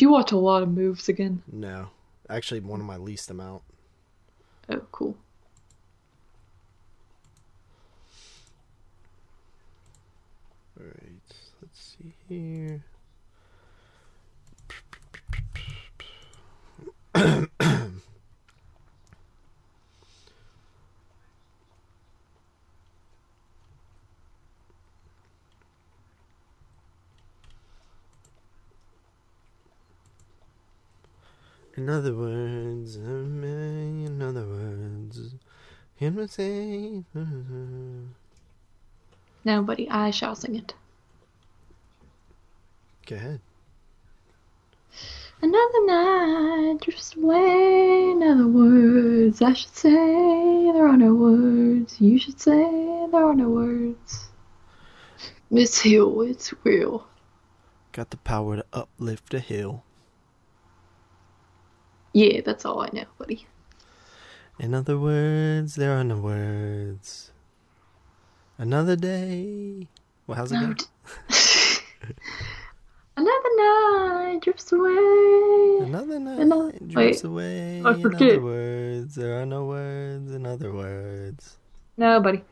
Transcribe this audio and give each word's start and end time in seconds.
you 0.00 0.08
watch 0.08 0.32
a 0.32 0.36
lot 0.36 0.64
of 0.64 0.70
moves 0.70 1.08
again? 1.08 1.40
No, 1.52 1.90
actually, 2.28 2.58
one 2.58 2.80
of 2.80 2.86
my 2.86 2.96
least 2.96 3.30
amount. 3.30 3.62
Oh, 4.68 4.82
cool. 4.90 5.16
All 10.80 10.84
right, 10.84 11.22
let's 11.62 11.96
see 11.96 12.12
here. 12.28 12.82
In 31.76 31.88
other 31.88 32.14
words, 32.14 32.94
in 32.96 34.22
other 34.22 34.46
words, 34.46 35.34
in 35.98 36.14
my 36.14 36.26
say. 36.26 37.02
Uh-huh? 37.16 38.14
Nobody, 39.44 39.90
I 39.90 40.10
shall 40.10 40.36
sing 40.36 40.54
it. 40.54 40.72
Go 43.06 43.16
ahead. 43.16 43.40
Another 45.42 45.86
night 45.86 46.80
drifts 46.80 47.16
away. 47.16 48.10
In 48.12 48.22
other 48.22 48.46
words, 48.46 49.42
I 49.42 49.52
should 49.52 49.74
say 49.74 50.70
there 50.72 50.86
are 50.86 50.96
no 50.96 51.12
words. 51.12 52.00
You 52.00 52.18
should 52.20 52.40
say 52.40 52.62
there 53.10 53.24
are 53.24 53.34
no 53.34 53.48
words. 53.48 54.28
Miss 55.50 55.80
Hill, 55.80 56.22
it's 56.22 56.54
real. 56.62 57.08
Got 57.90 58.10
the 58.10 58.16
power 58.16 58.56
to 58.56 58.64
uplift 58.72 59.34
a 59.34 59.40
hill. 59.40 59.82
Yeah, 62.14 62.40
that's 62.44 62.64
all 62.64 62.80
I 62.80 62.88
know, 62.92 63.04
buddy. 63.18 63.46
In 64.58 64.72
other 64.72 64.98
words, 64.98 65.74
there 65.74 65.92
are 65.98 66.04
no 66.04 66.16
words. 66.18 67.32
Another 68.56 68.94
day. 68.96 69.88
Well, 70.26 70.36
how's 70.38 70.52
it 70.52 70.60
No, 70.60 70.72
go? 70.74 70.84
Another 73.16 73.50
night 73.56 74.38
drifts 74.42 74.72
away. 74.72 75.78
Another 75.86 76.18
night 76.20 76.38
Another- 76.38 76.72
drifts 76.86 77.22
wait, 77.22 77.28
away. 77.28 77.82
I 77.84 77.92
In 77.94 78.00
forget. 78.00 78.30
other 78.32 78.42
words, 78.42 79.14
there 79.16 79.40
are 79.40 79.46
no 79.46 79.64
words. 79.66 80.32
In 80.32 80.46
other 80.46 80.72
words. 80.72 81.56
No, 81.96 82.20
buddy. 82.20 82.42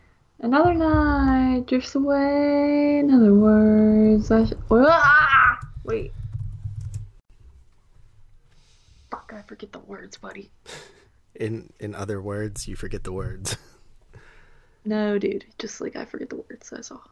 Another 0.41 0.75
night 0.75 1.67
drifts 1.67 1.95
away. 1.95 2.99
In 2.99 3.11
other 3.15 3.33
words, 3.35 4.31
I 4.31 4.45
should. 4.45 4.59
Wait. 5.85 6.13
Fuck, 9.33 9.39
I 9.39 9.43
forget 9.47 9.73
the 9.73 9.79
words, 9.79 10.19
buddy. 10.19 10.51
In 11.35 11.73
in 11.81 11.95
other 11.95 12.21
words, 12.21 12.69
you 12.69 12.77
forget 12.77 13.05
the 13.05 13.13
words. 13.13 13.57
No, 14.85 15.17
dude. 15.17 15.45
Just 15.61 15.81
like 15.81 15.95
I 15.95 16.05
forget 16.05 16.29
the 16.29 16.35
words. 16.35 16.71
That's 16.71 16.91
all. 16.91 17.05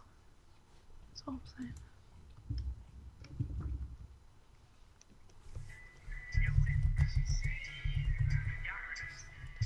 That's 1.12 1.22
all 1.28 1.34
I'm 1.34 1.40
saying. 1.56 1.72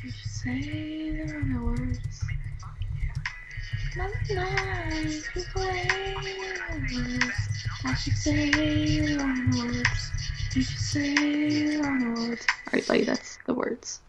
You 0.04 0.10
say 0.10 1.10
there 1.12 1.38
are 1.38 1.42
no 1.42 1.64
words. 1.64 1.98
Another 3.94 4.34
night 4.34 5.06
is 5.06 5.28
away. 5.56 6.14
words. 6.92 7.48
I 7.84 7.94
should 7.94 8.18
say 8.18 8.50
there 9.00 9.18
are 9.18 9.34
no 9.34 9.64
words. 9.64 10.13
You 10.54 10.62
say 10.62 11.14
there 11.78 11.84
are 11.84 11.98
no 11.98 12.10
words. 12.28 12.46
Alright, 12.68 12.86
buddy, 12.86 13.02
that's 13.02 13.38
the 13.44 13.54
words. 13.54 14.00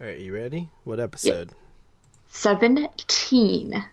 All 0.00 0.06
right, 0.06 0.20
you 0.20 0.32
ready? 0.32 0.68
What 0.84 1.00
episode? 1.00 1.50
17. 2.28 3.84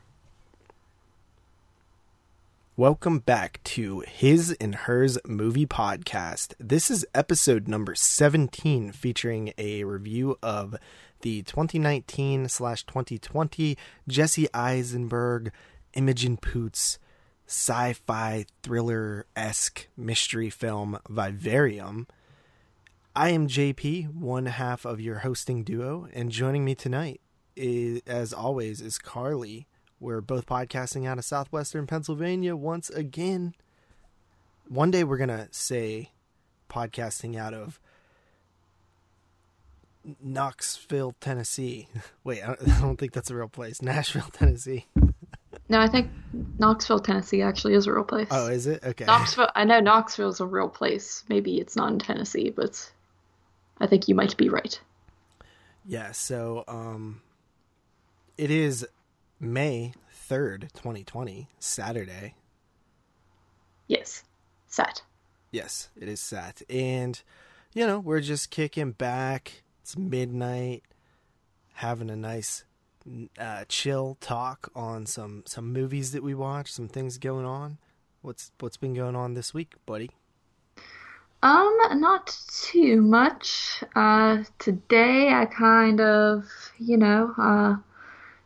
Welcome 2.75 3.17
back 3.17 3.59
to 3.63 4.01
His 4.01 4.51
and 4.61 4.75
Hers 4.75 5.17
Movie 5.25 5.65
Podcast. 5.65 6.53
This 6.59 6.91
is 6.91 7.03
episode 7.15 7.67
number 7.67 7.95
17, 7.95 8.91
featuring 8.91 9.51
a 9.57 9.83
review 9.83 10.37
of 10.43 10.75
the 11.21 11.41
2019 11.41 12.49
slash 12.49 12.83
2020 12.83 13.79
Jesse 14.07 14.47
Eisenberg, 14.53 15.51
Imogen 15.95 16.37
Poots 16.37 16.99
sci 17.47 17.93
fi 17.93 18.45
thriller 18.61 19.25
esque 19.35 19.87
mystery 19.95 20.49
film 20.49 20.99
Vivarium. 21.09 22.07
I 23.15 23.29
am 23.29 23.47
JP, 23.47 24.13
one 24.13 24.45
half 24.45 24.85
of 24.85 25.01
your 25.01 25.19
hosting 25.19 25.63
duo, 25.63 26.07
and 26.13 26.29
joining 26.29 26.63
me 26.63 26.75
tonight, 26.75 27.19
is, 27.55 28.01
as 28.05 28.31
always, 28.31 28.79
is 28.79 28.99
Carly. 28.99 29.65
We're 29.99 30.21
both 30.21 30.45
podcasting 30.45 31.07
out 31.07 31.17
of 31.17 31.25
southwestern 31.25 31.87
Pennsylvania 31.87 32.55
once 32.55 32.91
again. 32.91 33.55
One 34.67 34.91
day 34.91 35.03
we're 35.03 35.17
going 35.17 35.29
to 35.29 35.47
say 35.49 36.11
podcasting 36.69 37.35
out 37.35 37.55
of 37.55 37.79
Knoxville, 40.21 41.15
Tennessee. 41.19 41.87
Wait, 42.23 42.43
I 42.43 42.47
don't, 42.47 42.69
I 42.69 42.81
don't 42.81 42.97
think 42.97 43.13
that's 43.13 43.31
a 43.31 43.35
real 43.35 43.47
place. 43.47 43.81
Nashville, 43.81 44.29
Tennessee. 44.31 44.85
No, 45.69 45.79
I 45.79 45.87
think 45.87 46.09
Knoxville, 46.59 46.99
Tennessee 46.99 47.41
actually 47.41 47.73
is 47.73 47.87
a 47.87 47.93
real 47.93 48.03
place. 48.03 48.27
Oh, 48.31 48.47
is 48.47 48.67
it? 48.67 48.83
Okay. 48.83 49.05
Knoxville, 49.05 49.49
I 49.55 49.65
know 49.65 49.79
Knoxville 49.79 50.29
is 50.29 50.39
a 50.39 50.45
real 50.45 50.69
place. 50.69 51.23
Maybe 51.27 51.59
it's 51.59 51.75
not 51.75 51.91
in 51.91 51.99
Tennessee, 51.99 52.51
but 52.55 52.91
I 53.79 53.87
think 53.87 54.07
you 54.07 54.15
might 54.15 54.37
be 54.37 54.49
right. 54.49 54.79
Yeah, 55.85 56.11
so 56.11 56.63
um 56.67 57.21
it 58.37 58.51
is 58.51 58.87
May 59.39 59.93
3rd, 60.29 60.71
2020, 60.73 61.47
Saturday. 61.59 62.35
Yes. 63.87 64.23
Set. 64.67 65.01
Yes, 65.51 65.89
it 65.99 66.07
is 66.07 66.19
set. 66.19 66.61
And 66.69 67.21
you 67.73 67.85
know, 67.85 67.99
we're 67.99 68.21
just 68.21 68.49
kicking 68.49 68.91
back. 68.91 69.63
It's 69.81 69.97
midnight, 69.97 70.83
having 71.73 72.09
a 72.09 72.15
nice 72.15 72.63
uh, 73.39 73.65
chill 73.67 74.17
talk 74.19 74.69
on 74.75 75.05
some 75.05 75.43
some 75.45 75.71
movies 75.71 76.11
that 76.11 76.23
we 76.23 76.33
watched, 76.33 76.73
some 76.73 76.87
things 76.87 77.17
going 77.17 77.45
on. 77.45 77.77
What's 78.21 78.51
what's 78.59 78.77
been 78.77 78.93
going 78.93 79.15
on 79.15 79.33
this 79.33 79.53
week, 79.53 79.75
buddy? 79.85 80.11
Um, 81.43 81.77
not 81.99 82.35
too 82.51 83.01
much. 83.01 83.83
Uh, 83.95 84.43
today 84.57 85.29
I 85.31 85.45
kind 85.45 86.01
of, 86.01 86.45
you 86.79 86.97
know, 86.97 87.33
uh, 87.37 87.75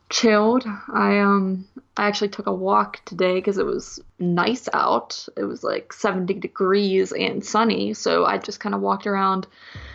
chilled. 0.09 0.65
I 0.93 1.19
um, 1.19 1.67
I 2.01 2.07
actually 2.07 2.29
took 2.29 2.47
a 2.47 2.53
walk 2.53 2.99
today 3.05 3.35
because 3.35 3.59
it 3.59 3.65
was 3.65 3.99
nice 4.17 4.67
out. 4.73 5.27
It 5.37 5.43
was 5.43 5.63
like 5.63 5.93
70 5.93 6.33
degrees 6.33 7.11
and 7.11 7.45
sunny, 7.45 7.93
so 7.93 8.25
I 8.25 8.39
just 8.39 8.59
kind 8.59 8.73
of 8.73 8.81
walked 8.81 9.05
around 9.05 9.45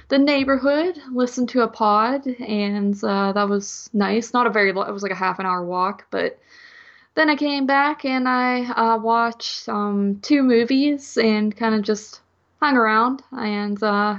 the 0.06 0.18
neighborhood, 0.18 0.96
listened 1.10 1.48
to 1.48 1.62
a 1.62 1.68
pod, 1.68 2.24
and 2.26 2.94
uh, 3.02 3.32
that 3.32 3.48
was 3.48 3.90
nice. 3.92 4.32
Not 4.32 4.46
a 4.46 4.50
very, 4.50 4.70
it 4.70 4.92
was 4.92 5.02
like 5.02 5.10
a 5.10 5.16
half 5.16 5.40
an 5.40 5.46
hour 5.46 5.64
walk, 5.64 6.06
but 6.12 6.38
then 7.16 7.28
I 7.28 7.34
came 7.34 7.66
back 7.66 8.04
and 8.04 8.28
I 8.28 8.66
uh, 8.66 8.98
watched 8.98 9.68
um, 9.68 10.20
two 10.22 10.44
movies 10.44 11.18
and 11.18 11.56
kind 11.56 11.74
of 11.74 11.82
just 11.82 12.20
hung 12.60 12.76
around 12.76 13.22
and 13.32 13.82
uh 13.82 14.16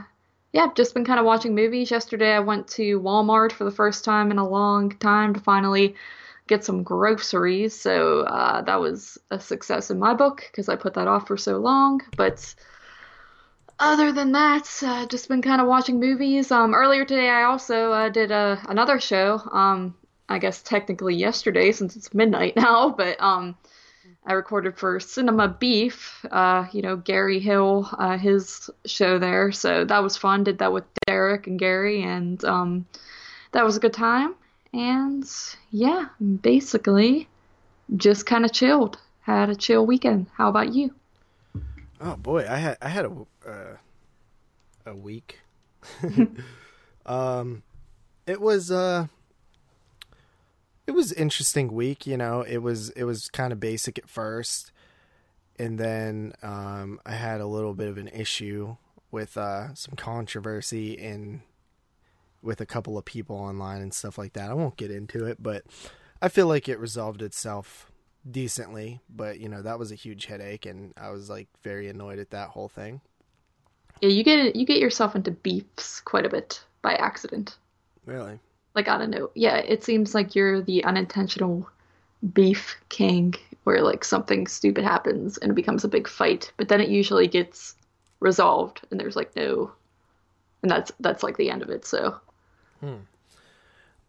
yeah 0.54 0.68
just 0.76 0.94
been 0.94 1.04
kind 1.04 1.20
of 1.20 1.26
watching 1.26 1.56
movies 1.56 1.90
yesterday 1.90 2.34
i 2.34 2.40
went 2.40 2.68
to 2.68 3.00
walmart 3.02 3.52
for 3.52 3.64
the 3.64 3.72
first 3.72 4.06
time 4.06 4.30
in 4.30 4.38
a 4.38 4.48
long 4.48 4.92
time 4.98 5.34
to 5.34 5.40
finally 5.40 5.96
get 6.48 6.64
some 6.64 6.84
groceries 6.84 7.80
so 7.80 8.22
uh 8.22 8.62
that 8.62 8.80
was 8.80 9.18
a 9.32 9.40
success 9.40 9.90
in 9.90 10.00
my 10.00 10.14
book 10.14 10.44
because 10.52 10.70
i 10.70 10.76
put 10.76 10.94
that 10.94 11.08
off 11.08 11.28
for 11.28 11.38
so 11.38 11.58
long 11.58 12.02
but 12.16 12.56
other 13.80 14.12
than 14.12 14.32
that 14.32 14.68
uh, 14.84 15.06
just 15.06 15.28
been 15.28 15.42
kind 15.42 15.62
of 15.62 15.68
watching 15.68 16.00
movies 16.00 16.52
um 16.52 16.74
earlier 16.74 17.06
today 17.06 17.30
i 17.30 17.44
also 17.44 17.92
uh, 17.92 18.10
did 18.10 18.32
a, 18.32 18.60
another 18.70 19.00
show 19.00 19.42
um 19.52 19.96
i 20.30 20.40
guess 20.40 20.62
technically 20.62 21.16
yesterday 21.16 21.72
since 21.72 21.96
it's 21.96 22.14
midnight 22.14 22.56
now 22.58 22.90
but 22.90 23.20
um 23.22 23.56
I 24.28 24.34
recorded 24.34 24.78
for 24.78 25.00
Cinema 25.00 25.48
Beef, 25.48 26.26
uh, 26.30 26.68
you 26.74 26.82
know, 26.82 26.98
Gary 26.98 27.40
Hill, 27.40 27.90
uh, 27.98 28.18
his 28.18 28.70
show 28.86 29.20
there. 29.20 29.54
So 29.54 29.86
that 29.86 30.04
was 30.04 30.18
fun. 30.18 30.44
Did 30.44 30.58
that 30.58 30.74
with 30.74 30.84
Derek 31.06 31.48
and 31.48 31.58
Gary, 31.58 32.04
and 32.04 32.44
um, 32.44 32.86
that 33.54 33.64
was 33.64 33.78
a 33.78 33.80
good 33.80 33.94
time. 33.94 34.36
And 34.78 35.28
yeah, 35.72 36.10
basically 36.42 37.28
just 37.96 38.28
kind 38.28 38.46
of 38.46 38.54
chilled. 38.54 39.00
Had 39.22 39.50
a 39.50 39.56
chill 39.56 39.88
weekend. 39.88 40.28
How 40.36 40.50
about 40.50 40.72
you? 40.72 40.94
Oh 42.00 42.16
boy, 42.16 42.46
I 42.48 42.58
had 42.58 42.78
I 42.80 42.90
had 42.90 43.06
a 43.06 43.12
uh, 43.50 43.78
a 44.86 44.96
week. 44.96 45.40
um, 47.08 47.64
it 48.28 48.40
was 48.40 48.70
uh, 48.70 49.08
it 50.86 50.92
was 50.92 51.12
interesting 51.12 51.74
week. 51.74 52.06
You 52.06 52.18
know, 52.18 52.42
it 52.42 52.60
was 52.60 52.92
it 52.92 53.06
was 53.06 53.30
kind 53.30 53.52
of 53.52 53.60
basic 53.60 53.98
at 53.98 54.08
first, 54.08 54.72
and 55.58 55.80
then 55.80 56.34
um, 56.44 57.00
I 57.04 57.14
had 57.14 57.42
a 57.42 57.48
little 57.48 57.74
bit 57.74 57.88
of 57.88 57.98
an 57.98 58.10
issue 58.10 58.76
with 59.10 59.38
uh, 59.38 59.74
some 59.74 59.96
controversy 59.96 60.92
in 60.92 61.42
with 62.42 62.62
a 62.62 62.66
couple 62.66 62.98
of 62.98 63.06
people 63.06 63.36
online 63.36 63.82
and 63.82 63.94
stuff 63.94 64.18
like 64.18 64.34
that. 64.34 64.50
I 64.50 64.54
won't 64.54 64.78
get 64.78 64.92
into 64.92 65.26
it, 65.26 65.42
but 65.42 65.64
I 66.22 66.30
feel 66.30 66.48
like 66.48 66.70
it 66.70 66.80
resolved 66.80 67.22
itself 67.22 67.92
decently. 68.30 69.02
But 69.10 69.40
you 69.40 69.50
know 69.50 69.62
that 69.62 69.80
was 69.80 69.92
a 69.92 69.96
huge 69.96 70.26
headache, 70.26 70.66
and 70.66 70.94
I 70.98 71.10
was 71.10 71.30
like 71.30 71.48
very 71.64 71.88
annoyed 71.88 72.20
at 72.20 72.32
that 72.32 72.50
whole 72.50 72.70
thing. 72.70 73.02
Yeah, 74.02 74.10
you 74.10 74.24
get 74.24 74.56
you 74.56 74.66
get 74.66 74.80
yourself 74.80 75.16
into 75.16 75.32
beefs 75.32 76.02
quite 76.02 76.26
a 76.26 76.30
bit 76.30 76.64
by 76.82 76.94
accident. 76.96 77.58
Really? 78.06 78.40
Like 78.76 78.88
on 78.88 79.02
a 79.02 79.08
note. 79.08 79.32
Yeah, 79.36 79.58
it 79.58 79.84
seems 79.84 80.14
like 80.14 80.36
you're 80.36 80.62
the 80.62 80.84
unintentional 80.84 81.68
beef 82.34 82.76
king 82.90 83.36
where 83.64 83.82
like 83.82 84.04
something 84.04 84.48
stupid 84.48 84.84
happens 84.84 85.38
and 85.38 85.52
it 85.52 85.56
becomes 85.56 85.84
a 85.84 85.90
big 85.90 86.08
fight, 86.08 86.52
but 86.58 86.70
then 86.70 86.82
it 86.82 86.90
usually 86.90 87.28
gets 87.28 87.76
resolved 88.20 88.82
and 88.90 89.00
there's 89.00 89.16
like 89.16 89.36
no 89.36 89.72
and 90.62 90.72
that's 90.72 90.92
that's 91.00 91.24
like 91.24 91.38
the 91.38 91.50
end 91.50 91.62
of 91.62 91.70
it. 91.70 91.86
So 91.86 92.16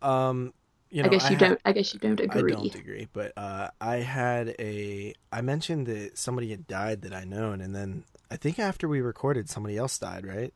Um, 0.02 0.52
you 0.90 1.02
know, 1.02 1.08
I 1.08 1.10
guess 1.10 1.24
you 1.30 1.36
had- 1.36 1.38
don't 1.40 1.60
I 1.64 1.72
guess 1.72 1.92
you 1.92 2.00
don't 2.00 2.20
agree. 2.20 2.52
I 2.52 2.56
don't 2.56 2.74
agree, 2.74 3.08
but 3.12 3.32
uh, 3.36 3.68
I 3.80 3.96
had 3.96 4.54
a. 4.58 5.14
I 5.32 5.40
mentioned 5.42 5.86
that 5.86 6.16
somebody 6.18 6.50
had 6.50 6.66
died 6.66 7.02
that 7.02 7.12
I 7.12 7.24
known, 7.24 7.60
and 7.60 7.74
then 7.74 8.04
I 8.30 8.36
think 8.36 8.58
after 8.58 8.88
we 8.88 9.00
recorded, 9.00 9.48
somebody 9.48 9.76
else 9.76 9.98
died, 9.98 10.26
right? 10.26 10.54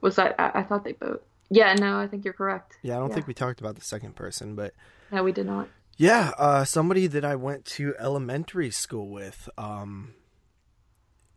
Was 0.00 0.16
that 0.16 0.36
I, 0.38 0.60
I 0.60 0.62
thought 0.62 0.84
they 0.84 0.92
both 0.92 1.20
Yeah, 1.50 1.74
no, 1.74 1.98
I 1.98 2.06
think 2.06 2.24
you're 2.24 2.34
correct. 2.34 2.78
Yeah, 2.82 2.96
I 2.96 3.00
don't 3.00 3.08
Yeah. 3.08 3.14
think 3.16 3.26
we 3.26 3.34
talked 3.34 3.60
about 3.60 3.74
the 3.74 3.80
second 3.82 4.14
person, 4.14 4.54
but 4.54 4.72
No, 5.10 5.24
we 5.24 5.32
did 5.32 5.46
not. 5.46 5.68
yeah, 5.96 6.32
uh, 6.38 6.64
somebody 6.64 7.08
that 7.08 7.24
I 7.24 7.34
went 7.34 7.64
to 7.66 7.94
elementary 7.98 8.70
school 8.70 9.08
with. 9.08 9.48
Um, 9.58 10.14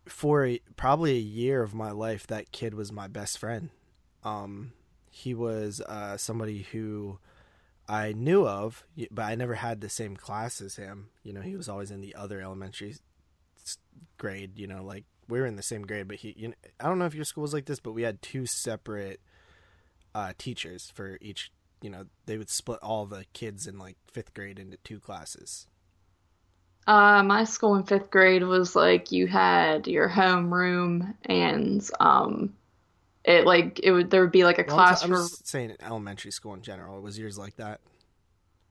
for 0.07 0.45
a, 0.45 0.59
probably 0.75 1.11
a 1.15 1.19
year 1.21 1.63
of 1.63 1.73
my 1.73 1.89
life, 1.91 2.27
that 2.27 2.51
kid 2.51 2.73
was 2.75 2.91
my 2.91 3.07
best 3.07 3.37
friend. 3.39 3.69
Um, 4.23 4.73
he 5.09 5.33
was 5.33 5.81
uh, 5.81 6.17
somebody 6.17 6.67
who 6.71 7.19
I 7.87 8.13
knew 8.13 8.47
of, 8.47 8.85
but 9.11 9.23
I 9.23 9.35
never 9.35 9.55
had 9.55 9.81
the 9.81 9.89
same 9.89 10.15
class 10.15 10.61
as 10.61 10.75
him. 10.77 11.09
You 11.23 11.33
know, 11.33 11.41
he 11.41 11.55
was 11.55 11.67
always 11.67 11.91
in 11.91 12.01
the 12.01 12.15
other 12.15 12.41
elementary 12.41 12.95
grade. 14.17 14.57
You 14.57 14.67
know, 14.67 14.83
like 14.83 15.05
we 15.27 15.39
were 15.39 15.45
in 15.45 15.57
the 15.57 15.63
same 15.63 15.81
grade, 15.83 16.07
but 16.07 16.17
he. 16.17 16.33
You 16.37 16.47
know, 16.49 16.53
I 16.79 16.85
don't 16.85 16.99
know 16.99 17.05
if 17.05 17.15
your 17.15 17.25
school 17.25 17.41
was 17.41 17.53
like 17.53 17.65
this, 17.65 17.79
but 17.79 17.91
we 17.91 18.03
had 18.03 18.21
two 18.21 18.45
separate 18.45 19.19
uh, 20.15 20.33
teachers 20.37 20.91
for 20.93 21.17
each. 21.21 21.51
You 21.81 21.89
know, 21.89 22.05
they 22.27 22.37
would 22.37 22.49
split 22.49 22.79
all 22.81 23.05
the 23.05 23.25
kids 23.33 23.67
in 23.67 23.77
like 23.77 23.97
fifth 24.09 24.33
grade 24.33 24.59
into 24.59 24.77
two 24.77 24.99
classes. 24.99 25.67
Uh, 26.87 27.23
my 27.23 27.43
school 27.43 27.75
in 27.75 27.83
fifth 27.83 28.09
grade 28.09 28.43
was 28.43 28.75
like 28.75 29.11
you 29.11 29.27
had 29.27 29.87
your 29.87 30.09
homeroom 30.09 31.13
and 31.25 31.87
um, 31.99 32.53
it 33.23 33.45
like 33.45 33.79
it 33.83 33.91
would 33.91 34.09
there 34.09 34.21
would 34.21 34.31
be 34.31 34.43
like 34.43 34.59
a 34.59 34.63
Well, 34.67 34.75
class 34.75 35.03
I'm 35.03 35.09
for 35.11 35.23
saying 35.43 35.75
elementary 35.81 36.31
school 36.31 36.53
in 36.53 36.61
general. 36.61 36.97
It 36.97 37.01
Was 37.01 37.17
yours 37.19 37.37
like 37.37 37.55
that? 37.57 37.81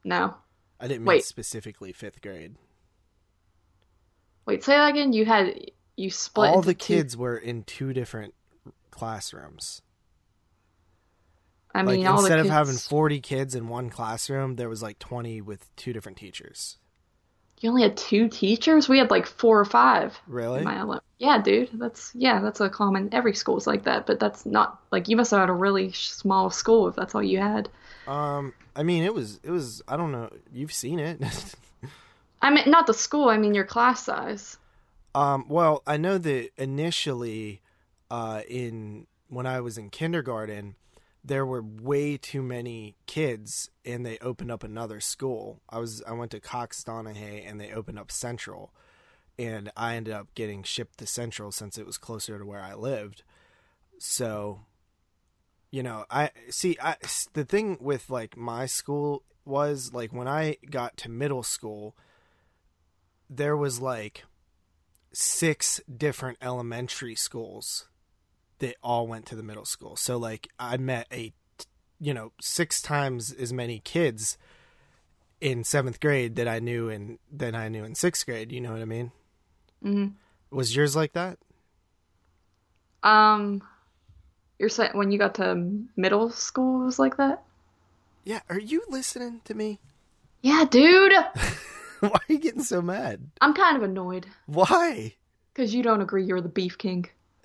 no. 0.05 0.35
I 0.82 0.88
didn't 0.88 1.00
mean 1.02 1.08
Wait. 1.08 1.25
specifically 1.25 1.93
fifth 1.93 2.23
grade. 2.23 2.56
Wait, 4.47 4.64
say 4.64 4.73
that 4.76 4.88
again. 4.91 5.12
You 5.12 5.26
had 5.26 5.70
you 5.97 6.11
split 6.11 6.50
all 6.50 6.62
the 6.62 6.73
two- 6.75 6.94
kids 6.94 7.17
were 7.17 7.37
in 7.37 7.64
two 7.64 7.93
different 7.93 8.35
classrooms. 8.91 9.82
I 11.75 11.82
like 11.82 11.99
mean, 11.99 12.06
all 12.06 12.17
the 12.17 12.23
instead 12.23 12.41
of 12.41 12.47
having 12.49 12.76
40 12.76 13.20
kids 13.20 13.55
in 13.55 13.69
one 13.69 13.91
classroom, 13.91 14.56
there 14.56 14.69
was 14.69 14.82
like 14.82 14.99
20 14.99 15.41
with 15.43 15.75
two 15.76 15.93
different 15.93 16.19
teachers. 16.19 16.79
You 17.61 17.69
only 17.69 17.82
had 17.82 17.97
two 17.97 18.29
teachers? 18.29 18.88
We 18.88 18.99
had 18.99 19.11
like 19.11 19.26
four 19.26 19.61
or 19.61 19.64
five. 19.64 20.19
Really? 20.26 20.62
my 20.62 20.79
ele- 20.79 21.02
yeah, 21.20 21.40
dude. 21.40 21.69
That's 21.75 22.11
yeah, 22.14 22.40
that's 22.40 22.61
a 22.61 22.70
common. 22.70 23.11
Every 23.12 23.34
school's 23.34 23.67
like 23.67 23.84
that, 23.84 24.06
but 24.06 24.19
that's 24.19 24.46
not 24.46 24.81
like 24.90 25.06
you 25.06 25.17
must 25.17 25.31
have 25.31 25.40
had 25.40 25.50
a 25.50 25.52
really 25.52 25.93
small 25.93 26.50
school 26.50 26.88
if 26.88 26.96
that's 26.96 27.14
all 27.14 27.22
you 27.22 27.38
had. 27.38 27.69
Um 28.08 28.55
I 28.75 28.82
mean, 28.82 29.05
it 29.05 29.14
was 29.14 29.38
it 29.43 29.50
was 29.50 29.82
I 29.87 29.99
don't 29.99 30.12
know. 30.12 30.31
You've 30.50 30.72
seen 30.72 30.99
it. 30.99 31.22
I 32.43 32.50
mean, 32.50 32.70
not 32.70 32.87
the 32.87 32.94
school. 32.94 33.28
I 33.28 33.37
mean 33.37 33.55
your 33.55 33.67
class 33.67 34.02
size. 34.02 34.56
Um, 35.14 35.46
well, 35.49 35.82
I 35.87 35.96
know 35.96 36.19
that 36.19 36.50
initially, 36.56 37.61
uh, 38.11 38.43
in 38.49 39.06
when 39.28 39.46
I 39.46 39.61
was 39.61 39.76
in 39.76 39.90
kindergarten, 39.90 40.76
there 41.23 41.44
were 41.44 41.62
way 41.62 42.16
too 42.16 42.43
many 42.43 42.96
kids, 43.06 43.70
and 43.84 44.06
they 44.06 44.19
opened 44.19 44.50
up 44.50 44.64
another 44.64 45.00
school. 45.00 45.61
I 45.69 45.78
was 45.81 46.02
I 46.06 46.12
went 46.12 46.31
to 46.31 46.40
Cox 46.40 46.82
Donahue, 46.82 47.43
and 47.44 47.61
they 47.61 47.73
opened 47.73 47.99
up 47.99 48.11
Central, 48.11 48.73
and 49.38 49.71
I 49.77 49.97
ended 49.97 50.15
up 50.15 50.35
getting 50.35 50.62
shipped 50.62 50.99
to 50.99 51.06
Central 51.06 51.53
since 51.53 51.79
it 51.79 51.87
was 51.87 51.99
closer 51.99 52.38
to 52.38 52.44
where 52.44 52.61
I 52.61 52.75
lived. 52.75 53.23
So, 53.99 54.61
you 55.71 55.82
know, 55.82 56.05
I 56.11 56.31
see. 56.50 56.77
I 56.82 56.97
the 57.32 57.44
thing 57.44 57.79
with 57.81 58.11
like 58.11 58.37
my 58.37 58.67
school 58.67 59.23
was 59.44 59.93
like 59.93 60.12
when 60.12 60.29
I 60.29 60.56
got 60.71 60.97
to 60.99 61.11
middle 61.11 61.43
school, 61.43 61.97
there 63.29 63.56
was 63.56 63.81
like 63.81 64.25
six 65.12 65.81
different 65.94 66.38
elementary 66.41 67.15
schools 67.15 67.88
that 68.61 68.76
all 68.83 69.06
went 69.06 69.26
to 69.26 69.37
the 69.37 69.43
middle 69.43 69.65
school. 69.65 69.97
So 69.97 70.17
like 70.17 70.49
I 70.59 70.76
met 70.76 71.06
a 71.12 71.33
you 72.00 72.15
know, 72.15 72.33
six 72.41 72.81
times 72.81 73.31
as 73.31 73.53
many 73.53 73.79
kids 73.79 74.38
in 75.41 75.62
7th 75.62 76.00
grade 76.00 76.37
that 76.37 76.49
I 76.49 76.59
knew 76.59 76.88
in 76.88 77.19
than 77.31 77.55
I 77.55 77.69
knew 77.69 77.85
in 77.85 77.93
6th 77.93 78.25
grade, 78.25 78.50
you 78.50 78.61
know 78.61 78.73
what 78.73 78.81
I 78.81 78.87
mean? 78.87 79.12
Hmm 79.82 80.09
Was 80.50 80.75
yours 80.75 80.94
like 80.97 81.12
that? 81.15 81.38
Um, 83.03 83.62
you're 84.59 84.69
saying 84.69 84.91
when 84.94 85.11
you 85.11 85.19
got 85.19 85.37
to 85.37 85.55
middle 85.97 86.31
school 86.31 86.82
it 86.82 86.87
was 86.87 86.99
like 86.99 87.17
that? 87.17 87.43
Yeah, 88.25 88.41
are 88.49 88.59
you 88.59 88.82
listening 88.88 89.41
to 89.44 89.55
me? 89.55 89.79
Yeah, 90.43 90.65
dude. 90.71 91.12
Why 92.00 92.11
are 92.11 92.21
you 92.32 92.38
getting 92.38 92.62
so 92.62 92.81
mad? 92.82 93.21
I'm 93.41 93.55
kind 93.55 93.77
of 93.77 93.82
annoyed 93.82 94.27
Why? 94.47 95.15
because 95.53 95.75
you 95.75 95.83
don't 95.83 96.00
agree 96.00 96.25
you're 96.25 96.41
the 96.41 96.49
beef 96.49 96.79
king. 96.79 97.06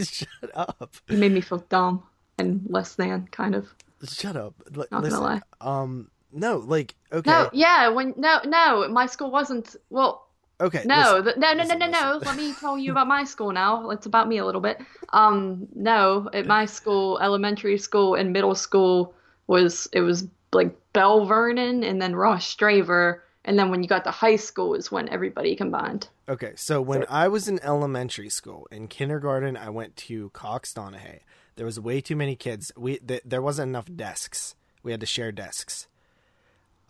Shut 0.00 0.28
up. 0.54 0.94
You 1.08 1.18
made 1.18 1.32
me 1.32 1.40
feel 1.40 1.58
dumb 1.68 2.02
and 2.38 2.64
less 2.68 2.94
than, 2.94 3.26
kind 3.32 3.54
of. 3.54 3.68
Shut 4.04 4.36
up. 4.36 4.54
L- 4.76 4.86
Not 4.90 4.90
gonna 4.90 5.02
listen. 5.02 5.20
lie. 5.22 5.40
Um 5.60 6.10
no, 6.32 6.58
like 6.58 6.94
okay. 7.12 7.30
No, 7.30 7.48
yeah, 7.52 7.88
when 7.88 8.14
no, 8.16 8.40
no, 8.44 8.88
my 8.88 9.06
school 9.06 9.30
wasn't. 9.30 9.74
Well, 9.90 10.27
okay. 10.60 10.82
no, 10.84 11.20
listen. 11.22 11.40
no, 11.40 11.52
no, 11.52 11.62
listen, 11.62 11.78
no, 11.78 11.86
no, 11.86 12.12
no. 12.12 12.18
Let 12.24 12.36
me 12.36 12.54
tell 12.54 12.78
you 12.78 12.92
about 12.92 13.06
my 13.06 13.24
school 13.24 13.52
now. 13.52 13.90
It's 13.90 14.06
about 14.06 14.28
me 14.28 14.38
a 14.38 14.44
little 14.44 14.60
bit. 14.60 14.78
Um, 15.10 15.68
no, 15.74 16.28
at 16.32 16.46
my 16.46 16.66
school, 16.66 17.18
elementary 17.20 17.78
school 17.78 18.14
and 18.14 18.32
middle 18.32 18.54
school 18.54 19.14
was 19.46 19.88
it 19.92 20.00
was 20.00 20.26
like 20.52 20.74
Belle 20.92 21.26
Vernon 21.26 21.84
and 21.84 22.00
then 22.00 22.14
Rostraver, 22.14 23.20
and 23.44 23.58
then 23.58 23.70
when 23.70 23.82
you 23.82 23.88
got 23.88 24.04
to 24.04 24.10
high 24.10 24.36
school 24.36 24.74
is 24.74 24.90
when 24.90 25.08
everybody 25.08 25.56
combined. 25.56 26.08
Okay, 26.28 26.52
so 26.56 26.82
when 26.82 27.06
I 27.08 27.28
was 27.28 27.48
in 27.48 27.58
elementary 27.62 28.28
school, 28.28 28.68
in 28.70 28.88
kindergarten, 28.88 29.56
I 29.56 29.70
went 29.70 29.96
to 29.96 30.30
Cox 30.30 30.74
Donahue. 30.74 31.20
There 31.56 31.66
was 31.66 31.80
way 31.80 32.00
too 32.00 32.16
many 32.16 32.36
kids. 32.36 32.70
We 32.76 32.98
th- 32.98 33.22
there 33.24 33.42
wasn't 33.42 33.70
enough 33.70 33.88
desks. 33.94 34.54
We 34.82 34.92
had 34.92 35.00
to 35.00 35.06
share 35.06 35.32
desks. 35.32 35.88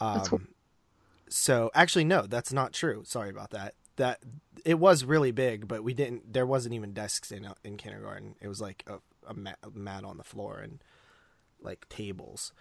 That's 0.00 0.32
Um, 0.32 0.48
so 1.30 1.70
actually, 1.74 2.04
no, 2.04 2.22
that's 2.26 2.52
not 2.52 2.72
true. 2.72 3.02
Sorry 3.04 3.30
about 3.30 3.50
that. 3.50 3.74
That 3.96 4.20
it 4.64 4.78
was 4.78 5.04
really 5.04 5.32
big, 5.32 5.66
but 5.66 5.82
we 5.82 5.94
didn't. 5.94 6.32
There 6.32 6.46
wasn't 6.46 6.74
even 6.74 6.92
desks 6.92 7.32
in 7.32 7.48
in 7.64 7.76
kindergarten. 7.76 8.36
It 8.40 8.48
was 8.48 8.60
like 8.60 8.84
a, 8.86 8.98
a, 9.26 9.34
mat, 9.34 10.04
on 10.04 10.16
the 10.16 10.24
floor 10.24 10.58
and 10.58 10.82
like 11.60 11.88
tables. 11.88 12.52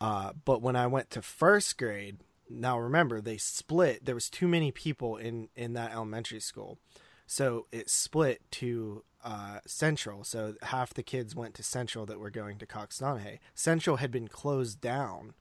Uh, 0.00 0.32
but 0.44 0.60
when 0.60 0.74
I 0.74 0.88
went 0.88 1.10
to 1.10 1.22
first 1.22 1.78
grade, 1.78 2.18
now 2.50 2.78
remember 2.78 3.20
they 3.20 3.38
split. 3.38 4.04
There 4.04 4.16
was 4.16 4.28
too 4.28 4.48
many 4.48 4.72
people 4.72 5.16
in 5.16 5.48
in 5.54 5.74
that 5.74 5.92
elementary 5.92 6.40
school, 6.40 6.78
so 7.26 7.66
it 7.70 7.88
split 7.88 8.42
to 8.52 9.04
uh, 9.24 9.60
Central. 9.66 10.24
So 10.24 10.54
half 10.62 10.92
the 10.94 11.02
kids 11.02 11.36
went 11.36 11.54
to 11.54 11.62
Central 11.62 12.06
that 12.06 12.18
were 12.18 12.30
going 12.30 12.58
to 12.58 12.66
Cox 12.66 12.98
Donahue. 12.98 13.38
Central 13.54 13.96
had 13.96 14.10
been 14.10 14.28
closed 14.28 14.80
down, 14.80 15.34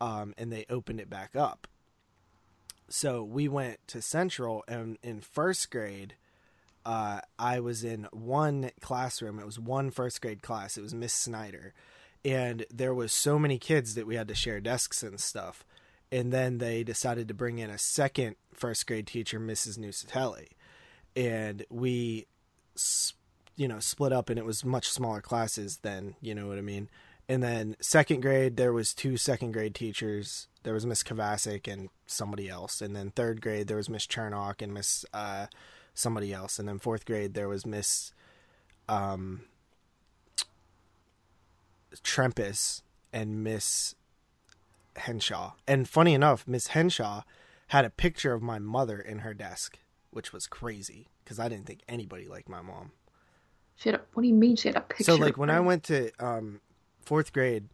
um, 0.00 0.34
and 0.38 0.52
they 0.52 0.66
opened 0.70 1.00
it 1.00 1.10
back 1.10 1.34
up. 1.34 1.66
So 2.88 3.22
we 3.22 3.48
went 3.48 3.78
to 3.88 4.00
Central, 4.00 4.64
and 4.66 4.98
in 5.02 5.20
first 5.20 5.70
grade, 5.70 6.14
uh, 6.86 7.20
I 7.38 7.60
was 7.60 7.84
in 7.84 8.08
one 8.12 8.70
classroom. 8.80 9.38
It 9.38 9.46
was 9.46 9.58
one 9.58 9.90
first 9.90 10.22
grade 10.22 10.42
class. 10.42 10.78
It 10.78 10.82
was 10.82 10.94
Miss 10.94 11.12
Snyder, 11.12 11.74
and 12.24 12.64
there 12.70 12.94
was 12.94 13.12
so 13.12 13.38
many 13.38 13.58
kids 13.58 13.94
that 13.94 14.06
we 14.06 14.16
had 14.16 14.28
to 14.28 14.34
share 14.34 14.60
desks 14.60 15.02
and 15.02 15.20
stuff. 15.20 15.64
And 16.10 16.32
then 16.32 16.56
they 16.56 16.82
decided 16.84 17.28
to 17.28 17.34
bring 17.34 17.58
in 17.58 17.68
a 17.68 17.76
second 17.76 18.36
first 18.54 18.86
grade 18.86 19.06
teacher, 19.06 19.38
Mrs. 19.38 19.78
Nusatelli, 19.78 20.48
and 21.14 21.66
we, 21.68 22.26
you 23.56 23.68
know, 23.68 23.80
split 23.80 24.14
up, 24.14 24.30
and 24.30 24.38
it 24.38 24.46
was 24.46 24.64
much 24.64 24.88
smaller 24.88 25.20
classes 25.20 25.78
than 25.82 26.14
You 26.22 26.34
know 26.34 26.46
what 26.48 26.56
I 26.56 26.62
mean? 26.62 26.88
And 27.28 27.42
then 27.42 27.76
second 27.80 28.22
grade, 28.22 28.56
there 28.56 28.72
was 28.72 28.94
two 28.94 29.16
second 29.18 29.52
grade 29.52 29.74
teachers. 29.74 30.48
There 30.62 30.72
was 30.72 30.86
Miss 30.86 31.02
Kavasic 31.02 31.70
and 31.70 31.90
somebody 32.06 32.48
else. 32.48 32.80
And 32.80 32.96
then 32.96 33.10
third 33.10 33.42
grade, 33.42 33.68
there 33.68 33.76
was 33.76 33.90
Miss 33.90 34.06
Chernock 34.06 34.62
and 34.62 34.72
Miss 34.72 35.04
uh, 35.12 35.46
somebody 35.92 36.32
else. 36.32 36.58
And 36.58 36.66
then 36.66 36.78
fourth 36.78 37.04
grade, 37.04 37.34
there 37.34 37.48
was 37.48 37.66
Miss 37.66 38.12
um, 38.88 39.42
Trempis 41.96 42.82
and 43.12 43.44
Miss 43.44 43.94
Henshaw. 44.96 45.52
And 45.66 45.88
funny 45.88 46.14
enough, 46.14 46.46
Miss 46.46 46.68
Henshaw 46.68 47.22
had 47.68 47.84
a 47.84 47.90
picture 47.90 48.32
of 48.32 48.42
my 48.42 48.58
mother 48.58 48.98
in 48.98 49.18
her 49.18 49.34
desk, 49.34 49.78
which 50.10 50.32
was 50.32 50.46
crazy 50.46 51.08
because 51.22 51.38
I 51.38 51.50
didn't 51.50 51.66
think 51.66 51.80
anybody 51.88 52.26
liked 52.26 52.48
my 52.48 52.62
mom. 52.62 52.92
She 53.76 53.90
had 53.90 54.00
a, 54.00 54.02
what 54.14 54.22
do 54.22 54.28
you 54.28 54.34
mean 54.34 54.56
she 54.56 54.68
had 54.68 54.76
a 54.76 54.80
picture? 54.80 55.04
So 55.04 55.14
like 55.16 55.36
when? 55.36 55.50
I 55.50 55.60
went 55.60 55.84
to 55.84 56.10
um, 56.18 56.60
fourth 57.08 57.32
grade, 57.32 57.68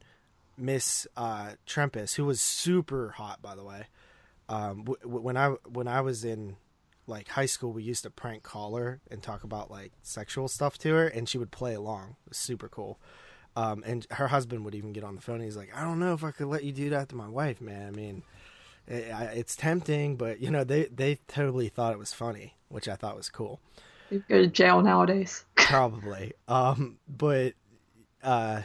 Miss 0.57 1.09
uh, 1.17 1.53
Trempis, 1.67 2.15
who 2.15 2.25
was 2.25 2.41
super 2.41 3.11
hot 3.11 3.43
by 3.43 3.57
the 3.57 3.65
way, 3.65 3.87
um, 4.49 4.85
w- 4.85 4.99
w- 5.03 5.21
when 5.21 5.37
I 5.37 5.49
when 5.69 5.89
I 5.89 6.01
was 6.03 6.25
in 6.25 6.57
like 7.09 7.29
high 7.29 7.47
school, 7.47 7.73
we 7.73 7.83
used 7.83 8.05
to 8.05 8.11
prank 8.11 8.45
call 8.45 8.77
her 8.77 9.01
and 9.11 9.21
talk 9.23 9.43
about 9.43 9.73
like 9.73 9.91
sexual 10.03 10.47
stuff 10.47 10.79
to 10.79 10.91
her, 10.95 11.09
and 11.09 11.29
she 11.29 11.37
would 11.37 11.51
play 11.51 11.75
along. 11.75 12.17
It 12.27 12.31
was 12.31 12.39
super 12.39 12.69
cool. 12.69 13.01
Um, 13.57 13.83
and 13.85 14.07
her 14.13 14.29
husband 14.29 14.65
would 14.65 14.75
even 14.75 14.93
get 14.93 15.05
on 15.05 15.17
the 15.17 15.21
phone. 15.21 15.37
And 15.37 15.45
he's 15.45 15.57
like, 15.57 15.77
"I 15.77 15.83
don't 15.83 15.99
know 15.99 16.15
if 16.15 16.23
I 16.23 16.31
could 16.31 16.47
let 16.47 16.63
you 16.65 16.73
do 16.73 16.91
that 16.91 17.09
to 17.09 17.17
my 17.17 17.29
wife, 17.29 17.61
man. 17.61 17.89
I 17.89 17.91
mean, 17.91 18.23
it, 18.87 19.13
I, 19.13 19.25
it's 19.25 19.57
tempting, 19.57 20.17
but 20.17 20.41
you 20.41 20.51
know, 20.51 20.63
they 20.63 20.85
they 20.85 21.19
totally 21.27 21.69
thought 21.69 21.93
it 21.93 21.99
was 21.99 22.13
funny, 22.13 22.55
which 22.69 22.89
I 22.89 22.95
thought 22.95 23.17
was 23.17 23.29
cool." 23.29 23.61
You 24.11 24.23
go 24.29 24.39
to 24.39 24.47
jail 24.47 24.81
nowadays. 24.81 25.45
probably 25.57 26.35
um 26.47 26.99
but 27.09 27.55
uh 28.23 28.61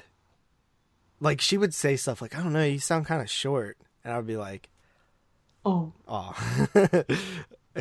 like 1.20 1.42
she 1.42 1.58
would 1.58 1.74
say 1.74 1.96
stuff 1.96 2.22
like 2.22 2.36
i 2.38 2.42
don't 2.42 2.54
know 2.54 2.64
you 2.64 2.80
sound 2.80 3.06
kind 3.06 3.22
of 3.22 3.30
short. 3.30 3.78
And 4.04 4.14
i'd 4.14 4.28
be 4.28 4.38
like 4.38 4.70
Oh, 5.66 5.92
oh 6.08 6.34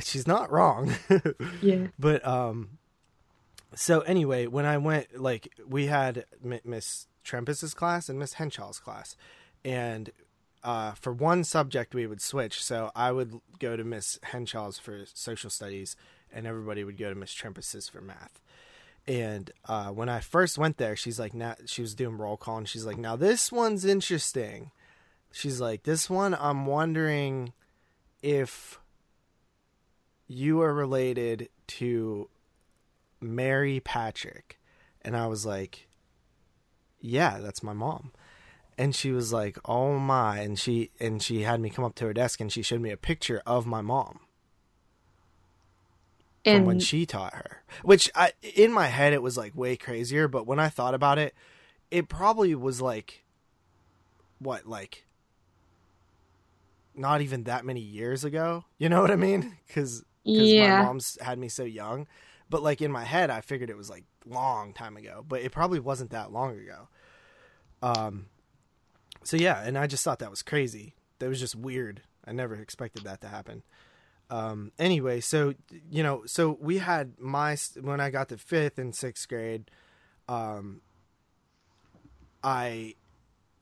she's 0.03 0.27
not 0.27 0.51
wrong. 0.51 0.93
Yeah. 1.63 1.87
but 1.99 2.27
um 2.27 2.79
so 3.75 4.01
anyway 4.01 4.47
when 4.47 4.65
i 4.67 4.77
went 4.79 5.21
like 5.21 5.53
we 5.67 5.87
had 5.87 6.25
M- 6.45 6.61
miss 6.65 7.07
trempis's 7.25 7.75
class 7.75 8.09
and 8.09 8.19
miss 8.19 8.35
henshaw's 8.35 8.79
class. 8.79 9.17
And 9.65 10.11
uh, 10.65 10.93
for 10.93 11.13
one 11.13 11.45
subject 11.45 11.95
we 11.95 12.07
would 12.07 12.21
switch. 12.21 12.63
So 12.65 12.91
i 12.97 13.13
would 13.13 13.41
go 13.61 13.77
to 13.77 13.85
miss 13.85 14.19
henshaw's 14.25 14.79
for 14.79 15.05
social 15.15 15.51
studies 15.51 15.95
and 16.33 16.47
everybody 16.47 16.83
would 16.85 16.99
go 16.99 17.09
to 17.11 17.15
miss 17.15 17.33
trempis's 17.33 17.89
for 17.89 18.01
math 18.01 18.41
and 19.09 19.51
uh, 19.65 19.89
when 19.89 20.09
i 20.09 20.21
first 20.21 20.57
went 20.59 20.77
there 20.77 20.95
she's 20.95 21.19
like 21.19 21.35
now 21.35 21.57
she 21.67 21.83
was 21.83 21.95
doing 21.95 22.17
roll 22.17 22.37
call 22.37 22.59
and 22.59 22.69
she's 22.69 22.87
like 22.87 22.99
now 22.99 23.17
this 23.17 23.51
one's 23.51 23.85
interesting 23.85 24.71
she's 25.33 25.61
like 25.61 25.83
this 25.83 26.09
one 26.09 26.37
i'm 26.39 26.67
wondering 26.67 27.53
if 28.23 28.79
you 30.29 30.61
are 30.61 30.75
related 30.75 31.49
to 31.67 32.29
Mary 33.21 33.81
Patrick. 33.81 34.61
And 35.03 35.17
I 35.17 35.27
was 35.27 35.47
like, 35.47 35.89
yeah, 37.01 37.39
that's 37.39 37.63
my 37.63 37.73
mom. 37.73 38.13
And 38.77 38.95
she 38.95 39.11
was 39.11 39.33
like, 39.33 39.59
"Oh 39.65 39.99
my!" 39.99 40.39
And 40.39 40.57
she 40.57 40.91
and 41.01 41.21
she 41.21 41.43
had 41.43 41.61
me 41.61 41.69
come 41.69 41.85
up 41.85 41.97
to 41.97 42.05
her 42.05 42.13
desk 42.13 42.41
and 42.41 42.53
she 42.53 42.63
showed 42.63 42.81
me 42.81 42.91
a 42.91 42.97
picture 42.97 43.43
of 43.45 43.67
my 43.67 43.81
mom 43.81 44.21
from 46.57 46.65
when 46.67 46.81
she 46.81 47.07
taught 47.07 47.35
her. 47.35 47.63
Which 47.83 48.11
I 48.15 48.33
in 48.43 48.73
my 48.73 48.87
head 48.87 49.13
it 49.13 49.23
was 49.23 49.37
like 49.37 49.57
way 49.57 49.77
crazier, 49.77 50.29
but 50.29 50.47
when 50.47 50.59
I 50.59 50.69
thought 50.69 50.95
about 50.95 51.19
it, 51.19 51.35
it 51.91 52.09
probably 52.09 52.55
was 52.55 52.81
like 52.81 53.25
what 54.39 54.67
like 54.67 55.07
not 56.95 57.21
even 57.21 57.45
that 57.45 57.65
many 57.65 57.81
years 57.81 58.25
ago. 58.25 58.65
You 58.79 58.89
know 58.89 59.01
what 59.01 59.11
I 59.11 59.17
mean? 59.17 59.57
Cuz 59.69 60.05
Yeah. 60.25 60.79
my 60.79 60.85
mom's 60.85 61.19
had 61.21 61.39
me 61.39 61.49
so 61.49 61.65
young. 61.65 62.07
But 62.51 62.63
like 62.63 62.81
in 62.81 62.91
my 62.91 63.05
head 63.05 63.31
I 63.31 63.41
figured 63.41 63.71
it 63.71 63.77
was 63.77 63.91
like 63.91 64.05
long 64.27 64.73
time 64.73 64.97
ago, 64.97 65.25
but 65.27 65.43
it 65.43 65.53
probably 65.53 65.81
wasn't 65.81 66.11
that 66.11 66.33
long 66.33 66.59
ago. 66.59 66.89
Um 67.83 68.27
so 69.25 69.37
yeah, 69.37 69.63
and 69.63 69.77
I 69.77 69.87
just 69.87 70.05
thought 70.05 70.21
that 70.21 70.31
was 70.31 70.43
crazy. 70.43 70.95
That 71.19 71.29
was 71.29 71.41
just 71.41 71.55
weird. 71.57 72.03
I 72.25 72.33
never 72.33 72.55
expected 72.55 73.05
that 73.05 73.21
to 73.23 73.29
happen 73.29 73.63
um 74.31 74.73
anyway 74.79 75.21
so 75.21 75.55
you 75.91 76.03
know 76.03 76.23
so 76.27 76.59
we 76.61 76.79
had 76.79 77.15
my 77.19 77.57
when 77.81 78.01
i 78.01 78.11
got 78.11 78.29
to 78.29 78.37
fifth 78.37 78.79
and 78.79 78.95
sixth 78.95 79.29
grade 79.29 79.71
um 80.29 80.81
i 82.43 82.95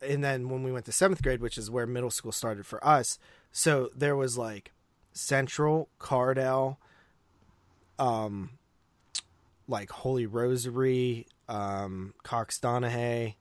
and 0.03 0.23
then 0.23 0.49
when 0.49 0.63
we 0.63 0.73
went 0.73 0.85
to 0.85 0.93
seventh 0.93 1.23
grade 1.23 1.41
which 1.41 1.57
is 1.57 1.71
where 1.71 1.87
middle 1.87 2.11
school 2.11 2.33
started 2.33 2.67
for 2.67 2.85
us 2.87 3.19
so 3.53 3.91
there 3.95 4.17
was 4.17 4.37
like 4.37 4.73
central 5.13 5.89
cardell 5.99 6.79
um 7.99 8.51
like 9.69 9.91
holy 9.91 10.27
rosary 10.27 11.27
um 11.49 12.13
cox 12.25 12.59
donahay 12.59 13.35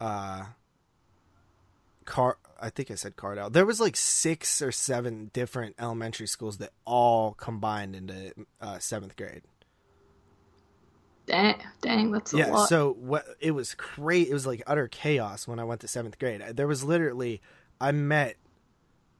uh 0.00 0.44
car 2.04 2.36
I 2.62 2.70
think 2.70 2.90
I 2.90 2.94
said 2.94 3.16
Cardell. 3.16 3.50
There 3.50 3.66
was 3.66 3.80
like 3.80 3.96
six 3.96 4.62
or 4.62 4.72
seven 4.72 5.30
different 5.32 5.74
elementary 5.78 6.26
schools 6.28 6.58
that 6.58 6.70
all 6.84 7.34
combined 7.34 7.96
into 7.96 8.32
uh, 8.60 8.78
seventh 8.78 9.16
grade. 9.16 9.42
dang, 11.26 11.60
dang, 11.80 12.10
that's 12.12 12.32
a 12.34 12.38
yeah, 12.38 12.46
lot. 12.48 12.68
so 12.68 12.92
what 12.98 13.24
it 13.40 13.52
was 13.52 13.74
great. 13.74 14.28
It 14.28 14.34
was 14.34 14.46
like 14.46 14.62
utter 14.66 14.88
chaos 14.88 15.46
when 15.48 15.58
I 15.58 15.64
went 15.64 15.80
to 15.82 15.88
seventh 15.88 16.18
grade. 16.18 16.42
There 16.54 16.66
was 16.66 16.84
literally 16.84 17.40
I 17.80 17.92
met 17.92 18.36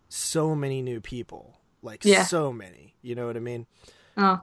so 0.08 0.54
many 0.54 0.82
new 0.82 1.00
people, 1.00 1.58
like 1.82 2.04
Yeah. 2.04 2.24
so 2.24 2.52
many. 2.52 2.94
You 3.02 3.14
know 3.14 3.26
what 3.26 3.36
I 3.36 3.40
mean? 3.40 3.66
oh, 4.16 4.42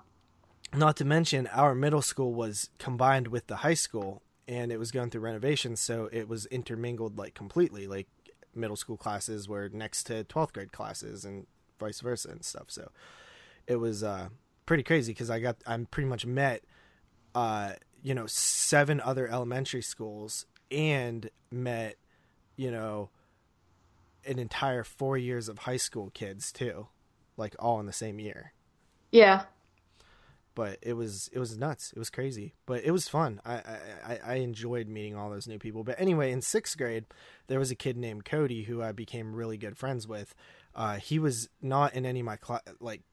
Not 0.74 0.98
to 0.98 1.06
mention 1.06 1.48
our 1.48 1.75
middle 1.75 2.01
school 2.01 2.34
was 2.34 2.70
combined 2.79 3.27
with 3.27 3.48
the 3.48 3.58
high 3.58 3.75
school, 3.75 4.24
and 4.48 4.72
it 4.72 4.77
was 4.79 4.91
going 4.91 5.10
through 5.10 5.22
renovations, 5.22 5.79
so 5.79 6.10
it 6.12 6.27
was 6.27 6.46
intermingled 6.48 7.18
like 7.18 7.34
completely. 7.36 7.88
Like 7.88 8.08
middle 8.56 8.75
school 8.75 8.98
classes 8.98 9.48
were 9.48 9.70
next 9.70 10.03
to 10.03 10.24
12th 10.25 10.53
grade 10.53 10.72
classes 10.72 11.25
and 11.25 11.48
vice 11.79 12.01
versa 12.01 12.29
and 12.29 12.44
stuff 12.44 12.65
so 12.68 12.89
it 13.68 13.77
was 13.77 14.03
uh 14.03 14.29
pretty 14.65 14.84
crazy 14.84 15.13
because 15.13 15.29
i 15.29 15.39
got 15.39 15.56
i'm 15.65 15.86
pretty 15.86 16.10
much 16.10 16.25
met 16.25 16.63
uh 17.36 17.72
you 18.03 18.13
know 18.13 18.25
seven 18.27 19.00
other 19.01 19.27
elementary 19.27 19.82
schools 19.82 20.46
and 20.72 21.29
met 21.51 21.96
you 22.56 22.72
know 22.72 23.10
an 24.25 24.38
entire 24.38 24.84
four 24.84 25.18
years 25.18 25.48
of 25.48 25.60
high 25.60 25.77
school 25.77 26.12
kids 26.13 26.51
too 26.51 26.88
like 27.38 27.56
all 27.60 27.79
in 27.79 27.86
the 27.86 27.94
same 27.94 28.20
year 28.20 28.53
yeah. 29.12 29.44
But 30.60 30.78
it 30.82 30.92
was 30.92 31.30
it 31.32 31.39
was 31.39 31.58
nuts. 31.58 31.94
It 31.96 32.00
was 32.00 32.10
crazy, 32.10 32.54
but 32.66 32.84
it 32.84 32.92
was 32.92 33.08
fun. 33.08 33.39
I, 33.46 33.54
I 34.06 34.20
I- 34.25 34.34
enjoyed 34.36 34.89
meeting 34.89 35.16
all 35.16 35.30
those 35.30 35.48
new 35.48 35.58
people. 35.58 35.86
But 35.86 35.98
anyway, 35.98 36.34
in 36.34 36.42
sixth 36.42 36.78
grade, 36.78 37.06
there 37.48 37.60
was 37.60 37.72
a 37.72 37.75
kid 37.75 37.96
named 37.96 38.25
Cody 38.25 38.63
who 38.63 38.84
I 38.84 38.92
became 38.92 39.34
really 39.34 39.56
good 39.56 39.78
friends 39.78 40.06
with. 40.06 40.36
Uh, 40.75 40.98
he 40.98 41.18
was 41.18 41.48
not 41.62 41.94
in 41.94 42.06
any 42.06 42.20
of 42.20 42.25
my 42.25 42.36
cla- 42.36 42.62
like 42.82 43.04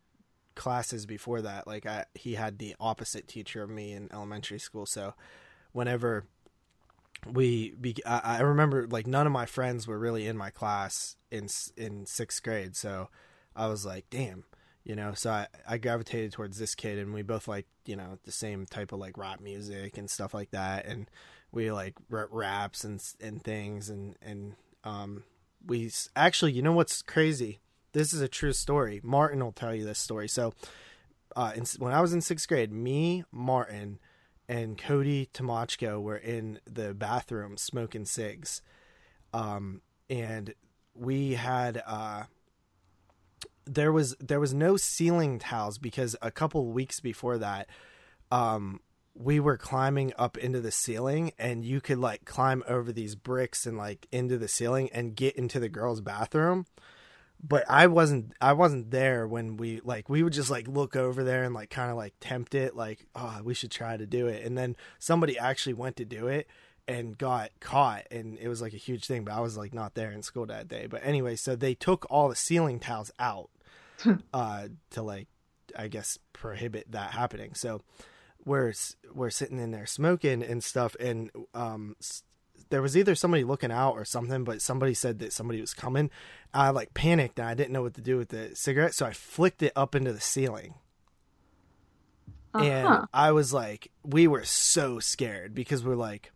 classes 0.57 1.07
before 1.07 1.41
that. 1.43 1.69
Like 1.69 1.87
I, 1.87 2.07
he 2.17 2.35
had 2.35 2.59
the 2.59 2.75
opposite 2.81 3.29
teacher 3.29 3.63
of 3.63 3.71
me 3.71 3.93
in 3.93 4.09
elementary 4.13 4.59
school. 4.59 4.85
So 4.85 5.15
whenever 5.71 6.27
we 7.33 7.77
be, 7.81 7.95
I, 8.05 8.39
I 8.39 8.41
remember 8.41 8.89
like 8.89 9.07
none 9.07 9.25
of 9.29 9.33
my 9.33 9.47
friends 9.47 9.87
were 9.87 10.01
really 10.01 10.27
in 10.27 10.37
my 10.37 10.51
class 10.51 11.15
in 11.31 11.47
in 11.77 12.07
sixth 12.07 12.43
grade. 12.43 12.75
So 12.75 13.09
I 13.55 13.69
was 13.69 13.87
like, 13.87 14.07
damn 14.11 14.47
you 14.87 14.95
know 14.95 15.13
so 15.15 15.31
I, 15.31 15.49
I 15.69 15.79
gravitated 15.79 16.33
towards 16.33 16.59
this 16.59 16.77
kid 16.77 16.99
and 16.99 17.13
we 17.13 17.23
both 17.23 17.49
like 17.49 17.67
you 17.85 17.97
know 17.97 18.19
the 18.25 18.31
same 18.31 18.65
type 18.67 18.93
of 18.93 19.01
like 19.01 19.19
rap 19.19 19.41
music 19.41 19.99
and 19.99 20.09
stuff 20.09 20.33
like 20.33 20.53
that 20.53 20.87
and 20.87 21.11
we 21.51 21.73
like 21.73 21.95
r- 22.11 22.29
raps 22.31 22.85
and 22.85 23.03
and 23.21 23.43
things 23.43 23.91
and 23.91 24.17
and 24.23 24.55
um 24.85 25.25
we 25.67 25.91
actually 26.15 26.53
you 26.53 26.63
know 26.63 26.73
what's 26.73 27.03
crazy? 27.03 27.59
This 27.93 28.13
is 28.13 28.21
a 28.21 28.29
true 28.29 28.53
story. 28.53 29.01
Martin 29.03 29.43
will 29.43 29.53
tell 29.53 29.75
you 29.75 29.85
this 29.85 29.99
story. 29.99 30.29
So 30.29 30.55
uh 31.35 31.53
in, 31.57 31.65
when 31.79 31.93
i 31.93 32.01
was 32.01 32.13
in 32.13 32.21
sixth 32.21 32.49
grade 32.49 32.73
me 32.73 33.25
martin 33.33 33.99
and 34.49 34.79
cody 34.79 35.29
tomachko 35.35 36.01
were 36.01 36.17
in 36.17 36.61
the 36.65 36.95
bathroom 36.95 37.57
smoking 37.57 38.05
cigs 38.05 38.63
um 39.35 39.83
and 40.09 40.55
we 40.95 41.33
had 41.33 41.83
uh 41.87 42.23
there 43.67 43.93
was 43.93 44.15
there 44.21 44.41
was 44.41 44.55
no 44.55 44.77
ceiling 44.77 45.39
tiles 45.39 45.79
because 45.79 46.17
a 46.23 46.31
couple 46.31 46.67
weeks 46.67 47.01
before 47.01 47.39
that 47.39 47.69
um 48.31 48.81
we 49.19 49.41
were 49.41 49.57
climbing 49.57 50.13
up 50.19 50.37
into 50.37 50.61
the 50.61 50.71
ceiling 50.71 51.33
and 51.39 51.65
you 51.65 51.81
could 51.81 51.99
like 51.99 52.25
climb 52.25 52.63
over 52.69 52.93
these 52.93 53.15
bricks 53.15 53.67
and 53.67 53.77
like 53.77 54.07
into 54.13 54.37
the 54.39 54.49
ceiling 54.49 54.91
and 54.93 55.17
get 55.17 55.35
into 55.37 55.59
the 55.59 55.69
girls 55.69 56.01
bathroom. 56.01 56.67
But 57.43 57.65
i 57.69 57.87
wasn't 57.87 58.33
i 58.41 58.53
wasn't 58.53 58.91
there 58.91 59.27
when 59.27 59.57
we 59.57 59.81
like 59.85 60.09
we 60.09 60.23
would 60.23 60.33
just 60.33 60.51
like 60.51 60.69
look 60.69 60.97
over 60.97 61.23
there 61.23 61.45
and 61.45 61.55
like 61.55 61.71
kind 61.71 61.91
of 61.91 61.97
like 61.97 62.15
tempt 62.21 62.55
it 62.55 62.75
like 62.75 63.07
oh 63.15 63.41
we 63.45 63.55
should 63.55 63.71
try 63.71 63.97
to 63.97 64.07
do 64.07 64.27
it. 64.27 64.45
And 64.45 64.57
then 64.57 64.77
somebody 64.99 65.39
actually 65.39 65.75
went 65.75 65.97
to 65.97 66.05
do 66.05 66.29
it 66.29 66.47
and 66.89 67.19
got 67.19 67.51
caught 67.61 68.07
and 68.11 68.39
it 68.39 68.49
was 68.49 68.63
like 68.63 68.73
a 68.73 68.79
huge 68.79 69.07
thing 69.07 69.25
but 69.25 69.35
i 69.35 69.41
was 69.41 69.57
like 69.57 69.75
not 69.75 69.95
there 69.95 70.13
in 70.13 70.23
school 70.23 70.47
that 70.47 70.69
day. 70.69 70.87
But 70.87 71.03
anyway 71.05 71.37
so 71.37 71.57
they 71.57 71.75
took 71.75 72.07
all 72.11 72.29
the 72.29 72.37
ceiling 72.37 72.81
tiles 72.81 73.11
out 73.19 73.51
uh 74.35 74.69
to 74.91 75.03
like 75.03 75.29
i 75.79 75.89
guess 75.89 76.19
prohibit 76.33 76.91
that 76.93 77.13
happening. 77.13 77.55
So 77.55 77.83
we're 78.45 78.73
we're 79.13 79.31
sitting 79.31 79.59
in 79.59 79.71
there 79.71 79.87
smoking 79.87 80.43
and 80.43 80.63
stuff 80.63 80.95
and 81.01 81.31
um 81.55 81.97
there 82.71 82.83
was 82.83 82.97
either 82.97 83.15
somebody 83.15 83.45
looking 83.45 83.71
out 83.73 83.93
or 83.93 84.05
something 84.05 84.45
but 84.45 84.63
somebody 84.63 84.95
said 84.95 85.19
that 85.19 85.33
somebody 85.33 85.61
was 85.61 85.75
coming. 85.75 86.11
I 86.55 86.71
like 86.71 86.95
panicked 86.95 87.39
and 87.39 87.49
i 87.49 87.55
didn't 87.55 87.73
know 87.73 87.83
what 87.83 87.95
to 87.95 88.01
do 88.01 88.17
with 88.17 88.29
the 88.29 88.55
cigarette 88.55 88.95
so 88.95 89.07
i 89.07 89.13
flicked 89.13 89.63
it 89.63 89.73
up 89.77 89.95
into 89.95 90.13
the 90.13 90.21
ceiling. 90.21 90.75
Uh-huh. 92.55 92.65
and 92.65 93.07
i 93.13 93.33
was 93.33 93.53
like 93.53 93.91
we 94.03 94.27
were 94.27 94.45
so 94.45 94.99
scared 94.99 95.55
because 95.55 95.85
we're 95.85 95.95
like 95.95 96.33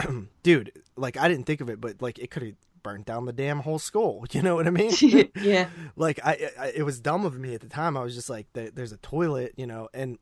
dude, 0.42 0.72
like 0.96 1.16
I 1.16 1.28
didn't 1.28 1.46
think 1.46 1.60
of 1.60 1.68
it, 1.70 1.80
but 1.80 2.00
like 2.00 2.18
it 2.18 2.30
could 2.30 2.42
have 2.42 2.54
burnt 2.82 3.06
down 3.06 3.24
the 3.24 3.32
damn 3.32 3.60
whole 3.60 3.78
school. 3.78 4.24
You 4.32 4.42
know 4.42 4.54
what 4.54 4.66
I 4.66 4.70
mean? 4.70 4.92
yeah. 5.42 5.68
Like 5.96 6.20
I, 6.24 6.50
I, 6.58 6.66
it 6.74 6.82
was 6.82 7.00
dumb 7.00 7.26
of 7.26 7.38
me 7.38 7.54
at 7.54 7.60
the 7.60 7.68
time. 7.68 7.96
I 7.96 8.02
was 8.02 8.14
just 8.14 8.30
like, 8.30 8.46
there's 8.52 8.92
a 8.92 8.96
toilet, 8.98 9.54
you 9.56 9.66
know. 9.66 9.88
And 9.92 10.18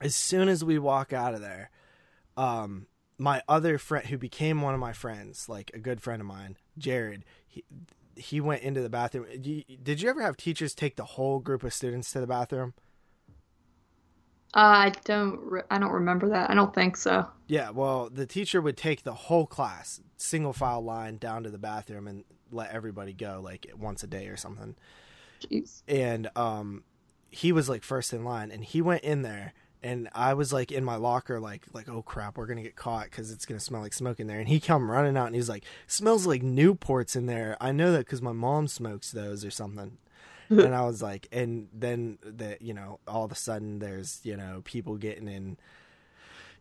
as 0.00 0.14
soon 0.14 0.48
as 0.48 0.64
we 0.64 0.78
walk 0.78 1.12
out 1.12 1.34
of 1.34 1.40
there, 1.40 1.70
um, 2.36 2.86
my 3.18 3.42
other 3.48 3.78
friend 3.78 4.06
who 4.06 4.18
became 4.18 4.62
one 4.62 4.74
of 4.74 4.80
my 4.80 4.92
friends, 4.92 5.48
like 5.48 5.70
a 5.74 5.78
good 5.78 6.00
friend 6.00 6.20
of 6.20 6.26
mine, 6.26 6.56
Jared, 6.78 7.24
he, 7.46 7.64
he 8.14 8.40
went 8.40 8.62
into 8.62 8.80
the 8.80 8.88
bathroom. 8.88 9.26
Did 9.40 10.00
you 10.00 10.08
ever 10.08 10.22
have 10.22 10.36
teachers 10.36 10.74
take 10.74 10.96
the 10.96 11.04
whole 11.04 11.38
group 11.38 11.62
of 11.62 11.74
students 11.74 12.10
to 12.12 12.20
the 12.20 12.26
bathroom? 12.26 12.74
Uh, 14.56 14.88
I 14.88 14.92
don't. 15.04 15.38
Re- 15.42 15.62
I 15.70 15.78
don't 15.78 15.92
remember 15.92 16.30
that. 16.30 16.48
I 16.48 16.54
don't 16.54 16.74
think 16.74 16.96
so. 16.96 17.28
Yeah, 17.46 17.68
well, 17.68 18.08
the 18.08 18.24
teacher 18.24 18.62
would 18.62 18.78
take 18.78 19.02
the 19.02 19.12
whole 19.12 19.46
class, 19.46 20.00
single 20.16 20.54
file 20.54 20.80
line, 20.80 21.18
down 21.18 21.42
to 21.42 21.50
the 21.50 21.58
bathroom 21.58 22.08
and 22.08 22.24
let 22.50 22.70
everybody 22.70 23.12
go 23.12 23.40
like 23.44 23.70
once 23.78 24.02
a 24.02 24.06
day 24.06 24.28
or 24.28 24.36
something. 24.38 24.74
Jeez. 25.42 25.82
And 25.86 26.30
um, 26.36 26.84
he 27.28 27.52
was 27.52 27.68
like 27.68 27.82
first 27.82 28.14
in 28.14 28.24
line, 28.24 28.50
and 28.50 28.64
he 28.64 28.80
went 28.80 29.04
in 29.04 29.20
there, 29.20 29.52
and 29.82 30.08
I 30.14 30.32
was 30.32 30.54
like 30.54 30.72
in 30.72 30.84
my 30.84 30.96
locker, 30.96 31.38
like 31.38 31.66
like 31.74 31.90
oh 31.90 32.00
crap, 32.00 32.38
we're 32.38 32.46
gonna 32.46 32.62
get 32.62 32.76
caught 32.76 33.10
because 33.10 33.30
it's 33.30 33.44
gonna 33.44 33.60
smell 33.60 33.82
like 33.82 33.92
smoke 33.92 34.20
in 34.20 34.26
there. 34.26 34.38
And 34.38 34.48
he 34.48 34.58
come 34.58 34.90
running 34.90 35.18
out, 35.18 35.26
and 35.26 35.34
he's 35.34 35.50
like, 35.50 35.64
smells 35.86 36.26
like 36.26 36.40
Newports 36.40 37.14
in 37.14 37.26
there. 37.26 37.58
I 37.60 37.72
know 37.72 37.92
that 37.92 38.06
because 38.06 38.22
my 38.22 38.32
mom 38.32 38.68
smokes 38.68 39.12
those 39.12 39.44
or 39.44 39.50
something. 39.50 39.98
And 40.50 40.74
I 40.74 40.82
was 40.84 41.02
like, 41.02 41.28
and 41.32 41.68
then 41.72 42.18
that 42.22 42.62
you 42.62 42.74
know, 42.74 43.00
all 43.06 43.24
of 43.24 43.32
a 43.32 43.36
sudden 43.36 43.78
there's 43.78 44.20
you 44.22 44.36
know 44.36 44.62
people 44.64 44.96
getting 44.96 45.28
in. 45.28 45.56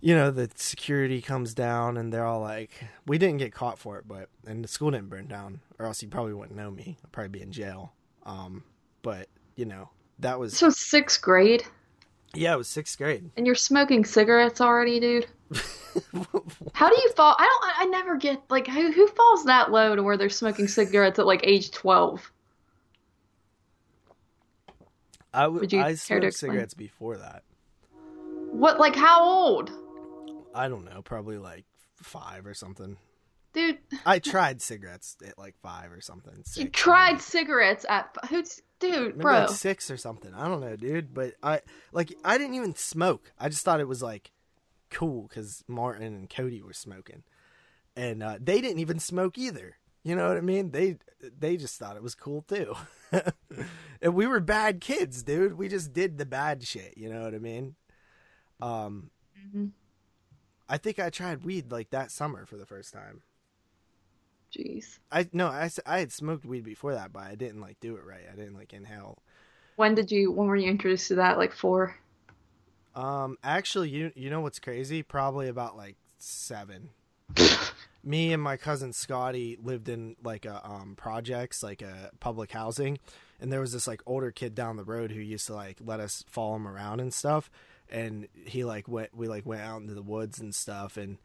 You 0.01 0.13
know, 0.13 0.29
the 0.29 0.51
security 0.55 1.21
comes 1.21 1.53
down 1.55 1.97
and 1.97 2.13
they're 2.13 2.25
all 2.25 2.41
like, 2.41 2.83
"We 3.07 3.17
didn't 3.17 3.37
get 3.37 3.53
caught 3.53 3.79
for 3.79 3.97
it, 3.97 4.07
but 4.07 4.29
and 4.45 4.63
the 4.63 4.67
school 4.67 4.91
didn't 4.91 5.09
burn 5.09 5.27
down, 5.27 5.61
or 5.79 5.85
else 5.85 6.03
you 6.03 6.09
probably 6.09 6.33
wouldn't 6.33 6.57
know 6.57 6.69
me. 6.69 6.97
I'd 7.03 7.11
probably 7.11 7.29
be 7.29 7.41
in 7.41 7.51
jail." 7.51 7.93
Um, 8.23 8.63
but 9.01 9.29
you 9.55 9.65
know, 9.65 9.89
that 10.19 10.39
was 10.39 10.55
so 10.55 10.69
sixth 10.69 11.21
grade. 11.21 11.63
Yeah, 12.33 12.53
it 12.53 12.57
was 12.57 12.67
sixth 12.67 12.97
grade. 12.97 13.29
And 13.37 13.45
you're 13.45 13.55
smoking 13.55 14.03
cigarettes 14.03 14.61
already, 14.61 14.99
dude. 14.99 15.27
How 16.73 16.89
do 16.89 16.95
you 16.95 17.11
fall? 17.15 17.35
I 17.39 17.45
don't. 17.45 17.79
I 17.79 17.85
never 17.85 18.17
get 18.17 18.41
like 18.49 18.67
who 18.67 18.91
who 18.91 19.07
falls 19.07 19.45
that 19.45 19.71
low 19.71 19.95
to 19.95 20.03
where 20.03 20.17
they're 20.17 20.29
smoking 20.29 20.67
cigarettes 20.67 21.19
at 21.19 21.25
like 21.25 21.41
age 21.43 21.71
twelve. 21.71 22.31
I 25.35 25.43
w- 25.43 25.61
Would 25.61 25.73
you 25.73 25.81
I 25.81 25.95
smoked 25.95 26.33
cigarettes 26.33 26.73
before 26.73 27.17
that. 27.17 27.43
What? 28.51 28.79
Like 28.79 28.95
how 28.95 29.23
old? 29.23 29.71
I 30.53 30.69
don't 30.69 30.85
know. 30.85 31.01
Probably 31.01 31.37
like 31.37 31.65
five 31.97 32.45
or 32.45 32.53
something. 32.53 32.97
Dude, 33.53 33.79
I 34.05 34.19
tried 34.19 34.61
cigarettes 34.61 35.17
at 35.27 35.37
like 35.37 35.55
five 35.61 35.91
or 35.91 35.99
something. 36.01 36.33
Six, 36.45 36.57
you 36.57 36.69
tried 36.69 37.21
cigarettes 37.21 37.85
at 37.89 38.15
who's 38.29 38.61
dude, 38.79 39.17
Maybe 39.17 39.21
bro? 39.21 39.39
Like 39.41 39.49
six 39.49 39.91
or 39.91 39.97
something. 39.97 40.33
I 40.33 40.47
don't 40.47 40.61
know, 40.61 40.75
dude. 40.77 41.13
But 41.13 41.33
I 41.43 41.61
like 41.91 42.13
I 42.23 42.37
didn't 42.37 42.55
even 42.55 42.75
smoke. 42.75 43.31
I 43.37 43.49
just 43.49 43.63
thought 43.63 43.81
it 43.81 43.87
was 43.87 44.01
like 44.01 44.31
cool 44.89 45.27
because 45.27 45.63
Martin 45.67 46.03
and 46.03 46.29
Cody 46.29 46.61
were 46.61 46.73
smoking, 46.73 47.23
and 47.95 48.23
uh, 48.23 48.37
they 48.39 48.61
didn't 48.61 48.79
even 48.79 48.99
smoke 48.99 49.37
either. 49.37 49.75
You 50.05 50.15
know 50.15 50.27
what 50.27 50.37
I 50.37 50.41
mean? 50.41 50.69
They 50.69 50.97
they 51.39 51.57
just 51.57 51.79
thought 51.79 51.95
it 51.95 52.03
was 52.03 52.13
cool 52.13 52.43
too. 52.43 52.75
and 54.01 54.13
we 54.13 54.27
were 54.27 54.39
bad 54.39 54.79
kids, 54.79 55.23
dude. 55.23 55.57
We 55.57 55.67
just 55.67 55.93
did 55.93 56.19
the 56.19 56.27
bad 56.27 56.63
shit, 56.63 56.95
you 56.95 57.11
know 57.11 57.23
what 57.23 57.33
I 57.33 57.39
mean? 57.39 57.75
Um 58.61 59.09
mm-hmm. 59.35 59.65
I 60.69 60.77
think 60.77 60.99
I 60.99 61.09
tried 61.09 61.43
weed 61.43 61.71
like 61.71 61.89
that 61.89 62.11
summer 62.11 62.45
for 62.45 62.55
the 62.55 62.67
first 62.67 62.93
time. 62.93 63.23
Jeez. 64.55 64.99
I 65.11 65.27
no, 65.33 65.47
I 65.47 65.71
I 65.87 65.99
had 65.99 66.11
smoked 66.11 66.45
weed 66.45 66.63
before 66.63 66.93
that, 66.93 67.11
but 67.11 67.23
I 67.23 67.33
didn't 67.33 67.61
like 67.61 67.79
do 67.79 67.95
it 67.95 68.05
right. 68.05 68.25
I 68.31 68.35
didn't 68.35 68.53
like 68.53 68.73
inhale. 68.73 69.17
When 69.75 69.95
did 69.95 70.11
you 70.11 70.31
when 70.31 70.47
were 70.47 70.55
you 70.55 70.69
introduced 70.69 71.07
to 71.07 71.15
that 71.15 71.39
like 71.39 71.51
four? 71.51 71.95
Um 72.93 73.39
actually 73.43 73.89
you 73.89 74.11
you 74.15 74.29
know 74.29 74.41
what's 74.41 74.59
crazy? 74.59 75.01
Probably 75.01 75.47
about 75.47 75.75
like 75.75 75.95
7. 76.19 76.89
me 78.05 78.31
and 78.31 78.41
my 78.41 78.55
cousin 78.55 78.93
Scotty 78.93 79.57
lived 79.61 79.89
in 79.89 80.15
like 80.23 80.45
a 80.45 80.65
um 80.65 80.93
projects, 80.95 81.63
like 81.63 81.81
a 81.81 82.11
public 82.19 82.51
housing, 82.51 82.99
and 83.39 83.51
there 83.51 83.59
was 83.59 83.73
this 83.73 83.87
like 83.87 84.01
older 84.05 84.31
kid 84.31 84.55
down 84.55 84.77
the 84.77 84.83
road 84.83 85.11
who 85.11 85.19
used 85.19 85.47
to 85.47 85.55
like 85.55 85.77
let 85.83 85.99
us 85.99 86.23
follow 86.29 86.55
him 86.55 86.67
around 86.67 86.99
and 86.99 87.13
stuff. 87.13 87.49
And 87.89 88.27
he 88.45 88.63
like 88.63 88.87
went, 88.87 89.15
we 89.15 89.27
like 89.27 89.45
went 89.45 89.61
out 89.61 89.81
into 89.81 89.93
the 89.93 90.01
woods 90.01 90.39
and 90.39 90.55
stuff, 90.55 90.97
and 90.97 91.17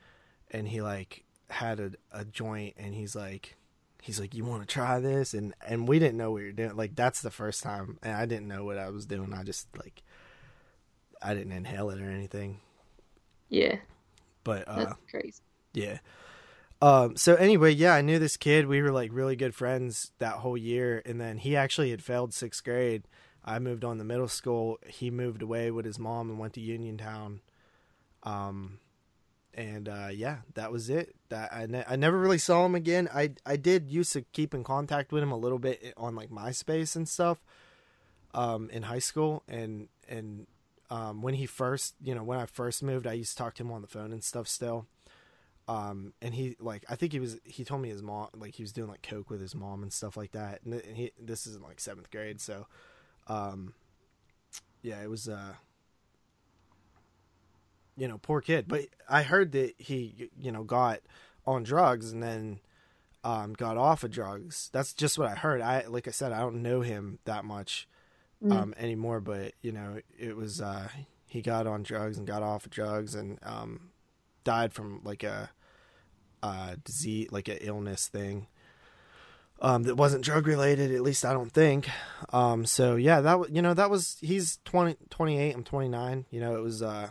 and 0.51 0.69
he 0.69 0.83
like 0.83 1.25
had 1.51 1.81
a, 1.81 1.93
a 2.13 2.25
joint, 2.25 2.75
and 2.77 2.95
he's 2.95 3.15
like, 3.15 3.57
he's 4.03 4.21
like, 4.21 4.35
you 4.35 4.45
want 4.45 4.63
to 4.63 4.67
try 4.67 5.01
this? 5.01 5.35
And 5.35 5.55
and 5.67 5.89
we 5.89 5.99
didn't 5.99 6.19
know 6.19 6.33
what 6.33 6.41
we 6.41 6.47
were 6.47 6.53
doing. 6.53 6.77
Like 6.77 6.97
that's 6.97 7.23
the 7.23 7.31
first 7.31 7.63
time, 7.63 7.99
and 8.03 8.15
I 8.15 8.27
didn't 8.27 8.49
know 8.49 8.65
what 8.65 8.79
I 8.79 8.91
was 8.91 9.07
doing. 9.07 9.33
I 9.33 9.43
just 9.43 9.69
like, 9.77 10.03
I 11.23 11.35
didn't 11.35 11.53
inhale 11.53 11.91
it 11.91 12.01
or 12.01 12.11
anything. 12.11 12.61
Yeah. 13.49 13.77
But 14.45 14.69
uh, 14.69 14.85
that's 14.85 14.99
crazy. 15.11 15.43
Yeah. 15.73 15.99
Um, 16.83 17.17
so 17.17 17.35
anyway, 17.35 17.73
yeah, 17.73 17.95
I 17.95 18.01
knew 18.01 18.19
this 18.19 18.37
kid. 18.37 18.67
We 18.67 18.81
were 18.81 18.93
like 18.93 19.11
really 19.13 19.37
good 19.37 19.55
friends 19.55 20.13
that 20.19 20.37
whole 20.37 20.57
year, 20.57 21.03
and 21.05 21.21
then 21.21 21.39
he 21.39 21.57
actually 21.57 21.91
had 21.91 22.03
failed 22.03 22.33
sixth 22.33 22.65
grade. 22.65 23.03
I 23.45 23.59
moved 23.59 23.85
on 23.85 23.99
to 23.99 24.05
middle 24.05 24.29
school. 24.29 24.79
He 24.87 25.11
moved 25.11 25.43
away 25.43 25.71
with 25.71 25.85
his 25.85 25.99
mom 25.99 26.31
and 26.31 26.39
went 26.39 26.55
to 26.55 26.61
Uniontown. 26.61 27.41
Um, 28.23 28.79
and 29.55 29.89
uh, 29.89 30.09
yeah, 30.13 30.39
that 30.55 30.73
was 30.73 30.89
it. 30.89 31.15
That 31.29 31.53
I, 31.53 31.67
ne- 31.67 31.85
I 31.89 31.97
never 31.97 32.19
really 32.19 32.39
saw 32.39 32.65
him 32.65 32.75
again. 32.75 33.09
I 33.15 33.33
I 33.45 33.57
did 33.57 33.91
used 33.91 34.13
to 34.15 34.23
keep 34.23 34.55
in 34.55 34.65
contact 34.65 35.13
with 35.13 35.23
him 35.23 35.33
a 35.33 35.39
little 35.39 35.59
bit 35.59 35.93
on 35.97 36.15
like 36.15 36.31
MySpace 36.31 36.97
and 36.97 37.09
stuff. 37.09 37.43
Um, 38.33 38.71
in 38.71 38.85
high 38.85 39.01
school, 39.01 39.43
and 39.49 39.89
and 40.09 40.47
um, 40.89 41.21
when 41.21 41.35
he 41.35 41.47
first, 41.47 41.97
you 42.01 42.15
know, 42.15 42.23
when 42.23 42.39
I 42.39 42.47
first 42.47 42.83
moved, 42.83 43.07
I 43.07 43.15
used 43.15 43.33
to 43.33 43.43
talk 43.43 43.55
to 43.55 43.65
him 43.65 43.73
on 43.73 43.83
the 43.83 43.89
phone 43.89 44.13
and 44.13 44.23
stuff 44.23 44.47
still. 44.47 44.87
Um, 45.69 46.15
and 46.21 46.35
he 46.35 46.57
like 46.59 46.85
I 46.89 46.97
think 46.97 47.13
he 47.13 47.21
was 47.21 47.39
he 47.45 47.65
told 47.65 47.81
me 47.81 47.91
his 47.91 48.03
mom 48.03 48.29
like 48.37 48.55
he 48.55 48.63
was 48.63 48.73
doing 48.73 48.89
like 48.89 49.03
coke 49.03 49.31
with 49.31 49.41
his 49.41 49.55
mom 49.55 49.83
and 49.83 49.93
stuff 49.93 50.17
like 50.17 50.33
that. 50.33 50.61
And, 50.65 50.75
and 50.75 50.97
he 50.97 51.13
this 51.21 51.47
is 51.47 51.57
in 51.57 51.63
like 51.63 51.81
seventh 51.81 52.11
grade, 52.11 52.41
so 52.41 52.67
um, 53.29 53.75
yeah, 54.83 55.01
it 55.03 55.09
was 55.09 55.29
uh, 55.29 55.55
you 57.97 58.09
know, 58.09 58.19
poor 58.19 58.41
kid. 58.41 58.67
But 58.67 58.87
I 59.09 59.23
heard 59.23 59.53
that 59.53 59.75
he 59.79 60.31
you 60.39 60.51
know 60.51 60.65
got 60.65 61.01
on 61.47 61.63
drugs 61.63 62.13
and 62.13 62.23
then 62.23 62.61
um 63.23 63.53
got 63.53 63.77
off 63.77 64.03
of 64.03 64.11
drugs. 64.11 64.71
That's 64.73 64.95
just 64.95 65.19
what 65.19 65.29
I 65.29 65.35
heard. 65.35 65.61
I 65.61 65.87
like 65.87 66.09
I 66.09 66.11
said 66.11 66.33
I 66.33 66.41
don't 66.41 66.63
know 66.63 66.81
him 66.81 67.19
that 67.27 67.45
much 67.45 67.89
mm. 68.43 68.53
um 68.53 68.73
mm. 68.73 68.83
anymore, 68.83 69.21
but 69.21 69.53
you 69.63 69.73
know, 69.73 70.01
it 70.19 70.37
was 70.37 70.61
uh 70.61 70.89
he 71.27 71.43
got 71.43 71.67
on 71.67 71.83
drugs 71.83 72.19
and 72.19 72.27
got 72.27 72.43
off 72.43 72.65
of 72.65 72.71
drugs 72.71 73.15
and 73.15 73.39
um 73.43 73.90
died 74.51 74.73
from 74.73 75.01
like 75.05 75.23
a 75.23 75.49
uh, 76.43 76.75
disease, 76.85 77.29
like 77.31 77.47
an 77.47 77.59
illness 77.61 78.09
thing. 78.09 78.49
Um, 79.63 79.83
that 79.83 79.95
wasn't 79.95 80.25
drug 80.25 80.47
related, 80.47 80.91
at 80.91 81.03
least 81.03 81.25
I 81.25 81.35
don't 81.35 81.53
think. 81.53 81.89
Um, 82.33 82.65
so 82.65 82.97
yeah, 82.97 83.21
that 83.21 83.39
was, 83.39 83.51
you 83.51 83.61
know, 83.61 83.75
that 83.75 83.91
was, 83.91 84.17
he's 84.23 84.59
20, 84.65 84.97
28, 85.11 85.55
I'm 85.55 85.65
29, 85.65 86.25
you 86.31 86.41
know, 86.41 86.57
it 86.57 86.63
was, 86.63 86.83
uh, 86.83 87.11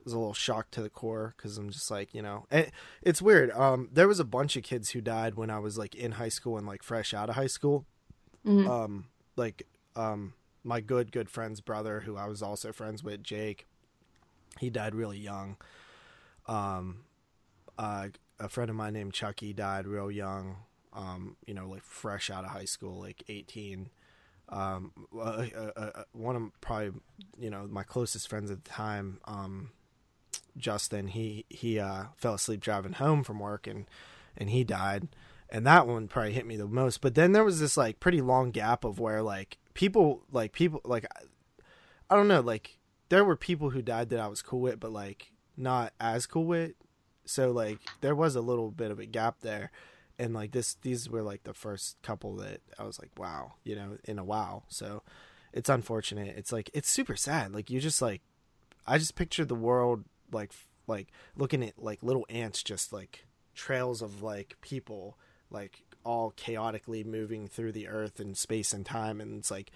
it 0.00 0.04
was 0.04 0.14
a 0.14 0.18
little 0.18 0.32
shock 0.32 0.70
to 0.70 0.82
the 0.82 0.88
core 0.88 1.34
because 1.36 1.58
I'm 1.58 1.68
just 1.68 1.90
like, 1.90 2.14
you 2.14 2.22
know, 2.22 2.46
it, 2.50 2.72
it's 3.02 3.20
weird. 3.20 3.50
Um, 3.50 3.90
there 3.92 4.08
was 4.08 4.18
a 4.18 4.24
bunch 4.24 4.56
of 4.56 4.62
kids 4.62 4.90
who 4.90 5.02
died 5.02 5.34
when 5.34 5.50
I 5.50 5.58
was 5.58 5.76
like 5.76 5.94
in 5.94 6.12
high 6.12 6.30
school 6.30 6.56
and 6.56 6.66
like 6.66 6.82
fresh 6.82 7.12
out 7.12 7.28
of 7.28 7.34
high 7.34 7.46
school. 7.46 7.84
Mm-hmm. 8.46 8.70
Um, 8.70 9.04
like, 9.36 9.66
um, 9.94 10.32
my 10.64 10.80
good, 10.80 11.12
good 11.12 11.28
friend's 11.28 11.60
brother, 11.60 12.00
who 12.00 12.16
I 12.16 12.26
was 12.26 12.42
also 12.42 12.72
friends 12.72 13.04
with, 13.04 13.22
Jake, 13.22 13.66
he 14.58 14.70
died 14.70 14.94
really 14.94 15.18
young. 15.18 15.58
Um, 16.48 17.04
uh, 17.78 18.08
a 18.38 18.48
friend 18.48 18.70
of 18.70 18.76
mine 18.76 18.94
named 18.94 19.14
Chucky 19.14 19.52
died 19.52 19.86
real 19.86 20.10
young. 20.10 20.56
Um, 20.92 21.36
you 21.46 21.54
know, 21.54 21.68
like 21.68 21.82
fresh 21.82 22.30
out 22.30 22.44
of 22.44 22.50
high 22.50 22.64
school, 22.64 23.00
like 23.00 23.22
18. 23.28 23.90
Um, 24.48 24.92
uh, 25.18 25.46
uh, 25.76 26.02
one 26.12 26.36
of 26.36 26.60
probably, 26.60 26.92
you 27.38 27.50
know, 27.50 27.66
my 27.68 27.82
closest 27.82 28.28
friends 28.28 28.50
at 28.50 28.62
the 28.64 28.70
time, 28.70 29.18
um, 29.24 29.70
Justin, 30.56 31.08
he 31.08 31.44
he 31.50 31.78
uh, 31.78 32.04
fell 32.16 32.34
asleep 32.34 32.60
driving 32.60 32.94
home 32.94 33.24
from 33.24 33.40
work 33.40 33.66
and 33.66 33.86
and 34.36 34.50
he 34.50 34.64
died. 34.64 35.08
And 35.48 35.66
that 35.66 35.86
one 35.86 36.08
probably 36.08 36.32
hit 36.32 36.46
me 36.46 36.56
the 36.56 36.66
most. 36.66 37.00
But 37.00 37.14
then 37.14 37.32
there 37.32 37.44
was 37.44 37.60
this 37.60 37.76
like 37.76 38.00
pretty 38.00 38.20
long 38.20 38.50
gap 38.50 38.84
of 38.84 38.98
where 38.98 39.22
like 39.22 39.58
people 39.74 40.22
like 40.32 40.52
people 40.52 40.80
like 40.84 41.06
I 42.08 42.16
don't 42.16 42.28
know, 42.28 42.40
like 42.40 42.78
there 43.08 43.24
were 43.24 43.36
people 43.36 43.70
who 43.70 43.82
died 43.82 44.10
that 44.10 44.20
I 44.20 44.28
was 44.28 44.42
cool 44.42 44.60
with, 44.60 44.80
but 44.80 44.92
like 44.92 45.32
not 45.56 45.92
as 46.00 46.26
cool 46.26 46.44
with. 46.44 46.72
So 47.24 47.50
like 47.50 47.78
there 48.00 48.14
was 48.14 48.36
a 48.36 48.40
little 48.40 48.70
bit 48.70 48.90
of 48.90 48.98
a 48.98 49.06
gap 49.06 49.40
there. 49.40 49.70
And 50.18 50.32
like 50.32 50.52
this 50.52 50.74
these 50.74 51.10
were 51.10 51.22
like 51.22 51.44
the 51.44 51.54
first 51.54 52.00
couple 52.02 52.36
that 52.36 52.60
I 52.78 52.84
was 52.84 52.98
like, 52.98 53.10
wow, 53.18 53.54
you 53.64 53.76
know, 53.76 53.98
in 54.04 54.18
a 54.18 54.24
while. 54.24 54.64
So 54.68 55.02
it's 55.52 55.68
unfortunate. 55.68 56.36
It's 56.36 56.52
like 56.52 56.70
it's 56.72 56.88
super 56.88 57.16
sad. 57.16 57.54
Like 57.54 57.70
you 57.70 57.80
just 57.80 58.00
like 58.00 58.22
I 58.86 58.98
just 58.98 59.14
pictured 59.14 59.48
the 59.48 59.54
world 59.54 60.04
like 60.32 60.52
like 60.86 61.08
looking 61.36 61.62
at 61.62 61.82
like 61.82 62.02
little 62.02 62.26
ants 62.28 62.62
just 62.62 62.92
like 62.92 63.26
trails 63.54 64.02
of 64.02 64.22
like 64.22 64.56
people 64.60 65.18
like 65.50 65.82
all 66.04 66.30
chaotically 66.36 67.02
moving 67.02 67.48
through 67.48 67.72
the 67.72 67.88
earth 67.88 68.20
and 68.20 68.36
space 68.36 68.72
and 68.72 68.86
time 68.86 69.20
and 69.20 69.38
it's 69.38 69.50
like 69.50 69.70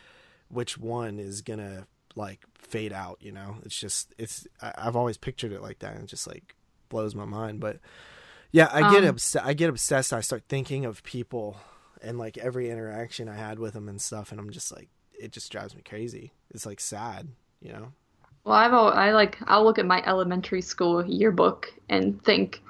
which 0.48 0.78
one 0.78 1.18
is 1.18 1.42
gonna 1.42 1.86
like 2.16 2.40
fade 2.54 2.92
out 2.92 3.18
you 3.20 3.32
know? 3.32 3.56
It's 3.64 3.78
just 3.78 4.14
it's 4.18 4.46
I, 4.60 4.72
have 4.78 4.96
always 4.96 5.16
pictured 5.16 5.52
it 5.52 5.62
like 5.62 5.80
that 5.80 5.94
and 5.94 6.04
it 6.04 6.08
just 6.08 6.26
like 6.26 6.54
blows 6.88 7.14
my 7.14 7.24
mind 7.24 7.60
but 7.60 7.78
yeah 8.50 8.68
i 8.72 8.92
get 8.92 9.04
um, 9.04 9.10
obs- 9.10 9.36
i 9.36 9.52
get 9.52 9.70
obsessed. 9.70 10.12
I 10.12 10.20
start 10.20 10.42
thinking 10.48 10.84
of 10.84 11.02
people 11.04 11.56
and 12.02 12.18
like 12.18 12.36
every 12.38 12.70
interaction 12.70 13.28
i 13.28 13.36
had 13.36 13.58
with 13.58 13.74
them 13.74 13.88
and 13.88 14.00
stuff 14.00 14.32
and 14.32 14.40
i'm 14.40 14.50
just 14.50 14.72
like 14.72 14.88
it 15.12 15.32
just 15.32 15.52
drives 15.52 15.76
me 15.76 15.82
crazy. 15.82 16.32
It's 16.50 16.66
like 16.66 16.80
sad 16.80 17.28
you 17.60 17.72
know? 17.72 17.92
Well 18.44 18.54
i've 18.54 18.72
i 18.72 19.12
like 19.12 19.38
i'll 19.46 19.64
look 19.64 19.78
at 19.78 19.86
my 19.86 20.02
elementary 20.04 20.62
school 20.62 21.04
yearbook 21.04 21.72
and 21.88 22.22
think 22.22 22.62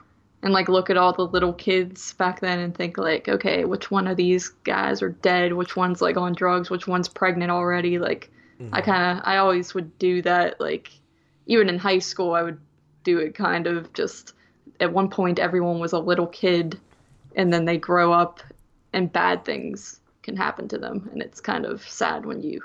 and 0.42 0.53
like 0.53 0.68
look 0.68 0.90
at 0.90 0.96
all 0.96 1.12
the 1.12 1.26
little 1.26 1.53
kids 1.53 2.14
back 2.14 2.40
then 2.40 2.59
and 2.59 2.74
think 2.74 2.98
like 2.98 3.29
okay 3.29 3.64
which 3.64 3.90
one 3.90 4.07
of 4.07 4.16
these 4.16 4.48
guys 4.48 5.03
are 5.03 5.11
dead? 5.11 5.53
Which 5.53 5.76
one's 5.76 6.00
like 6.00 6.16
on 6.16 6.33
drugs? 6.35 6.70
Which 6.70 6.87
one's 6.87 7.09
pregnant 7.09 7.50
already? 7.50 7.98
Like 7.98 8.31
mm-hmm. 8.60 8.74
i 8.74 8.80
kind 8.80 9.18
of 9.18 9.24
i 9.26 9.36
always 9.36 9.74
would 9.74 9.98
do 9.98 10.22
that 10.22 10.60
like 10.60 10.90
even 11.46 11.68
in 11.68 11.78
high 11.78 11.98
school 11.98 12.34
i 12.34 12.42
would 12.42 12.58
do 13.02 13.18
it 13.18 13.34
kind 13.34 13.66
of 13.66 13.92
just 13.92 14.34
at 14.78 14.92
one 14.92 15.08
point 15.08 15.38
everyone 15.38 15.78
was 15.78 15.92
a 15.92 15.98
little 15.98 16.26
kid 16.26 16.78
and 17.36 17.52
then 17.52 17.64
they 17.64 17.78
grow 17.78 18.12
up 18.12 18.40
and 18.92 19.12
bad 19.12 19.44
things 19.44 20.00
can 20.22 20.36
happen 20.36 20.68
to 20.68 20.78
them 20.78 21.08
and 21.12 21.22
it's 21.22 21.40
kind 21.40 21.64
of 21.64 21.86
sad 21.88 22.26
when 22.26 22.42
you 22.42 22.60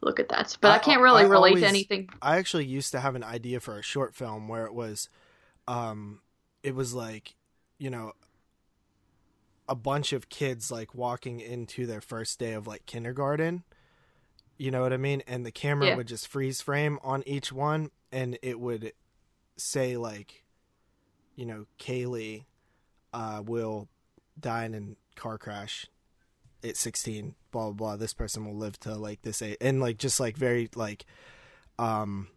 look 0.00 0.18
at 0.20 0.28
that 0.28 0.56
but 0.60 0.70
i, 0.70 0.76
I 0.76 0.78
can't 0.78 1.00
really 1.00 1.22
I 1.22 1.26
relate 1.26 1.50
always, 1.50 1.62
to 1.62 1.68
anything 1.68 2.08
i 2.20 2.36
actually 2.38 2.66
used 2.66 2.92
to 2.92 3.00
have 3.00 3.14
an 3.14 3.24
idea 3.24 3.60
for 3.60 3.78
a 3.78 3.82
short 3.82 4.14
film 4.14 4.48
where 4.48 4.66
it 4.66 4.74
was 4.74 5.08
um 5.68 6.20
it 6.62 6.74
was 6.74 6.94
like, 6.94 7.34
you 7.78 7.90
know, 7.90 8.12
a 9.68 9.74
bunch 9.74 10.12
of 10.12 10.28
kids 10.28 10.70
like 10.70 10.94
walking 10.94 11.40
into 11.40 11.86
their 11.86 12.00
first 12.00 12.38
day 12.38 12.52
of 12.52 12.66
like 12.66 12.86
kindergarten. 12.86 13.64
You 14.62 14.70
know 14.70 14.82
what 14.82 14.92
I 14.92 14.96
mean? 14.96 15.24
And 15.26 15.44
the 15.44 15.50
camera 15.50 15.88
yeah. 15.88 15.96
would 15.96 16.06
just 16.06 16.28
freeze 16.28 16.60
frame 16.60 17.00
on 17.02 17.24
each 17.26 17.50
one 17.52 17.90
and 18.12 18.38
it 18.42 18.60
would 18.60 18.92
say 19.56 19.96
like, 19.96 20.44
you 21.34 21.44
know, 21.44 21.66
Kaylee 21.80 22.44
uh, 23.12 23.42
will 23.44 23.88
die 24.38 24.66
in 24.66 24.74
a 24.76 25.18
car 25.20 25.36
crash 25.36 25.88
at 26.62 26.76
16 26.76 27.34
blah 27.50 27.64
blah 27.64 27.72
blah 27.72 27.96
this 27.96 28.14
person 28.14 28.46
will 28.46 28.56
live 28.56 28.78
to 28.78 28.94
like 28.94 29.20
this 29.22 29.42
age 29.42 29.56
and 29.60 29.80
like 29.80 29.98
just 29.98 30.20
like 30.20 30.36
very 30.36 30.70
like 30.76 31.04
um 31.80 32.28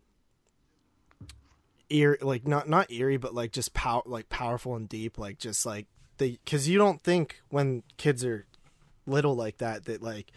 eerie 1.91 2.17
like 2.21 2.47
not 2.47 2.67
not 2.67 2.91
eerie 2.91 3.17
but 3.17 3.35
like 3.35 3.51
just 3.51 3.73
power 3.75 4.01
like 4.07 4.27
powerful 4.29 4.75
and 4.75 4.89
deep 4.89 5.19
like 5.19 5.37
just 5.37 5.63
like 5.63 5.85
the 6.17 6.39
because 6.43 6.67
you 6.67 6.79
don't 6.79 7.03
think 7.03 7.39
when 7.49 7.83
kids 7.97 8.25
are 8.25 8.47
little 9.05 9.35
like 9.35 9.59
that 9.59 9.85
that 9.85 10.01
like 10.01 10.31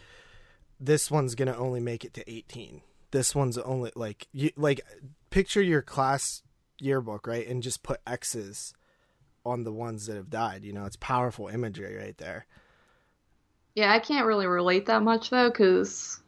this 0.79 1.09
one's 1.11 1.35
gonna 1.35 1.57
only 1.57 1.79
make 1.79 2.03
it 2.03 2.13
to 2.13 2.29
18 2.29 2.81
this 3.11 3.33
one's 3.33 3.57
only 3.57 3.91
like 3.95 4.27
you 4.31 4.51
like 4.55 4.81
picture 5.29 5.61
your 5.61 5.81
class 5.81 6.43
yearbook 6.79 7.27
right 7.27 7.47
and 7.47 7.63
just 7.63 7.83
put 7.83 7.99
x's 8.07 8.73
on 9.45 9.63
the 9.63 9.73
ones 9.73 10.05
that 10.05 10.15
have 10.15 10.29
died 10.29 10.63
you 10.63 10.73
know? 10.73 10.85
It's 10.85 10.97
powerful 10.97 11.47
imagery 11.47 11.95
right 11.95 12.17
there. 12.17 12.45
Yeah 13.75 13.91
i 13.91 13.99
can't 13.99 14.25
really 14.25 14.47
relate 14.47 14.85
that 14.87 15.01
much 15.01 15.29
though 15.29 15.49
because 15.49 16.19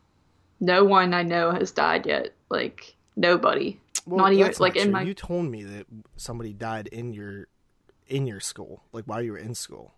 no 0.59 0.83
one 0.83 1.13
i 1.13 1.23
know 1.23 1.51
has 1.51 1.71
died 1.71 2.05
yet. 2.05 2.33
Like 2.49 2.95
nobody. 3.15 3.79
Well, 4.05 4.17
not 4.17 4.33
even 4.33 4.53
like 4.59 4.75
not 4.75 4.83
in 4.85 4.91
my. 4.91 5.01
You 5.03 5.13
told 5.13 5.45
me 5.45 5.63
that 5.63 5.85
somebody 6.17 6.53
died 6.53 6.87
in 6.87 7.13
your 7.13 7.47
in 8.07 8.27
your 8.27 8.39
school, 8.39 8.83
like 8.91 9.05
while 9.05 9.21
you 9.21 9.31
were 9.31 9.37
in 9.37 9.55
school. 9.55 9.93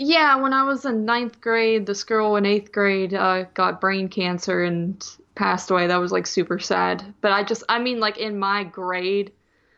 Yeah, 0.00 0.36
when 0.36 0.52
I 0.52 0.62
was 0.62 0.84
in 0.84 1.04
ninth 1.04 1.40
grade, 1.40 1.84
this 1.84 2.04
girl 2.04 2.36
in 2.36 2.46
eighth 2.46 2.70
grade 2.70 3.12
uh, 3.14 3.44
got 3.54 3.80
brain 3.80 4.08
cancer 4.08 4.62
and 4.62 5.04
passed 5.34 5.72
away. 5.72 5.88
That 5.88 5.96
was 5.96 6.12
like 6.12 6.26
super 6.26 6.60
sad. 6.60 7.14
But 7.20 7.32
I 7.32 7.42
just, 7.42 7.64
I 7.68 7.80
mean, 7.80 7.98
like 7.98 8.16
in 8.16 8.38
my 8.38 8.62
grade, 8.62 9.32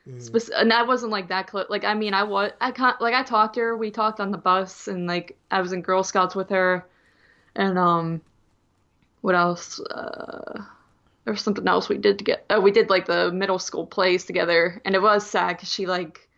mm. 0.06 0.50
and 0.54 0.72
I 0.74 0.83
wasn't 0.83 1.11
like 1.11 1.28
that 1.28 1.46
close. 1.46 1.66
Like, 1.70 1.85
I 1.85 1.94
mean, 1.94 2.12
I 2.12 2.24
was, 2.24 2.52
I 2.61 2.70
can't, 2.70 3.00
like, 3.00 3.14
I 3.14 3.22
talked 3.22 3.54
to 3.54 3.61
her. 3.61 3.76
We 3.76 3.90
talked 3.90 4.20
on 4.20 4.30
the 4.30 4.38
bus, 4.38 4.88
and 4.88 5.06
like, 5.06 5.38
I 5.50 5.62
was 5.62 5.72
in 5.72 5.80
Girl 5.80 6.04
Scouts 6.04 6.35
with 6.35 6.50
her, 6.50 6.85
and 7.56 7.78
um, 7.78 8.20
what 9.22 9.35
else? 9.35 9.80
Uh, 9.80 10.62
there 11.24 11.33
was 11.33 11.42
something 11.42 11.66
else 11.66 11.88
we 11.88 11.96
did 11.96 12.18
to 12.18 12.24
get. 12.24 12.44
Oh, 12.50 12.61
we 12.61 12.72
did 12.72 12.90
like 12.90 13.06
the 13.06 13.33
middle 13.33 13.59
school 13.59 13.87
plays 13.87 14.26
together, 14.26 14.83
and 14.85 14.94
it 14.94 15.00
was 15.00 15.26
sad 15.26 15.56
because 15.56 15.72
she 15.72 15.87
like 15.87 16.28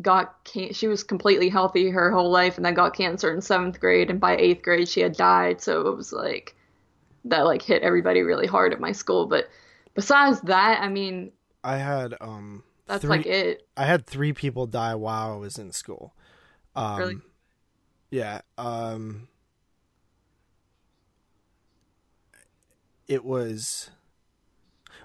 got 0.00 0.44
can- 0.44 0.72
she 0.72 0.88
was 0.88 1.02
completely 1.02 1.48
healthy 1.48 1.88
her 1.90 2.10
whole 2.10 2.30
life, 2.30 2.56
and 2.56 2.64
then 2.64 2.74
got 2.74 2.96
cancer 2.96 3.32
in 3.32 3.40
seventh 3.40 3.80
grade, 3.80 4.10
and 4.10 4.20
by 4.20 4.36
eighth 4.36 4.62
grade 4.62 4.88
she 4.88 5.00
had 5.00 5.16
died. 5.16 5.60
So 5.60 5.88
it 5.88 5.96
was 5.96 6.12
like 6.12 6.54
that 7.24 7.42
like 7.42 7.62
hit 7.62 7.82
everybody 7.82 8.22
really 8.22 8.46
hard 8.46 8.72
at 8.72 8.80
my 8.80 8.92
school. 8.92 9.26
But 9.26 9.48
besides 9.94 10.40
that, 10.42 10.80
I 10.82 10.88
mean, 10.88 11.32
I 11.64 11.78
had 11.78 12.14
um 12.20 12.62
that's 12.86 13.02
three, 13.02 13.10
like 13.10 13.26
it. 13.26 13.66
I 13.76 13.84
had 13.84 14.06
three 14.06 14.32
people 14.32 14.66
die 14.66 14.94
while 14.94 15.32
I 15.32 15.36
was 15.36 15.58
in 15.58 15.72
school. 15.72 16.14
Um, 16.74 16.98
really? 16.98 17.16
Yeah. 18.10 18.40
Um. 18.58 19.28
It 23.08 23.24
was 23.24 23.90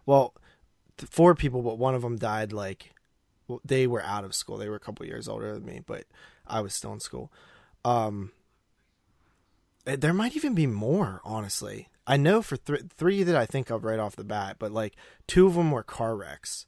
well, 0.05 0.33
four 0.97 1.35
people, 1.35 1.61
but 1.61 1.77
one 1.77 1.95
of 1.95 2.01
them 2.01 2.17
died 2.17 2.51
like 2.51 2.93
they 3.65 3.87
were 3.87 4.03
out 4.03 4.23
of 4.23 4.35
school. 4.35 4.57
They 4.57 4.69
were 4.69 4.75
a 4.75 4.79
couple 4.79 5.05
years 5.05 5.27
older 5.27 5.53
than 5.53 5.65
me, 5.65 5.81
but 5.85 6.05
I 6.47 6.61
was 6.61 6.73
still 6.73 6.93
in 6.93 6.99
school. 6.99 7.31
Um, 7.83 8.31
eh, 9.85 9.95
there 9.97 10.13
might 10.13 10.35
even 10.35 10.53
be 10.53 10.67
more, 10.67 11.21
honestly. 11.23 11.89
I 12.07 12.17
know 12.17 12.41
for 12.41 12.57
th- 12.57 12.83
three 12.95 13.23
that 13.23 13.35
I 13.35 13.45
think 13.45 13.69
of 13.69 13.83
right 13.83 13.99
off 13.99 14.15
the 14.15 14.23
bat, 14.23 14.57
but 14.59 14.71
like 14.71 14.95
two 15.27 15.47
of 15.47 15.55
them 15.55 15.71
were 15.71 15.83
car 15.83 16.15
wrecks. 16.15 16.65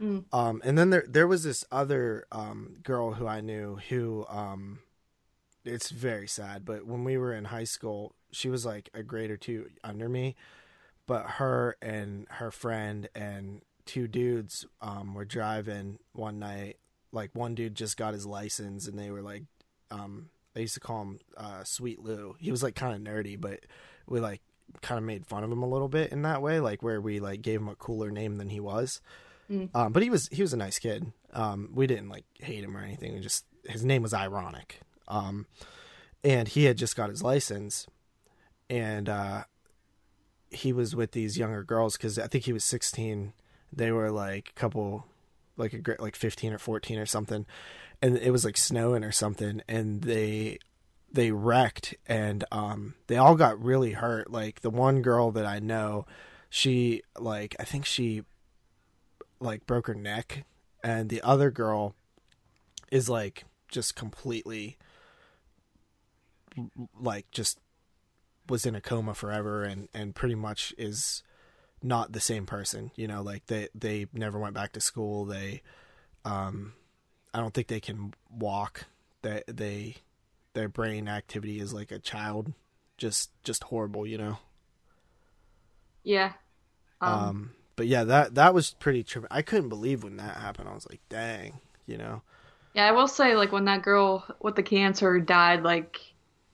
Mm. 0.00 0.24
Um, 0.32 0.60
and 0.64 0.76
then 0.76 0.90
there 0.90 1.04
there 1.08 1.28
was 1.28 1.44
this 1.44 1.64
other 1.70 2.26
um, 2.32 2.76
girl 2.82 3.12
who 3.12 3.26
I 3.26 3.40
knew 3.40 3.78
who 3.88 4.26
um, 4.28 4.80
it's 5.64 5.90
very 5.90 6.26
sad, 6.26 6.64
but 6.64 6.86
when 6.86 7.04
we 7.04 7.16
were 7.16 7.32
in 7.32 7.46
high 7.46 7.64
school, 7.64 8.14
she 8.30 8.48
was 8.48 8.66
like 8.66 8.90
a 8.92 9.02
grade 9.02 9.30
or 9.30 9.36
two 9.36 9.68
under 9.82 10.08
me, 10.08 10.34
but 11.06 11.24
her 11.24 11.76
and 11.80 12.26
her 12.30 12.50
friend 12.50 13.08
and 13.14 13.62
two 13.86 14.08
dudes 14.08 14.66
um, 14.80 15.14
were 15.14 15.24
driving 15.24 15.98
one 16.12 16.38
night. 16.38 16.78
Like 17.12 17.30
one 17.34 17.54
dude 17.54 17.74
just 17.74 17.96
got 17.96 18.14
his 18.14 18.26
license, 18.26 18.88
and 18.88 18.98
they 18.98 19.10
were 19.10 19.22
like, 19.22 19.44
um, 19.90 20.30
they 20.54 20.62
used 20.62 20.74
to 20.74 20.80
call 20.80 21.02
him 21.02 21.20
uh, 21.36 21.64
Sweet 21.64 22.00
Lou. 22.00 22.36
He 22.38 22.50
was 22.50 22.62
like 22.62 22.74
kind 22.74 22.94
of 22.94 23.14
nerdy, 23.14 23.40
but 23.40 23.60
we 24.08 24.20
like 24.20 24.40
kind 24.82 24.98
of 24.98 25.04
made 25.04 25.26
fun 25.26 25.44
of 25.44 25.50
him 25.50 25.62
a 25.62 25.68
little 25.68 25.88
bit 25.88 26.12
in 26.12 26.22
that 26.22 26.42
way, 26.42 26.60
like 26.60 26.82
where 26.82 27.00
we 27.00 27.20
like 27.20 27.42
gave 27.42 27.60
him 27.60 27.68
a 27.68 27.74
cooler 27.74 28.10
name 28.10 28.38
than 28.38 28.48
he 28.48 28.60
was. 28.60 29.00
Mm. 29.50 29.68
Um, 29.74 29.92
but 29.92 30.02
he 30.02 30.10
was 30.10 30.28
he 30.28 30.42
was 30.42 30.52
a 30.52 30.56
nice 30.56 30.78
kid. 30.78 31.12
Um, 31.32 31.70
we 31.74 31.86
didn't 31.86 32.08
like 32.08 32.24
hate 32.40 32.64
him 32.64 32.76
or 32.76 32.80
anything. 32.80 33.14
We 33.14 33.20
just 33.20 33.44
his 33.68 33.84
name 33.84 34.02
was 34.02 34.14
ironic. 34.14 34.80
Um, 35.06 35.46
and 36.22 36.48
he 36.48 36.64
had 36.64 36.78
just 36.78 36.96
got 36.96 37.10
his 37.10 37.22
license, 37.22 37.86
and 38.70 39.08
uh, 39.08 39.44
he 40.50 40.72
was 40.72 40.96
with 40.96 41.12
these 41.12 41.36
younger 41.36 41.62
girls 41.62 41.96
because 41.96 42.18
I 42.18 42.26
think 42.26 42.44
he 42.44 42.52
was 42.52 42.64
16. 42.64 43.34
They 43.76 43.90
were 43.92 44.10
like 44.10 44.50
a 44.50 44.60
couple, 44.60 45.06
like 45.56 45.74
a 45.74 46.02
like 46.02 46.16
15 46.16 46.52
or 46.52 46.58
14 46.58 46.98
or 46.98 47.06
something, 47.06 47.46
and 48.00 48.16
it 48.16 48.30
was 48.30 48.44
like 48.44 48.56
snowing 48.56 49.04
or 49.04 49.12
something, 49.12 49.62
and 49.68 50.02
they 50.02 50.58
they 51.12 51.30
wrecked 51.30 51.94
and 52.06 52.44
um 52.50 52.94
they 53.06 53.16
all 53.16 53.36
got 53.36 53.62
really 53.62 53.92
hurt. 53.92 54.30
Like 54.30 54.60
the 54.60 54.70
one 54.70 55.02
girl 55.02 55.30
that 55.32 55.46
I 55.46 55.58
know, 55.58 56.06
she 56.50 57.02
like 57.18 57.56
I 57.58 57.64
think 57.64 57.86
she 57.86 58.22
like 59.40 59.66
broke 59.66 59.86
her 59.86 59.94
neck, 59.94 60.44
and 60.82 61.08
the 61.08 61.22
other 61.22 61.50
girl 61.50 61.94
is 62.90 63.08
like 63.08 63.44
just 63.68 63.96
completely 63.96 64.78
like 67.00 67.30
just 67.30 67.58
was 68.48 68.66
in 68.66 68.74
a 68.74 68.80
coma 68.80 69.14
forever 69.14 69.64
and 69.64 69.88
and 69.94 70.14
pretty 70.14 70.34
much 70.34 70.74
is 70.78 71.22
not 71.84 72.12
the 72.12 72.20
same 72.20 72.46
person. 72.46 72.90
You 72.96 73.06
know, 73.06 73.22
like 73.22 73.46
they 73.46 73.68
they 73.74 74.06
never 74.12 74.38
went 74.38 74.54
back 74.54 74.72
to 74.72 74.80
school. 74.80 75.26
They, 75.26 75.62
um, 76.24 76.72
I 77.32 77.40
don't 77.40 77.54
think 77.54 77.68
they 77.68 77.80
can 77.80 78.14
walk. 78.30 78.86
That 79.22 79.46
they, 79.46 79.52
they, 79.52 79.96
their 80.54 80.68
brain 80.68 81.08
activity 81.08 81.60
is 81.60 81.72
like 81.72 81.92
a 81.92 81.98
child, 81.98 82.52
just 82.96 83.30
just 83.44 83.64
horrible. 83.64 84.06
You 84.06 84.18
know. 84.18 84.38
Yeah. 86.02 86.32
Um, 87.00 87.12
um 87.12 87.50
but 87.76 87.86
yeah, 87.86 88.04
that 88.04 88.34
that 88.36 88.54
was 88.54 88.72
pretty 88.72 89.04
trippy. 89.04 89.26
I 89.30 89.42
couldn't 89.42 89.68
believe 89.68 90.04
when 90.04 90.16
that 90.16 90.36
happened. 90.36 90.68
I 90.68 90.74
was 90.74 90.86
like, 90.88 91.00
dang, 91.08 91.60
you 91.86 91.98
know. 91.98 92.22
Yeah, 92.74 92.86
I 92.86 92.92
will 92.92 93.08
say 93.08 93.36
like 93.36 93.52
when 93.52 93.66
that 93.66 93.82
girl 93.82 94.24
with 94.40 94.56
the 94.56 94.62
cancer 94.62 95.20
died, 95.20 95.62
like 95.62 96.00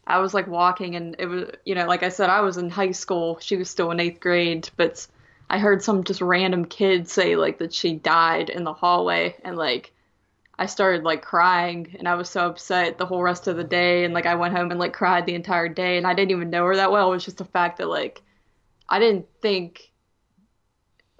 I 0.06 0.18
was 0.18 0.34
like 0.34 0.46
walking 0.46 0.96
and 0.96 1.16
it 1.18 1.26
was 1.26 1.50
you 1.64 1.74
know, 1.74 1.86
like 1.86 2.02
I 2.02 2.08
said, 2.08 2.30
I 2.30 2.40
was 2.40 2.56
in 2.56 2.70
high 2.70 2.90
school. 2.90 3.38
She 3.40 3.56
was 3.56 3.70
still 3.70 3.90
in 3.90 4.00
eighth 4.00 4.20
grade, 4.20 4.68
but 4.76 5.06
I 5.50 5.58
heard 5.58 5.82
some 5.82 6.04
just 6.04 6.20
random 6.20 6.64
kid 6.64 7.08
say 7.08 7.34
like 7.34 7.58
that 7.58 7.74
she 7.74 7.94
died 7.94 8.50
in 8.50 8.62
the 8.62 8.72
hallway 8.72 9.34
and 9.42 9.56
like 9.56 9.92
I 10.56 10.66
started 10.66 11.02
like 11.02 11.22
crying 11.22 11.96
and 11.98 12.06
I 12.06 12.14
was 12.14 12.30
so 12.30 12.46
upset 12.46 12.98
the 12.98 13.06
whole 13.06 13.20
rest 13.20 13.48
of 13.48 13.56
the 13.56 13.64
day 13.64 14.04
and 14.04 14.14
like 14.14 14.26
I 14.26 14.36
went 14.36 14.56
home 14.56 14.70
and 14.70 14.78
like 14.78 14.92
cried 14.92 15.26
the 15.26 15.34
entire 15.34 15.68
day 15.68 15.98
and 15.98 16.06
I 16.06 16.14
didn't 16.14 16.30
even 16.30 16.50
know 16.50 16.64
her 16.66 16.76
that 16.76 16.92
well. 16.92 17.08
It 17.08 17.16
was 17.16 17.24
just 17.24 17.38
the 17.38 17.44
fact 17.44 17.78
that 17.78 17.88
like 17.88 18.22
I 18.88 19.00
didn't 19.00 19.26
think 19.42 19.90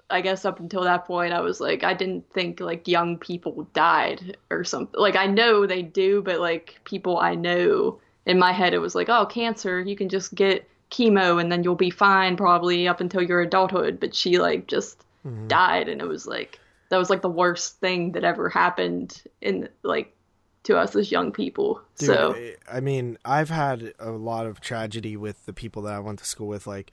I 0.09 0.21
guess 0.21 0.45
up 0.45 0.59
until 0.59 0.83
that 0.83 1.05
point, 1.05 1.33
I 1.33 1.41
was 1.41 1.59
like, 1.59 1.83
I 1.83 1.93
didn't 1.93 2.31
think 2.31 2.61
like 2.61 2.87
young 2.87 3.17
people 3.17 3.67
died 3.73 4.37
or 4.49 4.63
something. 4.63 4.99
Like 4.99 5.17
I 5.17 5.25
know 5.27 5.65
they 5.65 5.81
do, 5.81 6.21
but 6.21 6.39
like 6.39 6.79
people 6.85 7.17
I 7.17 7.35
know 7.35 7.99
in 8.25 8.39
my 8.39 8.53
head, 8.53 8.73
it 8.73 8.79
was 8.79 8.95
like, 8.95 9.09
oh, 9.09 9.25
cancer, 9.25 9.81
you 9.81 9.95
can 9.97 10.07
just 10.07 10.33
get 10.35 10.69
chemo 10.91 11.41
and 11.41 11.51
then 11.51 11.63
you'll 11.63 11.75
be 11.75 11.89
fine 11.89 12.37
probably 12.37 12.87
up 12.87 13.01
until 13.01 13.21
your 13.21 13.41
adulthood. 13.41 13.99
But 13.99 14.13
she 14.13 14.37
like 14.37 14.67
just 14.67 15.03
mm-hmm. 15.25 15.47
died, 15.47 15.89
and 15.89 16.01
it 16.01 16.07
was 16.07 16.27
like 16.27 16.59
that 16.89 16.97
was 16.97 17.09
like 17.09 17.21
the 17.21 17.29
worst 17.29 17.79
thing 17.79 18.11
that 18.11 18.23
ever 18.23 18.49
happened 18.49 19.23
in 19.41 19.69
like 19.83 20.15
to 20.63 20.77
us 20.77 20.95
as 20.95 21.11
young 21.11 21.31
people. 21.31 21.81
Dude, 21.97 22.07
so 22.07 22.51
I 22.71 22.79
mean, 22.79 23.17
I've 23.25 23.49
had 23.49 23.93
a 23.99 24.11
lot 24.11 24.45
of 24.45 24.61
tragedy 24.61 25.17
with 25.17 25.45
the 25.45 25.53
people 25.53 25.83
that 25.83 25.93
I 25.93 25.99
went 25.99 26.19
to 26.19 26.25
school 26.25 26.47
with, 26.47 26.67
like 26.67 26.91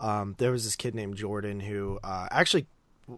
um, 0.00 0.34
there 0.38 0.50
was 0.50 0.64
this 0.64 0.76
kid 0.76 0.94
named 0.94 1.16
Jordan 1.16 1.60
who 1.60 1.98
uh, 2.02 2.28
actually 2.30 2.66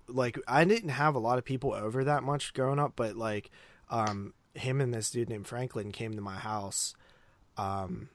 like 0.09 0.39
I 0.49 0.65
didn't 0.65 0.91
have 0.91 1.15
a 1.15 1.19
lot 1.19 1.39
of 1.39 1.45
people 1.45 1.73
over 1.73 2.05
that 2.05 2.23
much 2.23 2.55
growing 2.55 2.79
up, 2.79 2.93
but 2.97 3.17
like 3.17 3.51
um, 3.91 4.35
him 4.55 4.81
and 4.81 4.93
this 4.93 5.11
dude 5.11 5.29
named 5.29 5.47
Franklin 5.47 5.93
came 5.93 6.15
to 6.15 6.21
my 6.21 6.37
house 6.37 6.95
um, 7.57 8.09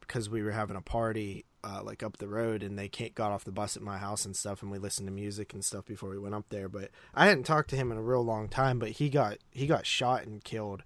because 0.00 0.28
we 0.28 0.42
were 0.42 0.52
having 0.52 0.76
a 0.76 0.82
party 0.82 1.44
uh, 1.64 1.82
like 1.82 2.02
up 2.02 2.18
the 2.18 2.28
road, 2.28 2.62
and 2.62 2.78
they 2.78 2.88
got 2.88 3.32
off 3.32 3.44
the 3.44 3.52
bus 3.52 3.76
at 3.76 3.82
my 3.82 3.98
house 3.98 4.24
and 4.24 4.36
stuff, 4.36 4.62
and 4.62 4.70
we 4.70 4.78
listened 4.78 5.08
to 5.08 5.12
music 5.12 5.54
and 5.54 5.64
stuff 5.64 5.86
before 5.86 6.10
we 6.10 6.18
went 6.18 6.34
up 6.34 6.44
there. 6.50 6.68
But 6.68 6.90
I 7.14 7.26
hadn't 7.26 7.44
talked 7.44 7.70
to 7.70 7.76
him 7.76 7.90
in 7.90 7.98
a 7.98 8.02
real 8.02 8.24
long 8.24 8.48
time, 8.48 8.78
but 8.78 8.90
he 8.90 9.08
got 9.08 9.38
he 9.50 9.66
got 9.66 9.86
shot 9.86 10.24
and 10.24 10.44
killed 10.44 10.82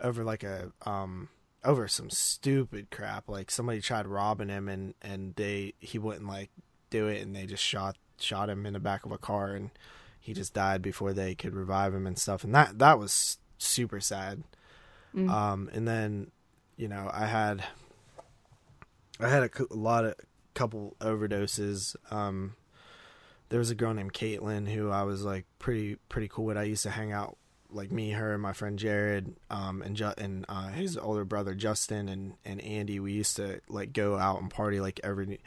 over 0.00 0.24
like 0.24 0.42
a 0.42 0.72
um 0.84 1.28
over 1.64 1.86
some 1.86 2.10
stupid 2.10 2.90
crap. 2.90 3.28
Like 3.28 3.50
somebody 3.50 3.80
tried 3.80 4.06
robbing 4.06 4.48
him, 4.48 4.68
and 4.68 4.94
and 5.02 5.34
they 5.36 5.74
he 5.78 5.98
wouldn't 5.98 6.26
like 6.26 6.50
do 6.90 7.08
it, 7.08 7.22
and 7.22 7.36
they 7.36 7.46
just 7.46 7.62
shot 7.62 7.96
shot 8.18 8.48
him 8.48 8.64
in 8.64 8.72
the 8.72 8.80
back 8.80 9.04
of 9.04 9.12
a 9.12 9.18
car, 9.18 9.52
and 9.52 9.70
he 10.18 10.32
just 10.32 10.54
died 10.54 10.82
before 10.82 11.12
they 11.12 11.34
could 11.34 11.54
revive 11.54 11.94
him 11.94 12.06
and 12.06 12.18
stuff. 12.18 12.42
And 12.42 12.54
that 12.54 12.78
that 12.78 12.98
was 12.98 13.38
super 13.58 14.00
sad. 14.00 14.42
Mm. 15.14 15.30
Um, 15.30 15.70
and 15.72 15.86
then 15.86 16.30
you 16.76 16.88
know 16.88 17.10
I 17.12 17.26
had 17.26 17.64
I 19.20 19.28
had 19.28 19.42
a, 19.42 19.74
lot 19.74 20.04
of 20.04 20.14
couple 20.54 20.96
overdoses. 21.00 21.96
Um, 22.10 22.54
there 23.48 23.58
was 23.58 23.70
a 23.70 23.74
girl 23.74 23.94
named 23.94 24.12
Caitlin 24.12 24.68
who 24.68 24.90
I 24.90 25.04
was 25.04 25.22
like 25.22 25.46
pretty 25.58 25.96
pretty 26.08 26.28
cool 26.28 26.44
with. 26.46 26.56
I 26.56 26.64
used 26.64 26.82
to 26.82 26.90
hang 26.90 27.12
out 27.12 27.36
like 27.70 27.90
me, 27.90 28.10
her, 28.12 28.32
and 28.32 28.42
my 28.42 28.52
friend 28.52 28.78
Jared, 28.78 29.36
um, 29.50 29.82
and 29.82 29.96
Ju- 29.96 30.14
and 30.18 30.44
uh, 30.48 30.68
his 30.68 30.96
older 30.96 31.24
brother 31.24 31.54
Justin 31.54 32.08
and 32.08 32.34
and 32.44 32.60
Andy. 32.60 33.00
We 33.00 33.12
used 33.12 33.36
to 33.36 33.60
like 33.68 33.92
go 33.92 34.16
out 34.16 34.40
and 34.40 34.50
party 34.50 34.80
like 34.80 35.00
every 35.02 35.40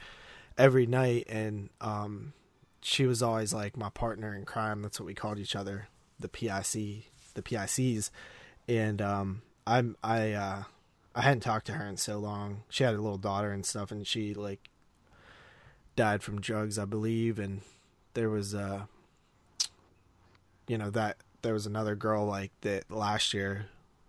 every 0.57 0.85
night, 0.85 1.27
and 1.29 1.69
um, 1.81 2.33
she 2.81 3.05
was 3.05 3.21
always 3.21 3.53
like 3.53 3.77
my 3.77 3.89
partner 3.89 4.35
in 4.35 4.45
crime. 4.45 4.81
That's 4.81 4.99
what 4.99 5.07
we 5.07 5.13
called 5.13 5.39
each 5.39 5.55
other, 5.55 5.87
the 6.19 6.29
PIC, 6.29 7.11
the 7.33 7.41
PICs, 7.41 8.09
and 8.67 9.01
um, 9.01 9.41
I'm 9.65 9.95
I 10.03 10.31
uh, 10.33 10.63
I 11.15 11.21
hadn't 11.21 11.41
talked 11.41 11.65
to 11.67 11.73
her 11.73 11.85
in 11.85 11.97
so 11.97 12.17
long. 12.19 12.63
She 12.69 12.83
had 12.83 12.93
a 12.93 13.01
little 13.01 13.17
daughter 13.17 13.51
and 13.51 13.65
stuff, 13.65 13.91
and 13.91 14.05
she 14.05 14.33
like 14.33 14.69
died 15.95 16.23
from 16.23 16.41
drugs, 16.41 16.77
I 16.77 16.85
believe, 16.85 17.39
and 17.39 17.61
there 18.13 18.29
was 18.29 18.53
uh, 18.53 18.85
you 20.67 20.77
know 20.77 20.89
that 20.91 21.17
there 21.41 21.53
was 21.53 21.65
another 21.65 21.95
girl 21.95 22.25
like 22.25 22.51
that 22.61 22.89
last 22.91 23.33
year 23.33 23.67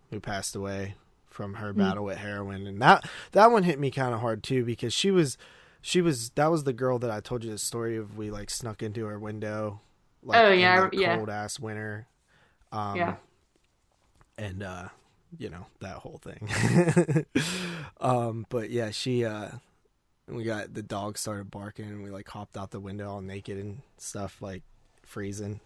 who 0.09 0.19
passed 0.19 0.55
away 0.55 0.95
from 1.29 1.55
her 1.55 1.73
mm. 1.73 1.77
battle 1.77 2.03
with 2.03 2.17
heroin 2.17 2.67
and 2.67 2.81
that 2.81 3.09
that 3.31 3.49
one 3.49 3.63
hit 3.63 3.79
me 3.79 3.89
kind 3.89 4.13
of 4.13 4.19
hard 4.19 4.43
too 4.43 4.65
because 4.65 4.93
she 4.93 5.09
was 5.09 5.37
she 5.81 6.01
was 6.01 6.29
that 6.31 6.47
was 6.47 6.63
the 6.63 6.73
girl 6.73 6.99
that 6.99 7.09
I 7.09 7.19
told 7.19 7.43
you 7.43 7.51
the 7.51 7.57
story 7.57 7.97
of. 7.97 8.17
We 8.17 8.29
like 8.29 8.49
snuck 8.49 8.83
into 8.83 9.05
her 9.05 9.19
window. 9.19 9.81
Like, 10.23 10.39
oh 10.39 10.51
yeah, 10.51 10.89
yeah. 10.93 11.17
Cold 11.17 11.29
ass 11.29 11.59
winter. 11.59 12.07
Um, 12.71 12.95
yeah. 12.95 13.15
And 14.37 14.63
uh, 14.63 14.89
you 15.37 15.49
know 15.49 15.65
that 15.79 15.95
whole 15.97 16.19
thing. 16.23 17.25
um, 18.01 18.45
but 18.49 18.69
yeah, 18.69 18.91
she 18.91 19.25
uh, 19.25 19.49
we 20.27 20.43
got 20.43 20.73
the 20.73 20.83
dog 20.83 21.17
started 21.17 21.51
barking, 21.51 21.85
and 21.85 22.03
we 22.03 22.09
like 22.09 22.27
hopped 22.27 22.57
out 22.57 22.71
the 22.71 22.79
window 22.79 23.09
all 23.09 23.21
naked 23.21 23.57
and 23.57 23.81
stuff, 23.97 24.41
like 24.41 24.63
freezing. 25.03 25.59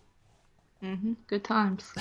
Mm-hmm. 0.84 1.14
Good 1.28 1.44
times. 1.44 1.92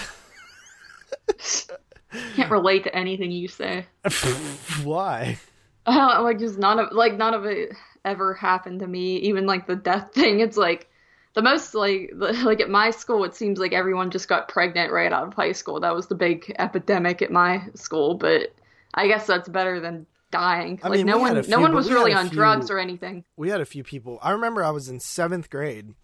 Can't 2.37 2.51
relate 2.51 2.85
to 2.85 2.95
anything 2.95 3.31
you 3.31 3.49
say. 3.49 3.87
Why? 4.85 5.39
Uh, 5.87 6.21
like 6.23 6.39
just 6.39 6.59
none 6.59 6.79
of 6.79 6.93
like 6.93 7.15
none 7.15 7.35
of 7.35 7.45
it 7.45 7.73
ever 8.05 8.35
happened 8.35 8.81
to 8.81 8.87
me. 8.87 9.17
Even 9.19 9.47
like 9.47 9.67
the 9.67 9.77
death 9.77 10.13
thing, 10.13 10.41
it's 10.41 10.57
like 10.57 10.89
the 11.35 11.43
most 11.43 11.75
like 11.75 12.13
like 12.15 12.61
at 12.61 12.71
my 12.71 12.91
school, 12.91 13.25
it 13.25 13.35
seems 13.35 13.59
like 13.59 13.73
everyone 13.73 14.11
just 14.11 14.29
got 14.29 14.49
pregnant 14.49 14.93
right 14.93 15.13
out 15.13 15.27
of 15.27 15.35
high 15.35 15.53
school. 15.53 15.81
That 15.81 15.95
was 15.95 16.07
the 16.07 16.15
big 16.15 16.55
epidemic 16.59 17.21
at 17.23 17.31
my 17.31 17.63
school, 17.75 18.15
but 18.15 18.55
I 18.95 19.07
guess 19.09 19.27
that's 19.27 19.49
better 19.49 19.81
than 19.81 20.07
dying. 20.31 20.81
I 20.83 20.89
like 20.89 20.99
mean, 20.99 21.07
no 21.07 21.19
one, 21.19 21.43
few, 21.43 21.51
no 21.51 21.61
one 21.61 21.75
was 21.75 21.91
really 21.91 22.13
on 22.13 22.29
few, 22.29 22.37
drugs 22.37 22.71
or 22.71 22.79
anything. 22.79 23.25
We 23.37 23.51
had 23.51 23.61
a 23.61 23.67
few 23.67 23.85
people. 23.85 24.19
I 24.23 24.31
remember 24.31 24.65
I 24.65 24.71
was 24.71 24.89
in 24.89 25.01
seventh 25.01 25.51
grade, 25.51 25.95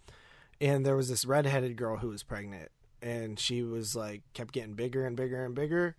and 0.59 0.85
there 0.85 0.95
was 0.95 1.09
this 1.09 1.25
redheaded 1.25 1.75
girl 1.77 1.97
who 1.97 2.09
was 2.09 2.23
pregnant, 2.23 2.69
and 3.01 3.39
she 3.39 3.63
was 3.63 3.95
like 3.95 4.21
kept 4.33 4.53
getting 4.53 4.73
bigger 4.73 5.05
and 5.05 5.15
bigger 5.15 5.43
and 5.45 5.55
bigger, 5.55 5.95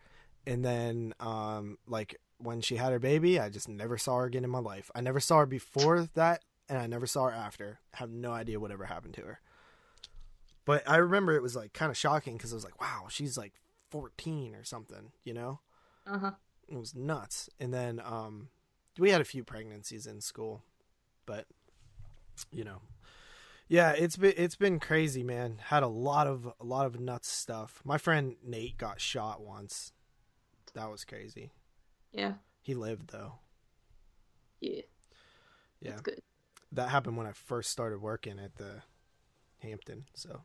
and 0.47 0.65
then 0.65 1.15
um 1.21 1.79
like 1.87 2.17
when 2.39 2.61
she 2.61 2.77
had 2.77 2.93
her 2.93 2.99
baby, 2.99 3.39
I 3.41 3.49
just 3.49 3.69
never 3.69 3.97
saw 3.97 4.19
her 4.19 4.25
again 4.25 4.45
in 4.45 4.51
my 4.51 4.59
life. 4.59 4.91
I 4.95 5.01
never 5.01 5.21
saw 5.21 5.39
her 5.39 5.47
before 5.47 6.09
that, 6.15 6.43
and 6.69 6.79
I 6.79 6.87
never 6.87 7.07
saw 7.07 7.25
her 7.25 7.33
after. 7.33 7.81
I 7.95 7.99
have 7.99 8.11
no 8.11 8.33
idea 8.33 8.61
whatever 8.61 8.85
happened 8.85 9.15
to 9.15 9.23
her. 9.23 9.41
But 10.65 10.89
I 10.89 10.97
remember 10.97 11.35
it 11.35 11.43
was 11.43 11.57
like 11.57 11.73
kind 11.73 11.91
of 11.91 11.97
shocking 11.97 12.37
because 12.37 12.53
I 12.53 12.57
was 12.57 12.65
like, 12.65 12.81
wow, 12.81 13.07
she's 13.09 13.37
like 13.37 13.55
14 13.91 14.55
or 14.55 14.65
something, 14.65 15.13
you 15.25 15.35
know? 15.35 15.61
Uh 16.07 16.19
huh. 16.19 16.31
It 16.69 16.79
was 16.79 16.95
nuts. 16.95 17.51
And 17.59 17.75
then 17.75 18.01
um, 18.05 18.49
we 18.99 19.11
had 19.11 19.21
a 19.21 19.25
few 19.25 19.45
pregnancies 19.45 20.07
in 20.07 20.21
school, 20.21 20.63
but 21.27 21.47
you 22.51 22.65
know, 22.65 22.81
yeah, 23.69 23.93
it's 23.93 24.17
been 24.17 24.35
it's 24.37 24.57
been 24.57 24.81
crazy, 24.81 25.23
man. 25.23 25.61
Had 25.67 25.83
a 25.83 25.89
lot 25.89 26.27
of 26.27 26.53
a 26.61 26.65
lot 26.65 26.87
of 26.87 27.01
nuts 27.01 27.29
stuff. 27.29 27.81
My 27.85 27.99
friend 27.99 28.37
Nate 28.45 28.79
got 28.79 29.01
shot 29.01 29.43
once. 29.43 29.93
That 30.75 30.91
was 30.91 31.05
crazy. 31.05 31.53
Yeah. 32.13 32.35
He 32.61 32.75
lived 32.75 33.11
though. 33.11 33.35
Yeah. 34.61 34.83
Yeah. 35.81 35.91
That's 35.91 36.03
good. 36.03 36.23
That 36.73 36.89
happened 36.89 37.17
when 37.17 37.27
I 37.27 37.33
first 37.33 37.71
started 37.71 38.01
working 38.01 38.39
at 38.39 38.57
the 38.57 38.83
Hampton, 39.61 40.05
so 40.15 40.41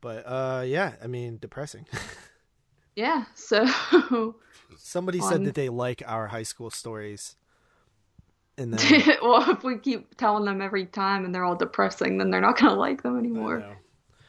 but 0.00 0.24
uh 0.26 0.62
yeah, 0.66 0.94
I 1.02 1.06
mean 1.06 1.38
depressing. 1.40 1.86
yeah, 2.96 3.24
so 3.34 3.66
somebody 4.78 5.20
on... 5.20 5.30
said 5.30 5.44
that 5.44 5.54
they 5.54 5.68
like 5.68 6.02
our 6.06 6.28
high 6.28 6.42
school 6.42 6.70
stories. 6.70 7.36
And 8.56 8.72
then 8.78 9.16
well, 9.22 9.50
if 9.50 9.64
we 9.64 9.78
keep 9.78 10.16
telling 10.16 10.44
them 10.44 10.62
every 10.62 10.86
time 10.86 11.24
and 11.24 11.34
they're 11.34 11.44
all 11.44 11.56
depressing, 11.56 12.18
then 12.18 12.30
they're 12.30 12.40
not 12.40 12.58
gonna 12.58 12.74
like 12.74 13.02
them 13.02 13.18
anymore. 13.18 13.76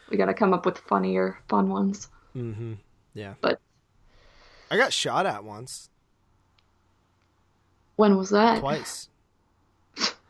We 0.09 0.17
got 0.17 0.27
to 0.27 0.35
come 0.35 0.53
up 0.53 0.67
with 0.67 0.77
funnier, 0.77 1.39
fun 1.49 1.69
ones. 1.69 2.09
Mm-hmm. 2.35 2.73
Yeah. 3.15 3.33
But 3.41 3.59
I 4.69 4.77
got 4.77 4.93
shot 4.93 5.25
at 5.25 5.43
once. 5.43 5.89
When 7.95 8.15
was 8.15 8.29
that? 8.29 8.59
Twice. 8.59 9.09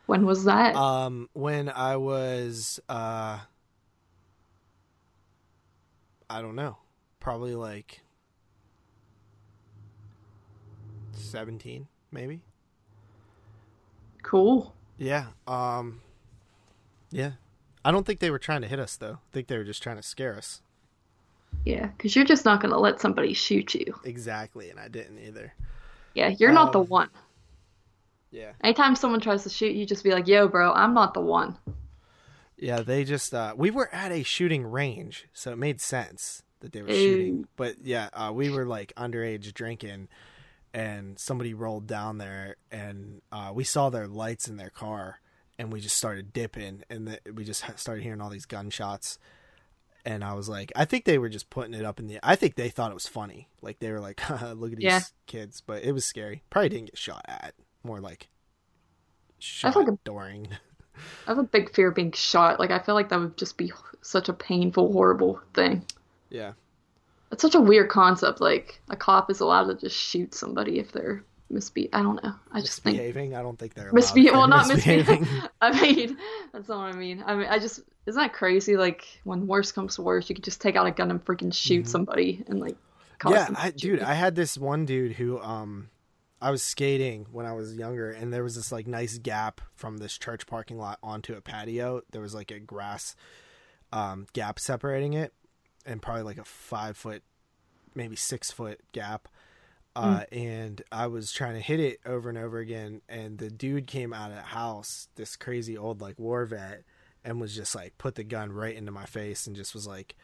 When 0.06 0.24
was 0.26 0.44
that? 0.44 0.74
Um, 0.76 1.28
when 1.32 1.68
I 1.68 1.96
was 1.96 2.80
uh, 2.88 3.38
I 6.28 6.42
don't 6.42 6.56
know, 6.56 6.78
probably 7.20 7.54
like 7.54 8.00
seventeen, 11.12 11.88
maybe. 12.10 12.42
Cool. 14.22 14.74
Yeah. 14.98 15.26
Um. 15.46 16.00
Yeah. 17.10 17.32
I 17.84 17.92
don't 17.92 18.04
think 18.04 18.18
they 18.18 18.30
were 18.30 18.38
trying 18.38 18.62
to 18.62 18.68
hit 18.68 18.80
us 18.80 18.96
though. 18.96 19.18
I 19.30 19.32
think 19.32 19.46
they 19.46 19.56
were 19.56 19.64
just 19.64 19.82
trying 19.82 19.96
to 19.96 20.02
scare 20.02 20.36
us. 20.36 20.62
Yeah, 21.64 21.86
because 21.86 22.14
you're 22.16 22.24
just 22.24 22.44
not 22.44 22.60
gonna 22.60 22.78
let 22.78 23.00
somebody 23.00 23.32
shoot 23.32 23.74
you. 23.74 23.94
Exactly, 24.04 24.70
and 24.70 24.78
I 24.80 24.88
didn't 24.88 25.18
either. 25.20 25.52
Yeah, 26.14 26.28
you're 26.28 26.52
not 26.52 26.72
the 26.72 26.80
Um, 26.80 26.86
one. 26.86 27.10
Yeah. 28.36 28.52
Anytime 28.62 28.94
someone 28.96 29.20
tries 29.20 29.44
to 29.44 29.48
shoot 29.48 29.74
you, 29.74 29.86
just 29.86 30.04
be 30.04 30.10
like, 30.10 30.28
"Yo, 30.28 30.46
bro, 30.46 30.70
I'm 30.72 30.92
not 30.92 31.14
the 31.14 31.20
one." 31.22 31.56
Yeah, 32.58 32.80
they 32.82 33.04
just 33.04 33.32
uh 33.34 33.54
we 33.56 33.70
were 33.70 33.88
at 33.94 34.12
a 34.12 34.22
shooting 34.22 34.64
range, 34.66 35.26
so 35.32 35.52
it 35.52 35.56
made 35.58 35.80
sense 35.80 36.42
that 36.60 36.72
they 36.72 36.82
were 36.82 36.90
Ooh. 36.90 36.94
shooting. 36.94 37.48
But 37.56 37.76
yeah, 37.82 38.08
uh 38.12 38.32
we 38.34 38.50
were 38.50 38.66
like 38.66 38.92
underage 38.96 39.52
drinking 39.54 40.08
and 40.74 41.18
somebody 41.18 41.54
rolled 41.54 41.86
down 41.86 42.18
there 42.18 42.56
and 42.70 43.22
uh 43.32 43.52
we 43.54 43.64
saw 43.64 43.88
their 43.88 44.06
lights 44.06 44.48
in 44.48 44.56
their 44.58 44.70
car 44.70 45.20
and 45.58 45.72
we 45.72 45.80
just 45.80 45.96
started 45.96 46.32
dipping 46.34 46.82
and 46.90 47.08
the, 47.08 47.20
we 47.34 47.42
just 47.44 47.64
started 47.78 48.02
hearing 48.02 48.20
all 48.20 48.28
these 48.30 48.44
gunshots 48.46 49.18
and 50.04 50.22
I 50.22 50.34
was 50.34 50.48
like 50.48 50.72
I 50.76 50.84
think 50.84 51.04
they 51.04 51.18
were 51.18 51.28
just 51.30 51.48
putting 51.50 51.72
it 51.74 51.84
up 51.84 51.98
in 51.98 52.06
the 52.06 52.18
I 52.22 52.36
think 52.36 52.54
they 52.56 52.68
thought 52.68 52.90
it 52.90 52.94
was 52.94 53.06
funny. 53.08 53.48
Like 53.62 53.78
they 53.80 53.90
were 53.92 54.00
like 54.00 54.20
look 54.54 54.72
at 54.72 54.78
these 54.78 54.84
Yeah. 54.84 55.00
kids, 55.26 55.62
but 55.66 55.82
it 55.84 55.92
was 55.92 56.04
scary. 56.04 56.42
Probably 56.50 56.68
didn't 56.70 56.86
get 56.86 56.98
shot 56.98 57.24
at. 57.28 57.54
More 57.86 58.00
like 58.00 58.28
shot 59.38 59.76
like 59.76 59.88
a- 59.88 59.98
during. 60.04 60.48
I 61.26 61.30
have 61.30 61.38
a 61.38 61.42
big 61.44 61.74
fear 61.74 61.88
of 61.88 61.94
being 61.94 62.12
shot. 62.12 62.58
Like, 62.58 62.70
I 62.70 62.78
feel 62.78 62.94
like 62.94 63.10
that 63.10 63.20
would 63.20 63.36
just 63.36 63.56
be 63.58 63.70
such 64.00 64.28
a 64.28 64.32
painful, 64.32 64.92
horrible 64.92 65.40
thing. 65.54 65.84
yeah. 66.30 66.52
It's 67.32 67.42
such 67.42 67.54
a 67.56 67.60
weird 67.60 67.90
concept. 67.90 68.40
Like, 68.40 68.80
a 68.88 68.96
cop 68.96 69.30
is 69.32 69.40
allowed 69.40 69.64
to 69.64 69.74
just 69.74 69.96
shoot 69.96 70.32
somebody 70.32 70.78
if 70.78 70.92
they're 70.92 71.24
misbe. 71.52 71.88
I 71.92 72.00
don't 72.02 72.22
know. 72.22 72.32
I 72.52 72.60
just 72.60 72.82
think 72.82 72.96
misbehaving. 72.96 73.34
I 73.34 73.42
don't 73.42 73.58
think 73.58 73.74
they're 73.74 73.90
misbe. 73.92 74.30
Well, 74.32 74.46
not 74.46 74.68
misbehaving. 74.68 75.26
I 75.60 75.80
mean, 75.82 76.16
that's 76.52 76.68
not 76.68 76.86
what 76.86 76.94
I 76.94 76.98
mean. 76.98 77.22
I 77.26 77.34
mean, 77.34 77.48
I 77.50 77.58
just 77.58 77.80
isn't 78.06 78.20
that 78.22 78.32
crazy? 78.32 78.76
Like, 78.76 79.04
when 79.24 79.46
worse 79.48 79.72
comes 79.72 79.96
to 79.96 80.02
worse, 80.02 80.28
you 80.30 80.36
could 80.36 80.44
just 80.44 80.60
take 80.60 80.76
out 80.76 80.86
a 80.86 80.92
gun 80.92 81.10
and 81.10 81.22
freaking 81.24 81.52
shoot 81.52 81.88
somebody 81.88 82.44
and 82.46 82.60
like. 82.60 82.76
cause 83.18 83.34
Mm-hmm. 83.34 83.52
yeah, 83.54 83.60
I, 83.60 83.70
dude. 83.72 84.00
I 84.02 84.14
had 84.14 84.34
this 84.36 84.56
one 84.56 84.86
dude 84.86 85.12
who 85.12 85.40
um, 85.40 85.88
I 86.40 86.50
was 86.50 86.62
skating 86.62 87.26
when 87.32 87.46
I 87.46 87.52
was 87.52 87.74
younger, 87.74 88.10
and 88.10 88.32
there 88.32 88.42
was 88.42 88.56
this 88.56 88.70
like 88.70 88.86
nice 88.86 89.18
gap 89.18 89.60
from 89.74 89.98
this 89.98 90.18
church 90.18 90.46
parking 90.46 90.78
lot 90.78 90.98
onto 91.02 91.34
a 91.34 91.40
patio. 91.40 92.02
There 92.10 92.20
was 92.20 92.34
like 92.34 92.50
a 92.50 92.60
grass 92.60 93.14
um 93.92 94.26
gap 94.32 94.58
separating 94.58 95.14
it, 95.14 95.32
and 95.86 96.02
probably 96.02 96.22
like 96.22 96.38
a 96.38 96.44
five 96.44 96.96
foot, 96.96 97.22
maybe 97.94 98.16
six 98.16 98.50
foot 98.50 98.80
gap. 98.92 99.28
Uh, 99.94 100.24
and 100.30 100.82
I 100.92 101.06
was 101.06 101.32
trying 101.32 101.54
to 101.54 101.60
hit 101.60 101.80
it 101.80 102.00
over 102.04 102.28
and 102.28 102.36
over 102.36 102.58
again, 102.58 103.00
and 103.08 103.38
the 103.38 103.48
dude 103.48 103.86
came 103.86 104.12
out 104.12 104.30
of 104.30 104.36
the 104.36 104.42
house, 104.42 105.08
this 105.16 105.36
crazy 105.36 105.78
old 105.78 106.02
like 106.02 106.18
war 106.18 106.44
vet, 106.44 106.82
and 107.24 107.40
was 107.40 107.56
just 107.56 107.74
like 107.74 107.96
put 107.96 108.14
the 108.14 108.22
gun 108.22 108.52
right 108.52 108.76
into 108.76 108.92
my 108.92 109.06
face 109.06 109.46
and 109.46 109.56
just 109.56 109.72
was 109.72 109.86
like, 109.86 110.14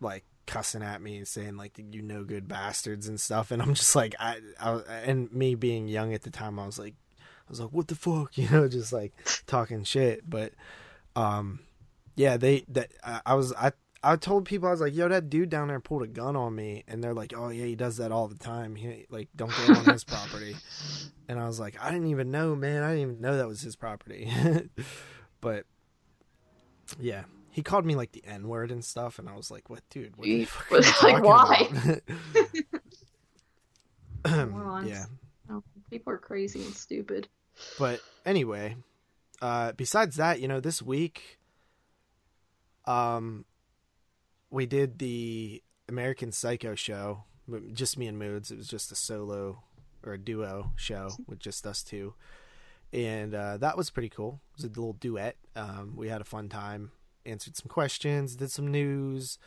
like 0.00 0.24
cussing 0.48 0.82
at 0.82 1.02
me 1.02 1.18
and 1.18 1.28
saying 1.28 1.56
like 1.56 1.78
you 1.78 2.00
no 2.00 2.24
good 2.24 2.48
bastards 2.48 3.06
and 3.06 3.20
stuff. 3.20 3.50
And 3.50 3.62
i'm 3.62 3.74
just 3.74 3.94
like 3.94 4.16
I, 4.18 4.38
I 4.58 4.80
and 5.04 5.30
me 5.30 5.54
being 5.54 5.86
young 5.86 6.14
at 6.14 6.22
the 6.22 6.30
time 6.30 6.58
i 6.58 6.66
was 6.66 6.78
like 6.78 6.94
i 7.20 7.50
was 7.50 7.60
like 7.60 7.70
what 7.70 7.86
the 7.86 7.94
fuck? 7.94 8.32
You 8.36 8.48
know 8.48 8.66
just 8.66 8.92
like 8.92 9.12
talking 9.46 9.84
shit. 9.84 10.28
But 10.28 10.54
um 11.14 11.60
yeah 12.16 12.38
they 12.38 12.64
that 12.68 12.90
I, 13.04 13.20
I 13.26 13.34
was 13.34 13.52
i 13.52 13.72
i 14.02 14.16
told 14.16 14.46
people 14.46 14.68
i 14.68 14.70
was 14.70 14.80
like 14.80 14.94
yo 14.94 15.08
that 15.08 15.28
dude 15.28 15.50
down 15.50 15.68
there 15.68 15.80
pulled 15.80 16.02
a 16.02 16.06
gun 16.06 16.34
on 16.34 16.54
me. 16.54 16.82
And 16.88 17.04
they're 17.04 17.14
like 17.14 17.34
oh 17.36 17.50
yeah 17.50 17.66
he 17.66 17.76
does 17.76 17.98
that 17.98 18.10
all 18.10 18.26
the 18.26 18.38
time. 18.38 18.74
He 18.74 19.04
like 19.10 19.28
don't 19.36 19.54
go 19.54 19.74
on 19.74 19.84
his 19.84 20.04
property. 20.04 20.56
And 21.30 21.38
i 21.38 21.46
was 21.46 21.60
like 21.60 21.76
i 21.78 21.90
didn't 21.90 22.06
even 22.06 22.30
know 22.30 22.56
man. 22.56 22.82
I 22.82 22.94
didn't 22.94 23.02
even 23.02 23.20
know 23.20 23.36
that 23.36 23.46
was 23.46 23.60
his 23.60 23.76
property. 23.76 24.32
But 25.40 25.66
yeah 26.98 27.24
he 27.58 27.62
called 27.64 27.84
me 27.84 27.96
like 27.96 28.12
the 28.12 28.22
N 28.24 28.46
word 28.46 28.70
and 28.70 28.84
stuff, 28.84 29.18
and 29.18 29.28
I 29.28 29.34
was 29.34 29.50
like, 29.50 29.68
"What, 29.68 29.82
dude? 29.90 30.16
What 30.16 30.26
the 30.26 30.44
fuck 30.44 30.70
are 30.70 30.76
you 30.78 30.82
Like, 30.86 30.94
talking 30.94 31.24
why? 31.24 32.00
about?" 34.24 34.86
Yeah, 34.86 35.06
Oh, 35.50 35.64
people 35.90 36.12
are 36.12 36.18
crazy 36.18 36.62
and 36.64 36.72
stupid. 36.74 37.26
but 37.80 38.00
anyway, 38.24 38.76
uh, 39.42 39.72
besides 39.72 40.14
that, 40.16 40.40
you 40.40 40.46
know, 40.46 40.60
this 40.60 40.80
week, 40.80 41.38
um, 42.86 43.44
we 44.50 44.66
did 44.66 44.98
the 45.00 45.60
American 45.88 46.30
Psycho 46.32 46.74
show, 46.76 47.24
just 47.72 47.98
me 47.98 48.06
and 48.06 48.18
Moods. 48.20 48.50
It 48.52 48.58
was 48.58 48.68
just 48.68 48.92
a 48.92 48.94
solo 48.94 49.62
or 50.04 50.12
a 50.12 50.18
duo 50.18 50.72
show 50.76 51.10
with 51.26 51.38
just 51.40 51.66
us 51.66 51.82
two, 51.82 52.14
and 52.92 53.34
uh, 53.34 53.56
that 53.56 53.76
was 53.76 53.90
pretty 53.90 54.10
cool. 54.10 54.40
It 54.52 54.56
was 54.58 54.64
a 54.64 54.68
little 54.68 54.92
duet. 54.92 55.36
Um, 55.56 55.94
we 55.96 56.08
had 56.08 56.20
a 56.20 56.24
fun 56.24 56.48
time, 56.48 56.92
answered 57.28 57.56
some 57.56 57.68
questions, 57.68 58.36
did 58.36 58.50
some 58.50 58.70
news, 58.70 59.38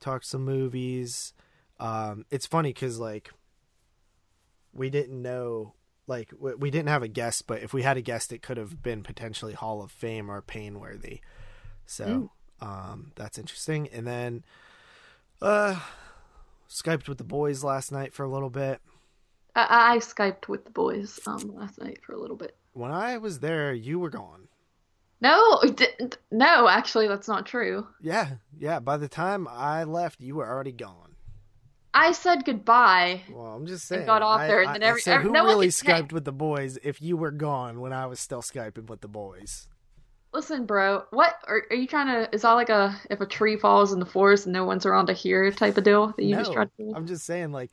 talked 0.00 0.26
some 0.26 0.44
movies. 0.44 1.32
Um, 1.80 2.24
it's 2.30 2.46
funny 2.46 2.72
because 2.72 2.98
like 2.98 3.30
we 4.72 4.90
didn't 4.90 5.20
know 5.20 5.74
like 6.06 6.32
we 6.40 6.70
didn't 6.70 6.88
have 6.88 7.02
a 7.02 7.08
guest, 7.08 7.46
but 7.46 7.62
if 7.62 7.72
we 7.72 7.82
had 7.82 7.96
a 7.96 8.00
guest, 8.00 8.32
it 8.32 8.42
could 8.42 8.56
have 8.56 8.82
been 8.82 9.02
potentially 9.02 9.52
Hall 9.52 9.82
of 9.82 9.90
Fame 9.90 10.30
or 10.30 10.40
Pain 10.40 10.80
worthy. 10.80 11.20
So 11.84 12.30
um, 12.60 13.12
that's 13.14 13.38
interesting. 13.38 13.88
And 13.88 14.06
then 14.06 14.44
uh, 15.42 15.78
skyped 16.68 17.08
with 17.08 17.18
the 17.18 17.24
boys 17.24 17.62
last 17.62 17.92
night 17.92 18.14
for 18.14 18.24
a 18.24 18.28
little 18.28 18.50
bit. 18.50 18.80
I, 19.54 19.94
I 19.94 19.98
skyped 19.98 20.48
with 20.48 20.64
the 20.64 20.70
boys 20.70 21.20
um 21.26 21.54
last 21.54 21.80
night 21.80 22.00
for 22.02 22.12
a 22.14 22.18
little 22.18 22.36
bit. 22.36 22.56
When 22.72 22.90
I 22.90 23.18
was 23.18 23.40
there, 23.40 23.72
you 23.72 23.98
were 23.98 24.10
gone. 24.10 24.48
No, 25.20 25.60
d- 25.74 25.86
no, 26.30 26.68
actually, 26.68 27.08
that's 27.08 27.28
not 27.28 27.44
true. 27.46 27.86
Yeah, 28.00 28.34
yeah. 28.58 28.78
By 28.78 28.96
the 28.96 29.08
time 29.08 29.48
I 29.50 29.84
left, 29.84 30.20
you 30.20 30.36
were 30.36 30.48
already 30.48 30.72
gone. 30.72 31.16
I 31.92 32.12
said 32.12 32.44
goodbye. 32.44 33.22
Well, 33.30 33.46
I'm 33.46 33.66
just 33.66 33.88
saying. 33.88 34.06
got 34.06 34.22
off 34.22 34.40
I- 34.40 34.46
there, 34.46 34.60
and 34.60 34.70
I- 34.70 34.72
then 34.74 34.82
every- 34.84 35.00
said, 35.00 35.14
every- 35.14 35.26
who 35.26 35.32
no 35.32 35.44
really 35.44 35.68
skyped 35.68 36.12
with 36.12 36.24
the 36.24 36.32
boys 36.32 36.78
if 36.84 37.02
you 37.02 37.16
were 37.16 37.32
gone 37.32 37.80
when 37.80 37.92
I 37.92 38.06
was 38.06 38.20
still 38.20 38.42
skyping 38.42 38.86
with 38.86 39.00
the 39.00 39.08
boys? 39.08 39.68
Listen, 40.32 40.66
bro, 40.66 41.04
what 41.10 41.36
are, 41.48 41.62
are 41.70 41.76
you 41.76 41.86
trying 41.86 42.06
to? 42.06 42.32
Is 42.34 42.42
that 42.42 42.52
like 42.52 42.68
a 42.68 42.94
if 43.10 43.20
a 43.20 43.26
tree 43.26 43.56
falls 43.56 43.92
in 43.92 43.98
the 43.98 44.06
forest 44.06 44.44
and 44.44 44.52
no 44.52 44.64
one's 44.64 44.84
around 44.84 45.06
to 45.06 45.14
hear 45.14 45.50
type 45.50 45.78
of 45.78 45.84
deal 45.84 46.08
that 46.08 46.22
you 46.22 46.36
just 46.36 46.50
no, 46.50 46.54
tried 46.54 46.70
to 46.76 46.84
do? 46.84 46.92
I'm 46.94 47.06
just 47.06 47.24
saying, 47.24 47.50
like, 47.50 47.72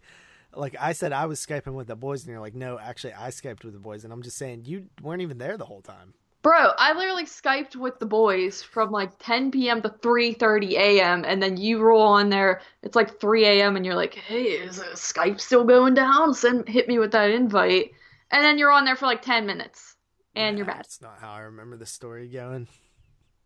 like 0.55 0.75
I 0.79 0.93
said, 0.93 1.11
I 1.11 1.25
was 1.25 1.45
skyping 1.45 1.73
with 1.73 1.87
the 1.87 1.97
boys, 1.97 2.23
and 2.23 2.31
you're 2.31 2.39
like, 2.39 2.55
no, 2.55 2.79
actually, 2.79 3.13
I 3.13 3.29
skyped 3.29 3.65
with 3.65 3.73
the 3.73 3.79
boys, 3.79 4.05
and 4.05 4.13
I'm 4.13 4.21
just 4.21 4.37
saying, 4.37 4.63
you 4.65 4.85
weren't 5.01 5.21
even 5.21 5.37
there 5.37 5.57
the 5.57 5.65
whole 5.65 5.81
time. 5.81 6.13
Bro, 6.45 6.73
I 6.77 6.93
literally 6.93 7.25
skyped 7.25 7.75
with 7.75 7.97
the 7.97 8.05
boys 8.05 8.61
from 8.61 8.91
like 8.91 9.09
10 9.17 9.49
p.m. 9.49 9.81
to 9.81 9.89
3:30 9.89 10.73
a.m. 10.73 11.25
and 11.25 11.41
then 11.41 11.57
you 11.57 11.79
roll 11.81 12.03
on 12.03 12.29
there. 12.29 12.61
It's 12.83 12.95
like 12.95 13.19
3 13.19 13.45
a.m. 13.45 13.75
and 13.75 13.83
you're 13.83 13.95
like, 13.95 14.13
"Hey, 14.13 14.43
is 14.43 14.79
uh, 14.79 14.91
Skype 14.93 15.41
still 15.41 15.63
going 15.63 15.95
down? 15.95 16.35
Send 16.35 16.67
hit 16.69 16.87
me 16.87 16.99
with 16.99 17.13
that 17.13 17.31
invite." 17.31 17.93
And 18.29 18.43
then 18.43 18.59
you're 18.59 18.69
on 18.69 18.85
there 18.85 18.95
for 18.95 19.07
like 19.07 19.23
10 19.23 19.47
minutes 19.47 19.95
and 20.35 20.55
you're 20.55 20.67
Nah, 20.67 20.73
bad. 20.73 20.81
That's 20.81 21.01
not 21.01 21.17
how 21.19 21.33
I 21.33 21.39
remember 21.39 21.77
the 21.77 21.87
story 21.87 22.27
going. 22.27 22.67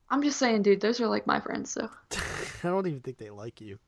I'm 0.09 0.21
just 0.21 0.37
saying, 0.37 0.63
dude, 0.63 0.81
those 0.81 0.99
are 0.99 1.07
like 1.07 1.25
my 1.25 1.39
friends, 1.39 1.71
so 1.71 1.89
I 2.11 2.67
don't 2.67 2.85
even 2.85 2.99
think 2.99 3.17
they 3.17 3.29
like 3.29 3.61
you. 3.61 3.79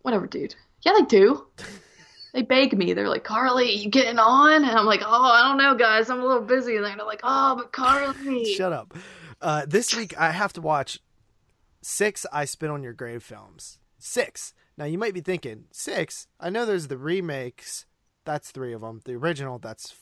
whatever, 0.00 0.26
dude. 0.26 0.54
Yeah, 0.80 0.92
they 0.98 1.04
do. 1.04 1.46
They 2.34 2.42
beg 2.42 2.76
me. 2.76 2.92
They're 2.92 3.08
like, 3.08 3.22
"Carly, 3.22 3.72
you 3.72 3.88
getting 3.88 4.18
on?" 4.18 4.64
And 4.64 4.76
I'm 4.76 4.86
like, 4.86 5.02
"Oh, 5.06 5.22
I 5.22 5.48
don't 5.48 5.56
know, 5.56 5.74
guys. 5.76 6.10
I'm 6.10 6.20
a 6.20 6.26
little 6.26 6.42
busy." 6.42 6.76
And 6.76 6.84
they're 6.84 7.06
like, 7.06 7.20
"Oh, 7.22 7.54
but 7.56 7.72
Carly." 7.72 8.52
Shut 8.56 8.72
up. 8.72 8.92
Uh, 9.40 9.64
this 9.66 9.96
week, 9.96 10.18
I 10.18 10.32
have 10.32 10.52
to 10.54 10.60
watch 10.60 10.98
six 11.80 12.26
I 12.32 12.44
Spit 12.44 12.70
on 12.70 12.82
Your 12.82 12.92
Grave 12.92 13.22
films. 13.22 13.78
Six. 13.98 14.52
Now, 14.76 14.84
you 14.84 14.98
might 14.98 15.14
be 15.14 15.20
thinking, 15.20 15.66
six? 15.70 16.26
I 16.40 16.50
know 16.50 16.66
there's 16.66 16.88
the 16.88 16.98
remakes. 16.98 17.86
That's 18.24 18.50
three 18.50 18.72
of 18.72 18.80
them. 18.80 19.00
The 19.04 19.14
original, 19.14 19.58
that's 19.58 19.94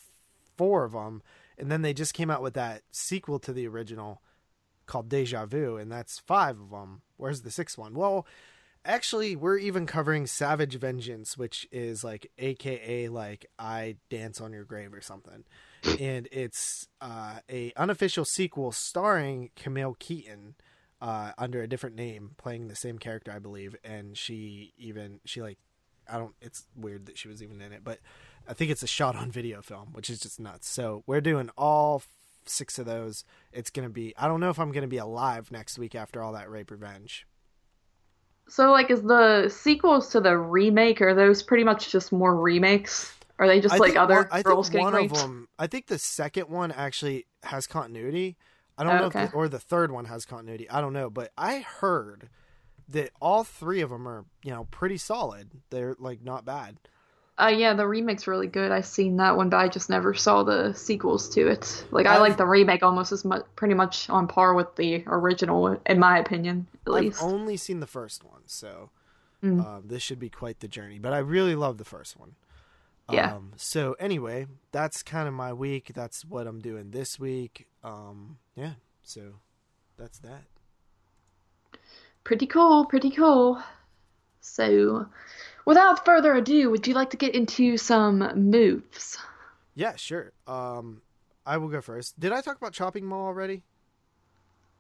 four 0.57 0.85
of 0.85 0.93
them. 0.93 1.23
And 1.59 1.71
then 1.71 1.83
they 1.83 1.93
just 1.93 2.15
came 2.15 2.31
out 2.31 2.43
with 2.43 2.55
that 2.55 2.83
sequel 2.91 3.39
to 3.41 3.53
the 3.53 3.69
original 3.69 4.23
called 4.87 5.11
Deja 5.11 5.45
Vu, 5.45 5.77
and 5.77 5.93
that's 5.93 6.19
five 6.19 6.59
of 6.59 6.71
them. 6.71 7.03
Where's 7.19 7.43
the 7.43 7.51
sixth 7.51 7.77
one? 7.77 7.95
Well, 7.95 8.27
actually, 8.85 9.37
we're 9.37 9.59
even 9.59 9.87
covering 9.87 10.27
Savage 10.27 10.79
Vengeance, 10.79 11.37
which 11.37 11.67
is 11.71 12.05
like 12.05 12.31
AKA 12.39 13.09
like 13.09 13.47
I 13.59 13.97
Dance 14.11 14.41
on 14.41 14.53
Your 14.53 14.65
Grave 14.65 14.95
or 14.95 15.01
something. 15.01 15.45
And 16.01 16.29
it's 16.31 16.89
uh, 17.01 17.41
a 17.51 17.73
unofficial 17.77 18.25
sequel 18.25 18.73
starring 18.73 19.51
Camille 19.57 19.97
Keaton 19.99 20.55
uh, 21.01 21.33
under 21.37 21.61
a 21.61 21.69
different 21.69 21.97
name, 21.97 22.33
playing 22.39 22.69
the 22.69 22.77
same 22.77 22.99
character, 22.99 23.33
I 23.33 23.41
believe. 23.41 23.75
And 23.85 24.17
she 24.17 24.73
even 24.79 25.21
she 25.25 25.43
like 25.43 25.59
I 26.09 26.19
don't. 26.19 26.35
It's 26.41 26.65
weird 26.77 27.07
that 27.07 27.19
she 27.19 27.29
was 27.29 27.43
even 27.43 27.61
in 27.61 27.73
it, 27.73 27.83
but 27.85 27.99
I 28.49 28.55
think 28.55 28.71
it's 28.71 28.83
a 28.83 28.89
shot 28.89 29.17
on 29.17 29.31
video 29.31 29.63
film, 29.63 29.89
which 29.93 30.11
is 30.11 30.21
just 30.21 30.41
nuts. 30.41 30.69
So 30.69 31.05
we're 31.07 31.21
doing 31.21 31.51
all 31.57 32.03
six 32.45 32.79
of 32.79 32.87
those. 32.87 33.25
It's 33.53 33.71
gonna 33.71 33.89
be. 33.89 34.15
I 34.17 34.29
don't 34.29 34.41
know 34.41 34.51
if 34.51 34.59
I'm 34.59 34.73
gonna 34.73 34.87
be 34.87 34.99
alive 34.99 35.51
next 35.51 35.79
week 35.79 35.95
after 35.95 36.23
all 36.23 36.33
that 36.33 36.51
rape 36.51 36.71
revenge. 36.71 37.27
So, 38.49 38.71
like, 38.71 38.91
is 38.91 39.03
the 39.03 39.49
sequels 39.49 40.09
to 40.11 40.21
the 40.21 40.37
remake, 40.37 41.01
are 41.01 41.15
those 41.15 41.43
pretty 41.43 41.65
much 41.65 41.91
just 41.91 42.13
more 42.13 42.37
remakes? 42.37 43.15
Are 43.39 43.47
they 43.47 43.61
just 43.61 43.75
I 43.75 43.79
like 43.79 43.97
other 43.97 44.17
one, 44.17 44.29
I 44.31 44.43
girls 44.43 44.69
think 44.69 44.73
getting 44.75 44.85
one 44.85 44.95
raped? 44.95 45.17
of 45.17 45.23
them. 45.23 45.49
I 45.59 45.67
think 45.67 45.87
the 45.87 45.99
second 45.99 46.49
one 46.49 46.71
actually 46.71 47.27
has 47.43 47.67
continuity. 47.67 48.37
I 48.77 48.85
don't 48.85 48.93
oh, 48.95 48.99
know, 48.99 49.05
Okay. 49.07 49.23
if 49.25 49.31
the, 49.31 49.37
or 49.37 49.49
the 49.49 49.59
third 49.59 49.91
one 49.91 50.05
has 50.07 50.25
continuity. 50.25 50.69
I 50.71 50.81
don't 50.81 50.93
know, 50.93 51.11
but 51.11 51.33
I 51.37 51.61
heard 51.61 52.29
that 52.89 53.11
all 53.21 53.45
three 53.45 53.81
of 53.81 53.91
them 53.91 54.07
are, 54.07 54.27
you 54.45 54.51
know, 54.51 54.65
pretty 54.71 54.97
solid. 54.97 55.51
They're 55.71 55.97
like 55.99 56.23
not 56.23 56.45
bad. 56.45 56.77
Uh, 57.43 57.49
yeah, 57.49 57.75
the 57.75 57.87
remake's 57.87 58.27
really 58.29 58.47
good. 58.47 58.71
I've 58.71 58.87
seen 58.87 59.17
that 59.17 59.37
one, 59.37 59.49
but 59.49 59.57
I 59.57 59.67
just 59.69 59.91
never 59.91 60.15
saw 60.15 60.43
the 60.45 60.73
sequels 60.75 61.29
to 61.31 61.49
it. 61.49 61.85
Like, 61.91 62.07
I 62.07 62.13
I've- 62.13 62.21
like 62.21 62.37
the 62.37 62.47
remake 62.47 62.83
almost 62.85 63.11
as 63.11 63.25
much, 63.25 63.45
pretty 63.57 63.75
much 63.75 64.09
on 64.09 64.29
par 64.29 64.55
with 64.55 64.77
the 64.77 65.03
original, 65.07 65.81
in 65.87 65.99
my 65.99 66.19
opinion, 66.19 66.69
at 66.87 66.93
I've 66.95 67.03
least. 67.05 67.23
only 67.23 67.57
seen 67.57 67.81
the 67.81 67.87
first 67.87 68.23
one, 68.23 68.43
so 68.47 68.91
Mm. 69.43 69.65
um, 69.67 69.83
this 69.89 70.03
should 70.05 70.21
be 70.21 70.31
quite 70.31 70.61
the 70.61 70.69
journey. 70.69 71.01
But 71.01 71.13
I 71.13 71.19
really 71.19 71.57
love 71.57 71.79
the 71.79 71.85
first 71.85 72.17
one. 72.17 72.37
Yeah. 73.11 73.35
Um, 73.35 73.53
so 73.57 73.95
anyway, 73.99 74.47
that's 74.71 75.03
kind 75.03 75.27
of 75.27 75.35
my 75.35 75.53
week. 75.53 75.91
That's 75.95 76.25
what 76.25 76.47
I'm 76.47 76.61
doing 76.61 76.93
this 76.93 77.19
week. 77.19 77.67
Um, 77.83 78.39
yeah. 78.55 78.75
So 79.03 79.41
that's 79.97 80.21
that. 80.21 80.45
Pretty 82.23 82.47
cool, 82.47 82.85
pretty 82.87 83.11
cool. 83.11 83.61
So, 84.41 85.07
without 85.65 86.05
further 86.05 86.35
ado, 86.35 86.71
would 86.71 86.87
you 86.87 86.95
like 86.95 87.11
to 87.11 87.17
get 87.17 87.35
into 87.35 87.77
some 87.77 88.51
moves? 88.51 89.19
Yeah, 89.75 89.97
sure. 89.97 90.33
Um, 90.47 91.03
I 91.47 91.57
will 91.57 91.69
go 91.69 91.81
first. 91.81 92.19
Did 92.19 92.33
I 92.33 92.41
talk 92.41 92.57
about 92.57 92.73
Chopping 92.73 93.07
Mall 93.07 93.27
already? 93.27 93.63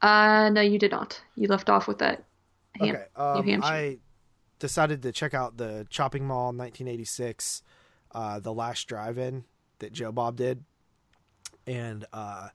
Uh, 0.00 0.50
no, 0.50 0.60
you 0.60 0.78
did 0.78 0.90
not. 0.90 1.20
You 1.36 1.48
left 1.48 1.70
off 1.70 1.86
with 1.86 1.98
that 1.98 2.24
Ham- 2.80 2.96
okay. 2.96 3.04
Um, 3.16 3.44
New 3.44 3.52
Hampshire. 3.52 3.72
I 3.72 3.98
decided 4.58 5.02
to 5.02 5.12
check 5.12 5.34
out 5.34 5.56
the 5.56 5.86
Chopping 5.90 6.26
Mall 6.26 6.46
1986, 6.46 7.62
uh, 8.14 8.40
the 8.40 8.52
last 8.52 8.86
drive-in 8.86 9.44
that 9.78 9.92
Joe 9.92 10.12
Bob 10.12 10.36
did, 10.36 10.64
and 11.66 12.04
uh, 12.12 12.48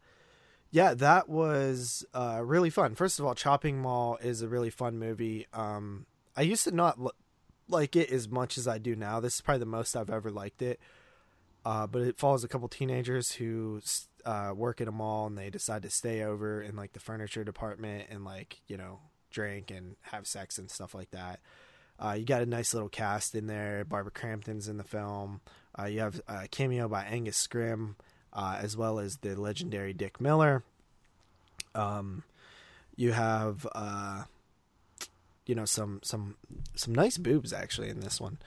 yeah, 0.71 0.93
that 0.93 1.29
was 1.29 2.05
uh, 2.13 2.41
really 2.43 2.69
fun. 2.69 2.95
First 2.95 3.19
of 3.19 3.25
all, 3.25 3.35
Chopping 3.35 3.79
Mall 3.79 4.17
is 4.21 4.41
a 4.41 4.47
really 4.47 4.69
fun 4.69 4.97
movie. 4.97 5.47
Um, 5.53 6.05
I 6.35 6.41
used 6.41 6.63
to 6.65 6.71
not 6.71 6.97
like 7.69 7.95
it 7.95 8.11
as 8.11 8.29
much 8.29 8.57
as 8.57 8.67
I 8.67 8.77
do 8.77 8.95
now. 8.95 9.19
This 9.19 9.35
is 9.35 9.41
probably 9.41 9.59
the 9.59 9.65
most 9.65 9.95
I've 9.95 10.09
ever 10.09 10.31
liked 10.31 10.61
it. 10.61 10.79
Uh, 11.65 11.85
but 11.85 12.01
it 12.01 12.17
follows 12.17 12.43
a 12.43 12.47
couple 12.47 12.67
teenagers 12.69 13.33
who 13.33 13.81
uh, 14.25 14.53
work 14.55 14.79
at 14.79 14.87
a 14.87 14.91
mall 14.91 15.27
and 15.27 15.37
they 15.37 15.49
decide 15.49 15.81
to 15.81 15.89
stay 15.89 16.23
over 16.23 16.61
in 16.61 16.75
like 16.75 16.93
the 16.93 16.99
furniture 16.99 17.43
department 17.43 18.05
and 18.09 18.23
like 18.23 18.61
you 18.67 18.77
know 18.77 18.99
drink 19.31 19.69
and 19.69 19.95
have 20.01 20.25
sex 20.25 20.57
and 20.57 20.71
stuff 20.71 20.95
like 20.95 21.11
that. 21.11 21.39
Uh, 21.99 22.15
you 22.17 22.25
got 22.25 22.41
a 22.41 22.45
nice 22.45 22.73
little 22.73 22.89
cast 22.89 23.35
in 23.35 23.47
there. 23.47 23.83
Barbara 23.83 24.11
Crampton's 24.11 24.67
in 24.67 24.77
the 24.77 24.83
film. 24.83 25.41
Uh, 25.77 25.85
you 25.85 25.99
have 25.99 26.21
a 26.27 26.47
cameo 26.47 26.87
by 26.87 27.03
Angus 27.03 27.45
Scrimm, 27.45 27.95
uh, 28.33 28.57
as 28.61 28.77
well 28.77 28.99
as 28.99 29.17
the 29.17 29.35
legendary 29.35 29.93
Dick 29.93 30.21
Miller. 30.21 30.63
Um, 31.73 32.23
you 32.95 33.11
have 33.11 33.67
uh, 33.73 34.23
you 35.47 35.55
know 35.55 35.65
some 35.65 35.99
some 36.03 36.35
some 36.75 36.93
nice 36.93 37.17
boobs 37.17 37.53
actually 37.53 37.89
in 37.89 38.01
this 38.01 38.21
one, 38.21 38.37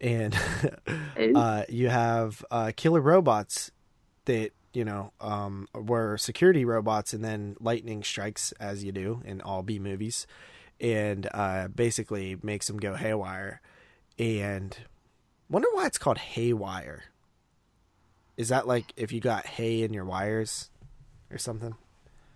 and 0.00 0.36
uh, 1.34 1.64
you 1.68 1.88
have 1.88 2.44
uh, 2.50 2.72
killer 2.74 3.00
robots 3.00 3.70
that 4.24 4.50
you 4.72 4.84
know 4.84 5.12
um, 5.20 5.68
were 5.74 6.16
security 6.16 6.64
robots, 6.64 7.12
and 7.12 7.24
then 7.24 7.56
lightning 7.60 8.02
strikes 8.02 8.52
as 8.52 8.82
you 8.82 8.92
do 8.92 9.22
in 9.24 9.40
all 9.40 9.62
B 9.62 9.78
movies, 9.78 10.26
and 10.80 11.28
uh, 11.32 11.68
basically 11.68 12.36
makes 12.42 12.66
them 12.66 12.78
go 12.78 12.94
haywire. 12.94 13.60
And 14.18 14.76
wonder 15.48 15.68
why 15.72 15.86
it's 15.86 15.98
called 15.98 16.18
haywire. 16.18 17.04
Is 18.36 18.48
that 18.48 18.66
like 18.66 18.92
if 18.96 19.12
you 19.12 19.20
got 19.20 19.46
hay 19.46 19.82
in 19.82 19.92
your 19.92 20.04
wires 20.04 20.70
or 21.30 21.38
something? 21.38 21.74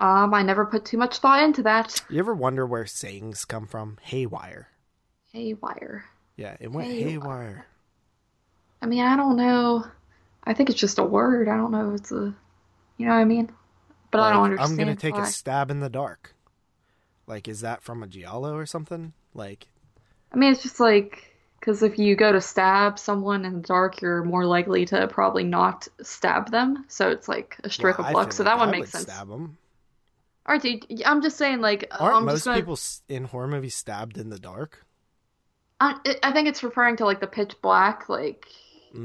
Um, 0.02 0.34
I 0.34 0.42
never 0.42 0.66
put 0.66 0.84
too 0.84 0.98
much 0.98 1.18
thought 1.18 1.44
into 1.44 1.62
that. 1.62 2.02
You 2.10 2.18
ever 2.18 2.34
wonder 2.34 2.66
where 2.66 2.86
sayings 2.86 3.44
come 3.44 3.68
from? 3.68 3.98
Haywire. 4.02 4.66
Haywire. 5.32 6.04
Yeah, 6.36 6.56
it 6.58 6.72
went 6.72 6.90
Haywire. 6.90 7.08
haywire. 7.08 7.66
I 8.82 8.86
mean, 8.86 9.04
I 9.04 9.16
don't 9.16 9.36
know. 9.36 9.86
I 10.42 10.54
think 10.54 10.70
it's 10.70 10.80
just 10.80 10.98
a 10.98 11.04
word. 11.04 11.48
I 11.48 11.56
don't 11.56 11.70
know 11.70 11.90
if 11.92 12.00
it's 12.00 12.10
a, 12.10 12.34
you 12.96 13.06
know 13.06 13.12
what 13.12 13.20
I 13.20 13.24
mean? 13.24 13.52
But 14.10 14.22
I 14.22 14.32
don't 14.32 14.44
understand. 14.46 14.72
I'm 14.72 14.76
gonna 14.76 14.96
take 14.96 15.14
why. 15.14 15.22
a 15.22 15.26
stab 15.26 15.70
in 15.70 15.78
the 15.78 15.88
dark. 15.88 16.34
Like, 17.28 17.46
is 17.46 17.60
that 17.60 17.84
from 17.84 18.02
a 18.02 18.08
giallo 18.08 18.54
or 18.56 18.66
something? 18.66 19.12
Like, 19.34 19.68
I 20.32 20.36
mean, 20.36 20.52
it's 20.52 20.64
just 20.64 20.80
like 20.80 21.32
because 21.60 21.84
if 21.84 21.96
you 21.96 22.16
go 22.16 22.32
to 22.32 22.40
stab 22.40 22.98
someone 22.98 23.44
in 23.44 23.54
the 23.54 23.68
dark, 23.68 24.02
you're 24.02 24.24
more 24.24 24.44
likely 24.46 24.84
to 24.86 25.06
probably 25.06 25.44
not 25.44 25.86
stab 26.02 26.50
them. 26.50 26.86
So 26.88 27.08
it's 27.10 27.28
like 27.28 27.56
a 27.62 27.70
stroke 27.70 27.98
well, 27.98 28.08
of 28.08 28.14
luck. 28.14 28.32
So 28.32 28.42
like 28.42 28.52
that 28.52 28.58
one 28.58 28.68
I 28.70 28.72
makes 28.72 28.90
sense. 28.90 29.04
Stab 29.04 29.30
'em. 29.30 29.56
Right, 30.48 30.60
dude. 30.60 31.02
I'm 31.04 31.22
just 31.22 31.36
saying, 31.38 31.60
like, 31.60 31.90
Aren't 31.98 32.20
I'm 32.20 32.26
most 32.26 32.50
gonna. 32.50 32.52
people 32.52 32.78
in 33.08 33.24
horror 33.24 33.48
movies 33.48 33.74
stabbed 33.74 34.18
in 34.18 34.28
the 34.28 34.38
dark? 34.38 34.84
I, 35.80 35.96
I 36.22 36.32
think 36.32 36.48
it's 36.48 36.62
referring 36.62 36.96
to 36.96 37.04
like 37.04 37.20
the 37.20 37.26
pitch 37.26 37.54
black, 37.62 38.08
like 38.08 38.46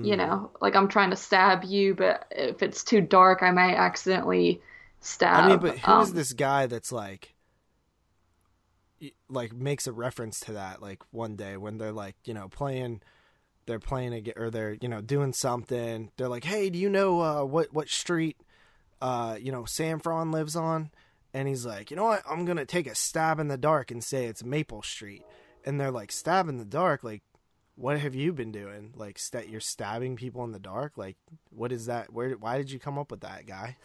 you 0.02 0.16
Mm. 0.16 0.18
know, 0.18 0.52
like 0.62 0.76
I'm 0.76 0.88
trying 0.88 1.10
to 1.10 1.16
stab 1.16 1.64
you, 1.64 1.96
but 1.96 2.28
if 2.32 2.62
it's 2.62 2.84
too 2.84 3.02
dark, 3.02 3.42
I 3.42 3.52
might 3.52 3.76
accidentally 3.76 4.62
stab. 5.02 5.34
I 5.34 5.42
mean, 5.42 5.60
but 5.60 5.80
who 5.80 6.00
is 6.00 6.12
um, 6.12 6.14
this 6.14 6.34
guy 6.34 6.66
that's 6.68 6.92
like, 6.92 7.36
like 9.30 9.54
makes 9.54 9.88
a 9.88 9.92
reference 9.92 10.40
to 10.42 10.54
that? 10.54 10.82
Like 10.82 11.04
one 11.12 11.36
day 11.36 11.58
when 11.58 11.78
they're 11.78 11.92
like, 11.92 12.16
you 12.26 12.34
know, 12.34 12.48
playing, 12.50 13.02
they're 13.66 13.80
playing 13.80 14.14
again, 14.14 14.36
or 14.38 14.50
they're 14.50 14.78
you 14.82 14.90
know 14.90 15.02
doing 15.02 15.34
something. 15.34 16.12
They're 16.18 16.30
like, 16.30 16.46
hey, 16.46 16.70
do 16.70 16.80
you 16.80 16.90
know 16.90 17.22
uh, 17.22 17.46
what 17.46 17.74
what 17.74 17.90
street, 17.90 18.38
uh, 19.02 19.38
you 19.42 19.52
know, 19.52 19.64
Sanfron 19.64 20.34
lives 20.34 20.56
on? 20.58 20.92
And 21.38 21.48
he's 21.48 21.66
like, 21.66 21.92
you 21.92 21.98
know 21.98 22.06
what? 22.06 22.24
I'm 22.30 22.46
gonna 22.46 22.66
take 22.66 22.88
a 22.88 22.96
stab 22.96 23.40
in 23.40 23.48
the 23.48 23.58
dark 23.58 23.92
and 23.92 24.04
say 24.04 24.26
it's 24.26 24.44
Maple 24.44 24.82
Street. 24.82 25.24
And 25.66 25.80
they're 25.80 25.92
like, 25.92 26.12
stab 26.12 26.50
in 26.50 26.58
the 26.58 26.66
dark, 26.66 27.04
like. 27.04 27.22
What 27.80 28.00
have 28.00 28.16
you 28.16 28.34
been 28.34 28.52
doing? 28.52 28.92
Like, 28.96 29.20
st- 29.20 29.50
you're 29.50 29.62
stabbing 29.62 30.16
people 30.16 30.44
in 30.44 30.52
the 30.52 30.58
dark. 30.58 30.98
Like, 30.98 31.16
what 31.52 31.72
is 31.72 31.86
that? 31.86 32.12
Where? 32.12 32.32
Why 32.32 32.58
did 32.58 32.72
you 32.72 32.80
come 32.80 32.98
up 32.98 33.12
with 33.12 33.22
that, 33.22 33.46
guy? 33.46 33.78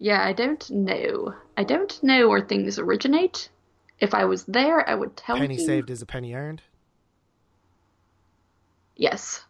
Yeah, 0.00 0.26
I 0.26 0.32
don't 0.32 0.68
know. 0.68 1.32
I 1.56 1.62
don't 1.62 2.02
know 2.02 2.28
where 2.28 2.40
things 2.40 2.80
originate. 2.80 3.48
If 4.00 4.14
I 4.14 4.24
was 4.24 4.42
there, 4.46 4.88
I 4.90 4.96
would 4.96 5.16
tell 5.16 5.36
penny 5.36 5.54
you. 5.54 5.64
saved 5.64 5.90
is 5.90 6.02
a 6.02 6.06
penny 6.06 6.34
earned. 6.34 6.60
Yes. 8.96 9.44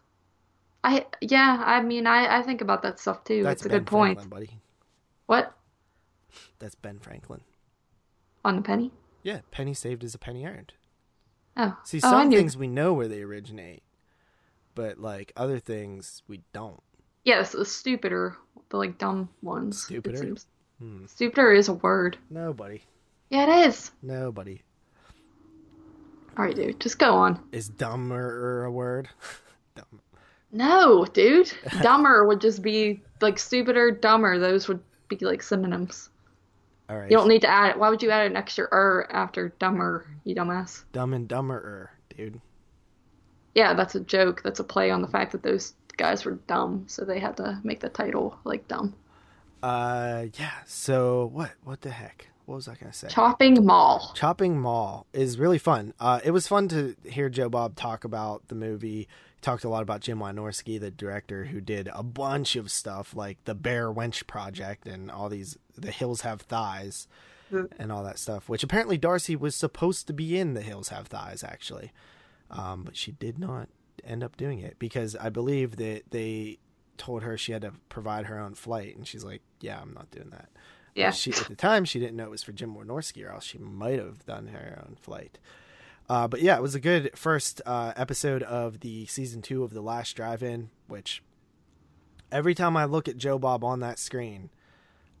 I 0.83 1.07
yeah, 1.21 1.63
I 1.65 1.81
mean 1.81 2.05
I, 2.05 2.37
I 2.37 2.43
think 2.43 2.61
about 2.61 2.83
that 2.83 2.99
stuff 2.99 3.23
too. 3.23 3.41
That's 3.41 3.61
it's 3.61 3.65
a 3.65 3.69
Ben 3.69 3.79
good 3.79 3.87
point. 3.87 4.19
Franklin, 4.19 4.29
buddy. 4.45 4.59
What? 5.25 5.57
That's 6.59 6.75
Ben 6.75 6.99
Franklin. 6.99 7.41
On 8.45 8.55
the 8.57 8.61
penny? 8.61 8.91
Yeah, 9.23 9.39
penny 9.51 9.73
saved 9.73 10.03
is 10.03 10.13
a 10.15 10.19
penny 10.19 10.45
earned. 10.45 10.73
Oh. 11.55 11.77
See, 11.83 11.99
oh, 12.03 12.09
some 12.09 12.31
things 12.31 12.57
we 12.57 12.67
know 12.67 12.93
where 12.93 13.07
they 13.07 13.21
originate, 13.21 13.83
but 14.75 14.97
like 14.99 15.31
other 15.35 15.59
things 15.59 16.23
we 16.27 16.41
don't. 16.51 16.81
Yes, 17.23 17.51
the 17.53 17.63
stupider, 17.65 18.35
the 18.69 18.77
like 18.77 18.97
dumb 18.97 19.29
ones. 19.41 19.83
Stupider? 19.83 20.35
Hmm. 20.79 21.05
Stupider 21.05 21.53
is 21.53 21.69
a 21.69 21.73
word. 21.73 22.17
Nobody, 22.29 22.81
Yeah, 23.29 23.43
it 23.43 23.67
is. 23.67 23.91
nobody 24.01 24.61
All 26.37 26.43
right, 26.45 26.55
dude, 26.55 26.79
just 26.81 26.97
go 26.99 27.13
on. 27.13 27.39
is 27.51 27.69
dumber 27.69 28.65
a 28.65 28.71
word. 28.71 29.07
Dumb. 29.75 30.01
No, 30.51 31.05
dude. 31.05 31.51
Dumber 31.81 32.27
would 32.27 32.41
just 32.41 32.61
be 32.61 33.01
like 33.21 33.39
stupider, 33.39 33.89
dumber. 33.91 34.37
Those 34.39 34.67
would 34.67 34.81
be 35.07 35.17
like 35.17 35.41
synonyms. 35.41 36.09
All 36.89 36.97
right, 36.97 37.09
You 37.09 37.15
don't 37.17 37.29
need 37.29 37.41
to 37.41 37.47
add 37.47 37.71
it. 37.71 37.79
Why 37.79 37.89
would 37.89 38.03
you 38.03 38.11
add 38.11 38.29
an 38.29 38.35
extra 38.35 38.65
er 38.71 39.07
after 39.11 39.49
dumber, 39.59 40.05
you 40.25 40.35
dumbass? 40.35 40.83
dumb 40.91 41.13
and 41.13 41.27
dumber 41.27 41.91
dude. 42.15 42.41
Yeah, 43.55 43.73
that's 43.73 43.95
a 43.95 43.99
joke. 43.99 44.41
That's 44.43 44.59
a 44.59 44.63
play 44.63 44.89
on 44.91 45.01
the 45.01 45.07
fact 45.07 45.31
that 45.31 45.43
those 45.43 45.73
guys 45.97 46.25
were 46.25 46.39
dumb, 46.47 46.85
so 46.87 47.05
they 47.05 47.19
had 47.19 47.37
to 47.37 47.59
make 47.63 47.79
the 47.79 47.89
title 47.89 48.37
like 48.43 48.67
dumb. 48.67 48.95
Uh, 49.61 50.25
yeah. 50.37 50.51
So 50.65 51.29
what? 51.31 51.51
What 51.63 51.81
the 51.81 51.91
heck? 51.91 52.27
What 52.45 52.55
was 52.55 52.67
I 52.67 52.75
gonna 52.75 52.91
say? 52.91 53.07
Chopping 53.07 53.65
Mall. 53.65 54.11
Chopping 54.15 54.59
Mall 54.59 55.05
is 55.13 55.39
really 55.39 55.57
fun. 55.59 55.93
Uh, 55.99 56.19
it 56.23 56.31
was 56.31 56.47
fun 56.47 56.67
to 56.69 56.95
hear 57.05 57.29
Joe 57.29 57.47
Bob 57.47 57.75
talk 57.75 58.03
about 58.03 58.47
the 58.49 58.55
movie. 58.55 59.07
Talked 59.43 59.65
a 59.65 59.69
lot 59.69 59.83
about 59.83 59.99
Jim 60.01 60.19
Wynorski, 60.19 60.79
the 60.79 60.89
director 60.89 61.43
who 61.45 61.59
did 61.61 61.89
a 61.93 62.01
bunch 62.01 62.55
of 62.55 62.71
stuff 62.71 63.13
like 63.15 63.43
the 63.43 63.53
Bare 63.53 63.91
Wench 63.91 64.25
Project 64.25 64.87
and 64.87 65.11
all 65.11 65.27
these 65.29 65.57
The 65.77 65.91
Hills 65.91 66.21
Have 66.21 66.41
Thighs 66.41 67.07
Mm. 67.51 67.69
and 67.77 67.91
all 67.91 68.03
that 68.05 68.17
stuff. 68.17 68.47
Which 68.49 68.63
apparently 68.63 68.97
Darcy 68.97 69.35
was 69.35 69.53
supposed 69.53 70.07
to 70.07 70.13
be 70.13 70.39
in 70.39 70.53
The 70.53 70.61
Hills 70.61 70.89
Have 70.89 71.07
Thighs 71.07 71.43
actually, 71.43 71.91
um, 72.49 72.83
but 72.83 72.95
she 72.95 73.11
did 73.11 73.37
not 73.37 73.67
end 74.03 74.23
up 74.23 74.37
doing 74.37 74.59
it 74.59 74.79
because 74.79 75.15
I 75.17 75.29
believe 75.29 75.75
that 75.75 76.03
they 76.11 76.57
told 76.97 77.21
her 77.23 77.37
she 77.37 77.51
had 77.51 77.61
to 77.63 77.73
provide 77.89 78.25
her 78.27 78.39
own 78.39 78.55
flight, 78.55 78.95
and 78.95 79.05
she's 79.05 79.23
like, 79.25 79.41
"Yeah, 79.59 79.79
I'm 79.81 79.93
not 79.93 80.09
doing 80.09 80.29
that." 80.29 80.49
Yeah. 80.95 81.11
She 81.11 81.31
at 81.31 81.47
the 81.49 81.55
time 81.55 81.83
she 81.85 81.99
didn't 81.99 82.15
know 82.15 82.23
it 82.25 82.31
was 82.31 82.43
for 82.43 82.53
Jim 82.53 82.75
Wynorski, 82.75 83.25
or 83.27 83.31
else 83.33 83.43
she 83.43 83.57
might 83.57 83.99
have 83.99 84.25
done 84.25 84.47
her 84.47 84.81
own 84.87 84.95
flight. 84.95 85.37
Uh, 86.09 86.27
but 86.27 86.41
yeah, 86.41 86.55
it 86.57 86.61
was 86.61 86.75
a 86.75 86.79
good 86.79 87.17
first 87.17 87.61
uh, 87.65 87.93
episode 87.95 88.43
of 88.43 88.81
the 88.81 89.05
season 89.05 89.41
two 89.41 89.63
of 89.63 89.73
the 89.73 89.81
Last 89.81 90.15
Drive-In. 90.15 90.69
Which 90.87 91.23
every 92.31 92.55
time 92.55 92.75
I 92.75 92.85
look 92.85 93.07
at 93.07 93.17
Joe 93.17 93.39
Bob 93.39 93.63
on 93.63 93.79
that 93.79 93.99
screen, 93.99 94.49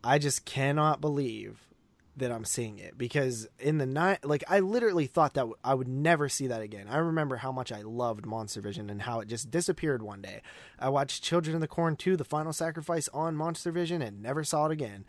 I 0.03 0.19
just 0.19 0.45
cannot 0.45 1.01
believe 1.01 1.69
that 2.15 2.31
I'm 2.31 2.45
seeing 2.45 2.77
it 2.77 2.97
because 2.97 3.47
in 3.59 3.79
the 3.79 3.85
night, 3.85 4.23
like 4.23 4.43
I 4.47 4.59
literally 4.59 5.07
thought 5.07 5.33
that 5.33 5.41
w- 5.41 5.55
I 5.63 5.73
would 5.73 5.87
never 5.87 6.29
see 6.29 6.47
that 6.47 6.61
again. 6.61 6.87
I 6.87 6.97
remember 6.97 7.37
how 7.37 7.51
much 7.51 7.71
I 7.71 7.81
loved 7.81 8.25
Monster 8.25 8.61
Vision 8.61 8.89
and 8.89 9.01
how 9.01 9.19
it 9.19 9.27
just 9.27 9.49
disappeared 9.49 10.03
one 10.03 10.21
day. 10.21 10.41
I 10.77 10.89
watched 10.89 11.23
Children 11.23 11.55
of 11.55 11.61
the 11.61 11.67
Corn 11.67 11.95
2, 11.95 12.15
The 12.15 12.23
Final 12.23 12.53
Sacrifice 12.53 13.09
on 13.13 13.35
Monster 13.35 13.71
Vision 13.71 14.01
and 14.01 14.21
never 14.21 14.43
saw 14.43 14.67
it 14.67 14.71
again. 14.71 15.05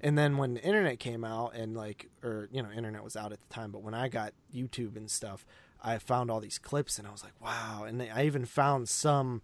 And 0.00 0.16
then 0.16 0.36
when 0.36 0.54
the 0.54 0.62
internet 0.62 0.98
came 1.00 1.24
out 1.24 1.54
and 1.54 1.76
like, 1.76 2.08
or 2.22 2.48
you 2.52 2.62
know, 2.62 2.70
internet 2.70 3.02
was 3.02 3.16
out 3.16 3.32
at 3.32 3.40
the 3.40 3.48
time, 3.48 3.72
but 3.72 3.82
when 3.82 3.94
I 3.94 4.08
got 4.08 4.32
YouTube 4.54 4.96
and 4.96 5.10
stuff, 5.10 5.44
I 5.82 5.98
found 5.98 6.30
all 6.30 6.40
these 6.40 6.58
clips 6.58 6.98
and 6.98 7.06
I 7.06 7.10
was 7.10 7.24
like, 7.24 7.40
wow. 7.40 7.84
And 7.84 8.02
I 8.02 8.24
even 8.24 8.44
found 8.44 8.88
some 8.88 9.42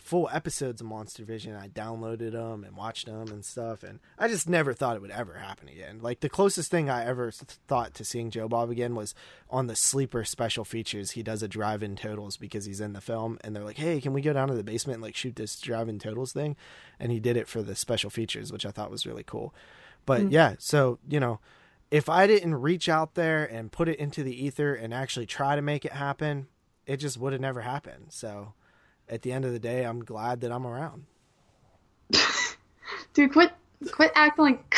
full 0.00 0.28
episodes 0.32 0.80
of 0.80 0.86
Monster 0.86 1.24
Vision. 1.24 1.54
I 1.54 1.68
downloaded 1.68 2.32
them 2.32 2.64
and 2.64 2.76
watched 2.76 3.06
them 3.06 3.28
and 3.28 3.44
stuff, 3.44 3.82
and 3.82 4.00
I 4.18 4.28
just 4.28 4.48
never 4.48 4.74
thought 4.74 4.96
it 4.96 5.02
would 5.02 5.10
ever 5.10 5.34
happen 5.34 5.68
again. 5.68 6.00
Like 6.00 6.20
the 6.20 6.28
closest 6.28 6.70
thing 6.70 6.90
I 6.90 7.04
ever 7.04 7.30
th- 7.30 7.58
thought 7.68 7.94
to 7.94 8.04
seeing 8.04 8.30
Joe 8.30 8.48
Bob 8.48 8.70
again 8.70 8.94
was 8.94 9.14
on 9.48 9.66
the 9.66 9.76
Sleeper 9.76 10.24
special 10.24 10.64
features. 10.64 11.12
He 11.12 11.22
does 11.22 11.42
a 11.42 11.48
drive-in 11.48 11.96
totals 11.96 12.36
because 12.36 12.64
he's 12.64 12.80
in 12.80 12.92
the 12.92 13.00
film, 13.00 13.38
and 13.42 13.54
they're 13.54 13.64
like, 13.64 13.78
"Hey, 13.78 14.00
can 14.00 14.12
we 14.12 14.22
go 14.22 14.32
down 14.32 14.48
to 14.48 14.54
the 14.54 14.64
basement 14.64 14.96
and 14.96 15.02
like 15.02 15.16
shoot 15.16 15.36
this 15.36 15.58
drive-in 15.60 15.98
totals 15.98 16.32
thing?" 16.32 16.56
And 16.98 17.12
he 17.12 17.20
did 17.20 17.36
it 17.36 17.48
for 17.48 17.62
the 17.62 17.74
special 17.74 18.10
features, 18.10 18.52
which 18.52 18.66
I 18.66 18.70
thought 18.70 18.90
was 18.90 19.06
really 19.06 19.24
cool. 19.24 19.54
But 20.06 20.30
yeah, 20.30 20.54
so 20.58 20.98
you 21.08 21.20
know. 21.20 21.40
If 21.90 22.08
I 22.08 22.26
didn't 22.26 22.54
reach 22.54 22.88
out 22.88 23.16
there 23.16 23.44
and 23.44 23.70
put 23.70 23.86
it 23.86 23.98
into 23.98 24.22
the 24.22 24.46
ether 24.46 24.74
and 24.74 24.94
actually 24.94 25.26
try 25.26 25.56
to 25.56 25.60
make 25.60 25.84
it 25.84 25.92
happen, 25.92 26.46
it 26.86 26.96
just 26.96 27.18
would 27.18 27.34
have 27.34 27.42
never 27.42 27.60
happened. 27.60 28.06
So, 28.08 28.54
at 29.08 29.20
the 29.20 29.30
end 29.30 29.44
of 29.44 29.52
the 29.52 29.58
day, 29.58 29.84
I'm 29.84 30.02
glad 30.02 30.40
that 30.40 30.50
I'm 30.50 30.66
around. 30.66 31.04
Dude, 33.14 33.32
quit 33.32 33.52
quit 33.90 34.12
acting 34.14 34.44
like 34.44 34.76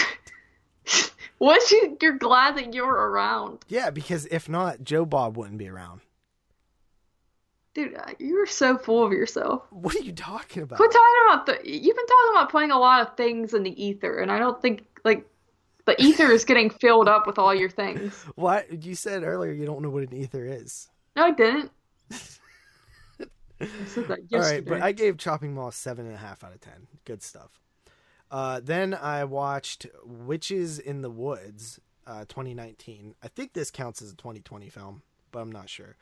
what 1.38 1.70
you 1.70 1.96
you're 2.00 2.18
glad 2.18 2.56
that 2.56 2.74
you're 2.74 2.92
around. 2.92 3.64
Yeah, 3.68 3.90
because 3.90 4.26
if 4.26 4.48
not, 4.48 4.82
Joe 4.82 5.04
Bob 5.04 5.36
wouldn't 5.36 5.58
be 5.58 5.68
around. 5.68 6.00
Dude, 7.74 7.96
uh, 7.96 8.12
you're 8.20 8.46
so 8.46 8.78
full 8.78 9.04
of 9.04 9.12
yourself. 9.12 9.62
What 9.70 9.96
are 9.96 10.00
you 10.00 10.12
talking 10.12 10.62
about? 10.62 10.76
Quit 10.76 10.92
talking 10.92 11.24
about 11.26 11.46
the 11.46 11.58
you've 11.64 11.96
been 11.96 12.06
talking 12.06 12.30
about 12.32 12.50
putting 12.50 12.70
a 12.70 12.78
lot 12.78 13.06
of 13.06 13.16
things 13.16 13.54
in 13.54 13.62
the 13.62 13.84
ether, 13.84 14.18
and 14.18 14.30
I 14.30 14.38
don't 14.38 14.60
think 14.62 14.84
like 15.04 15.26
the 15.84 16.00
ether 16.02 16.30
is 16.30 16.44
getting 16.44 16.70
filled 16.70 17.08
up 17.08 17.26
with 17.26 17.38
all 17.38 17.54
your 17.54 17.70
things. 17.70 18.12
What 18.34 18.84
you 18.84 18.94
said 18.94 19.22
earlier? 19.22 19.52
You 19.52 19.66
don't 19.66 19.82
know 19.82 19.90
what 19.90 20.02
an 20.04 20.14
ether 20.14 20.44
is. 20.44 20.88
No, 21.16 21.24
I 21.24 21.30
didn't. 21.30 21.70
I 23.60 23.66
All 24.32 24.40
right, 24.40 24.64
but 24.64 24.82
I 24.82 24.92
gave 24.92 25.16
Chopping 25.16 25.54
Mall 25.54 25.70
seven 25.70 26.06
and 26.06 26.14
a 26.14 26.18
half 26.18 26.42
out 26.42 26.52
of 26.52 26.60
ten. 26.60 26.88
Good 27.04 27.22
stuff. 27.22 27.60
Uh, 28.30 28.60
then 28.62 28.94
I 28.94 29.24
watched 29.24 29.86
Witches 30.04 30.78
in 30.78 31.02
the 31.02 31.10
Woods, 31.10 31.78
uh, 32.06 32.24
2019. 32.24 33.14
I 33.22 33.28
think 33.28 33.52
this 33.52 33.70
counts 33.70 34.02
as 34.02 34.10
a 34.10 34.16
2020 34.16 34.68
film, 34.70 35.02
but 35.30 35.38
I'm 35.40 35.52
not 35.52 35.68
sure. 35.68 35.96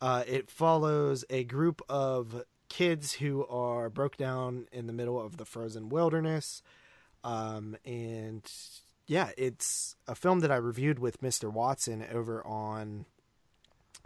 Uh, 0.00 0.24
it 0.26 0.50
follows 0.50 1.24
a 1.28 1.44
group 1.44 1.82
of 1.88 2.44
kids 2.68 3.14
who 3.14 3.46
are 3.46 3.90
broke 3.90 4.16
down 4.16 4.68
in 4.72 4.86
the 4.86 4.92
middle 4.92 5.20
of 5.20 5.36
the 5.36 5.44
frozen 5.44 5.88
wilderness. 5.88 6.62
Um, 7.24 7.76
and 7.84 8.42
yeah, 9.06 9.30
it's 9.36 9.96
a 10.06 10.14
film 10.14 10.40
that 10.40 10.50
I 10.50 10.56
reviewed 10.56 10.98
with 10.98 11.20
Mr. 11.20 11.52
Watson 11.52 12.04
over 12.12 12.46
on 12.46 13.06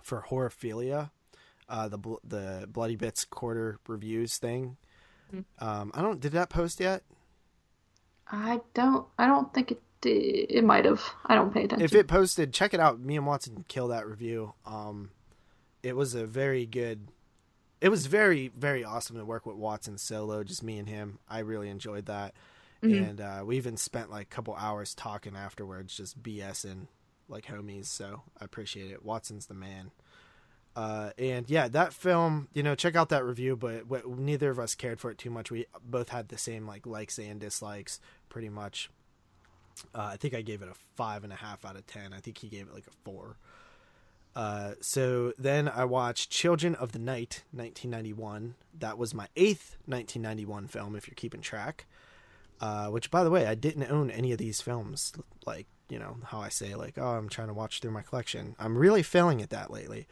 for 0.02 0.24
Horophilia, 0.28 1.10
uh, 1.68 1.88
the 1.88 1.98
bl- 1.98 2.14
the 2.24 2.66
Bloody 2.70 2.96
Bits 2.96 3.24
quarter 3.24 3.78
reviews 3.86 4.38
thing. 4.38 4.76
Um, 5.60 5.92
I 5.94 6.02
don't. 6.02 6.20
Did 6.20 6.32
that 6.32 6.50
post 6.50 6.80
yet? 6.80 7.02
I 8.30 8.60
don't 8.74 9.06
I 9.18 9.26
don't 9.26 9.52
think 9.54 9.70
it 9.72 9.82
did. 10.00 10.50
It 10.50 10.64
might 10.64 10.84
have. 10.84 11.02
I 11.26 11.34
don't 11.34 11.52
pay 11.52 11.64
attention. 11.64 11.84
If 11.84 11.94
it 11.94 12.08
posted, 12.08 12.52
check 12.52 12.74
it 12.74 12.80
out. 12.80 13.00
Me 13.00 13.16
and 13.16 13.26
Watson 13.26 13.64
kill 13.68 13.88
that 13.88 14.06
review. 14.06 14.54
Um, 14.66 15.10
it 15.82 15.96
was 15.96 16.14
a 16.14 16.26
very 16.26 16.66
good. 16.66 17.08
It 17.80 17.88
was 17.88 18.06
very 18.06 18.48
very 18.48 18.84
awesome 18.84 19.16
to 19.16 19.24
work 19.24 19.46
with 19.46 19.56
Watson 19.56 19.98
solo, 19.98 20.42
just 20.44 20.62
me 20.62 20.78
and 20.78 20.88
him. 20.88 21.18
I 21.28 21.38
really 21.40 21.68
enjoyed 21.68 22.06
that, 22.06 22.34
and 22.82 23.20
uh, 23.20 23.42
we 23.44 23.56
even 23.56 23.76
spent 23.76 24.10
like 24.10 24.26
a 24.26 24.34
couple 24.34 24.54
hours 24.54 24.94
talking 24.94 25.36
afterwards, 25.36 25.96
just 25.96 26.22
BSing 26.22 26.86
like 27.28 27.46
homies. 27.46 27.86
So 27.86 28.22
I 28.40 28.44
appreciate 28.44 28.90
it. 28.90 29.04
Watson's 29.04 29.46
the 29.46 29.54
man. 29.54 29.90
Uh, 30.76 31.10
and 31.18 31.50
yeah, 31.50 31.68
that 31.68 31.92
film, 31.92 32.48
you 32.54 32.62
know, 32.62 32.74
check 32.74 32.94
out 32.96 33.08
that 33.10 33.24
review. 33.24 33.56
But 33.56 33.86
neither 34.08 34.50
of 34.50 34.58
us 34.58 34.74
cared 34.74 35.00
for 35.00 35.10
it 35.10 35.18
too 35.18 35.30
much. 35.30 35.50
We 35.50 35.66
both 35.84 36.10
had 36.10 36.28
the 36.28 36.38
same 36.38 36.66
like 36.66 36.86
likes 36.86 37.18
and 37.18 37.40
dislikes, 37.40 38.00
pretty 38.28 38.48
much. 38.48 38.90
Uh, 39.94 40.10
I 40.12 40.16
think 40.16 40.34
I 40.34 40.42
gave 40.42 40.62
it 40.62 40.68
a 40.68 40.74
five 40.96 41.24
and 41.24 41.32
a 41.32 41.36
half 41.36 41.64
out 41.64 41.76
of 41.76 41.86
ten. 41.86 42.12
I 42.12 42.20
think 42.20 42.38
he 42.38 42.48
gave 42.48 42.66
it 42.68 42.74
like 42.74 42.86
a 42.86 42.96
four. 43.04 43.36
Uh, 44.34 44.74
so 44.80 45.32
then 45.38 45.68
I 45.68 45.84
watched 45.84 46.30
Children 46.30 46.76
of 46.76 46.92
the 46.92 46.98
Night, 47.00 47.42
1991. 47.50 48.54
That 48.78 48.96
was 48.96 49.12
my 49.12 49.26
eighth 49.34 49.76
1991 49.86 50.68
film, 50.68 50.94
if 50.94 51.08
you're 51.08 51.16
keeping 51.16 51.40
track. 51.40 51.86
Uh, 52.60 52.88
which, 52.88 53.10
by 53.10 53.24
the 53.24 53.30
way, 53.30 53.46
I 53.46 53.54
didn't 53.54 53.90
own 53.90 54.10
any 54.10 54.32
of 54.32 54.38
these 54.38 54.60
films. 54.60 55.12
Like, 55.46 55.66
you 55.88 55.98
know, 55.98 56.18
how 56.24 56.40
I 56.40 56.50
say, 56.50 56.74
like, 56.74 56.98
oh, 56.98 57.06
I'm 57.16 57.28
trying 57.28 57.48
to 57.48 57.54
watch 57.54 57.80
through 57.80 57.92
my 57.92 58.02
collection. 58.02 58.54
I'm 58.58 58.76
really 58.76 59.02
failing 59.02 59.40
at 59.40 59.50
that 59.50 59.70
lately. 59.70 60.06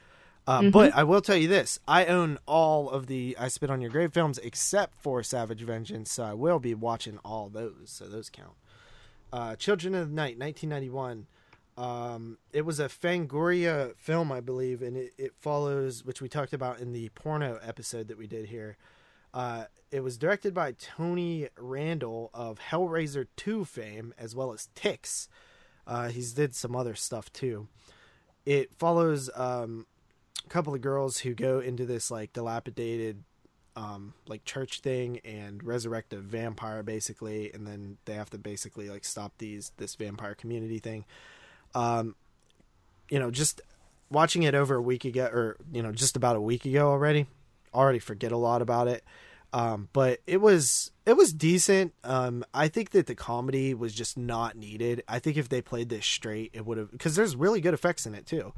Uh, 0.46 0.70
But 0.70 0.94
I 0.94 1.04
will 1.04 1.20
tell 1.20 1.36
you 1.36 1.46
this 1.46 1.78
I 1.86 2.06
own 2.06 2.38
all 2.46 2.88
of 2.88 3.06
the 3.06 3.36
I 3.38 3.48
Spit 3.48 3.68
on 3.70 3.82
Your 3.82 3.90
Grave 3.90 4.14
films 4.14 4.38
except 4.38 4.94
for 4.98 5.22
Savage 5.22 5.60
Vengeance, 5.62 6.10
so 6.10 6.24
I 6.24 6.32
will 6.32 6.58
be 6.58 6.74
watching 6.74 7.18
all 7.22 7.50
those, 7.50 7.90
so 7.90 8.06
those 8.06 8.30
count. 8.30 8.56
Uh, 9.30 9.56
Children 9.56 9.94
of 9.94 10.08
the 10.08 10.14
Night, 10.14 10.38
1991. 10.38 11.26
Um, 11.76 12.38
it 12.52 12.62
was 12.62 12.80
a 12.80 12.88
Fangoria 12.88 13.94
film, 13.96 14.32
I 14.32 14.40
believe, 14.40 14.80
and 14.82 14.96
it, 14.96 15.12
it 15.18 15.32
follows, 15.38 16.02
which 16.04 16.22
we 16.22 16.28
talked 16.28 16.52
about 16.54 16.80
in 16.80 16.92
the 16.92 17.10
porno 17.10 17.60
episode 17.62 18.08
that 18.08 18.16
we 18.18 18.26
did 18.26 18.46
here. 18.46 18.76
Uh, 19.34 19.64
it 19.90 20.00
was 20.00 20.18
directed 20.18 20.54
by 20.54 20.72
Tony 20.72 21.48
Randel 21.56 22.30
of 22.34 22.58
Hellraiser 22.58 23.26
2 23.36 23.64
fame, 23.64 24.14
as 24.18 24.34
well 24.34 24.52
as 24.52 24.68
Ticks. 24.74 25.28
Uh, 25.86 26.08
he's 26.08 26.32
did 26.32 26.54
some 26.54 26.76
other 26.76 26.94
stuff 26.94 27.32
too. 27.32 27.68
It 28.44 28.74
follows 28.74 29.30
um, 29.34 29.86
a 30.44 30.48
couple 30.48 30.74
of 30.74 30.80
girls 30.80 31.18
who 31.18 31.34
go 31.34 31.60
into 31.60 31.86
this 31.86 32.10
like 32.10 32.32
dilapidated 32.32 33.24
um, 33.78 34.12
like 34.26 34.44
church 34.44 34.80
thing 34.80 35.20
and 35.24 35.62
resurrect 35.62 36.12
a 36.12 36.18
vampire 36.18 36.82
basically, 36.82 37.52
and 37.52 37.66
then 37.66 37.96
they 38.06 38.14
have 38.14 38.28
to 38.30 38.38
basically 38.38 38.90
like 38.90 39.04
stop 39.04 39.32
these 39.38 39.72
this 39.76 39.94
vampire 39.94 40.34
community 40.34 40.78
thing. 40.78 41.04
Um, 41.74 42.16
you 43.08 43.18
know, 43.18 43.30
just 43.30 43.60
watching 44.10 44.42
it 44.42 44.54
over 44.54 44.74
a 44.74 44.82
week 44.82 45.04
ago, 45.04 45.26
or 45.26 45.56
you 45.72 45.82
know, 45.82 45.92
just 45.92 46.16
about 46.16 46.34
a 46.34 46.40
week 46.40 46.64
ago 46.64 46.88
already. 46.88 47.26
Already 47.72 47.98
forget 47.98 48.32
a 48.32 48.36
lot 48.36 48.62
about 48.62 48.88
it, 48.88 49.04
um, 49.52 49.88
but 49.92 50.20
it 50.26 50.40
was 50.40 50.90
it 51.06 51.16
was 51.16 51.32
decent. 51.32 51.94
Um, 52.04 52.44
I 52.52 52.68
think 52.68 52.90
that 52.90 53.06
the 53.06 53.14
comedy 53.14 53.72
was 53.72 53.94
just 53.94 54.18
not 54.18 54.56
needed. 54.56 55.02
I 55.08 55.18
think 55.18 55.36
if 55.36 55.48
they 55.48 55.62
played 55.62 55.88
this 55.88 56.04
straight, 56.04 56.50
it 56.52 56.66
would 56.66 56.76
have 56.78 56.90
because 56.90 57.16
there's 57.16 57.34
really 57.34 57.60
good 57.60 57.74
effects 57.74 58.06
in 58.06 58.14
it 58.14 58.26
too. 58.26 58.52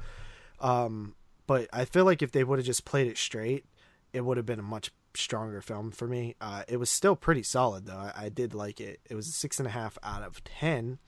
Um, 0.61 1.15
but 1.47 1.69
I 1.73 1.85
feel 1.85 2.05
like 2.05 2.23
if 2.23 2.33
they 2.33 2.45
would 2.45 2.59
have 2.59 2.67
just 2.67 2.85
played 2.85 3.07
it 3.07 3.19
straight, 3.19 3.65
it 4.13 4.25
would 4.25 4.37
have 4.37 4.47
been 4.47 4.59
a 4.59 4.65
much 4.65 4.93
stronger 5.15 5.61
film 5.61 5.93
for 5.93 6.07
me. 6.09 6.35
Uh, 6.41 6.65
it 6.69 6.79
was 6.79 6.91
still 6.91 7.15
pretty 7.15 7.45
solid 7.45 7.87
though. 7.87 7.95
I, 7.95 8.13
I 8.17 8.29
did 8.29 8.53
like 8.53 8.81
it. 8.81 9.01
It 9.09 9.15
was 9.15 9.29
a 9.29 9.33
six 9.33 9.59
and 9.61 9.69
a 9.69 9.73
half 9.73 9.97
out 10.03 10.23
of 10.25 10.43
ten. 10.43 10.99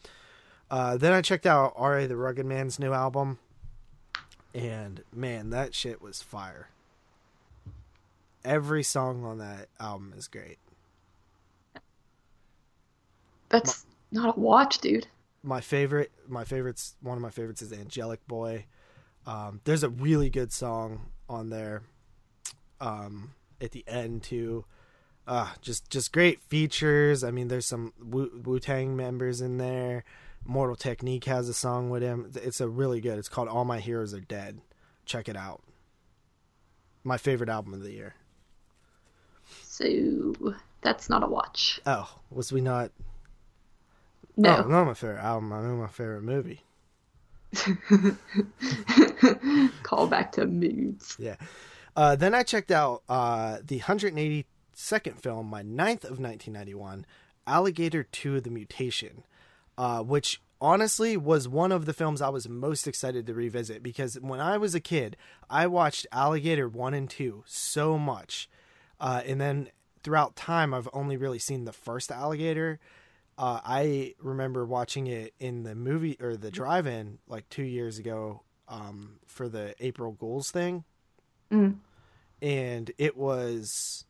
Uh, 0.70 0.96
then 0.96 1.12
I 1.12 1.20
checked 1.22 1.44
out 1.44 1.74
R.A. 1.76 2.06
the 2.06 2.16
Rugged 2.16 2.46
Man's 2.46 2.78
new 2.78 2.92
album, 2.92 3.38
and 4.54 5.02
man, 5.12 5.50
that 5.50 5.74
shit 5.74 6.00
was 6.00 6.22
fire. 6.22 6.68
Every 8.44 8.82
song 8.82 9.24
on 9.24 9.38
that 9.38 9.68
album 9.78 10.14
is 10.16 10.28
great. 10.28 10.58
That's 13.48 13.86
not 14.10 14.36
a 14.36 14.40
watch, 14.40 14.78
dude. 14.78 15.06
My 15.42 15.60
favorite, 15.60 16.10
my 16.26 16.44
favorites, 16.44 16.96
one 17.00 17.16
of 17.16 17.22
my 17.22 17.30
favorites 17.30 17.62
is 17.62 17.72
Angelic 17.72 18.26
Boy. 18.26 18.66
Um, 19.26 19.60
there's 19.64 19.82
a 19.82 19.88
really 19.88 20.30
good 20.30 20.52
song 20.52 21.10
on 21.28 21.50
there. 21.50 21.82
Um, 22.80 23.34
at 23.62 23.70
the 23.70 23.84
end 23.86 24.22
too. 24.24 24.64
Uh, 25.26 25.52
just 25.60 25.88
just 25.88 26.12
great 26.12 26.42
features. 26.42 27.22
I 27.22 27.30
mean, 27.30 27.48
there's 27.48 27.66
some 27.66 27.92
Wu 28.02 28.58
Tang 28.58 28.96
members 28.96 29.40
in 29.40 29.58
there. 29.58 30.04
Mortal 30.44 30.74
Technique 30.74 31.24
has 31.24 31.48
a 31.48 31.54
song 31.54 31.88
with 31.90 32.02
him. 32.02 32.30
It's 32.34 32.60
a 32.60 32.68
really 32.68 33.00
good. 33.00 33.18
It's 33.18 33.28
called 33.28 33.48
All 33.48 33.64
My 33.64 33.78
Heroes 33.78 34.12
Are 34.12 34.20
Dead. 34.20 34.60
Check 35.06 35.28
it 35.28 35.36
out. 35.36 35.62
My 37.04 37.16
favorite 37.16 37.48
album 37.48 37.72
of 37.74 37.82
the 37.82 37.92
year. 37.92 38.16
So 39.82 40.54
that's 40.80 41.08
not 41.08 41.22
a 41.22 41.26
watch. 41.26 41.80
Oh, 41.86 42.08
was 42.30 42.52
we 42.52 42.60
not? 42.60 42.90
No. 44.36 44.62
Oh, 44.64 44.68
not 44.68 44.84
my 44.84 44.94
favorite 44.94 45.22
album. 45.22 45.52
I 45.52 45.62
know 45.62 45.76
my 45.76 45.88
favorite 45.88 46.22
movie. 46.22 46.62
Call 49.82 50.06
back 50.06 50.32
to 50.32 50.46
moods. 50.46 51.16
Yeah. 51.18 51.36
Uh, 51.94 52.16
then 52.16 52.34
I 52.34 52.42
checked 52.42 52.70
out 52.70 53.02
uh, 53.08 53.58
the 53.62 53.80
182nd 53.80 55.20
film, 55.20 55.48
my 55.48 55.62
ninth 55.62 56.04
of 56.04 56.18
1991, 56.18 57.04
Alligator 57.46 58.04
2 58.04 58.40
The 58.40 58.50
Mutation, 58.50 59.24
uh, 59.76 60.02
which 60.02 60.40
honestly 60.60 61.16
was 61.16 61.46
one 61.46 61.72
of 61.72 61.84
the 61.84 61.92
films 61.92 62.22
I 62.22 62.30
was 62.30 62.48
most 62.48 62.86
excited 62.86 63.26
to 63.26 63.34
revisit 63.34 63.82
because 63.82 64.14
when 64.14 64.40
I 64.40 64.56
was 64.56 64.74
a 64.74 64.80
kid, 64.80 65.16
I 65.50 65.66
watched 65.66 66.06
Alligator 66.12 66.68
1 66.68 66.94
and 66.94 67.10
2 67.10 67.44
so 67.46 67.98
much. 67.98 68.48
Uh, 69.02 69.20
and 69.26 69.40
then 69.40 69.68
throughout 70.04 70.36
time, 70.36 70.72
I've 70.72 70.88
only 70.92 71.16
really 71.16 71.40
seen 71.40 71.64
the 71.64 71.72
first 71.72 72.12
Alligator. 72.12 72.78
Uh, 73.36 73.60
I 73.64 74.14
remember 74.20 74.64
watching 74.64 75.08
it 75.08 75.34
in 75.40 75.64
the 75.64 75.74
movie 75.74 76.16
or 76.20 76.36
the 76.36 76.52
drive 76.52 76.86
in 76.86 77.18
like 77.26 77.48
two 77.48 77.64
years 77.64 77.98
ago 77.98 78.42
um, 78.68 79.18
for 79.26 79.48
the 79.48 79.74
April 79.80 80.12
Ghouls 80.12 80.52
thing. 80.52 80.84
Mm. 81.50 81.78
And 82.40 82.92
it 82.96 83.16
was 83.16 84.04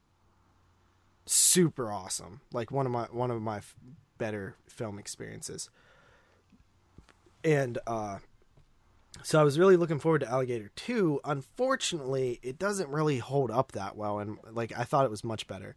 super 1.25 1.91
awesome. 1.91 2.43
Like 2.53 2.71
one 2.71 2.85
of 2.85 2.93
my 2.93 3.05
one 3.05 3.31
of 3.31 3.41
my 3.41 3.59
f- 3.59 3.75
better 4.19 4.57
film 4.69 4.99
experiences. 4.99 5.71
And 7.45 7.79
uh 7.87 8.19
so 9.23 9.41
I 9.41 9.43
was 9.43 9.59
really 9.59 9.77
looking 9.77 9.99
forward 9.99 10.21
to 10.21 10.29
Alligator 10.29 10.71
2. 10.77 11.21
Unfortunately, 11.25 12.41
it 12.43 12.59
doesn't 12.59 12.89
really 12.89 13.19
hold 13.19 13.51
up 13.51 13.73
that 13.73 13.97
well 13.97 14.19
and 14.19 14.39
like 14.51 14.73
I 14.77 14.85
thought 14.85 15.05
it 15.05 15.11
was 15.11 15.25
much 15.25 15.47
better. 15.47 15.77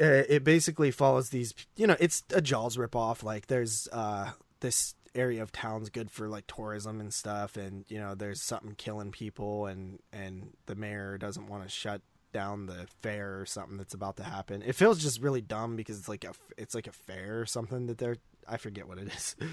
Uh, 0.00 0.26
it 0.28 0.42
basically 0.42 0.90
follows 0.90 1.30
these, 1.30 1.54
you 1.76 1.86
know, 1.86 1.96
it's 2.00 2.24
a 2.32 2.40
Jaws 2.40 2.76
ripoff. 2.76 3.22
Like 3.22 3.46
there's 3.46 3.88
uh 3.92 4.32
this 4.60 4.94
area 5.14 5.42
of 5.42 5.52
town's 5.52 5.90
good 5.90 6.10
for 6.10 6.28
like 6.28 6.44
tourism 6.48 7.00
and 7.00 7.14
stuff 7.14 7.56
and 7.56 7.84
you 7.88 8.00
know 8.00 8.16
there's 8.16 8.42
something 8.42 8.74
killing 8.74 9.12
people 9.12 9.66
and 9.66 10.00
and 10.12 10.50
the 10.66 10.74
mayor 10.74 11.16
doesn't 11.16 11.46
want 11.46 11.62
to 11.62 11.68
shut 11.68 12.02
down 12.32 12.66
the 12.66 12.88
fair 13.00 13.40
or 13.40 13.46
something 13.46 13.76
that's 13.78 13.94
about 13.94 14.16
to 14.16 14.24
happen. 14.24 14.60
It 14.60 14.74
feels 14.74 15.00
just 15.00 15.22
really 15.22 15.40
dumb 15.40 15.76
because 15.76 15.98
it's 15.98 16.08
like 16.08 16.24
a 16.24 16.32
it's 16.58 16.74
like 16.74 16.86
a 16.86 16.92
fair 16.92 17.40
or 17.40 17.46
something 17.46 17.86
that 17.86 17.98
they're 17.98 18.16
I 18.46 18.58
forget 18.58 18.86
what 18.88 18.98
it 18.98 19.08
is. 19.08 19.36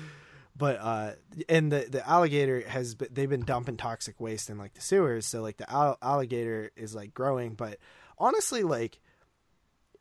But 0.55 0.77
uh 0.79 1.11
and 1.49 1.71
the 1.71 1.87
the 1.89 2.07
alligator 2.07 2.61
has 2.67 2.95
been, 2.95 3.09
they've 3.11 3.29
been 3.29 3.45
dumping 3.45 3.77
toxic 3.77 4.19
waste 4.19 4.49
in 4.49 4.57
like 4.57 4.73
the 4.73 4.81
sewers 4.81 5.25
so 5.25 5.41
like 5.41 5.57
the 5.57 5.71
al- 5.71 5.97
alligator 6.01 6.71
is 6.75 6.93
like 6.93 7.13
growing 7.13 7.55
but 7.55 7.77
honestly 8.17 8.61
like 8.61 8.99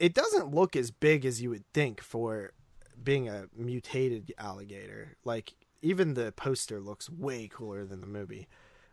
it 0.00 0.14
doesn't 0.14 0.52
look 0.54 0.74
as 0.74 0.90
big 0.90 1.24
as 1.24 1.40
you 1.40 1.50
would 1.50 1.64
think 1.72 2.00
for 2.00 2.52
being 3.02 3.28
a 3.28 3.46
mutated 3.56 4.32
alligator. 4.38 5.16
Like 5.24 5.54
even 5.82 6.14
the 6.14 6.32
poster 6.32 6.80
looks 6.80 7.08
way 7.10 7.48
cooler 7.52 7.84
than 7.84 8.00
the 8.00 8.06
movie. 8.06 8.48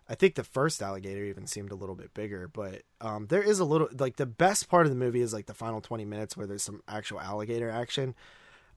I 0.09 0.15
think 0.15 0.35
the 0.35 0.43
first 0.43 0.81
alligator 0.81 1.23
even 1.23 1.47
seemed 1.47 1.71
a 1.71 1.75
little 1.75 1.95
bit 1.95 2.13
bigger, 2.13 2.47
but 2.47 2.83
um, 3.01 3.27
there 3.27 3.41
is 3.41 3.59
a 3.59 3.65
little 3.65 3.89
like 3.97 4.15
the 4.15 4.25
best 4.25 4.69
part 4.69 4.85
of 4.85 4.91
the 4.91 4.97
movie 4.97 5.21
is 5.21 5.33
like 5.33 5.47
the 5.47 5.53
final 5.53 5.81
twenty 5.81 6.05
minutes 6.05 6.37
where 6.37 6.47
there's 6.47 6.63
some 6.63 6.81
actual 6.87 7.19
alligator 7.19 7.69
action. 7.69 8.15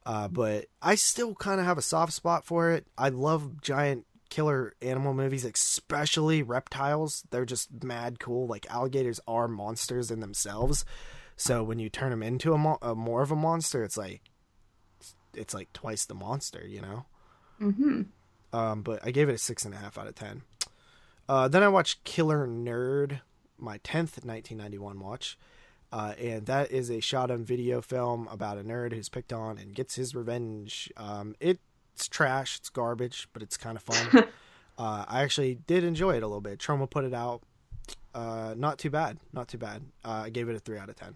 Uh, 0.05 0.27
but 0.27 0.65
I 0.81 0.95
still 0.95 1.35
kind 1.35 1.59
of 1.59 1.65
have 1.65 1.77
a 1.77 1.83
soft 1.83 2.13
spot 2.13 2.45
for 2.45 2.71
it. 2.71 2.87
I 2.97 3.09
love 3.09 3.61
giant 3.61 4.05
killer 4.29 4.73
animal 4.81 5.13
movies, 5.13 5.45
especially 5.45 6.41
reptiles. 6.41 7.23
They're 7.29 7.45
just 7.45 7.83
mad 7.83 8.19
cool. 8.19 8.47
Like 8.47 8.65
alligators 8.71 9.19
are 9.27 9.47
monsters 9.47 10.09
in 10.09 10.19
themselves. 10.19 10.85
So 11.35 11.63
when 11.63 11.79
you 11.79 11.89
turn 11.89 12.09
them 12.11 12.23
into 12.23 12.53
a, 12.53 12.57
mo- 12.57 12.79
a 12.81 12.95
more 12.95 13.21
of 13.21 13.31
a 13.31 13.35
monster, 13.35 13.83
it's 13.83 13.97
like 13.97 14.21
it's 15.33 15.53
like 15.53 15.71
twice 15.73 16.05
the 16.05 16.13
monster, 16.15 16.65
you 16.67 16.81
know. 16.81 17.05
Mm-hmm. 17.61 18.01
Um, 18.53 18.81
but 18.81 18.99
I 19.05 19.11
gave 19.11 19.29
it 19.29 19.35
a 19.35 19.37
six 19.37 19.65
and 19.65 19.73
a 19.73 19.77
half 19.77 19.97
out 19.97 20.07
of 20.07 20.15
ten. 20.15 20.41
Uh, 21.29 21.47
then 21.47 21.63
I 21.63 21.67
watched 21.67 22.03
Killer 22.03 22.47
Nerd, 22.47 23.21
my 23.57 23.77
tenth 23.83 24.17
1991 24.23 24.99
watch, 24.99 25.37
uh, 25.91 26.13
and 26.19 26.45
that 26.45 26.71
is 26.71 26.89
a 26.89 26.99
shot 26.99 27.29
on 27.31 27.43
video 27.43 27.81
film 27.81 28.27
about 28.31 28.57
a 28.57 28.63
nerd 28.63 28.93
who's 28.93 29.09
picked 29.09 29.33
on 29.33 29.57
and 29.57 29.75
gets 29.75 29.95
his 29.95 30.15
revenge. 30.15 30.91
Um, 30.95 31.35
it's 31.39 32.07
trash, 32.09 32.57
it's 32.57 32.69
garbage, 32.69 33.27
but 33.33 33.43
it's 33.43 33.57
kind 33.57 33.77
of 33.77 33.83
fun. 33.83 34.23
uh, 34.77 35.05
I 35.07 35.21
actually 35.21 35.55
did 35.67 35.83
enjoy 35.83 36.15
it 36.15 36.23
a 36.23 36.27
little 36.27 36.41
bit. 36.41 36.59
Troma 36.59 36.89
put 36.89 37.03
it 37.03 37.13
out. 37.13 37.41
Uh, 38.13 38.53
not 38.57 38.77
too 38.77 38.89
bad, 38.89 39.17
not 39.33 39.47
too 39.47 39.57
bad. 39.57 39.83
Uh, 40.03 40.23
I 40.25 40.29
gave 40.29 40.49
it 40.49 40.55
a 40.55 40.59
three 40.59 40.77
out 40.77 40.89
of 40.89 40.95
ten. 40.95 41.15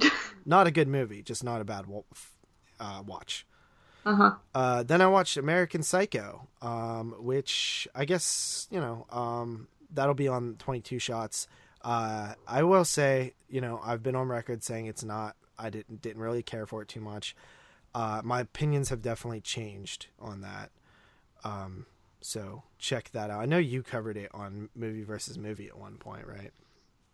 not 0.44 0.66
a 0.66 0.70
good 0.70 0.88
movie, 0.88 1.22
just 1.22 1.44
not 1.44 1.60
a 1.60 1.64
bad 1.64 1.86
uh, 2.78 3.02
watch. 3.06 3.46
Uh-huh. 4.06 4.32
Uh, 4.54 4.82
then 4.82 5.00
I 5.00 5.06
watched 5.08 5.36
American 5.36 5.82
Psycho, 5.82 6.48
um, 6.62 7.14
which 7.18 7.86
I 7.94 8.04
guess 8.04 8.66
you 8.70 8.80
know 8.80 9.06
um, 9.10 9.68
that'll 9.92 10.14
be 10.14 10.28
on 10.28 10.56
22 10.58 10.98
shots. 10.98 11.46
Uh, 11.82 12.34
I 12.46 12.62
will 12.62 12.84
say, 12.84 13.34
you 13.48 13.60
know, 13.60 13.80
I've 13.82 14.02
been 14.02 14.14
on 14.14 14.28
record 14.28 14.62
saying 14.62 14.86
it's 14.86 15.04
not. 15.04 15.36
I 15.58 15.70
didn't 15.70 16.00
didn't 16.02 16.22
really 16.22 16.42
care 16.42 16.66
for 16.66 16.82
it 16.82 16.88
too 16.88 17.00
much. 17.00 17.36
Uh, 17.94 18.22
my 18.24 18.40
opinions 18.40 18.88
have 18.90 19.02
definitely 19.02 19.40
changed 19.40 20.06
on 20.18 20.40
that. 20.42 20.70
Um, 21.44 21.86
so 22.20 22.62
check 22.78 23.10
that 23.12 23.30
out. 23.30 23.40
I 23.40 23.46
know 23.46 23.58
you 23.58 23.82
covered 23.82 24.16
it 24.16 24.30
on 24.32 24.68
Movie 24.74 25.02
versus 25.02 25.38
Movie 25.38 25.68
at 25.68 25.78
one 25.78 25.96
point, 25.96 26.26
right? 26.26 26.52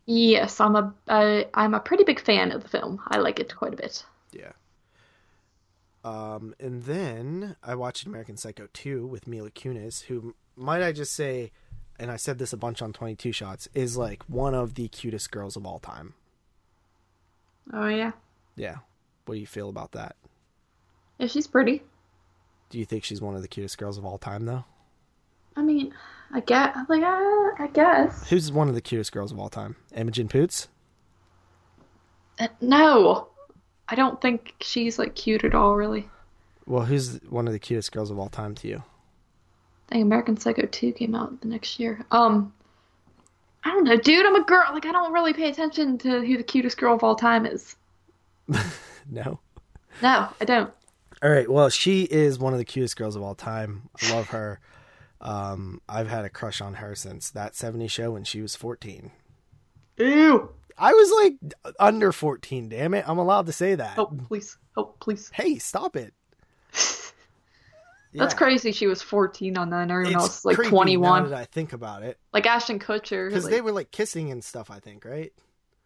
Yes, 0.06 0.60
I'm 0.60 0.76
a 0.76 1.46
I'm 1.54 1.74
a 1.74 1.80
pretty 1.80 2.04
big 2.04 2.20
fan 2.20 2.52
of 2.52 2.62
the 2.62 2.68
film. 2.68 3.00
I 3.08 3.18
like 3.18 3.40
it 3.40 3.54
quite 3.54 3.72
a 3.72 3.76
bit. 3.76 4.04
Yeah. 4.32 4.52
Um, 6.04 6.54
and 6.60 6.84
then 6.84 7.56
I 7.64 7.74
watched 7.74 8.06
American 8.06 8.36
Psycho 8.36 8.68
2 8.72 9.04
with 9.04 9.26
Mila 9.26 9.50
Kunis, 9.50 10.04
who, 10.04 10.36
might 10.54 10.80
I 10.80 10.92
just 10.92 11.12
say, 11.12 11.50
and 11.98 12.10
I 12.10 12.16
said 12.16 12.38
this 12.38 12.52
a 12.52 12.56
bunch 12.56 12.82
on 12.82 12.92
22 12.92 13.32
Shots, 13.32 13.68
is 13.74 13.96
like 13.96 14.22
one 14.24 14.54
of 14.54 14.74
the 14.74 14.88
cutest 14.88 15.30
girls 15.30 15.56
of 15.56 15.66
all 15.66 15.78
time. 15.78 16.14
Oh 17.72 17.88
yeah. 17.88 18.12
Yeah. 18.54 18.76
What 19.24 19.34
do 19.34 19.40
you 19.40 19.46
feel 19.46 19.68
about 19.68 19.92
that? 19.92 20.16
Yeah, 21.18 21.26
she's 21.26 21.46
pretty. 21.46 21.82
Do 22.70 22.78
you 22.78 22.84
think 22.84 23.04
she's 23.04 23.20
one 23.20 23.34
of 23.34 23.42
the 23.42 23.48
cutest 23.48 23.78
girls 23.78 23.98
of 23.98 24.04
all 24.04 24.18
time, 24.18 24.44
though? 24.44 24.64
I 25.56 25.62
mean, 25.62 25.94
I 26.32 26.40
get 26.40 26.74
like 26.88 27.02
uh, 27.02 27.62
I 27.62 27.70
guess. 27.72 28.28
Who's 28.28 28.52
one 28.52 28.68
of 28.68 28.74
the 28.74 28.80
cutest 28.80 29.12
girls 29.12 29.32
of 29.32 29.38
all 29.38 29.48
time? 29.48 29.76
Imogen 29.94 30.28
Poots? 30.28 30.68
Uh, 32.38 32.48
no, 32.60 33.28
I 33.88 33.94
don't 33.94 34.20
think 34.20 34.54
she's 34.60 34.98
like 34.98 35.14
cute 35.14 35.44
at 35.44 35.54
all. 35.54 35.76
Really. 35.76 36.08
Well, 36.66 36.84
who's 36.84 37.20
one 37.28 37.46
of 37.46 37.52
the 37.52 37.58
cutest 37.58 37.92
girls 37.92 38.10
of 38.10 38.18
all 38.18 38.28
time 38.28 38.54
to 38.56 38.68
you? 38.68 38.82
I 39.88 39.94
think 39.94 40.04
American 40.04 40.36
Psycho 40.36 40.66
2 40.66 40.92
came 40.92 41.14
out 41.14 41.40
the 41.40 41.48
next 41.48 41.78
year. 41.78 42.04
Um, 42.10 42.52
I 43.64 43.70
don't 43.70 43.84
know, 43.84 43.96
dude. 43.96 44.26
I'm 44.26 44.34
a 44.34 44.44
girl. 44.44 44.64
Like, 44.72 44.86
I 44.86 44.92
don't 44.92 45.12
really 45.12 45.32
pay 45.32 45.48
attention 45.48 45.98
to 45.98 46.24
who 46.24 46.36
the 46.36 46.42
cutest 46.42 46.76
girl 46.78 46.94
of 46.94 47.04
all 47.04 47.16
time 47.16 47.46
is. 47.46 47.76
No. 49.10 49.38
No, 50.02 50.28
I 50.40 50.44
don't. 50.44 50.72
All 51.22 51.30
right. 51.30 51.48
Well, 51.48 51.68
she 51.68 52.02
is 52.02 52.38
one 52.38 52.52
of 52.52 52.58
the 52.58 52.64
cutest 52.64 52.96
girls 52.96 53.16
of 53.16 53.22
all 53.22 53.34
time. 53.34 53.88
I 54.02 54.12
love 54.12 54.28
her. 54.28 54.60
Um, 55.20 55.80
I've 55.88 56.08
had 56.08 56.24
a 56.24 56.28
crush 56.28 56.60
on 56.60 56.74
her 56.74 56.94
since 56.94 57.30
that 57.30 57.54
70 57.54 57.88
show 57.88 58.10
when 58.10 58.24
she 58.24 58.42
was 58.42 58.56
14. 58.56 59.12
Ew. 59.98 60.50
I 60.76 60.92
was 60.92 61.10
like 61.12 61.54
under 61.80 62.12
14, 62.12 62.68
damn 62.68 62.94
it. 62.94 63.08
I'm 63.08 63.18
allowed 63.18 63.46
to 63.46 63.52
say 63.52 63.76
that. 63.76 63.94
Help, 63.94 64.26
please. 64.28 64.58
Help, 64.74 65.00
please. 65.00 65.30
Hey, 65.32 65.58
stop 65.58 65.96
it. 65.96 66.12
That's 68.16 68.34
crazy. 68.34 68.72
She 68.72 68.86
was 68.86 69.02
14 69.02 69.56
on 69.58 69.70
that, 69.70 69.82
and 69.82 69.90
everyone 69.90 70.14
It's 70.14 70.22
else 70.22 70.44
like 70.44 70.56
21. 70.56 71.24
Now 71.24 71.28
that 71.30 71.38
I 71.38 71.44
think 71.44 71.72
about 71.72 72.02
it. 72.02 72.18
Like 72.32 72.46
Ashton 72.46 72.78
Kutcher. 72.78 73.28
Because 73.28 73.44
like- 73.44 73.52
they 73.52 73.60
were 73.60 73.72
like 73.72 73.90
kissing 73.90 74.30
and 74.30 74.42
stuff, 74.42 74.70
I 74.70 74.78
think, 74.80 75.04
right? 75.04 75.32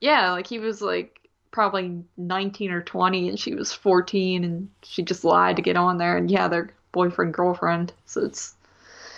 Yeah, 0.01 0.33
like 0.33 0.47
he 0.47 0.59
was 0.59 0.81
like 0.81 1.29
probably 1.51 2.03
19 2.17 2.71
or 2.71 2.81
20 2.81 3.29
and 3.29 3.39
she 3.39 3.55
was 3.55 3.73
14 3.73 4.45
and 4.45 4.71
she 4.83 5.03
just 5.03 5.25
lied 5.25 5.57
to 5.57 5.63
get 5.63 5.77
on 5.77 5.99
there 5.99 6.17
and 6.17 6.31
yeah, 6.31 6.49
they're 6.49 6.71
boyfriend 6.93 7.35
girlfriend. 7.35 7.93
So 8.07 8.25
it's 8.25 8.55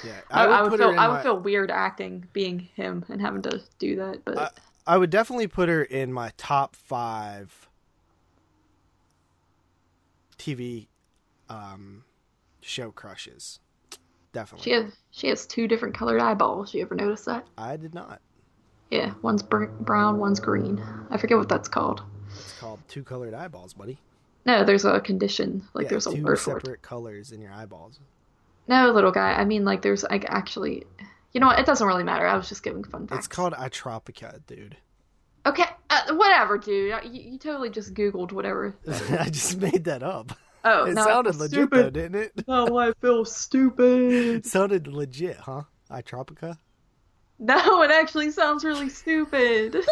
Yeah. 0.05 0.13
I, 0.31 0.47
I 0.47 0.63
would, 0.63 0.71
put 0.71 0.79
feel 0.81 0.89
her 0.89 0.93
in 0.95 0.99
I 0.99 1.09
would 1.09 1.15
my- 1.17 1.23
feel 1.23 1.39
weird 1.39 1.71
acting 1.71 2.27
being 2.33 2.59
him 2.75 3.05
and 3.09 3.21
having 3.21 3.43
to 3.43 3.61
do 3.79 3.97
that, 3.97 4.25
but 4.25 4.39
I, 4.39 4.51
I 4.87 4.99
would 4.99 5.11
definitely 5.11 5.47
put 5.47 5.69
her 5.69 5.83
in 5.83 6.13
my 6.13 6.33
top 6.37 6.75
five 6.75 7.69
TV 10.39 10.87
um, 11.49 12.05
show 12.63 12.91
crushes. 12.91 13.61
Definitely. 14.33 14.65
she 14.65 14.71
has 14.71 14.93
she 15.11 15.29
has 15.29 15.47
two 15.47 15.69
different 15.69 15.95
colored 15.95 16.21
eyeballs. 16.21 16.73
You 16.73 16.83
ever 16.83 16.95
notice 16.95 17.27
that? 17.27 17.47
I 17.59 17.77
did 17.77 17.95
not. 17.95 18.21
Yeah, 18.91 19.13
one's 19.23 19.43
br- 19.43 19.67
brown, 19.67 20.19
one's 20.19 20.41
green. 20.41 20.83
I 21.11 21.19
forget 21.19 21.37
what 21.37 21.49
that's 21.49 21.69
called. 21.69 22.03
It's 22.35 22.59
called 22.59 22.81
two 22.89 23.03
colored 23.05 23.35
eyeballs, 23.35 23.75
buddy. 23.75 23.99
No, 24.47 24.65
there's 24.65 24.85
a 24.85 25.01
condition. 25.01 25.63
Like 25.75 25.85
yeah, 25.85 25.91
there's 25.91 26.07
a 26.07 26.15
two 26.15 26.23
word 26.23 26.39
for 26.41 26.57
it. 26.57 26.61
separate 26.63 26.83
colors 26.83 27.33
in 27.33 27.41
your 27.41 27.53
eyeballs. 27.53 28.01
No, 28.69 28.91
little 28.91 29.13
guy. 29.13 29.33
I 29.33 29.45
mean, 29.45 29.65
like 29.65 29.83
there's 29.83 30.03
like 30.05 30.25
actually. 30.29 30.85
You 31.33 31.41
know 31.41 31.47
what? 31.47 31.59
It 31.59 31.65
doesn't 31.67 31.87
really 31.87 32.05
matter. 32.05 32.27
I 32.27 32.37
was 32.37 32.49
just 32.49 32.63
giving 32.63 32.85
fun 32.85 33.07
facts. 33.07 33.21
It's 33.21 33.29
called 33.29 33.55
itropica, 33.55 34.41
dude. 34.47 34.77
Okay, 35.47 35.65
uh, 35.91 36.15
whatever, 36.15 36.59
dude. 36.59 36.95
You, 37.05 37.33
you 37.33 37.39
totally 37.39 37.71
just 37.71 37.95
Googled 37.95 38.33
whatever. 38.33 38.75
I 39.19 39.29
just 39.31 39.59
made 39.59 39.85
that 39.85 40.03
up. 40.03 40.33
Oh, 40.65 40.85
It 40.85 40.95
no, 40.95 41.05
sounded 41.05 41.35
legit 41.37 41.51
stupid. 41.53 41.79
though, 41.87 41.91
didn't 41.91 42.15
it? 42.15 42.33
No, 42.47 42.79
I 42.79 42.93
feel 43.01 43.25
stupid. 43.25 44.47
Sounded 44.47 44.87
legit, 44.87 45.37
huh? 45.39 45.63
Itropica. 45.91 46.57
No, 47.39 47.83
it 47.83 47.91
actually 47.91 48.31
sounds 48.31 48.65
really 48.65 48.89
stupid. 48.89 49.77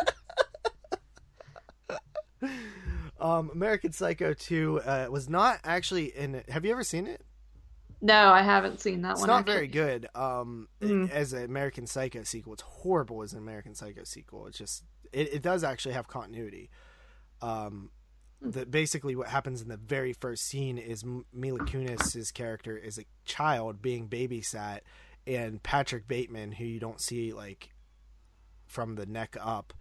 Um, 3.20 3.50
American 3.52 3.92
Psycho 3.92 4.32
2 4.32 4.80
uh, 4.80 5.06
was 5.10 5.28
not 5.28 5.58
actually 5.62 6.06
in. 6.16 6.36
it. 6.36 6.48
Have 6.48 6.64
you 6.64 6.72
ever 6.72 6.82
seen 6.82 7.06
it? 7.06 7.20
No, 8.00 8.30
I 8.30 8.40
haven't 8.40 8.80
seen 8.80 9.02
that 9.02 9.12
It's 9.12 9.20
one. 9.20 9.28
It's 9.28 9.32
not 9.34 9.40
actually. 9.40 9.54
very 9.54 9.68
good. 9.68 10.08
Um, 10.14 10.68
Mm. 10.80 11.10
as 11.10 11.34
an 11.34 11.44
American 11.44 11.86
Psycho 11.86 12.22
sequel, 12.22 12.54
it's 12.54 12.62
horrible 12.62 13.20
as 13.22 13.34
an 13.34 13.38
American 13.40 13.74
Psycho 13.74 14.04
sequel. 14.04 14.46
It's 14.46 14.56
just 14.56 14.84
it, 15.12 15.34
it 15.34 15.42
does 15.42 15.62
actually 15.64 15.92
have 15.94 16.08
continuity. 16.08 16.70
Um, 17.42 17.90
Hmm. 18.42 18.50
that 18.50 18.70
basically 18.70 19.14
what 19.14 19.28
happens 19.28 19.60
in 19.60 19.68
the 19.68 19.76
very 19.76 20.12
first 20.12 20.46
scene 20.46 20.78
is 20.78 21.04
Mila 21.32 21.60
Kunis's 21.60 22.30
character 22.30 22.76
is 22.76 22.98
a 22.98 23.04
child 23.24 23.82
being 23.82 24.08
babysat, 24.08 24.80
and 25.26 25.62
Patrick 25.62 26.08
Bateman, 26.08 26.52
who 26.52 26.64
you 26.64 26.80
don't 26.80 27.00
see 27.00 27.32
like 27.32 27.70
from 28.66 28.94
the 28.94 29.06
neck 29.06 29.36
up, 29.40 29.72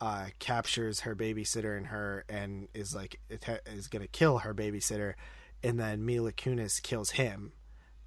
uh, 0.00 0.26
captures 0.38 1.00
her 1.00 1.14
babysitter 1.14 1.76
and 1.76 1.88
her, 1.88 2.24
and 2.28 2.68
is 2.74 2.94
like 2.94 3.20
is 3.66 3.88
gonna 3.88 4.08
kill 4.08 4.38
her 4.38 4.54
babysitter, 4.54 5.14
and 5.62 5.78
then 5.78 6.04
Mila 6.04 6.32
Kunis 6.32 6.82
kills 6.82 7.10
him, 7.10 7.52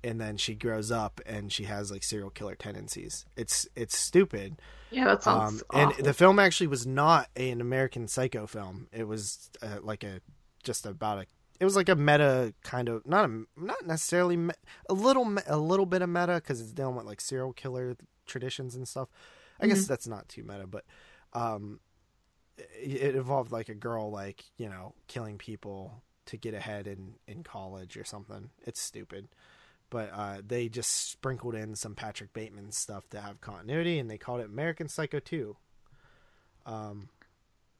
and 0.04 0.20
then 0.20 0.38
she 0.38 0.56
grows 0.56 0.91
up 0.91 1.22
and 1.26 1.51
she 1.51 1.64
has 1.64 1.91
like 1.91 2.04
serial 2.04 2.30
killer 2.30 2.56
tendencies. 2.56 3.26
It's 3.38 3.68
it's 3.76 3.97
stupid. 3.97 4.62
Yeah, 4.91 5.06
that 5.06 5.26
Um, 5.28 5.60
sounds 5.60 5.64
and 5.74 6.06
the 6.06 6.14
film 6.14 6.39
actually 6.39 6.68
was 6.68 6.86
not 6.86 7.30
an 7.36 7.62
American 7.62 8.08
Psycho 8.08 8.45
film. 8.45 8.88
It 8.91 9.08
was 9.08 9.49
uh, 9.62 9.80
like 9.82 10.04
a 10.04 10.22
just 10.64 10.86
about 10.86 11.20
a. 11.20 11.26
It 11.60 11.66
was 11.66 11.76
like 11.76 11.88
a 11.89 11.95
meta 11.95 12.54
kind 12.64 12.89
of 12.89 13.08
not 13.08 13.30
a 13.30 13.43
not 13.56 13.86
necessarily 13.88 14.38
me, 14.38 14.54
a 14.89 14.93
little 14.93 15.36
a 15.47 15.58
little 15.58 15.86
bit 15.86 16.01
of 16.01 16.10
meta 16.10 16.36
because 16.36 16.60
it's 16.60 16.74
dealing 16.74 16.95
with 16.95 17.06
like 17.06 17.22
serial 17.22 17.54
killer 17.54 17.95
traditions 18.26 18.76
and 18.76 18.88
stuff. 18.88 19.10
I 19.60 19.68
guess 19.68 19.86
that's 19.88 20.08
not 20.08 20.28
too 20.28 20.43
meta, 20.43 20.68
but 20.68 20.84
um, 21.32 21.80
it, 22.58 23.01
it 23.01 23.16
involved 23.16 23.51
like 23.51 23.70
a 23.70 23.76
girl 23.76 24.12
like 24.12 24.43
you 24.58 24.68
know 24.68 24.93
killing 25.08 25.38
people 25.38 26.04
to 26.26 26.38
get 26.38 26.54
ahead 26.54 26.88
in 26.88 27.16
in 27.28 27.43
college 27.43 27.95
or 27.97 28.04
something. 28.04 28.49
It's 28.64 28.82
stupid 28.82 29.30
but 29.93 30.09
uh, 30.11 30.37
they 30.45 30.69
just 30.69 31.11
sprinkled 31.11 31.53
in 31.53 31.75
some 31.75 31.93
Patrick 31.93 32.33
Bateman 32.33 32.71
stuff 32.71 33.07
to 33.11 33.21
have 33.21 33.39
continuity, 33.41 33.99
and 33.99 34.09
they 34.09 34.17
called 34.17 34.41
it 34.41 34.47
American 34.47 34.89
Psycho 34.89 35.19
2. 35.19 35.55
Um, 36.65 37.09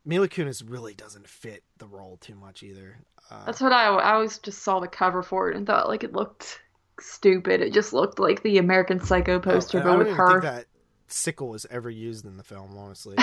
Mila 0.06 0.28
Kunis 0.28 0.64
really 0.64 0.94
doesn't 0.94 1.28
fit 1.28 1.64
the 1.80 1.88
role 1.88 2.18
too 2.18 2.36
much 2.36 2.62
either. 2.62 2.98
Uh, 3.32 3.46
That's 3.46 3.62
what 3.62 3.74
I, 3.74 3.88
I 3.88 4.14
always 4.14 4.38
just 4.38 4.62
saw 4.62 4.80
the 4.80 4.88
cover 4.88 5.24
for 5.24 5.50
it 5.50 5.58
and 5.58 5.66
thought 5.66 5.88
like 5.88 6.04
it 6.04 6.14
looked 6.14 6.62
stupid. 7.00 7.62
It 7.62 7.74
just 7.74 7.94
looked 7.94 8.20
like 8.20 8.44
the 8.44 8.60
American 8.60 9.00
Psycho 9.00 9.40
poster, 9.40 9.80
I 9.80 9.84
but 9.84 9.98
with 9.98 10.10
her. 10.16 10.28
think 10.28 10.44
that 10.44 10.66
sickle 11.08 11.50
was 11.50 11.66
ever 11.72 11.90
used 11.90 12.26
in 12.26 12.38
the 12.38 12.44
film, 12.44 12.78
honestly. 12.78 13.16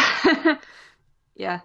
yeah. 1.36 1.61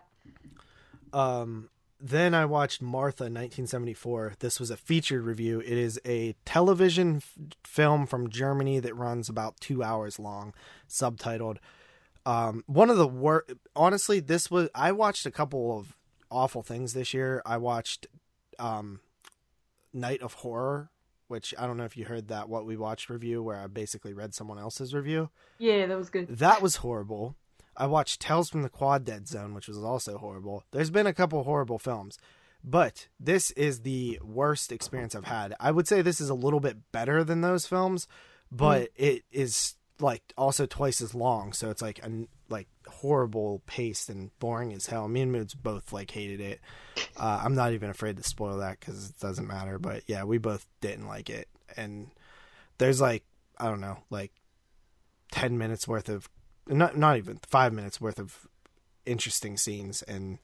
Um, 1.12 1.70
then 2.06 2.36
I 2.36 2.46
watched 2.46 2.84
Martha 2.84 3.24
1974. 3.24 4.36
This 4.40 4.60
was 4.60 4.70
a 4.70 4.78
featured 4.78 5.24
review. 5.24 5.60
It 5.60 5.74
is 5.74 6.00
a 6.06 6.36
television 6.46 7.16
f- 7.18 7.34
film 7.64 8.06
from 8.06 8.30
Germany 8.30 8.80
that 8.80 8.96
runs 8.96 9.28
about 9.28 9.60
two 9.60 9.82
hours 9.82 10.20
long, 10.20 10.54
subtitled. 10.88 11.58
Um, 12.24 12.64
one 12.68 12.92
of 12.92 12.98
the 12.98 13.08
worst. 13.08 13.54
Honestly, 13.76 14.20
this 14.20 14.52
was. 14.52 14.70
I 14.76 14.92
watched 14.92 15.26
a 15.26 15.32
couple 15.32 15.80
of 15.80 15.96
awful 16.30 16.62
things 16.62 16.94
this 16.94 17.12
year. 17.12 17.42
I 17.44 17.58
watched 17.58 18.06
um, 18.60 19.00
Night 19.92 20.22
of 20.22 20.34
Horror, 20.36 20.92
which 21.28 21.56
I 21.58 21.66
don't 21.66 21.78
know 21.78 21.86
if 21.86 21.98
you 21.98 22.06
heard 22.06 22.28
that 22.28 22.50
What 22.50 22.68
We 22.68 22.78
Watched 22.78 23.10
review, 23.10 23.42
where 23.42 23.58
I 23.58 23.66
basically 23.66 24.14
read 24.14 24.36
someone 24.36 24.60
else's 24.60 24.94
review. 24.94 25.32
Yeah, 25.58 25.88
that 25.88 25.98
was 25.98 26.12
good. 26.12 26.28
That 26.28 26.62
was 26.62 26.78
horrible. 26.78 27.36
I 27.78 27.88
watched 27.88 28.22
Tales 28.22 28.50
from 28.50 28.62
the 28.62 28.70
Quad 28.70 29.06
Dead 29.06 29.28
Zone, 29.28 29.54
which 29.54 29.68
was 29.68 29.78
also 29.78 30.18
horrible. 30.18 30.64
There's 30.72 30.90
been 30.90 31.08
a 31.08 31.14
couple 31.14 31.44
horrible 31.44 31.80
films, 31.80 32.18
but 32.64 33.08
this 33.20 33.52
is 33.52 33.82
the 33.82 34.20
worst 34.24 34.72
experience 34.72 35.16
I've 35.16 35.26
had. 35.26 35.54
I 35.60 35.72
would 35.72 35.88
say 35.88 36.02
this 36.02 36.22
is 36.22 36.30
a 36.30 36.36
little 36.36 36.60
bit 36.60 36.92
better 36.92 37.24
than 37.24 37.42
those 37.42 37.66
films, 37.66 38.08
but 38.52 38.90
it 38.96 39.24
is 39.32 39.76
like 40.00 40.34
also 40.38 40.66
twice 40.66 41.02
as 41.02 41.16
long, 41.16 41.54
so 41.54 41.70
it's 41.70 41.82
like 41.82 42.00
a 42.00 42.28
like 42.50 42.68
horrible 42.88 43.62
paced 43.66 44.10
and 44.10 44.38
boring 44.40 44.74
as 44.74 44.88
hell. 44.88 45.08
Me 45.08 45.22
and 45.22 45.32
Moods 45.32 45.54
both 45.54 45.94
like 45.94 46.12
hated 46.12 46.42
it. 46.42 46.62
Uh, 47.18 47.42
I'm 47.44 47.56
not 47.56 47.74
even 47.74 47.90
afraid 47.90 48.18
to 48.18 48.24
spoil 48.24 48.58
that 48.58 48.80
because 48.80 49.10
it 49.10 49.20
doesn't 49.20 49.48
matter. 49.48 49.80
But 49.80 50.04
yeah, 50.08 50.24
we 50.24 50.38
both 50.38 50.66
didn't 50.82 51.08
like 51.08 51.30
it, 51.30 51.48
and 51.78 52.12
there's 52.78 53.02
like 53.02 53.24
I 53.58 53.70
don't 53.70 53.82
know, 53.82 54.00
like 54.10 54.32
ten 55.32 55.58
minutes 55.58 55.88
worth 55.88 56.10
of 56.10 56.30
not 56.68 56.98
not 56.98 57.18
even 57.18 57.40
five 57.48 57.74
minutes 57.74 58.02
worth 58.02 58.20
of 58.20 58.48
interesting 59.06 59.58
scenes, 59.58 60.02
and 60.04 60.40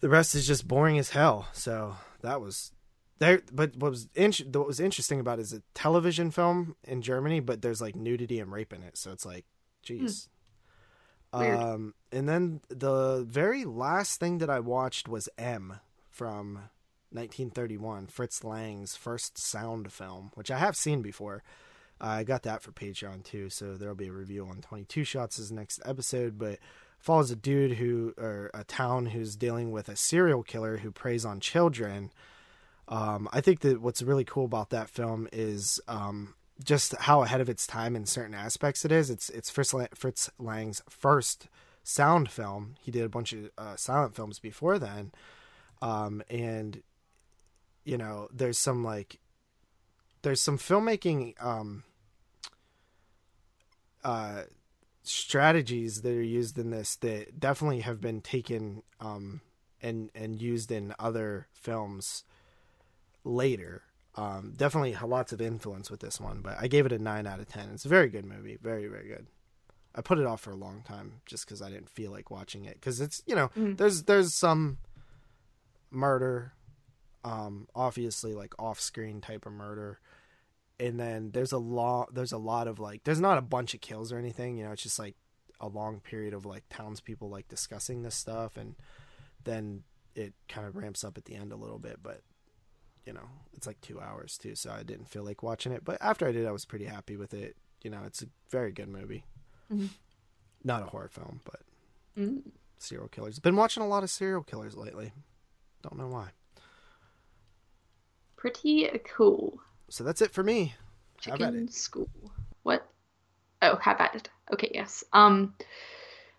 the 0.00 0.08
rest 0.08 0.34
is 0.34 0.46
just 0.46 0.66
boring 0.68 0.98
as 0.98 1.10
hell. 1.10 1.48
So 1.52 1.96
that 2.22 2.40
was 2.40 2.72
there. 3.18 3.42
But 3.52 3.76
what 3.76 3.90
was 3.90 4.08
in, 4.14 4.32
what 4.52 4.66
was 4.66 4.80
interesting 4.80 5.20
about 5.20 5.38
it 5.38 5.42
is 5.42 5.52
a 5.52 5.62
television 5.74 6.30
film 6.30 6.76
in 6.84 7.02
Germany, 7.02 7.40
but 7.40 7.62
there's 7.62 7.80
like 7.80 7.96
nudity 7.96 8.40
and 8.40 8.52
rape 8.52 8.72
in 8.72 8.82
it. 8.82 8.98
So 8.98 9.12
it's 9.12 9.26
like, 9.26 9.44
jeez. 9.86 10.28
Weird. 11.32 11.58
Um, 11.58 11.94
and 12.10 12.28
then 12.28 12.60
the 12.68 13.24
very 13.26 13.64
last 13.64 14.20
thing 14.20 14.38
that 14.38 14.50
I 14.50 14.60
watched 14.60 15.08
was 15.08 15.30
M 15.38 15.80
from 16.10 16.54
1931, 17.10 18.06
Fritz 18.08 18.44
Lang's 18.44 18.96
first 18.96 19.38
sound 19.38 19.92
film, 19.92 20.30
which 20.34 20.50
I 20.50 20.58
have 20.58 20.76
seen 20.76 21.00
before. 21.00 21.42
I 22.02 22.24
got 22.24 22.42
that 22.42 22.62
for 22.62 22.72
Patreon 22.72 23.22
too, 23.22 23.48
so 23.48 23.76
there'll 23.76 23.94
be 23.94 24.08
a 24.08 24.12
review 24.12 24.46
on 24.46 24.60
22 24.60 25.04
Shots 25.04 25.38
as 25.38 25.52
next 25.52 25.80
episode. 25.84 26.36
But 26.36 26.58
follows 26.98 27.30
a 27.30 27.36
dude 27.36 27.74
who, 27.78 28.12
or 28.18 28.50
a 28.52 28.64
town 28.64 29.06
who's 29.06 29.36
dealing 29.36 29.70
with 29.70 29.88
a 29.88 29.96
serial 29.96 30.42
killer 30.42 30.78
who 30.78 30.90
preys 30.90 31.24
on 31.24 31.38
children. 31.40 32.10
Um, 32.88 33.28
I 33.32 33.40
think 33.40 33.60
that 33.60 33.80
what's 33.80 34.02
really 34.02 34.24
cool 34.24 34.44
about 34.44 34.70
that 34.70 34.90
film 34.90 35.28
is 35.32 35.80
um, 35.86 36.34
just 36.64 36.94
how 36.96 37.22
ahead 37.22 37.40
of 37.40 37.48
its 37.48 37.66
time 37.66 37.94
in 37.94 38.04
certain 38.04 38.34
aspects 38.34 38.84
it 38.84 38.92
is. 38.92 39.08
It's 39.08 39.30
it's 39.30 39.50
Fritz, 39.50 39.72
Lang, 39.72 39.88
Fritz 39.94 40.28
Lang's 40.38 40.82
first 40.88 41.48
sound 41.84 42.30
film. 42.30 42.74
He 42.80 42.90
did 42.90 43.04
a 43.04 43.08
bunch 43.08 43.32
of 43.32 43.50
uh, 43.56 43.76
silent 43.76 44.16
films 44.16 44.40
before 44.40 44.78
then, 44.78 45.12
um, 45.80 46.22
and 46.28 46.82
you 47.84 47.96
know, 47.96 48.28
there's 48.32 48.58
some 48.58 48.84
like 48.84 49.18
there's 50.22 50.40
some 50.40 50.58
filmmaking 50.58 51.34
um, 51.42 51.82
uh, 54.04 54.42
strategies 55.02 56.02
that 56.02 56.12
are 56.12 56.22
used 56.22 56.58
in 56.58 56.70
this 56.70 56.96
that 56.96 57.38
definitely 57.40 57.80
have 57.80 58.00
been 58.00 58.20
taken 58.20 58.82
um, 59.00 59.40
and 59.80 60.10
and 60.14 60.40
used 60.40 60.70
in 60.72 60.94
other 60.98 61.46
films 61.52 62.24
later. 63.24 63.82
Um, 64.14 64.52
definitely 64.56 64.94
lots 65.06 65.32
of 65.32 65.40
influence 65.40 65.90
with 65.90 66.00
this 66.00 66.20
one, 66.20 66.40
but 66.42 66.56
I 66.60 66.68
gave 66.68 66.84
it 66.84 66.92
a 66.92 66.98
nine 66.98 67.26
out 67.26 67.40
of 67.40 67.48
ten. 67.48 67.70
It's 67.70 67.84
a 67.86 67.88
very 67.88 68.08
good 68.08 68.26
movie, 68.26 68.58
very 68.60 68.86
very 68.86 69.08
good. 69.08 69.26
I 69.94 70.00
put 70.02 70.18
it 70.18 70.26
off 70.26 70.40
for 70.40 70.50
a 70.52 70.56
long 70.56 70.82
time 70.86 71.20
just 71.26 71.44
because 71.46 71.60
I 71.62 71.68
didn't 71.70 71.90
feel 71.90 72.10
like 72.10 72.30
watching 72.30 72.64
it 72.64 72.74
because 72.74 73.00
it's 73.00 73.22
you 73.26 73.34
know 73.34 73.48
Mm. 73.56 73.76
there's 73.76 74.02
there's 74.04 74.34
some 74.34 74.78
murder, 75.90 76.52
um, 77.24 77.68
obviously 77.74 78.34
like 78.34 78.54
off 78.58 78.80
screen 78.80 79.20
type 79.20 79.46
of 79.46 79.52
murder, 79.52 79.98
and 80.82 80.98
then 80.98 81.30
there's 81.32 81.52
a 81.52 81.58
lot 81.58 82.12
there's 82.14 82.32
a 82.32 82.38
lot 82.38 82.66
of 82.66 82.78
like 82.80 83.04
there's 83.04 83.20
not 83.20 83.38
a 83.38 83.42
bunch 83.42 83.72
of 83.74 83.80
kills 83.80 84.12
or 84.12 84.18
anything 84.18 84.56
you 84.58 84.64
know 84.64 84.72
it's 84.72 84.82
just 84.82 84.98
like 84.98 85.14
a 85.60 85.68
long 85.68 86.00
period 86.00 86.34
of 86.34 86.44
like 86.44 86.64
townspeople 86.68 87.28
like 87.30 87.46
discussing 87.48 88.02
this 88.02 88.16
stuff 88.16 88.56
and 88.56 88.74
then 89.44 89.84
it 90.14 90.34
kind 90.48 90.66
of 90.66 90.74
ramps 90.76 91.04
up 91.04 91.16
at 91.16 91.24
the 91.24 91.34
end 91.36 91.52
a 91.52 91.56
little 91.56 91.78
bit 91.78 92.00
but 92.02 92.20
you 93.06 93.12
know 93.12 93.28
it's 93.54 93.66
like 93.66 93.80
two 93.80 94.00
hours 94.00 94.36
too 94.36 94.54
so 94.56 94.70
i 94.72 94.82
didn't 94.82 95.08
feel 95.08 95.22
like 95.24 95.42
watching 95.42 95.72
it 95.72 95.84
but 95.84 95.96
after 96.00 96.26
i 96.26 96.32
did 96.32 96.46
i 96.46 96.52
was 96.52 96.64
pretty 96.64 96.84
happy 96.86 97.16
with 97.16 97.32
it 97.32 97.56
you 97.82 97.90
know 97.90 98.00
it's 98.06 98.22
a 98.22 98.26
very 98.50 98.72
good 98.72 98.88
movie 98.88 99.24
Mhm. 99.72 99.88
not 100.64 100.82
a 100.82 100.86
horror 100.86 101.08
film 101.08 101.40
but 101.44 101.60
Mm. 102.18 102.42
serial 102.78 103.08
killers 103.08 103.38
been 103.38 103.56
watching 103.56 103.82
a 103.82 103.88
lot 103.88 104.02
of 104.02 104.10
serial 104.10 104.42
killers 104.42 104.76
lately 104.76 105.12
don't 105.82 105.96
know 105.96 106.08
why 106.08 106.30
Pretty 108.36 108.88
cool. 109.04 109.60
So 109.92 110.04
that's 110.04 110.22
it 110.22 110.30
for 110.30 110.42
me 110.42 110.74
How 111.26 111.34
about 111.34 111.52
Chicken 111.52 111.68
school. 111.68 112.08
What? 112.62 112.88
Oh, 113.60 113.76
how 113.76 113.92
about 113.92 114.16
it. 114.16 114.30
Okay, 114.50 114.70
yes. 114.72 115.04
Um, 115.12 115.54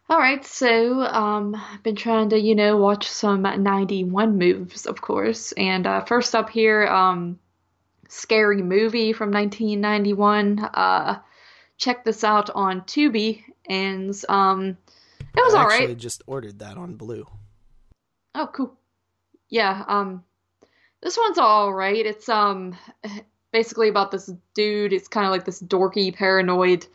all 0.10 0.18
right. 0.18 0.44
So, 0.44 1.02
um, 1.02 1.56
I've 1.56 1.84
been 1.84 1.96
trying 1.96 2.30
to, 2.30 2.40
you 2.40 2.56
know, 2.56 2.78
watch 2.78 3.08
some 3.08 3.44
91 3.44 4.40
moves, 4.40 4.88
of 4.88 5.02
course. 5.02 5.52
And 5.52 5.86
uh, 5.86 6.04
first 6.04 6.34
up 6.34 6.50
here, 6.50 6.88
um, 6.88 7.38
Scary 8.10 8.64
Movie 8.64 9.14
from 9.14 9.30
1991. 9.32 10.60
Uh, 10.60 11.20
check 11.78 12.04
this 12.04 12.24
out 12.24 12.50
on 12.50 12.82
Tubi, 12.82 13.44
and 13.70 14.20
um, 14.30 14.78
it 15.20 15.46
was 15.46 15.54
all 15.54 15.66
right. 15.66 15.74
I 15.74 15.76
all 15.76 15.82
actually 15.82 15.96
just 15.96 16.24
ordered 16.26 16.58
that 16.60 16.78
on 16.78 16.96
blue 16.96 17.28
Oh, 18.34 18.50
cool. 18.52 18.76
Yeah, 19.48 19.86
um 19.88 20.24
this 21.04 21.18
one's 21.18 21.38
all 21.38 21.72
right. 21.72 22.04
It's 22.04 22.28
um 22.30 22.76
basically 23.54 23.88
about 23.88 24.12
this 24.12 24.30
dude. 24.54 24.92
It's 24.92 25.08
kind 25.08 25.26
of 25.26 25.32
like 25.32 25.46
this 25.46 25.62
dorky, 25.62 26.14
paranoid 26.14 26.86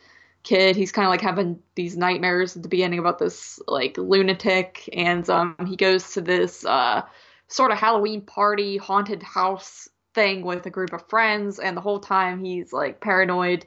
kid. 0.43 0.75
He's 0.75 0.91
kind 0.91 1.07
of 1.07 1.09
like 1.09 1.21
having 1.21 1.59
these 1.73 1.97
nightmares 1.97 2.55
at 2.55 2.61
the 2.61 2.69
beginning 2.69 2.99
about 2.99 3.17
this 3.17 3.59
like 3.67 3.97
lunatic, 3.97 4.87
and 4.93 5.27
um, 5.29 5.55
he 5.65 5.75
goes 5.75 6.13
to 6.13 6.21
this 6.21 6.63
uh, 6.65 7.01
sort 7.47 7.71
of 7.71 7.79
Halloween 7.79 8.21
party, 8.21 8.77
haunted 8.77 9.23
house 9.23 9.89
thing 10.13 10.43
with 10.43 10.65
a 10.65 10.69
group 10.69 10.93
of 10.93 11.07
friends, 11.09 11.57
and 11.57 11.75
the 11.75 11.81
whole 11.81 11.99
time 11.99 12.43
he's 12.43 12.71
like 12.71 13.01
paranoid 13.01 13.65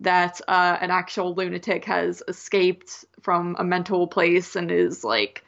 that 0.00 0.40
uh, 0.46 0.76
an 0.80 0.90
actual 0.90 1.34
lunatic 1.34 1.84
has 1.86 2.22
escaped 2.28 3.04
from 3.22 3.56
a 3.58 3.64
mental 3.64 4.06
place 4.06 4.54
and 4.54 4.70
is 4.70 5.02
like 5.02 5.42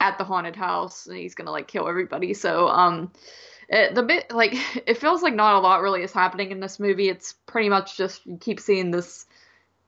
at 0.00 0.18
the 0.18 0.24
haunted 0.24 0.56
house, 0.56 1.06
and 1.06 1.16
he's 1.16 1.34
gonna 1.34 1.52
like 1.52 1.68
kill 1.68 1.88
everybody. 1.88 2.34
So 2.34 2.68
um. 2.68 3.12
It, 3.70 3.94
the 3.94 4.02
bit 4.02 4.30
like 4.32 4.52
it 4.86 4.98
feels 4.98 5.22
like 5.22 5.34
not 5.34 5.54
a 5.54 5.60
lot 5.60 5.80
really 5.80 6.02
is 6.02 6.12
happening 6.12 6.50
in 6.50 6.60
this 6.60 6.78
movie. 6.78 7.08
It's 7.08 7.34
pretty 7.46 7.68
much 7.68 7.96
just 7.96 8.26
you 8.26 8.36
keep 8.36 8.60
seeing 8.60 8.90
this 8.90 9.26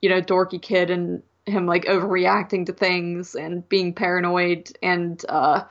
you 0.00 0.08
know, 0.08 0.20
dorky 0.20 0.60
kid 0.60 0.90
and 0.90 1.22
him 1.46 1.66
like 1.66 1.84
overreacting 1.86 2.66
to 2.66 2.72
things 2.72 3.34
and 3.34 3.68
being 3.68 3.94
paranoid 3.94 4.70
and 4.82 5.24
uh 5.28 5.64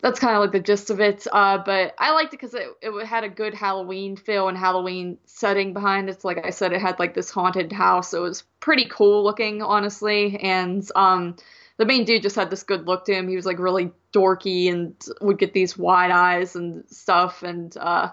that's 0.00 0.20
kind 0.20 0.34
of 0.36 0.40
like 0.40 0.52
the 0.52 0.60
gist 0.60 0.90
of 0.90 1.00
it. 1.00 1.26
Uh, 1.30 1.58
but 1.58 1.94
I 1.98 2.12
liked 2.12 2.32
it 2.32 2.40
because 2.40 2.54
it, 2.54 2.68
it 2.82 3.06
had 3.06 3.24
a 3.24 3.28
good 3.28 3.52
Halloween 3.52 4.16
feel 4.16 4.48
and 4.48 4.56
Halloween 4.56 5.18
setting 5.24 5.72
behind 5.72 6.08
it. 6.08 6.24
Like 6.24 6.46
I 6.46 6.50
said, 6.50 6.72
it 6.72 6.80
had 6.80 6.98
like 7.00 7.14
this 7.14 7.30
haunted 7.30 7.72
house. 7.72 8.14
It 8.14 8.20
was 8.20 8.44
pretty 8.60 8.86
cool 8.88 9.24
looking, 9.24 9.60
honestly. 9.60 10.38
And 10.38 10.88
um, 10.94 11.34
the 11.78 11.86
main 11.86 12.04
dude 12.04 12.22
just 12.22 12.36
had 12.36 12.50
this 12.50 12.64
good 12.64 12.86
look 12.86 13.06
to 13.06 13.14
him. 13.14 13.28
He 13.28 13.36
was 13.36 13.46
like 13.46 13.58
really 13.58 13.92
dorky 14.12 14.70
and 14.70 14.94
would 15.20 15.38
get 15.38 15.54
these 15.54 15.78
wide 15.78 16.10
eyes 16.10 16.56
and 16.56 16.84
stuff. 16.88 17.42
And 17.42 17.74
uh, 17.76 18.10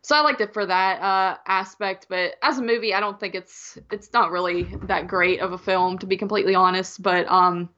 so 0.00 0.16
I 0.16 0.22
liked 0.22 0.40
it 0.40 0.52
for 0.52 0.66
that 0.66 1.00
uh, 1.00 1.36
aspect, 1.46 2.06
but 2.08 2.34
as 2.42 2.58
a 2.58 2.62
movie, 2.62 2.92
I 2.92 3.00
don't 3.00 3.20
think 3.20 3.34
it's 3.34 3.78
it's 3.90 4.12
not 4.12 4.32
really 4.32 4.64
that 4.84 5.06
great 5.06 5.40
of 5.40 5.52
a 5.52 5.58
film 5.58 5.98
to 5.98 6.06
be 6.06 6.16
completely 6.16 6.54
honest. 6.54 7.02
But 7.02 7.30
um, 7.30 7.68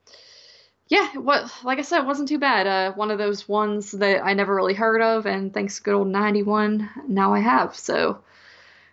yeah, 0.89 1.17
what 1.17 1.53
like 1.65 1.79
I 1.79 1.83
said, 1.83 2.01
it 2.01 2.07
wasn't 2.07 2.29
too 2.29 2.39
bad. 2.39 2.67
Uh, 2.67 2.93
one 2.95 3.11
of 3.11 3.19
those 3.19 3.49
ones 3.49 3.91
that 3.91 4.25
I 4.25 4.35
never 4.35 4.55
really 4.55 4.75
heard 4.75 5.03
of, 5.03 5.27
and 5.27 5.53
thanks 5.53 5.81
good 5.81 5.95
old 5.95 6.09
'91, 6.09 6.89
now 7.09 7.35
I 7.35 7.41
have. 7.41 7.75
So, 7.75 8.24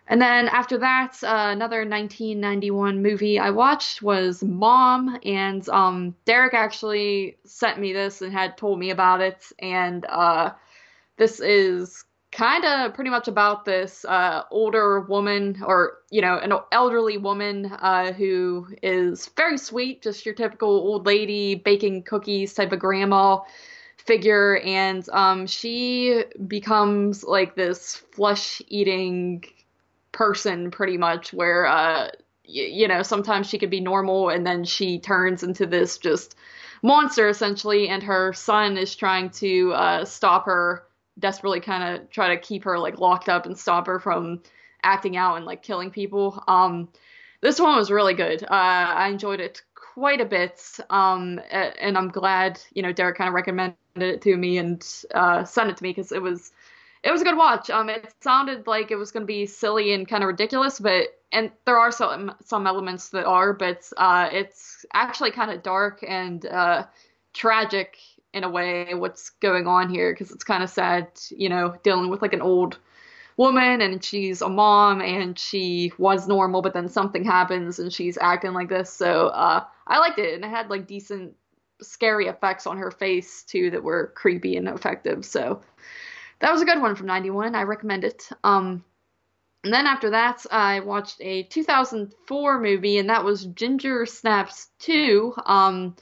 and 0.08 0.20
then 0.20 0.48
after 0.48 0.78
that, 0.78 1.16
uh, 1.22 1.50
another 1.52 1.84
1991 1.84 3.02
movie 3.02 3.38
I 3.38 3.50
watched 3.50 4.02
was 4.02 4.42
Mom, 4.42 5.18
and 5.24 5.66
um, 5.68 6.14
Derek 6.24 6.54
actually 6.54 7.38
sent 7.44 7.78
me 7.78 7.92
this 7.92 8.20
and 8.20 8.32
had 8.32 8.56
told 8.56 8.78
me 8.78 8.90
about 8.90 9.20
it, 9.20 9.44
and 9.58 10.04
uh, 10.06 10.50
this 11.16 11.40
is 11.40 12.04
kind 12.32 12.64
of 12.64 12.94
pretty 12.94 13.10
much 13.10 13.28
about 13.28 13.64
this 13.64 14.04
uh, 14.06 14.42
older 14.50 15.00
woman 15.02 15.62
or 15.64 15.98
you 16.10 16.22
know 16.22 16.38
an 16.38 16.52
elderly 16.72 17.18
woman 17.18 17.66
uh, 17.66 18.12
who 18.12 18.66
is 18.82 19.28
very 19.36 19.58
sweet 19.58 20.02
just 20.02 20.24
your 20.24 20.34
typical 20.34 20.70
old 20.70 21.04
lady 21.04 21.54
baking 21.54 22.02
cookies 22.02 22.54
type 22.54 22.72
of 22.72 22.78
grandma 22.78 23.38
figure 23.98 24.58
and 24.64 25.08
um, 25.10 25.46
she 25.46 26.24
becomes 26.46 27.22
like 27.22 27.54
this 27.54 27.96
flesh 28.12 28.62
eating 28.66 29.44
person 30.12 30.70
pretty 30.70 30.98
much 30.98 31.32
where 31.32 31.66
uh, 31.66 32.06
y- 32.46 32.70
you 32.72 32.88
know 32.88 33.02
sometimes 33.02 33.48
she 33.48 33.58
could 33.58 33.70
be 33.70 33.80
normal 33.80 34.30
and 34.30 34.46
then 34.46 34.64
she 34.64 34.98
turns 35.00 35.42
into 35.42 35.66
this 35.66 35.98
just 35.98 36.36
monster 36.82 37.28
essentially 37.28 37.88
and 37.88 38.02
her 38.02 38.32
son 38.32 38.76
is 38.76 38.94
trying 38.96 39.30
to 39.30 39.72
uh, 39.74 40.04
stop 40.04 40.46
her 40.46 40.84
desperately 41.18 41.60
kind 41.60 41.82
of 42.00 42.10
try 42.10 42.34
to 42.34 42.40
keep 42.40 42.64
her 42.64 42.78
like 42.78 42.98
locked 42.98 43.28
up 43.28 43.46
and 43.46 43.58
stop 43.58 43.86
her 43.86 44.00
from 44.00 44.42
acting 44.84 45.16
out 45.16 45.36
and 45.36 45.44
like 45.46 45.62
killing 45.62 45.90
people. 45.90 46.42
Um, 46.48 46.88
this 47.40 47.60
one 47.60 47.76
was 47.76 47.90
really 47.90 48.14
good. 48.14 48.42
Uh, 48.44 48.46
I 48.50 49.08
enjoyed 49.08 49.40
it 49.40 49.62
quite 49.74 50.20
a 50.20 50.24
bit, 50.24 50.62
um, 50.90 51.40
and 51.50 51.98
I'm 51.98 52.08
glad 52.08 52.60
you 52.72 52.82
know 52.82 52.92
Derek 52.92 53.16
kind 53.18 53.28
of 53.28 53.34
recommended 53.34 53.76
it 53.96 54.22
to 54.22 54.36
me 54.36 54.58
and 54.58 54.86
uh, 55.14 55.44
sent 55.44 55.70
it 55.70 55.76
to 55.78 55.82
me 55.82 55.90
because 55.90 56.12
it 56.12 56.22
was 56.22 56.52
it 57.02 57.10
was 57.10 57.20
a 57.20 57.24
good 57.24 57.36
watch. 57.36 57.70
Um, 57.70 57.88
it 57.88 58.14
sounded 58.20 58.66
like 58.66 58.90
it 58.90 58.96
was 58.96 59.10
going 59.10 59.22
to 59.22 59.26
be 59.26 59.46
silly 59.46 59.92
and 59.92 60.06
kind 60.06 60.22
of 60.22 60.28
ridiculous, 60.28 60.78
but 60.78 61.08
and 61.32 61.50
there 61.64 61.78
are 61.78 61.90
some 61.90 62.34
some 62.44 62.66
elements 62.66 63.10
that 63.10 63.24
are, 63.24 63.52
but 63.52 63.90
uh, 63.96 64.28
it's 64.32 64.86
actually 64.92 65.30
kind 65.30 65.50
of 65.50 65.62
dark 65.62 66.04
and 66.06 66.46
uh, 66.46 66.84
tragic 67.32 67.98
in 68.32 68.44
a 68.44 68.50
way 68.50 68.94
what's 68.94 69.30
going 69.30 69.66
on 69.66 69.90
here 69.90 70.12
because 70.12 70.30
it's 70.30 70.44
kind 70.44 70.62
of 70.62 70.70
sad, 70.70 71.08
you 71.30 71.48
know, 71.48 71.74
dealing 71.82 72.08
with 72.08 72.22
like 72.22 72.32
an 72.32 72.40
old 72.40 72.78
woman 73.36 73.80
and 73.80 74.04
she's 74.04 74.42
a 74.42 74.48
mom 74.48 75.00
and 75.00 75.38
she 75.38 75.92
was 75.98 76.28
normal, 76.28 76.62
but 76.62 76.74
then 76.74 76.88
something 76.88 77.24
happens 77.24 77.78
and 77.78 77.92
she's 77.92 78.16
acting 78.18 78.52
like 78.52 78.68
this. 78.68 78.90
So 78.92 79.28
uh, 79.28 79.64
I 79.86 79.98
liked 79.98 80.18
it 80.18 80.34
and 80.34 80.44
it 80.44 80.48
had 80.48 80.70
like 80.70 80.86
decent 80.86 81.34
scary 81.80 82.28
effects 82.28 82.66
on 82.66 82.78
her 82.78 82.90
face 82.90 83.42
too 83.42 83.70
that 83.70 83.82
were 83.82 84.12
creepy 84.14 84.56
and 84.56 84.68
effective. 84.68 85.24
So 85.24 85.60
that 86.42 86.52
was 86.52 86.60
a 86.60 86.66
good 86.66 86.80
one 86.80 86.94
from 86.94 87.06
91. 87.06 87.54
I 87.54 87.62
recommend 87.62 88.04
it. 88.04 88.28
Um, 88.44 88.84
and 89.64 89.72
then 89.72 89.86
after 89.86 90.10
that, 90.10 90.44
I 90.50 90.80
watched 90.80 91.16
a 91.20 91.44
2004 91.44 92.60
movie, 92.60 92.98
and 92.98 93.08
that 93.08 93.24
was 93.24 93.46
Ginger 93.46 94.04
Snaps 94.04 94.68
2. 94.80 95.34
Um, 95.46 95.96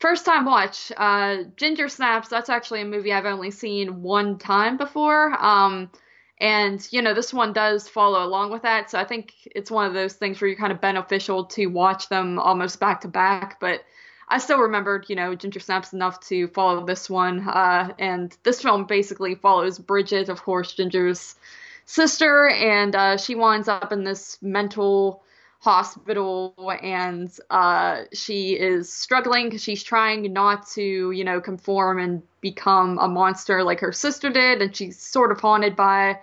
First 0.00 0.24
time 0.24 0.44
watch. 0.44 0.92
Uh, 0.96 1.38
Ginger 1.56 1.88
Snaps. 1.88 2.28
That's 2.28 2.48
actually 2.48 2.82
a 2.82 2.84
movie 2.84 3.12
I've 3.12 3.24
only 3.24 3.50
seen 3.50 4.02
one 4.02 4.38
time 4.38 4.76
before. 4.76 5.34
Um, 5.44 5.90
and 6.40 6.86
you 6.92 7.02
know 7.02 7.14
this 7.14 7.34
one 7.34 7.52
does 7.52 7.88
follow 7.88 8.24
along 8.24 8.52
with 8.52 8.62
that, 8.62 8.90
so 8.90 8.98
I 9.00 9.04
think 9.04 9.34
it's 9.44 9.72
one 9.72 9.86
of 9.86 9.94
those 9.94 10.12
things 10.12 10.40
where 10.40 10.46
you're 10.46 10.58
kind 10.58 10.70
of 10.70 10.80
beneficial 10.80 11.46
to 11.46 11.66
watch 11.66 12.08
them 12.08 12.38
almost 12.38 12.78
back 12.78 13.00
to 13.00 13.08
back. 13.08 13.58
But 13.58 13.80
I 14.28 14.38
still 14.38 14.58
remembered, 14.58 15.06
you 15.08 15.16
know, 15.16 15.34
Ginger 15.34 15.60
Snaps 15.60 15.92
enough 15.92 16.20
to 16.28 16.48
follow 16.48 16.84
this 16.84 17.08
one. 17.08 17.48
Uh, 17.48 17.92
and 17.98 18.36
this 18.42 18.62
film 18.62 18.84
basically 18.84 19.34
follows 19.34 19.78
Bridget, 19.78 20.28
of 20.28 20.42
course, 20.42 20.74
Ginger's 20.74 21.34
sister, 21.86 22.48
and 22.48 22.94
uh, 22.94 23.16
she 23.16 23.34
winds 23.34 23.68
up 23.68 23.92
in 23.92 24.04
this 24.04 24.38
mental 24.42 25.22
hospital 25.60 26.54
and 26.82 27.36
uh, 27.50 28.02
she 28.12 28.50
is 28.52 28.92
struggling 28.92 29.46
because 29.46 29.62
she's 29.62 29.82
trying 29.82 30.32
not 30.32 30.68
to, 30.68 31.10
you 31.10 31.24
know, 31.24 31.40
conform 31.40 31.98
and 31.98 32.22
become 32.40 32.98
a 32.98 33.08
monster 33.08 33.64
like 33.64 33.80
her 33.80 33.92
sister 33.92 34.30
did. 34.30 34.62
And 34.62 34.74
she's 34.74 34.98
sort 34.98 35.32
of 35.32 35.40
haunted 35.40 35.74
by 35.74 36.20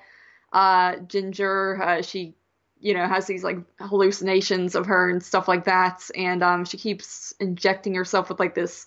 uh, 0.54 0.98
Ginger. 1.08 1.82
Uh, 1.82 2.02
she, 2.02 2.34
you 2.86 2.94
know, 2.94 3.08
has 3.08 3.26
these 3.26 3.44
like 3.44 3.58
hallucinations 3.80 4.76
of 4.76 4.86
her 4.86 5.10
and 5.10 5.24
stuff 5.24 5.48
like 5.48 5.64
that. 5.64 6.08
And 6.16 6.44
um, 6.44 6.66
she 6.66 6.78
keeps 6.78 7.34
injecting 7.40 7.96
herself 7.96 8.30
with 8.30 8.40
like 8.40 8.54
this 8.54 8.86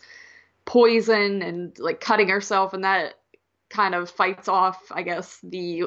poison 0.64 1.42
and 1.42 1.76
like 1.80 2.01
cutting 2.01 2.28
herself. 2.28 2.74
And 2.74 2.84
that 2.84 3.14
kind 3.70 3.96
of 3.96 4.09
fights 4.09 4.46
off, 4.46 4.80
I 4.92 5.03
guess, 5.03 5.40
the 5.42 5.86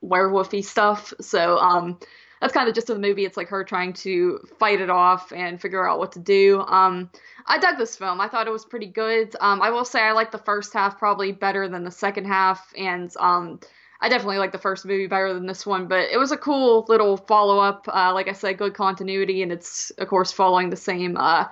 werewolfy 0.00 0.64
stuff. 0.64 1.12
So, 1.20 1.58
um, 1.58 1.98
that's 2.40 2.54
kind 2.54 2.68
of 2.68 2.74
just 2.76 2.88
in 2.88 3.00
the 3.00 3.06
movie. 3.06 3.24
It's 3.24 3.36
like 3.36 3.48
her 3.48 3.64
trying 3.64 3.94
to 3.94 4.38
fight 4.60 4.80
it 4.80 4.88
off 4.88 5.32
and 5.32 5.60
figure 5.60 5.86
out 5.86 5.98
what 5.98 6.12
to 6.12 6.20
do. 6.20 6.60
Um, 6.60 7.10
I 7.46 7.58
dug 7.58 7.78
this 7.78 7.96
film. 7.96 8.20
I 8.20 8.28
thought 8.28 8.46
it 8.46 8.52
was 8.52 8.64
pretty 8.64 8.86
good. 8.86 9.34
Um, 9.40 9.60
I 9.60 9.70
will 9.70 9.84
say 9.84 10.00
I 10.00 10.12
like 10.12 10.30
the 10.30 10.38
first 10.38 10.72
half 10.72 11.00
probably 11.00 11.32
better 11.32 11.68
than 11.68 11.82
the 11.82 11.90
second 11.90 12.26
half, 12.26 12.72
and 12.78 13.12
um, 13.18 13.58
I 14.00 14.08
definitely 14.08 14.38
like 14.38 14.52
the 14.52 14.58
first 14.58 14.84
movie 14.86 15.06
better 15.06 15.34
than 15.34 15.46
this 15.46 15.66
one. 15.66 15.86
But 15.86 16.10
it 16.10 16.18
was 16.18 16.32
a 16.32 16.36
cool 16.36 16.86
little 16.88 17.16
follow 17.16 17.58
up. 17.58 17.86
Uh, 17.88 18.12
like 18.14 18.28
I 18.28 18.32
said, 18.32 18.58
good 18.58 18.74
continuity, 18.74 19.42
and 19.42 19.52
it's 19.52 19.90
of 19.98 20.08
course 20.08 20.32
following 20.32 20.70
the 20.70 20.76
same 20.76 21.16
uh, 21.16 21.46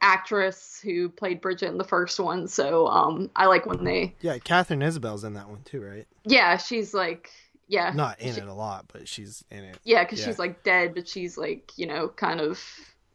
actress 0.00 0.80
who 0.82 1.08
played 1.08 1.40
Bridget 1.40 1.68
in 1.68 1.78
the 1.78 1.84
first 1.84 2.18
one. 2.18 2.48
So 2.48 2.86
um, 2.86 3.30
I 3.36 3.46
like 3.46 3.66
when 3.66 3.84
they 3.84 4.14
yeah, 4.20 4.38
Katharine 4.38 4.82
Isabelle's 4.82 5.24
in 5.24 5.34
that 5.34 5.48
one 5.48 5.62
too, 5.64 5.82
right? 5.82 6.06
Yeah, 6.24 6.56
she's 6.56 6.94
like 6.94 7.30
yeah 7.70 7.92
not 7.94 8.20
in 8.20 8.34
she, 8.34 8.40
it 8.40 8.48
a 8.48 8.52
lot 8.52 8.86
but 8.92 9.06
she's 9.06 9.44
in 9.48 9.62
it 9.62 9.78
yeah 9.84 10.02
because 10.02 10.18
yeah. 10.18 10.26
she's 10.26 10.40
like 10.40 10.64
dead 10.64 10.92
but 10.92 11.06
she's 11.06 11.38
like 11.38 11.70
you 11.76 11.86
know 11.86 12.08
kind 12.08 12.40
of 12.40 12.60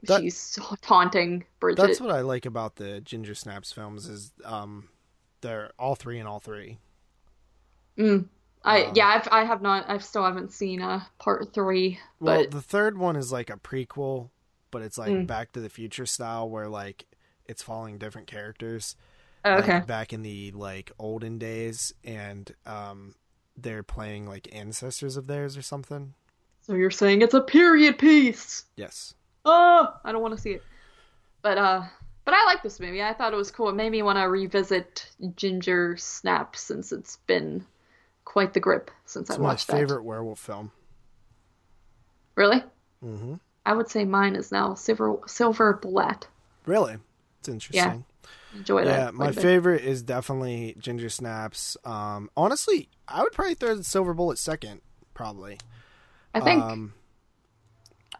that, 0.03 0.21
she's 0.21 0.57
taunting 0.81 1.43
bridget 1.59 1.81
that's 1.81 1.99
what 1.99 2.09
i 2.09 2.21
like 2.21 2.45
about 2.45 2.77
the 2.77 3.01
ginger 3.01 3.35
snaps 3.35 3.73
films 3.73 4.07
is 4.07 4.31
um 4.45 4.87
they're 5.41 5.71
all 5.77 5.93
three 5.93 6.19
and 6.19 6.27
all 6.27 6.39
three 6.39 6.77
mm. 7.97 8.25
I 8.65 8.85
um, 8.85 8.93
yeah 8.95 9.07
I've, 9.07 9.27
I 9.31 9.45
have 9.45 9.61
not 9.61 9.89
I 9.89 9.97
still 9.99 10.25
haven't 10.25 10.51
seen 10.51 10.81
a 10.81 10.87
uh, 10.87 11.01
part 11.19 11.53
three. 11.53 11.99
Well, 12.19 12.41
but... 12.41 12.51
the 12.51 12.61
third 12.61 12.97
one 12.97 13.15
is 13.15 13.31
like 13.31 13.49
a 13.49 13.57
prequel, 13.57 14.31
but 14.71 14.81
it's 14.81 14.97
like 14.97 15.11
mm. 15.11 15.27
Back 15.27 15.51
to 15.53 15.61
the 15.61 15.69
Future 15.69 16.05
style, 16.05 16.49
where 16.49 16.67
like 16.67 17.05
it's 17.45 17.61
following 17.61 17.97
different 17.97 18.27
characters. 18.27 18.95
Oh, 19.45 19.57
okay. 19.57 19.75
Like, 19.75 19.87
back 19.87 20.11
in 20.11 20.23
the 20.23 20.51
like 20.51 20.91
olden 20.97 21.37
days, 21.37 21.93
and 22.03 22.51
um, 22.65 23.13
they're 23.55 23.83
playing 23.83 24.25
like 24.25 24.49
ancestors 24.51 25.15
of 25.15 25.27
theirs 25.27 25.55
or 25.55 25.61
something. 25.61 26.15
So 26.61 26.73
you're 26.73 26.89
saying 26.89 27.21
it's 27.21 27.35
a 27.35 27.41
period 27.41 27.99
piece? 27.99 28.65
Yes. 28.75 29.13
Oh, 29.45 29.93
I 30.03 30.11
don't 30.11 30.23
want 30.23 30.35
to 30.35 30.41
see 30.41 30.53
it. 30.53 30.63
But 31.43 31.59
uh, 31.59 31.83
but 32.25 32.33
I 32.33 32.43
like 32.45 32.63
this 32.63 32.79
movie. 32.79 33.03
I 33.03 33.13
thought 33.13 33.33
it 33.33 33.37
was 33.37 33.51
cool. 33.51 33.69
It 33.69 33.75
made 33.75 33.91
me 33.91 34.01
want 34.01 34.17
to 34.17 34.23
revisit 34.23 35.07
Ginger 35.35 35.95
Snap 35.97 36.55
since 36.55 36.91
it's 36.91 37.17
been 37.27 37.63
quite 38.25 38.53
the 38.53 38.59
grip 38.59 38.91
since 39.05 39.29
it's 39.29 39.39
I 39.39 39.41
watched 39.41 39.67
that. 39.67 39.73
my 39.73 39.79
favorite 39.79 40.03
werewolf 40.03 40.39
film. 40.39 40.71
Really? 42.35 42.63
Mm-hmm. 43.03 43.35
I 43.65 43.73
would 43.73 43.89
say 43.89 44.05
mine 44.05 44.35
is 44.35 44.51
now 44.51 44.73
Silver 44.75 45.17
Silver 45.25 45.73
Bullet. 45.73 46.27
Really, 46.65 46.97
it's 47.39 47.49
interesting. 47.49 48.05
Yeah, 48.53 48.57
enjoy 48.59 48.83
that. 48.85 49.05
Yeah, 49.05 49.11
my 49.11 49.31
favorite 49.31 49.83
is 49.83 50.01
definitely 50.01 50.75
Ginger 50.77 51.09
Snaps. 51.09 51.77
Um, 51.83 52.29
honestly, 52.35 52.89
I 53.07 53.23
would 53.23 53.31
probably 53.31 53.55
throw 53.55 53.75
the 53.75 53.83
Silver 53.83 54.13
Bullet 54.13 54.37
second, 54.37 54.81
probably. 55.13 55.57
I 56.33 56.41
think. 56.41 56.61
Um, 56.61 56.93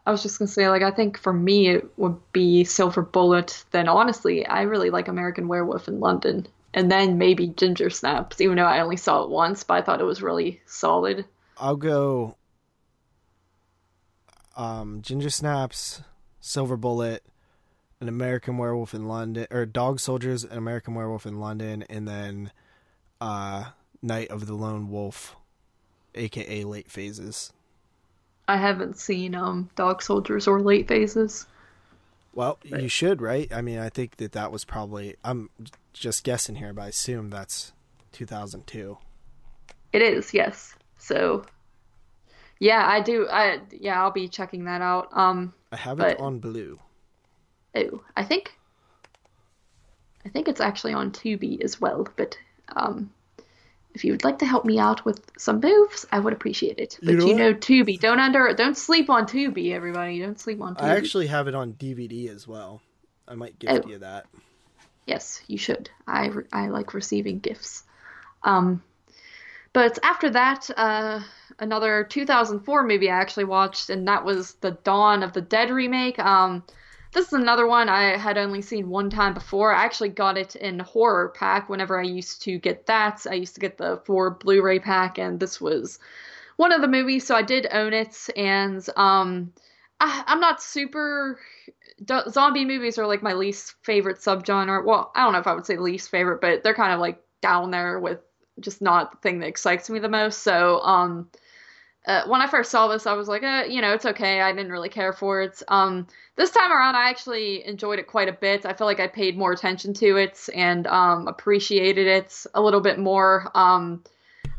I 0.08 0.12
was 0.12 0.22
just 0.22 0.38
gonna 0.38 0.47
say, 0.47 0.70
like, 0.70 0.84
I 0.84 0.91
think 0.91 1.18
for 1.18 1.34
me 1.34 1.68
it 1.70 1.89
would 1.97 2.18
be 2.32 2.64
Silver 2.64 3.01
Bullet. 3.01 3.66
Then 3.72 3.88
honestly, 3.88 4.45
I 4.45 4.64
really 4.64 4.89
like 4.89 5.08
American 5.08 5.47
Werewolf 5.47 5.88
in 5.88 5.99
London, 5.99 6.47
and 6.76 6.92
then 6.92 7.18
maybe 7.18 7.48
Ginger 7.48 7.90
Snaps, 7.90 8.42
even 8.42 8.58
though 8.58 8.66
I 8.66 8.82
only 8.82 8.98
saw 8.98 9.24
it 9.24 9.30
once, 9.30 9.64
but 9.64 9.76
I 9.76 9.82
thought 9.82 10.02
it 10.02 10.06
was 10.06 10.22
really 10.22 10.62
solid. 10.68 11.26
I'll 11.58 11.78
go 11.78 12.36
um, 14.58 15.02
Ginger 15.02 15.30
Snaps, 15.30 16.02
Silver 16.42 16.76
Bullet, 16.76 17.24
An 18.02 18.10
American 18.10 18.58
Werewolf 18.58 18.94
in 18.94 19.08
London, 19.08 19.48
or 19.50 19.66
Dog 19.66 20.02
Soldiers, 20.02 20.44
An 20.44 20.58
American 20.58 20.94
Werewolf 20.96 21.26
in 21.26 21.40
London, 21.40 21.86
and 21.90 22.06
then 22.06 22.52
uh, 23.22 23.70
Night 24.02 24.30
of 24.30 24.46
the 24.46 24.54
Lone 24.54 24.90
Wolf, 24.90 25.38
aka 26.14 26.66
Late 26.66 26.92
Phases. 26.92 27.54
I 28.48 28.58
haven't 28.58 28.98
seen 28.98 29.34
um 29.34 29.70
Dog 29.76 30.04
Soldiers 30.04 30.46
or 30.46 30.62
Late 30.62 30.90
Phases. 30.90 31.48
Well, 32.34 32.60
but... 32.70 32.84
you 32.84 32.90
should, 32.90 33.22
right? 33.22 33.52
I 33.52 33.62
mean, 33.62 33.80
I 33.80 33.88
think 33.88 34.18
that 34.18 34.34
that 34.34 34.52
was 34.52 34.66
probably. 34.66 35.16
I'm 35.24 35.50
just 36.00 36.24
guessing 36.24 36.56
here, 36.56 36.74
but 36.74 36.84
I 36.84 36.88
assume 36.88 37.30
that's 37.30 37.74
2002. 38.12 38.98
It 39.93 40.02
is, 40.02 40.34
yes. 40.34 40.76
So, 40.98 41.46
yeah, 42.60 42.86
I 42.88 43.02
do. 43.02 43.28
I 43.30 43.60
yeah, 43.72 44.02
I'll 44.02 44.12
be 44.12 44.28
checking 44.28 44.66
that 44.66 44.82
out. 44.82 45.10
Um, 45.12 45.54
I 45.72 45.78
have 45.78 46.00
it 46.00 46.20
on 46.20 46.39
Blue. 46.39 46.80
Oh, 47.76 48.02
I 48.16 48.24
think. 48.24 48.54
I 50.26 50.30
think 50.30 50.48
it's 50.48 50.62
actually 50.62 50.93
on 50.93 51.12
Tubi 51.12 51.62
as 51.64 51.80
well, 51.80 52.08
but 52.16 52.38
um, 52.76 53.12
if 53.93 54.04
you 54.04 54.12
would 54.12 54.24
like 54.24 54.39
to 54.39 54.46
help 54.46 54.66
me 54.66 54.80
out 54.80 55.06
with 55.06 55.22
some 55.38 55.60
moves, 55.60 56.06
I 56.12 56.20
would 56.20 56.34
appreciate 56.34 56.80
it. 56.80 56.98
But 57.02 57.12
you 57.12 57.18
know, 57.18 57.26
you 57.28 57.36
know 57.36 57.54
Tubi, 57.54 58.00
don't 58.00 58.20
under, 58.20 58.52
don't 58.54 58.78
sleep 58.78 59.10
on 59.10 59.28
Tubi, 59.28 59.72
everybody. 59.72 60.20
Don't 60.20 60.39
sleep 60.39 60.62
on 60.62 60.76
Tubi. 60.76 60.84
I 60.84 60.98
actually 60.98 61.28
have 61.28 61.48
it 61.48 61.54
on 61.54 61.74
DVD 61.74 62.30
as 62.30 62.48
well. 62.48 62.82
I 63.28 63.36
might 63.36 63.60
gift 63.60 63.86
oh. 63.86 63.89
you 63.89 64.00
that. 64.00 64.26
Yes, 65.06 65.41
you 65.47 65.58
should. 65.58 65.89
I 66.08 66.32
I 66.51 66.68
like 66.70 66.93
receiving 66.93 67.39
gifts. 67.39 67.84
Um, 68.43 68.84
but 69.74 69.99
after 70.03 70.30
that, 70.30 70.70
uh, 70.78 71.22
another 71.60 72.06
2004 72.06 72.84
movie 72.88 73.10
I 73.10 73.20
actually 73.20 73.43
watched, 73.43 73.89
and 73.89 74.08
that 74.08 74.24
was 74.24 74.53
the 74.56 74.72
Dawn 74.72 75.22
of 75.22 75.34
the 75.34 75.41
Dead 75.41 75.70
remake. 75.70 76.18
Um, 76.18 76.64
this 77.16 77.28
is 77.28 77.34
another 77.34 77.66
one 77.66 77.88
I 77.88 78.18
had 78.18 78.38
only 78.38 78.62
seen 78.62 78.89
one 78.89 79.10
time 79.10 79.34
before. 79.34 79.74
I 79.74 79.86
actually 79.86 80.10
got 80.10 80.38
it 80.38 80.56
in 80.56 80.80
horror 80.80 81.30
pack 81.30 81.70
whenever 81.70 81.99
I 81.99 82.03
used 82.03 82.41
to 82.43 82.58
get 82.58 82.86
that. 82.88 83.26
I 83.30 83.36
used 83.36 83.56
to 83.56 83.62
get 83.62 83.78
the 83.78 84.01
four 84.06 84.32
Blu-ray 84.32 84.80
pack, 84.80 85.18
and 85.18 85.39
this 85.39 85.62
was 85.62 85.99
one 86.58 86.72
of 86.72 86.82
the 86.82 86.88
movies, 86.88 87.26
so 87.26 87.36
I 87.36 87.41
did 87.41 87.68
own 87.72 87.93
it. 87.93 88.30
And 88.36 88.86
um, 88.97 89.53
I, 89.99 90.24
am 90.28 90.39
not 90.39 90.62
super. 90.62 91.39
Zombie 92.30 92.66
movies 92.66 92.98
are 92.98 93.08
like 93.08 93.24
my 93.24 93.34
least 93.34 93.76
favorite 93.84 94.18
subgenre. 94.18 94.84
Well, 94.84 95.12
I 95.16 95.24
don't 95.24 95.34
know 95.34 95.39
if 95.39 95.48
I 95.48 95.54
would 95.54 95.66
say 95.66 95.78
least 95.78 96.10
favorite, 96.10 96.41
but 96.41 96.64
they're 96.64 96.74
kind 96.74 96.93
of 96.93 97.00
like 97.00 97.22
down 97.41 97.72
there 97.72 98.00
with 98.00 98.20
just 98.60 98.82
not 98.82 99.12
the 99.12 99.18
thing 99.18 99.39
that 99.39 99.48
excites 99.48 99.89
me 99.89 100.00
the 100.00 100.10
most. 100.10 100.43
So, 100.43 100.80
um, 100.82 101.30
uh, 102.08 102.24
when 102.28 102.41
I 102.41 102.48
first 102.48 102.70
saw 102.70 102.88
this, 102.88 103.08
I 103.08 103.14
was 103.14 103.28
like, 103.28 103.43
eh, 103.43 103.66
you 103.66 103.82
know, 103.82 103.93
it's 103.93 104.06
okay. 104.06 104.41
I 104.41 104.52
didn't 104.52 104.72
really 104.72 104.89
care 104.89 105.12
for 105.12 105.41
it. 105.41 105.62
Um, 105.68 106.08
this 106.36 106.52
time 106.52 106.72
around, 106.72 106.96
I 106.96 107.10
actually 107.10 107.66
enjoyed 107.66 107.98
it 107.98 108.08
quite 108.08 108.30
a 108.30 108.34
bit. 108.34 108.66
I 108.66 108.74
feel 108.74 108.86
like 108.86 109.00
I 109.00 109.08
paid 109.08 109.38
more 109.38 109.52
attention 109.52 109.93
to 109.96 110.18
it 110.18 110.48
and 110.54 110.86
um, 110.86 111.28
appreciated 111.28 112.06
it 112.06 112.46
a 112.54 112.62
little 112.62 112.82
bit 112.82 113.00
more. 113.00 113.50
Um, 113.56 114.04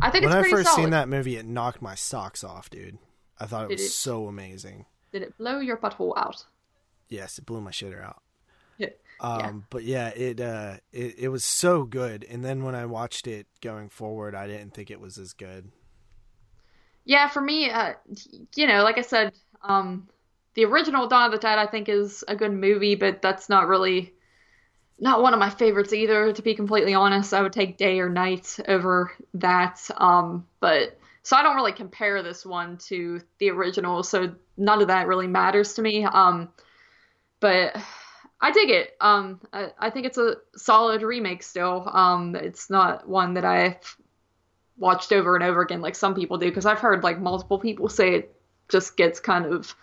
I 0.01 0.11
think 0.11 0.25
when 0.25 0.33
I 0.33 0.43
first 0.43 0.71
solid. 0.71 0.83
seen 0.83 0.91
that 0.91 1.09
movie, 1.09 1.37
it 1.37 1.47
knocked 1.47 1.81
my 1.81 1.95
socks 1.95 2.43
off, 2.43 2.69
dude. 2.69 2.99
I 3.39 3.47
thought 3.47 3.67
it 3.67 3.69
did 3.69 3.75
was 3.79 3.87
it, 3.87 3.91
so 3.91 4.27
amazing. 4.27 4.87
Did 5.13 5.23
it 5.23 5.39
blow 5.39 5.61
your 5.61 5.77
butthole 5.77 6.17
out? 6.17 6.45
Yes, 7.09 7.39
it 7.39 7.47
blew 7.47 7.61
my 7.61 7.71
shitter 7.71 8.03
out. 8.03 8.23
Yeah. 8.79 8.89
Um, 9.21 9.41
yeah. 9.41 9.53
but 9.71 9.85
yeah, 9.85 10.09
it 10.09 10.41
uh, 10.41 10.77
it 10.93 11.15
it 11.19 11.29
was 11.29 11.45
so 11.45 11.85
good. 11.85 12.25
And 12.29 12.45
then 12.45 12.65
when 12.65 12.75
I 12.75 12.87
watched 12.87 13.27
it 13.27 13.47
going 13.61 13.89
forward, 13.89 14.35
I 14.35 14.47
didn't 14.47 14.75
think 14.75 14.91
it 14.91 15.01
was 15.01 15.19
as 15.19 15.33
good. 15.33 15.71
Yeah, 17.05 17.29
for 17.29 17.41
me, 17.41 17.71
uh, 17.71 17.95
you 18.57 18.67
know, 18.67 18.83
like 18.83 18.99
I 18.99 19.03
said, 19.03 19.33
um, 19.63 20.09
the 20.55 20.65
original 20.65 21.07
Dawn 21.07 21.27
of 21.27 21.33
the 21.33 21.39
Dead 21.39 21.59
I 21.59 21.67
think 21.67 21.89
is 21.89 22.25
a 22.27 22.35
good 22.35 22.53
movie, 22.53 22.97
but 22.97 23.23
that's 23.23 23.49
not 23.49 23.69
really 23.69 24.13
not 24.99 25.23
one 25.23 25.33
of 25.33 25.39
my 25.39 25.51
favorites 25.51 25.93
either. 25.93 26.33
To 26.33 26.43
be 26.43 26.55
completely 26.55 26.95
honest, 26.95 27.33
I 27.33 27.43
would 27.43 27.53
take 27.53 27.77
Day 27.77 28.01
or 28.01 28.09
Night 28.09 28.59
over 28.67 29.13
that. 29.35 29.81
Um, 29.97 30.47
but 30.61 30.99
so 31.23 31.37
I 31.37 31.43
don't 31.43 31.57
really 31.57 31.73
compare 31.73 32.23
this 32.23 32.45
one 32.45 32.79
to 32.89 33.21
the 33.39 33.51
original, 33.51 34.03
so 34.03 34.35
none 34.57 34.81
of 34.81 34.89
that 34.89 35.07
really 35.07 35.27
matters 35.27 35.75
to 35.75 35.83
me. 35.83 36.05
Um, 36.05 36.49
but 37.47 37.77
I 38.41 38.51
dig 38.51 38.71
it. 38.71 38.97
Um, 39.01 39.41
I, 39.53 39.71
I, 39.79 39.91
think 39.91 40.05
it's 40.05 40.19
a 40.19 40.39
solid 40.57 41.03
remake 41.03 41.45
still. 41.45 41.89
Um, 41.93 42.35
it's 42.35 42.69
not 42.69 43.09
one 43.09 43.35
that 43.35 43.45
I've 43.45 43.97
watched 44.77 45.13
over 45.13 45.37
and 45.37 45.45
over 45.45 45.63
again 45.63 45.81
like 45.81 45.95
some 45.95 46.17
people 46.17 46.39
do 46.39 46.47
because 46.47 46.67
I've 46.67 46.81
heard 46.81 47.05
like 47.05 47.21
multiple 47.21 47.61
people 47.61 47.89
say 47.89 48.17
it 48.17 48.37
just 48.69 48.97
gets 48.97 49.21
kind 49.21 49.47
of 49.47 49.77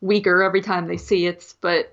weaker 0.00 0.44
every 0.44 0.60
time 0.60 0.86
they 0.86 0.96
see 0.96 1.26
it, 1.26 1.52
but 1.60 1.92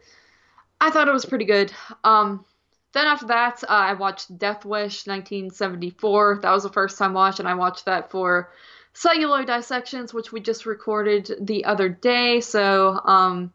I 0.79 0.91
thought 0.91 1.07
it 1.07 1.11
was 1.11 1.25
pretty 1.25 1.45
good. 1.45 1.73
Um, 2.03 2.45
then 2.93 3.07
after 3.07 3.25
that, 3.27 3.63
uh, 3.63 3.67
I 3.69 3.93
watched 3.93 4.37
Death 4.37 4.63
Wish 4.63 5.07
1974. 5.07 6.41
That 6.43 6.51
was 6.51 6.61
the 6.61 6.69
first 6.69 6.99
time 6.99 7.13
watch, 7.13 7.39
and 7.39 7.47
I 7.47 7.55
watched 7.55 7.85
that 7.85 8.11
for 8.11 8.51
celluloid 8.93 9.47
dissections, 9.47 10.13
which 10.13 10.31
we 10.31 10.39
just 10.39 10.67
recorded 10.67 11.31
the 11.41 11.65
other 11.65 11.89
day. 11.89 12.41
So, 12.41 13.01
um, 13.05 13.51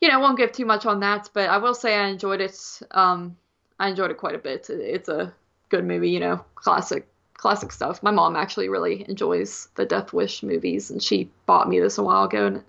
you 0.00 0.08
know, 0.08 0.14
I 0.14 0.18
won't 0.18 0.38
give 0.38 0.52
too 0.52 0.66
much 0.66 0.86
on 0.86 1.00
that, 1.00 1.30
but 1.32 1.48
I 1.48 1.58
will 1.58 1.74
say 1.74 1.96
I 1.96 2.08
enjoyed 2.08 2.40
it. 2.40 2.58
Um, 2.90 3.36
I 3.78 3.88
enjoyed 3.88 4.10
it 4.10 4.18
quite 4.18 4.34
a 4.34 4.38
bit. 4.38 4.70
It's 4.70 5.08
a 5.08 5.34
good 5.68 5.84
movie, 5.84 6.10
you 6.10 6.20
know, 6.20 6.44
classic 6.54 7.08
classic 7.34 7.70
stuff. 7.70 8.02
My 8.02 8.10
mom 8.10 8.36
actually 8.36 8.68
really 8.68 9.08
enjoys 9.08 9.68
the 9.76 9.86
Death 9.86 10.12
Wish 10.12 10.42
movies, 10.42 10.90
and 10.90 11.02
she 11.02 11.30
bought 11.46 11.68
me 11.68 11.80
this 11.80 11.98
a 11.98 12.02
while 12.02 12.24
ago, 12.24 12.46
and 12.46 12.64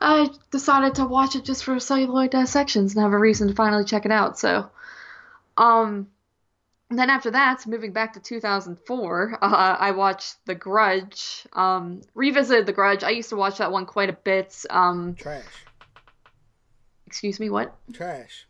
I 0.00 0.30
decided 0.50 0.94
to 0.96 1.06
watch 1.06 1.36
it 1.36 1.44
just 1.44 1.64
for 1.64 1.78
celluloid 1.78 2.30
dissections 2.30 2.94
and 2.94 3.02
have 3.02 3.12
a 3.12 3.18
reason 3.18 3.48
to 3.48 3.54
finally 3.54 3.84
check 3.84 4.06
it 4.06 4.12
out. 4.12 4.38
So, 4.38 4.70
um, 5.58 6.08
then 6.88 7.10
after 7.10 7.30
that, 7.32 7.66
moving 7.66 7.92
back 7.92 8.14
to 8.14 8.20
2004, 8.20 9.38
uh, 9.42 9.76
I 9.78 9.90
watched 9.92 10.36
The 10.46 10.54
Grudge. 10.54 11.46
Um, 11.52 12.00
revisited 12.14 12.66
The 12.66 12.72
Grudge. 12.72 13.04
I 13.04 13.10
used 13.10 13.28
to 13.28 13.36
watch 13.36 13.58
that 13.58 13.70
one 13.70 13.86
quite 13.86 14.08
a 14.08 14.14
bit. 14.14 14.64
Um, 14.70 15.14
Trash. 15.14 15.44
Excuse 17.10 17.40
me, 17.40 17.50
what? 17.50 17.76
Trash. 17.92 18.46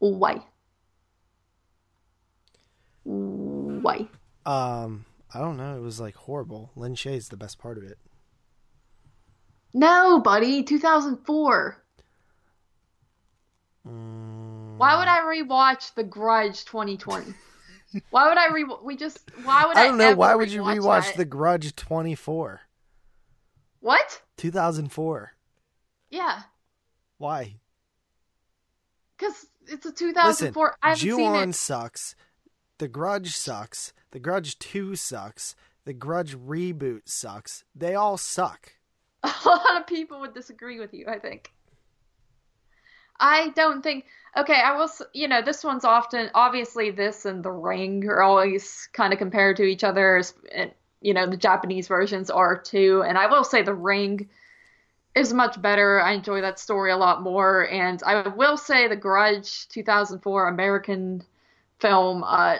Why? 0.00 0.40
Why? 3.04 4.08
Um, 4.44 5.04
I 5.32 5.38
don't 5.38 5.56
know. 5.56 5.76
It 5.76 5.80
was 5.80 6.00
like 6.00 6.16
horrible. 6.16 6.72
Lin 6.74 6.96
Shaye's 6.96 7.28
the 7.28 7.36
best 7.36 7.60
part 7.60 7.78
of 7.78 7.84
it. 7.84 7.98
No, 9.72 10.18
buddy, 10.18 10.64
2004. 10.64 11.84
Mm. 13.86 14.76
Why 14.76 14.98
would 14.98 15.06
I 15.06 15.20
rewatch 15.20 15.94
The 15.94 16.02
Grudge 16.02 16.64
2020? 16.64 17.32
why 18.10 18.28
would 18.28 18.38
I 18.38 18.48
re? 18.48 18.64
We 18.82 18.96
just. 18.96 19.20
Why 19.44 19.66
would 19.66 19.76
I? 19.76 19.84
I 19.84 19.86
don't 19.86 19.98
know. 19.98 20.16
Why 20.16 20.34
would 20.34 20.50
you 20.50 20.62
rewatch 20.62 21.06
that? 21.06 21.16
The 21.16 21.24
Grudge 21.24 21.76
24? 21.76 22.62
What? 23.78 24.22
2004. 24.36 25.32
Yeah. 26.10 26.42
Why? 27.18 27.56
Because 29.16 29.46
it's 29.66 29.86
a 29.86 29.92
2004. 29.92 30.64
Listen, 30.64 30.78
I 30.82 30.88
haven't 30.90 31.00
Ju-on 31.02 31.40
seen 31.42 31.48
it. 31.50 31.54
sucks. 31.54 32.14
The 32.78 32.88
Grudge 32.88 33.36
sucks. 33.36 33.92
The 34.10 34.18
Grudge 34.18 34.58
2 34.58 34.96
sucks. 34.96 35.54
The 35.84 35.92
Grudge 35.92 36.36
reboot 36.36 37.02
sucks. 37.06 37.64
They 37.74 37.94
all 37.94 38.16
suck. 38.16 38.72
A 39.22 39.32
lot 39.46 39.80
of 39.80 39.86
people 39.86 40.20
would 40.20 40.34
disagree 40.34 40.80
with 40.80 40.92
you, 40.92 41.06
I 41.08 41.18
think. 41.18 41.52
I 43.20 43.50
don't 43.50 43.82
think. 43.82 44.06
Okay, 44.36 44.60
I 44.60 44.76
will. 44.76 44.90
You 45.12 45.28
know, 45.28 45.40
this 45.40 45.62
one's 45.62 45.84
often 45.84 46.30
obviously 46.34 46.90
this 46.90 47.24
and 47.24 47.44
The 47.44 47.52
Ring 47.52 48.04
are 48.08 48.22
always 48.22 48.88
kind 48.92 49.12
of 49.12 49.18
compared 49.18 49.56
to 49.58 49.62
each 49.62 49.84
other. 49.84 50.20
And 50.52 50.72
you 51.00 51.14
know, 51.14 51.26
the 51.28 51.36
Japanese 51.36 51.86
versions 51.86 52.28
are 52.30 52.58
too. 52.58 53.04
And 53.06 53.16
I 53.16 53.26
will 53.26 53.44
say 53.44 53.62
The 53.62 53.74
Ring 53.74 54.28
is 55.14 55.32
much 55.32 55.60
better. 55.60 56.00
I 56.00 56.12
enjoy 56.12 56.40
that 56.40 56.58
story 56.58 56.90
a 56.90 56.96
lot 56.96 57.22
more. 57.22 57.68
And 57.68 58.02
I 58.04 58.28
will 58.28 58.56
say 58.56 58.88
The 58.88 58.96
Grudge 58.96 59.68
2004 59.68 60.48
American 60.48 61.22
film, 61.78 62.24
uh, 62.24 62.58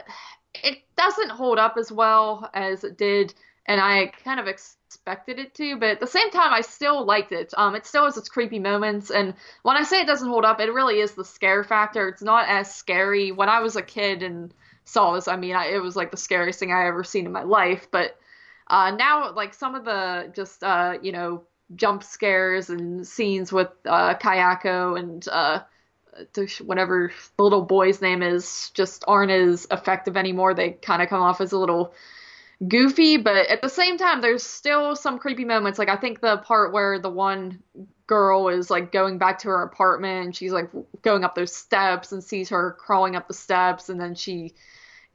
it 0.62 0.78
doesn't 0.96 1.30
hold 1.30 1.58
up 1.58 1.76
as 1.78 1.90
well 1.90 2.48
as 2.54 2.84
it 2.84 2.96
did, 2.96 3.34
and 3.66 3.80
I 3.80 4.12
kind 4.22 4.38
of 4.38 4.46
expected 4.46 5.38
it 5.38 5.54
to, 5.54 5.76
but 5.76 5.88
at 5.88 6.00
the 6.00 6.06
same 6.06 6.30
time, 6.30 6.52
I 6.52 6.60
still 6.60 7.04
liked 7.04 7.32
it. 7.32 7.52
Um, 7.56 7.74
it 7.74 7.86
still 7.86 8.04
has 8.04 8.16
its 8.16 8.28
creepy 8.28 8.58
moments, 8.58 9.10
and 9.10 9.34
when 9.62 9.76
I 9.76 9.82
say 9.82 10.00
it 10.00 10.06
doesn't 10.06 10.28
hold 10.28 10.44
up, 10.44 10.60
it 10.60 10.72
really 10.72 11.00
is 11.00 11.12
the 11.12 11.24
scare 11.24 11.64
factor. 11.64 12.08
It's 12.08 12.22
not 12.22 12.48
as 12.48 12.72
scary. 12.72 13.32
When 13.32 13.48
I 13.48 13.60
was 13.60 13.76
a 13.76 13.82
kid 13.82 14.22
and 14.22 14.54
saw 14.84 15.14
this, 15.14 15.28
I 15.28 15.36
mean, 15.36 15.56
I, 15.56 15.66
it 15.66 15.82
was 15.82 15.96
like 15.96 16.10
the 16.10 16.16
scariest 16.16 16.58
thing 16.60 16.72
I 16.72 16.86
ever 16.86 17.02
seen 17.02 17.26
in 17.26 17.32
my 17.32 17.42
life. 17.42 17.88
But 17.90 18.16
uh, 18.68 18.92
now, 18.92 19.32
like 19.32 19.54
some 19.54 19.74
of 19.74 19.84
the 19.84 20.32
just 20.34 20.62
uh, 20.62 20.98
you 21.02 21.12
know 21.12 21.44
jump 21.74 22.02
scares 22.02 22.70
and 22.70 23.06
scenes 23.06 23.52
with 23.52 23.68
uh, 23.86 24.14
Kayako 24.14 24.98
and 24.98 25.26
uh, 25.28 25.60
whatever 26.62 27.12
the 27.36 27.42
little 27.42 27.62
boy's 27.62 28.00
name 28.00 28.22
is 28.22 28.70
just 28.74 29.04
aren't 29.08 29.32
as 29.32 29.66
effective 29.70 30.16
anymore. 30.16 30.54
They 30.54 30.70
kind 30.70 31.02
of 31.02 31.08
come 31.08 31.22
off 31.22 31.40
as 31.40 31.52
a 31.52 31.58
little 31.58 31.94
goofy, 32.66 33.16
but 33.16 33.48
at 33.48 33.62
the 33.62 33.68
same 33.68 33.98
time, 33.98 34.20
there's 34.20 34.42
still 34.42 34.94
some 34.94 35.18
creepy 35.18 35.44
moments. 35.44 35.78
Like 35.78 35.88
I 35.88 35.96
think 35.96 36.20
the 36.20 36.38
part 36.38 36.72
where 36.72 36.98
the 36.98 37.10
one 37.10 37.62
girl 38.06 38.48
is 38.48 38.70
like 38.70 38.92
going 38.92 39.18
back 39.18 39.38
to 39.40 39.48
her 39.48 39.62
apartment 39.62 40.26
and 40.26 40.36
she's 40.36 40.52
like 40.52 40.70
going 41.02 41.24
up 41.24 41.34
those 41.34 41.54
steps 41.54 42.12
and 42.12 42.22
sees 42.22 42.50
her 42.50 42.76
crawling 42.78 43.16
up 43.16 43.26
the 43.28 43.34
steps, 43.34 43.88
and 43.88 44.00
then 44.00 44.14
she 44.14 44.54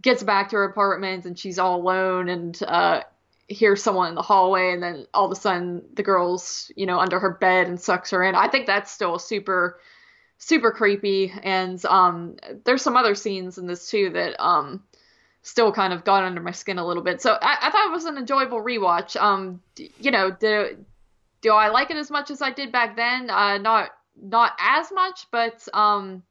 gets 0.02 0.24
back 0.24 0.50
to 0.50 0.56
her 0.56 0.64
apartment 0.64 1.26
and 1.26 1.38
she's 1.38 1.60
all 1.60 1.82
alone 1.82 2.30
and 2.30 2.62
uh, 2.64 3.02
hears 3.50 3.84
someone 3.84 4.10
in 4.10 4.16
the 4.16 4.22
hallway, 4.22 4.72
and 4.72 4.82
then 4.82 5.06
all 5.14 5.26
of 5.26 5.32
a 5.32 5.36
sudden 5.36 5.84
the 5.94 6.04
girl's 6.04 6.72
you 6.76 6.86
know 6.86 7.00
under 7.00 7.20
her 7.20 7.32
bed 7.32 7.68
and 7.68 7.80
sucks 7.80 8.12
her 8.12 8.24
in. 8.24 8.36
I 8.36 8.48
think 8.48 8.68
that's 8.68 8.92
still 8.92 9.20
super 9.20 9.80
super 10.42 10.72
creepy 10.72 11.34
and 11.44 11.84
um 11.86 12.38
there's 12.64 12.82
some 12.82 12.96
other 12.96 13.14
scenes 13.14 13.58
in 13.58 13.68
this 13.68 13.90
too 13.90 14.10
that 14.12 14.42
um 14.42 14.82
still 15.42 15.72
kind 15.72 15.94
of 15.94 16.04
got 16.04 16.24
under 16.24 16.42
my 16.42 16.52
skin 16.52 16.78
a 16.78 16.86
little 16.86 17.04
bit. 17.04 17.22
So 17.22 17.34
I, 17.34 17.58
I 17.62 17.70
thought 17.72 17.88
it 17.88 17.92
was 17.92 18.06
an 18.06 18.18
enjoyable 18.18 18.62
rewatch. 18.62 19.16
Um, 19.20 19.62
you 19.98 20.12
know, 20.12 20.32
do 20.32 20.78
do 21.42 21.52
I 21.52 21.70
like 21.70 21.92
it 21.92 21.98
as 21.98 22.12
much 22.12 22.32
as 22.32 22.42
I 22.42 22.52
did 22.52 22.72
back 22.72 22.96
then? 22.96 23.30
Uh, 23.30 23.58
not 23.58 23.92
not 24.22 24.54
as 24.60 24.92
much, 24.92 25.28
but 25.32 25.68
um, 25.74 26.24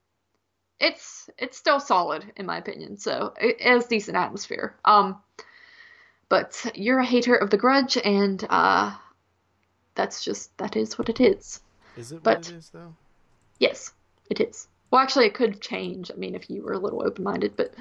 it's 0.78 1.28
it's 1.38 1.56
still 1.56 1.80
solid 1.80 2.32
in 2.36 2.46
my 2.46 2.58
opinion. 2.58 2.98
So 2.98 3.34
it 3.40 3.60
has 3.60 3.86
decent 3.86 4.16
atmosphere. 4.16 4.76
Um, 4.84 5.20
but 6.28 6.70
you're 6.74 6.98
a 6.98 7.04
hater 7.04 7.34
of 7.34 7.50
The 7.50 7.56
Grudge, 7.56 7.96
and 7.96 8.44
uh, 8.48 8.94
that's 9.94 10.24
just 10.24 10.56
that 10.58 10.76
is 10.76 10.98
what 10.98 11.08
it 11.08 11.20
is. 11.20 11.60
Is 11.96 12.12
it 12.12 12.22
but, 12.22 12.38
what 12.38 12.50
it 12.50 12.54
is 12.54 12.70
though? 12.70 12.94
Yes, 13.58 13.92
it 14.30 14.40
is. 14.40 14.68
Well, 14.90 15.00
actually, 15.00 15.26
it 15.26 15.34
could 15.34 15.60
change. 15.60 16.10
I 16.10 16.16
mean, 16.16 16.34
if 16.34 16.48
you 16.48 16.62
were 16.62 16.72
a 16.72 16.78
little 16.78 17.02
open-minded, 17.02 17.56
but 17.56 17.74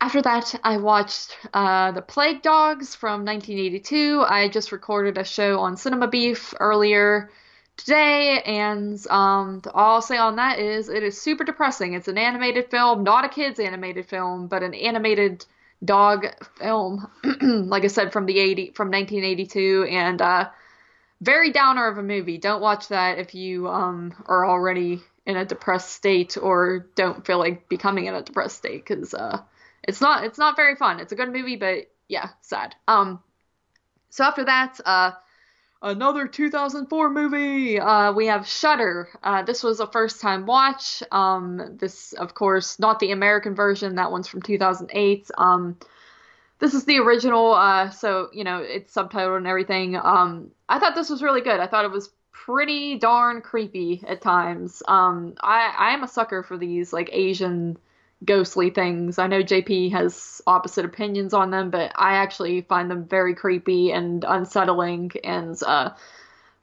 after 0.00 0.20
that, 0.22 0.54
I 0.64 0.76
watched 0.78 1.36
uh, 1.54 1.92
The 1.92 2.02
Plague 2.02 2.42
Dogs 2.42 2.94
from 2.94 3.24
1982. 3.24 4.24
I 4.28 4.48
just 4.48 4.72
recorded 4.72 5.16
a 5.16 5.24
show 5.24 5.60
on 5.60 5.76
Cinema 5.76 6.08
Beef 6.08 6.54
earlier 6.58 7.30
today, 7.76 8.42
and 8.42 9.04
um, 9.08 9.62
all 9.72 9.94
I'll 9.94 10.02
say 10.02 10.16
on 10.16 10.36
that 10.36 10.58
is 10.58 10.88
it 10.88 11.02
is 11.02 11.20
super 11.20 11.44
depressing. 11.44 11.94
It's 11.94 12.08
an 12.08 12.18
animated 12.18 12.70
film, 12.70 13.04
not 13.04 13.24
a 13.24 13.28
kids' 13.28 13.60
animated 13.60 14.06
film, 14.06 14.48
but 14.48 14.62
an 14.62 14.74
animated 14.74 15.46
dog 15.84 16.26
film. 16.56 17.10
like 17.42 17.84
I 17.84 17.88
said, 17.88 18.12
from 18.12 18.26
the 18.26 18.38
80 18.38 18.72
from 18.74 18.88
1982, 18.88 19.86
and 19.90 20.22
uh, 20.22 20.50
very 21.20 21.52
downer 21.52 21.88
of 21.88 21.98
a 21.98 22.02
movie. 22.02 22.38
Don't 22.38 22.60
watch 22.60 22.88
that 22.88 23.18
if 23.18 23.34
you 23.34 23.68
um, 23.68 24.14
are 24.26 24.46
already 24.46 25.00
in 25.24 25.36
a 25.36 25.44
depressed 25.44 25.90
state 25.90 26.36
or 26.40 26.86
don't 26.96 27.24
feel 27.24 27.38
like 27.38 27.68
becoming 27.68 28.06
in 28.06 28.14
a 28.14 28.22
depressed 28.22 28.56
state, 28.56 28.84
because 28.84 29.14
uh, 29.14 29.40
it's 29.84 30.00
not 30.00 30.24
it's 30.24 30.38
not 30.38 30.56
very 30.56 30.76
fun. 30.76 31.00
It's 31.00 31.12
a 31.12 31.16
good 31.16 31.32
movie, 31.32 31.56
but 31.56 31.90
yeah, 32.08 32.30
sad. 32.40 32.74
Um, 32.88 33.22
so 34.10 34.24
after 34.24 34.44
that, 34.44 34.78
uh, 34.84 35.12
another 35.82 36.26
2004 36.26 37.10
movie. 37.10 37.78
Uh, 37.78 38.12
we 38.12 38.26
have 38.26 38.46
Shutter. 38.46 39.08
Uh, 39.22 39.42
this 39.42 39.62
was 39.62 39.80
a 39.80 39.86
first 39.86 40.20
time 40.20 40.46
watch. 40.46 41.02
Um, 41.10 41.76
this, 41.78 42.12
of 42.12 42.34
course, 42.34 42.78
not 42.78 43.00
the 43.00 43.10
American 43.10 43.54
version. 43.54 43.96
That 43.96 44.12
one's 44.12 44.28
from 44.28 44.42
2008. 44.42 45.30
Um, 45.36 45.76
this 46.60 46.74
is 46.74 46.84
the 46.84 46.98
original. 46.98 47.52
Uh, 47.52 47.90
so 47.90 48.30
you 48.32 48.44
know 48.44 48.58
it's 48.58 48.94
subtitled 48.94 49.36
and 49.36 49.46
everything. 49.46 49.96
Um, 49.96 50.52
I 50.68 50.78
thought 50.78 50.94
this 50.94 51.10
was 51.10 51.22
really 51.22 51.40
good. 51.40 51.58
I 51.58 51.66
thought 51.66 51.84
it 51.84 51.90
was 51.90 52.10
pretty 52.30 52.98
darn 52.98 53.42
creepy 53.42 54.02
at 54.06 54.22
times. 54.22 54.82
Um, 54.86 55.34
I 55.42 55.74
I 55.76 55.94
am 55.94 56.04
a 56.04 56.08
sucker 56.08 56.42
for 56.42 56.56
these 56.56 56.92
like 56.92 57.10
Asian 57.12 57.76
ghostly 58.24 58.70
things. 58.70 59.18
I 59.18 59.26
know 59.26 59.42
JP 59.42 59.92
has 59.92 60.40
opposite 60.46 60.84
opinions 60.84 61.34
on 61.34 61.50
them, 61.50 61.70
but 61.70 61.92
I 61.96 62.14
actually 62.14 62.62
find 62.62 62.90
them 62.90 63.04
very 63.04 63.34
creepy 63.34 63.92
and 63.92 64.24
unsettling. 64.26 65.12
And 65.24 65.60
uh, 65.62 65.90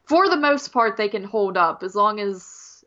for 0.06 0.30
the 0.30 0.38
most 0.38 0.72
part, 0.72 0.98
they 0.98 1.10
can 1.10 1.24
hold 1.24 1.58
up 1.58 1.84
as 1.84 1.96
long 1.96 2.20
as 2.20 2.84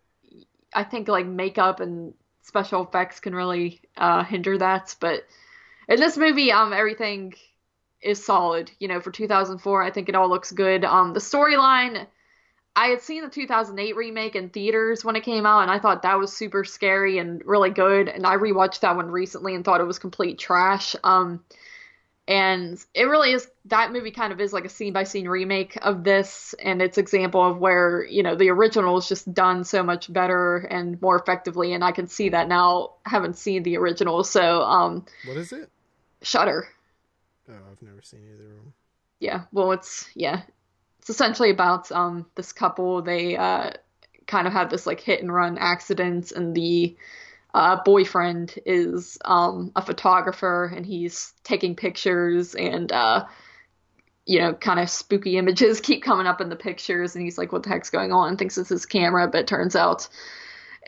I 0.72 0.84
think 0.84 1.08
like 1.08 1.26
makeup 1.26 1.80
and 1.80 2.14
special 2.42 2.84
effects 2.84 3.20
can 3.20 3.34
really 3.34 3.80
uh, 3.96 4.24
hinder 4.24 4.58
that. 4.58 4.96
But 5.00 5.26
in 5.88 6.00
this 6.00 6.16
movie, 6.16 6.52
um, 6.52 6.72
everything 6.72 7.34
is 8.00 8.24
solid. 8.24 8.70
You 8.78 8.88
know, 8.88 9.00
for 9.00 9.10
2004, 9.10 9.82
I 9.82 9.90
think 9.90 10.08
it 10.08 10.14
all 10.14 10.28
looks 10.28 10.52
good. 10.52 10.84
Um, 10.84 11.12
the 11.12 11.20
storyline 11.20 12.06
I 12.74 12.86
had 12.86 13.02
seen 13.02 13.22
the 13.22 13.28
2008 13.28 13.96
remake 13.96 14.34
in 14.34 14.48
theaters 14.48 15.04
when 15.04 15.16
it 15.16 15.22
came 15.22 15.44
out, 15.44 15.60
and 15.60 15.70
I 15.70 15.78
thought 15.78 16.02
that 16.02 16.18
was 16.18 16.34
super 16.34 16.64
scary 16.64 17.18
and 17.18 17.42
really 17.44 17.70
good. 17.70 18.08
And 18.08 18.26
I 18.26 18.36
rewatched 18.36 18.80
that 18.80 18.96
one 18.96 19.10
recently 19.10 19.54
and 19.54 19.64
thought 19.64 19.80
it 19.80 19.86
was 19.86 19.98
complete 19.98 20.38
trash. 20.38 20.96
Um, 21.04 21.44
and 22.26 22.82
it 22.94 23.04
really 23.04 23.32
is 23.32 23.48
that 23.66 23.92
movie 23.92 24.10
kind 24.10 24.32
of 24.32 24.40
is 24.40 24.52
like 24.52 24.64
a 24.64 24.68
scene 24.68 24.92
by 24.92 25.04
scene 25.04 25.28
remake 25.28 25.76
of 25.82 26.04
this, 26.04 26.54
and 26.62 26.80
it's 26.80 26.96
example 26.96 27.44
of 27.44 27.58
where 27.58 28.04
you 28.04 28.22
know 28.22 28.36
the 28.36 28.48
original 28.48 28.96
is 28.96 29.08
just 29.08 29.32
done 29.34 29.64
so 29.64 29.82
much 29.82 30.10
better 30.10 30.58
and 30.58 31.00
more 31.02 31.18
effectively. 31.18 31.74
And 31.74 31.84
I 31.84 31.92
can 31.92 32.06
see 32.06 32.30
that 32.30 32.48
now, 32.48 32.92
haven't 33.04 33.36
seen 33.36 33.64
the 33.64 33.76
original. 33.76 34.24
So, 34.24 34.62
um, 34.62 35.04
what 35.26 35.36
is 35.36 35.52
it? 35.52 35.68
Shutter. 36.22 36.68
Oh, 37.50 37.54
I've 37.70 37.82
never 37.82 38.00
seen 38.02 38.20
either 38.32 38.44
of 38.44 38.50
them. 38.50 38.72
Yeah, 39.18 39.42
well, 39.52 39.72
it's 39.72 40.08
yeah, 40.14 40.42
it's 41.02 41.10
essentially 41.10 41.50
about 41.50 41.90
um 41.90 42.26
this 42.36 42.52
couple. 42.52 43.02
They 43.02 43.36
uh 43.36 43.72
kind 44.28 44.46
of 44.46 44.52
had 44.52 44.70
this 44.70 44.86
like 44.86 45.00
hit 45.00 45.20
and 45.20 45.34
run 45.34 45.58
accident, 45.58 46.30
and 46.30 46.54
the 46.54 46.96
uh, 47.52 47.82
boyfriend 47.84 48.54
is 48.64 49.18
um 49.24 49.72
a 49.74 49.82
photographer, 49.82 50.72
and 50.74 50.86
he's 50.86 51.34
taking 51.42 51.74
pictures 51.74 52.54
and 52.54 52.90
uh 52.92 53.26
you 54.24 54.38
know, 54.38 54.54
kind 54.54 54.78
of 54.78 54.88
spooky 54.88 55.36
images 55.36 55.80
keep 55.82 56.04
coming 56.04 56.28
up 56.28 56.40
in 56.40 56.48
the 56.48 56.56
pictures, 56.56 57.16
and 57.16 57.24
he's 57.24 57.36
like, 57.36 57.50
"What 57.50 57.64
the 57.64 57.70
heck's 57.70 57.90
going 57.90 58.12
on?" 58.12 58.36
Thinks 58.36 58.56
it's 58.56 58.68
his 58.68 58.86
camera, 58.86 59.26
but 59.26 59.48
turns 59.48 59.74
out 59.74 60.08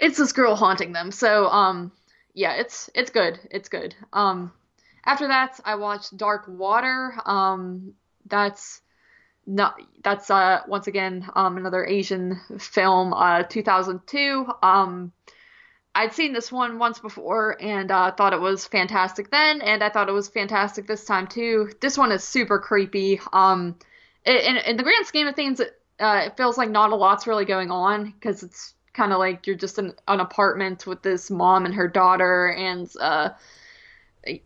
it's 0.01 0.19
this 0.19 0.33
girl 0.33 0.55
haunting 0.55 0.93
them. 0.93 1.11
So, 1.11 1.49
um, 1.49 1.91
yeah, 2.35 2.55
it's 2.55 2.89
it's 2.95 3.11
good. 3.11 3.41
It's 3.51 3.69
good. 3.69 3.97
Um, 4.12 4.53
after 5.05 5.27
that, 5.27 5.59
I 5.65 5.75
watched 5.75 6.17
Dark 6.17 6.45
Water. 6.47 7.15
Um, 7.27 7.95
that's 8.27 8.81
not 9.47 9.80
that's 10.03 10.30
uh 10.30 10.61
once 10.66 10.86
again 10.86 11.28
um 11.36 11.57
another 11.57 11.84
Asian 11.84 12.40
film 12.59 13.12
uh 13.12 13.42
2002 13.42 14.47
um 14.62 15.12
I'd 15.94 16.12
seen 16.12 16.32
this 16.32 16.51
one 16.51 16.78
once 16.78 16.98
before 16.98 17.56
and 17.60 17.90
uh, 17.90 18.10
thought 18.10 18.32
it 18.32 18.40
was 18.40 18.66
fantastic 18.66 19.31
then, 19.31 19.60
and 19.60 19.82
I 19.82 19.90
thought 19.90 20.09
it 20.09 20.12
was 20.12 20.27
fantastic 20.27 20.89
this 20.89 21.05
time 21.05 21.28
too. 21.28 21.70
This 21.81 21.97
one 21.97 22.10
is 22.10 22.24
super 22.24 22.59
creepy. 22.59 23.20
Um, 23.32 23.77
in, 24.24 24.56
in 24.56 24.77
the 24.77 24.82
grand 24.82 25.06
scheme 25.06 25.28
of 25.28 25.36
things, 25.36 25.60
it, 25.60 25.81
uh, 26.01 26.23
it 26.27 26.36
feels 26.36 26.59
like 26.59 26.70
not 26.70 26.90
a 26.90 26.97
lot's 26.97 27.28
really 27.28 27.44
going 27.44 27.70
on 27.70 28.10
because 28.10 28.43
it's 28.43 28.74
kind 28.93 29.12
of 29.12 29.19
like 29.20 29.47
you're 29.47 29.56
just 29.56 29.78
in 29.78 29.93
an 30.09 30.19
apartment 30.19 30.85
with 30.85 31.02
this 31.02 31.31
mom 31.31 31.64
and 31.64 31.74
her 31.74 31.86
daughter, 31.86 32.48
and 32.48 32.90
uh, 33.01 33.31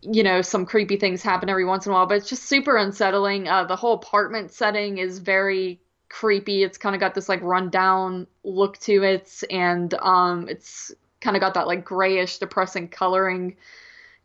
you 0.01 0.23
know, 0.23 0.41
some 0.41 0.65
creepy 0.65 0.97
things 0.97 1.21
happen 1.21 1.49
every 1.49 1.65
once 1.65 1.85
in 1.85 1.91
a 1.91 1.95
while, 1.95 2.05
but 2.05 2.17
it's 2.17 2.29
just 2.29 2.43
super 2.43 2.77
unsettling. 2.77 3.47
Uh, 3.47 3.63
the 3.65 3.75
whole 3.75 3.93
apartment 3.93 4.51
setting 4.51 4.97
is 4.97 5.19
very 5.19 5.79
creepy. 6.09 6.63
It's 6.63 6.77
kind 6.77 6.95
of 6.95 6.99
got 6.99 7.15
this 7.15 7.29
like 7.29 7.41
rundown 7.41 8.27
look 8.43 8.77
to 8.79 9.03
it, 9.03 9.43
and 9.49 9.93
um, 9.95 10.47
it's 10.49 10.91
kind 11.21 11.35
of 11.35 11.41
got 11.41 11.53
that 11.53 11.67
like 11.67 11.85
grayish, 11.85 12.39
depressing 12.39 12.87
coloring 12.87 13.55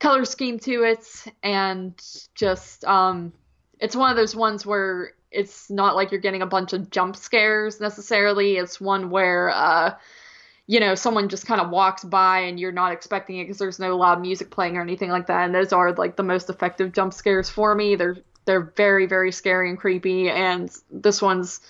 color 0.01 0.25
scheme 0.25 0.59
to 0.61 0.83
it, 0.83 1.07
and 1.43 1.95
just 2.35 2.85
um, 2.85 3.33
it's 3.79 3.97
one 3.97 4.11
of 4.11 4.17
those 4.17 4.35
ones 4.35 4.67
where 4.67 5.13
it's 5.31 5.69
not 5.71 5.97
like 5.97 6.11
you're 6.11 6.21
getting 6.21 6.43
a 6.43 6.47
bunch 6.47 6.73
of 6.73 6.91
jump 6.91 7.17
scares 7.17 7.81
necessarily. 7.81 8.57
It's 8.57 8.81
one 8.81 9.11
where 9.11 9.51
uh, 9.51 9.95
you 10.67 10.81
know, 10.81 10.95
someone 10.95 11.29
just 11.29 11.47
kind 11.47 11.61
of 11.61 11.71
walks 11.71 12.05
by 12.05 12.41
and 12.41 12.59
you're 12.59 12.73
not 12.73 12.93
expecting 12.93 13.39
it 13.39 13.45
because 13.45 13.59
there's 13.59 13.79
no 13.79 13.97
loud 13.97 14.21
music 14.21 14.51
playing 14.51 14.77
or 14.77 14.81
anything 14.81 15.11
like 15.11 15.27
that. 15.27 15.45
And 15.45 15.55
those 15.55 15.73
are 15.73 15.93
like 15.93 16.17
the 16.17 16.23
most 16.23 16.49
effective 16.49 16.93
jump 16.93 17.13
scares 17.13 17.51
for 17.51 17.75
me. 17.75 17.97
They're 17.97 18.17
they're 18.47 18.73
very 18.77 19.07
very 19.07 19.33
scary 19.33 19.69
and 19.69 19.79
creepy. 19.79 20.31
And 20.31 20.71
this 20.91 21.21
one's 21.21 21.61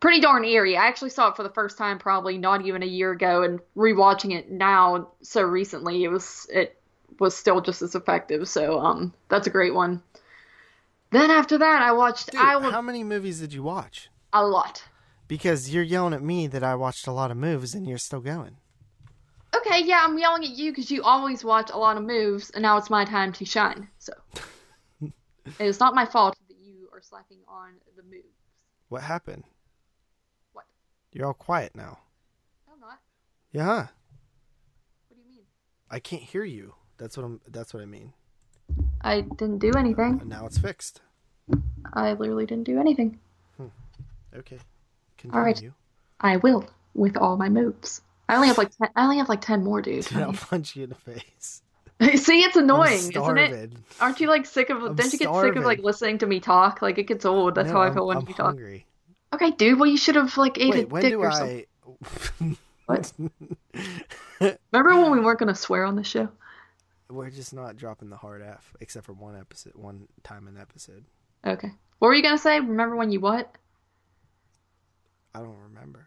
pretty 0.00 0.20
darn 0.20 0.44
eerie. 0.44 0.76
I 0.76 0.86
actually 0.86 1.10
saw 1.10 1.28
it 1.28 1.36
for 1.36 1.42
the 1.42 1.50
first 1.50 1.78
time 1.78 1.98
probably 1.98 2.38
not 2.38 2.64
even 2.64 2.82
a 2.82 2.86
year 2.86 3.12
ago, 3.12 3.42
and 3.42 3.60
rewatching 3.76 4.36
it 4.36 4.50
now 4.50 5.08
so 5.22 5.42
recently, 5.42 6.04
it 6.04 6.08
was 6.08 6.46
it 6.50 6.80
was 7.18 7.36
still 7.36 7.60
just 7.60 7.82
as 7.82 7.94
effective. 7.94 8.48
So 8.48 8.78
um, 8.78 9.14
that's 9.28 9.46
a 9.46 9.50
great 9.50 9.74
one. 9.74 10.02
Then 11.10 11.30
after 11.30 11.56
that, 11.58 11.82
I 11.82 11.92
watched 11.92 12.32
Dude, 12.32 12.40
I 12.40 12.56
will 12.56 12.70
how 12.70 12.82
many 12.82 13.02
movies 13.02 13.40
did 13.40 13.52
you 13.52 13.62
watch? 13.62 14.10
a 14.32 14.44
lot. 14.44 14.84
Because 15.28 15.72
you're 15.72 15.82
yelling 15.82 16.14
at 16.14 16.22
me 16.22 16.46
that 16.46 16.64
I 16.64 16.74
watched 16.74 17.06
a 17.06 17.12
lot 17.12 17.30
of 17.30 17.36
moves 17.36 17.74
and 17.74 17.86
you're 17.86 17.98
still 17.98 18.20
going. 18.20 18.56
Okay, 19.54 19.82
yeah, 19.84 20.00
I'm 20.02 20.18
yelling 20.18 20.44
at 20.44 20.50
you 20.50 20.72
because 20.72 20.90
you 20.90 21.02
always 21.02 21.44
watch 21.44 21.70
a 21.70 21.76
lot 21.76 21.96
of 21.96 22.02
moves, 22.02 22.50
and 22.50 22.62
now 22.62 22.76
it's 22.76 22.90
my 22.90 23.04
time 23.04 23.32
to 23.34 23.44
shine. 23.44 23.88
So 23.98 24.12
it's 25.58 25.80
not 25.80 25.94
my 25.94 26.04
fault 26.04 26.36
that 26.48 26.56
you 26.60 26.88
are 26.92 27.00
slacking 27.00 27.38
on 27.48 27.72
the 27.96 28.02
moves. 28.02 28.24
What 28.88 29.02
happened? 29.02 29.44
What? 30.52 30.64
You're 31.12 31.26
all 31.26 31.34
quiet 31.34 31.74
now. 31.74 31.98
No, 32.66 32.74
I'm 32.74 32.80
not. 32.80 32.98
Yeah. 33.52 33.86
What 35.08 35.16
do 35.16 35.22
you 35.22 35.28
mean? 35.28 35.44
I 35.90 35.98
can't 35.98 36.22
hear 36.22 36.44
you. 36.44 36.74
That's 36.98 37.16
what 37.16 37.24
I'm 37.24 37.40
that's 37.48 37.72
what 37.72 37.82
I 37.82 37.86
mean. 37.86 38.12
I 39.00 39.22
didn't 39.22 39.58
do 39.58 39.72
anything. 39.76 40.18
And 40.20 40.28
now 40.28 40.46
it's 40.46 40.58
fixed. 40.58 41.00
I 41.92 42.12
literally 42.12 42.46
didn't 42.46 42.64
do 42.64 42.78
anything. 42.78 43.18
Hmm. 43.56 43.68
Okay. 44.36 44.58
All 45.32 45.40
right. 45.40 45.60
I 46.20 46.36
will 46.36 46.68
with 46.94 47.16
all 47.16 47.36
my 47.36 47.48
moves. 47.48 48.00
I 48.28 48.34
only 48.36 48.48
have 48.48 48.58
like 48.58 48.70
ten, 48.76 48.88
I 48.96 49.04
only 49.04 49.18
have 49.18 49.28
like 49.28 49.40
ten 49.40 49.64
more, 49.64 49.80
dude. 49.80 50.04
Dude, 50.04 50.18
I'll 50.22 50.32
punch 50.32 50.76
you 50.76 50.84
in 50.84 50.90
the 50.90 50.94
face. 50.96 51.62
See, 52.22 52.40
it's 52.42 52.54
annoying, 52.56 52.92
isn't 53.12 53.38
it? 53.38 53.72
Aren't 54.00 54.20
you 54.20 54.28
like 54.28 54.46
sick 54.46 54.70
of? 54.70 54.82
I'm 54.82 54.94
don't 54.94 55.12
you 55.12 55.18
get 55.18 55.34
sick 55.34 55.56
of 55.56 55.64
like 55.64 55.80
listening 55.80 56.18
to 56.18 56.26
me 56.26 56.38
talk? 56.40 56.80
Like 56.82 56.98
it 56.98 57.04
gets 57.04 57.24
old. 57.24 57.54
That's 57.54 57.68
No, 57.68 57.74
how 57.74 57.82
I 57.82 57.90
feel 57.92 58.06
when 58.06 58.18
I'm 58.18 58.28
you 58.28 58.34
talk. 58.34 58.46
hungry. 58.46 58.86
Okay, 59.34 59.50
dude. 59.50 59.78
Well, 59.78 59.88
you 59.88 59.96
should 59.96 60.14
have 60.14 60.36
like 60.36 60.58
ate 60.58 60.74
a 60.74 60.86
when 60.86 61.02
dick 61.02 61.12
do 61.12 61.20
or 61.20 61.32
something. 61.32 61.64
I 62.40 62.56
What? 62.86 63.12
Remember 64.40 65.02
when 65.02 65.10
we 65.10 65.20
weren't 65.20 65.38
gonna 65.38 65.54
swear 65.54 65.84
on 65.84 65.96
the 65.96 66.04
show? 66.04 66.28
We're 67.10 67.30
just 67.30 67.52
not 67.52 67.76
dropping 67.76 68.10
the 68.10 68.16
hard 68.16 68.42
F 68.42 68.74
except 68.80 69.06
for 69.06 69.12
one 69.12 69.36
episode 69.38 69.74
one 69.74 70.08
time 70.22 70.46
in 70.48 70.56
an 70.56 70.60
episode. 70.60 71.04
Okay. 71.44 71.72
What 71.98 72.08
were 72.08 72.14
you 72.14 72.22
gonna 72.22 72.38
say? 72.38 72.60
Remember 72.60 72.96
when 72.96 73.10
you 73.10 73.20
what? 73.20 73.54
I 75.38 75.42
don't 75.42 75.58
remember. 75.62 76.06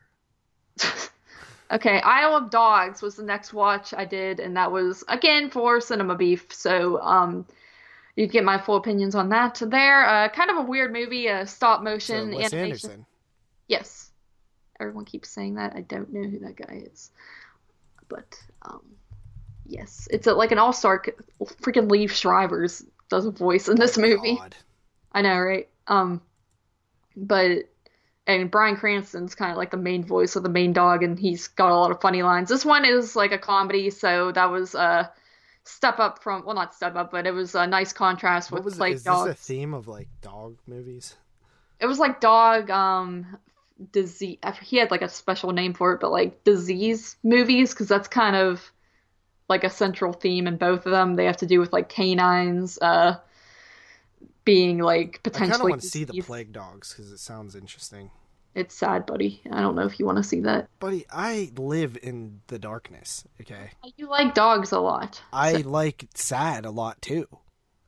Okay, 1.71 2.01
Isle 2.01 2.35
of 2.35 2.49
Dogs 2.49 3.01
was 3.01 3.15
the 3.15 3.23
next 3.23 3.53
watch 3.53 3.93
I 3.93 4.03
did, 4.03 4.41
and 4.41 4.57
that 4.57 4.73
was 4.73 5.05
again 5.07 5.49
for 5.49 5.79
Cinema 5.79 6.15
Beef. 6.15 6.47
So, 6.51 6.99
um, 7.01 7.45
you 8.17 8.27
get 8.27 8.43
my 8.43 8.57
full 8.57 8.75
opinions 8.75 9.15
on 9.15 9.29
that 9.29 9.61
there. 9.65 10.05
Uh, 10.05 10.27
kind 10.27 10.51
of 10.51 10.57
a 10.57 10.61
weird 10.63 10.91
movie, 10.91 11.27
a 11.27 11.47
stop 11.47 11.79
So 11.79 11.83
motion 11.85 12.35
Wes 12.35 12.51
animation. 12.51 12.89
Anderson. 12.89 13.05
Yes, 13.69 14.11
everyone 14.81 15.05
keeps 15.05 15.29
saying 15.29 15.55
that. 15.55 15.73
I 15.73 15.81
don't 15.81 16.11
know 16.11 16.27
who 16.27 16.39
that 16.39 16.57
guy 16.57 16.83
is, 16.91 17.09
but 18.09 18.37
um, 18.63 18.81
yes, 19.65 20.09
it's 20.11 20.27
a, 20.27 20.33
like 20.33 20.51
an 20.51 20.59
all-star. 20.59 21.01
Freaking 21.61 21.87
Liev 21.87 22.09
Schreibers 22.09 22.83
does 23.07 23.25
a 23.25 23.31
voice 23.31 23.69
in 23.69 23.77
this 23.77 23.97
movie. 23.97 24.35
God. 24.35 24.57
I 25.13 25.21
know, 25.21 25.39
right? 25.39 25.69
Um, 25.87 26.21
but 27.15 27.69
and 28.27 28.51
Bryan 28.51 28.75
Cranston's 28.75 29.35
kind 29.35 29.51
of 29.51 29.57
like 29.57 29.71
the 29.71 29.77
main 29.77 30.03
voice 30.03 30.35
of 30.35 30.43
the 30.43 30.49
main 30.49 30.73
dog, 30.73 31.03
and 31.03 31.17
he's 31.19 31.47
got 31.47 31.71
a 31.71 31.75
lot 31.75 31.91
of 31.91 32.01
funny 32.01 32.23
lines. 32.23 32.49
This 32.49 32.65
one 32.65 32.85
is 32.85 33.15
like 33.15 33.31
a 33.31 33.37
comedy, 33.37 33.89
so 33.89 34.31
that 34.31 34.51
was 34.51 34.75
a 34.75 35.11
step 35.63 35.99
up 35.99 36.23
from 36.23 36.45
well, 36.45 36.55
not 36.55 36.73
step 36.73 36.95
up, 36.95 37.11
but 37.11 37.27
it 37.27 37.31
was 37.33 37.55
a 37.55 37.67
nice 37.67 37.93
contrast 37.93 38.51
What 38.51 38.59
with 38.59 38.65
was 38.65 38.79
like 38.79 38.93
is 38.95 39.03
dogs. 39.03 39.29
this 39.29 39.39
a 39.39 39.43
theme 39.43 39.73
of 39.73 39.87
like 39.87 40.07
dog 40.21 40.57
movies? 40.67 41.15
It 41.79 41.87
was 41.87 41.99
like 41.99 42.19
dog 42.21 42.69
um 42.69 43.37
disease. 43.91 44.37
He 44.61 44.77
had 44.77 44.91
like 44.91 45.01
a 45.01 45.09
special 45.09 45.51
name 45.51 45.73
for 45.73 45.93
it, 45.93 45.99
but 45.99 46.11
like 46.11 46.43
disease 46.43 47.15
movies 47.23 47.73
because 47.73 47.87
that's 47.87 48.07
kind 48.07 48.35
of 48.35 48.71
like 49.49 49.63
a 49.63 49.69
central 49.69 50.13
theme 50.13 50.47
in 50.47 50.57
both 50.57 50.85
of 50.85 50.91
them. 50.91 51.15
They 51.15 51.25
have 51.25 51.37
to 51.37 51.47
do 51.47 51.59
with 51.59 51.73
like 51.73 51.89
canines 51.89 52.77
uh 52.81 53.17
being 54.45 54.79
like 54.79 55.21
potentially. 55.23 55.47
I 55.49 55.51
kind 55.51 55.61
of 55.61 55.69
want 55.69 55.81
to 55.81 55.87
see 55.87 56.03
the 56.03 56.21
plague 56.21 56.51
dogs 56.51 56.93
because 56.93 57.11
it 57.11 57.19
sounds 57.19 57.55
interesting. 57.55 58.11
It's 58.53 58.75
sad, 58.75 59.05
buddy. 59.05 59.41
I 59.49 59.61
don't 59.61 59.75
know 59.75 59.85
if 59.85 59.97
you 59.99 60.05
want 60.05 60.17
to 60.17 60.23
see 60.23 60.41
that. 60.41 60.67
Buddy, 60.79 61.05
I 61.09 61.51
live 61.57 61.97
in 62.03 62.41
the 62.47 62.59
darkness. 62.59 63.23
Okay, 63.39 63.71
You 63.95 64.09
like 64.09 64.33
dogs 64.33 64.71
a 64.73 64.79
lot. 64.79 65.21
I 65.31 65.61
So- 65.61 65.69
like 65.69 66.07
sad 66.15 66.65
a 66.65 66.71
lot 66.71 67.01
too, 67.01 67.27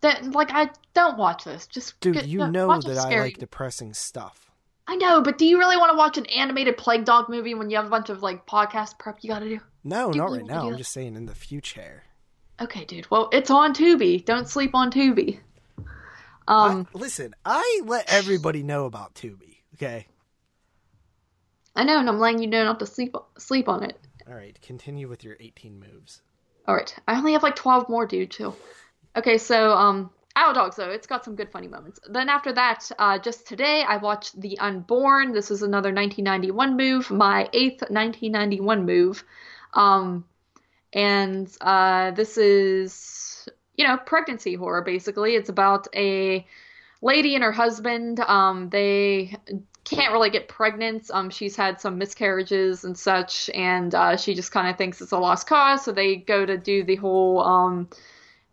that 0.01 0.23
like 0.31 0.51
I 0.51 0.69
don't 0.93 1.18
watch 1.18 1.43
this. 1.43 1.68
Just 1.68 1.99
dude. 1.99 2.14
get- 2.14 2.27
you 2.27 2.39
don't- 2.39 2.51
know 2.53 2.80
that 2.80 2.97
I 2.97 3.19
like 3.19 3.38
depressing 3.39 3.93
stuff. 3.93 4.49
I 4.88 4.95
know, 4.97 5.22
but 5.22 5.38
do 5.38 5.45
you 5.45 5.57
really 5.57 5.77
want 5.77 5.91
to 5.93 5.97
watch 5.97 6.18
an 6.18 6.26
animated 6.26 6.76
plague 6.77 7.05
dog 7.05 7.30
movie 7.30 7.55
when 7.55 7.69
you 7.69 7.77
have 7.77 7.85
a 7.85 7.89
bunch 7.89 8.10
of 8.10 8.22
like 8.22 8.45
podcast 8.45 8.97
prep 8.99 9.18
you 9.22 9.30
got 9.30 9.39
to 9.39 9.47
do? 9.49 9.60
No, 9.85 10.11
Do 10.11 10.18
not 10.19 10.31
right 10.31 10.45
now. 10.45 10.68
I'm 10.69 10.77
just 10.77 10.91
saying 10.93 11.15
in 11.15 11.26
the 11.26 11.35
future. 11.35 12.03
Okay, 12.61 12.85
dude. 12.85 13.10
Well, 13.10 13.30
it's 13.34 13.49
on 13.49 13.73
Tubi. 13.73 14.23
Don't 14.23 14.47
sleep 14.47 14.76
on 14.76 14.91
Tubi. 14.91 15.39
Um, 16.48 16.88
I, 16.94 16.98
listen, 16.98 17.36
I 17.45 17.82
let 17.86 18.11
everybody 18.11 18.64
know 18.64 18.86
about 18.86 19.15
Tubi. 19.15 19.57
Okay. 19.76 20.07
I 21.76 21.84
know, 21.84 21.99
and 21.99 22.07
I'm 22.07 22.20
letting 22.20 22.41
you 22.41 22.48
know 22.48 22.64
not 22.64 22.80
to 22.80 22.86
sleep 22.86 23.15
sleep 23.38 23.68
on 23.68 23.84
it. 23.84 23.98
All 24.28 24.36
right. 24.36 24.60
Continue 24.61 25.07
with 25.07 25.24
your 25.24 25.36
18 25.40 25.80
moves. 25.80 26.22
All 26.68 26.76
right, 26.76 26.95
I 27.07 27.18
only 27.18 27.34
have 27.34 27.44
like 27.44 27.56
12 27.56 27.90
more, 27.90 28.06
dude. 28.06 28.32
Chill. 28.32 28.56
Okay, 29.18 29.38
so 29.38 29.72
um, 29.72 30.10
Owl 30.36 30.53
Dogs 30.53 30.78
though, 30.78 30.90
it's 30.90 31.07
got 31.07 31.26
some 31.26 31.36
good 31.36 31.52
funny 31.52 31.68
moments. 31.68 31.99
Then 32.10 32.30
after 32.30 32.53
that, 32.53 32.90
uh, 32.98 33.20
just 33.20 33.45
today 33.45 33.84
I 33.88 33.98
watched 33.98 34.40
The 34.40 34.57
Unborn. 34.60 35.34
This 35.34 35.52
is 35.52 35.61
another 35.61 35.94
1991 35.94 36.78
move, 36.78 37.11
my 37.11 37.49
eighth 37.53 37.82
1991 37.82 38.86
move, 38.86 39.24
um, 39.74 40.26
and 40.94 41.53
uh, 41.60 42.11
this 42.11 42.38
is 42.38 43.32
you 43.75 43.87
know 43.87 43.97
pregnancy 43.97 44.55
horror 44.55 44.81
basically. 44.81 45.35
It's 45.35 45.49
about 45.49 45.87
a 45.95 46.45
lady 47.01 47.35
and 47.35 47.43
her 47.43 47.51
husband. 47.51 48.19
Um, 48.21 48.69
they 48.69 49.35
can't 49.83 50.13
really 50.13 50.29
get 50.29 50.47
pregnant. 50.47 51.09
Um, 51.11 51.29
she's 51.29 51.55
had 51.55 51.79
some 51.79 51.97
miscarriages 51.97 52.85
and 52.85 52.97
such, 52.97 53.49
and 53.53 53.93
uh, 53.93 54.15
she 54.15 54.33
just 54.33 54.51
kind 54.51 54.69
of 54.69 54.77
thinks 54.77 55.01
it's 55.01 55.11
a 55.11 55.17
lost 55.17 55.47
cause. 55.47 55.83
So 55.83 55.91
they 55.91 56.15
go 56.15 56.45
to 56.45 56.57
do 56.57 56.83
the 56.83 56.95
whole 56.95 57.41
um, 57.41 57.89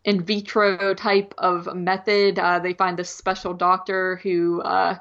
in 0.04 0.24
vitro 0.24 0.94
type 0.94 1.34
of 1.38 1.74
method. 1.74 2.38
Uh, 2.38 2.58
they 2.58 2.74
find 2.74 2.98
this 2.98 3.10
special 3.10 3.54
doctor 3.54 4.16
who 4.22 4.60
uh, 4.62 4.98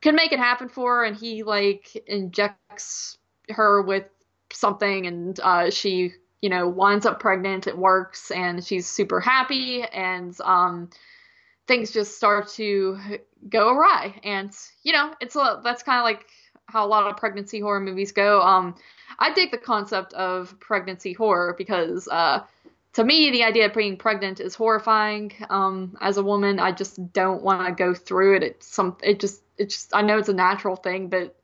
can 0.00 0.14
make 0.14 0.32
it 0.32 0.38
happen 0.38 0.68
for 0.68 0.98
her, 0.98 1.04
and 1.04 1.16
he 1.16 1.42
like 1.42 2.02
injects 2.06 3.18
her 3.50 3.82
with 3.82 4.04
something, 4.52 5.06
and 5.06 5.38
uh, 5.40 5.70
she 5.70 6.14
you 6.46 6.50
know 6.50 6.68
winds 6.68 7.06
up 7.06 7.18
pregnant. 7.18 7.66
It 7.66 7.76
works, 7.76 8.30
and 8.30 8.64
she's 8.64 8.86
super 8.86 9.18
happy, 9.18 9.82
and 9.82 10.40
um, 10.42 10.90
things 11.66 11.90
just 11.90 12.16
start 12.16 12.46
to 12.50 13.18
go 13.48 13.70
awry. 13.70 14.20
And 14.22 14.52
you 14.84 14.92
know, 14.92 15.12
it's 15.20 15.34
a, 15.34 15.60
that's 15.64 15.82
kind 15.82 15.98
of 15.98 16.04
like 16.04 16.24
how 16.66 16.86
a 16.86 16.88
lot 16.88 17.10
of 17.10 17.16
pregnancy 17.16 17.58
horror 17.58 17.80
movies 17.80 18.12
go. 18.12 18.40
Um, 18.42 18.76
I 19.18 19.32
dig 19.32 19.50
the 19.50 19.58
concept 19.58 20.14
of 20.14 20.54
pregnancy 20.60 21.14
horror 21.14 21.56
because 21.58 22.06
uh, 22.06 22.44
to 22.92 23.02
me, 23.02 23.32
the 23.32 23.42
idea 23.42 23.66
of 23.66 23.74
being 23.74 23.96
pregnant 23.96 24.38
is 24.38 24.54
horrifying. 24.54 25.32
Um, 25.50 25.98
as 26.00 26.16
a 26.16 26.22
woman, 26.22 26.60
I 26.60 26.70
just 26.70 27.12
don't 27.12 27.42
want 27.42 27.66
to 27.66 27.72
go 27.74 27.92
through 27.92 28.36
it. 28.36 28.44
It's 28.44 28.68
some, 28.68 28.96
it 29.02 29.18
just, 29.18 29.42
it 29.58 29.70
just, 29.70 29.90
I 29.92 30.02
know 30.02 30.18
it's 30.18 30.28
a 30.28 30.32
natural 30.32 30.76
thing, 30.76 31.08
but 31.08 31.34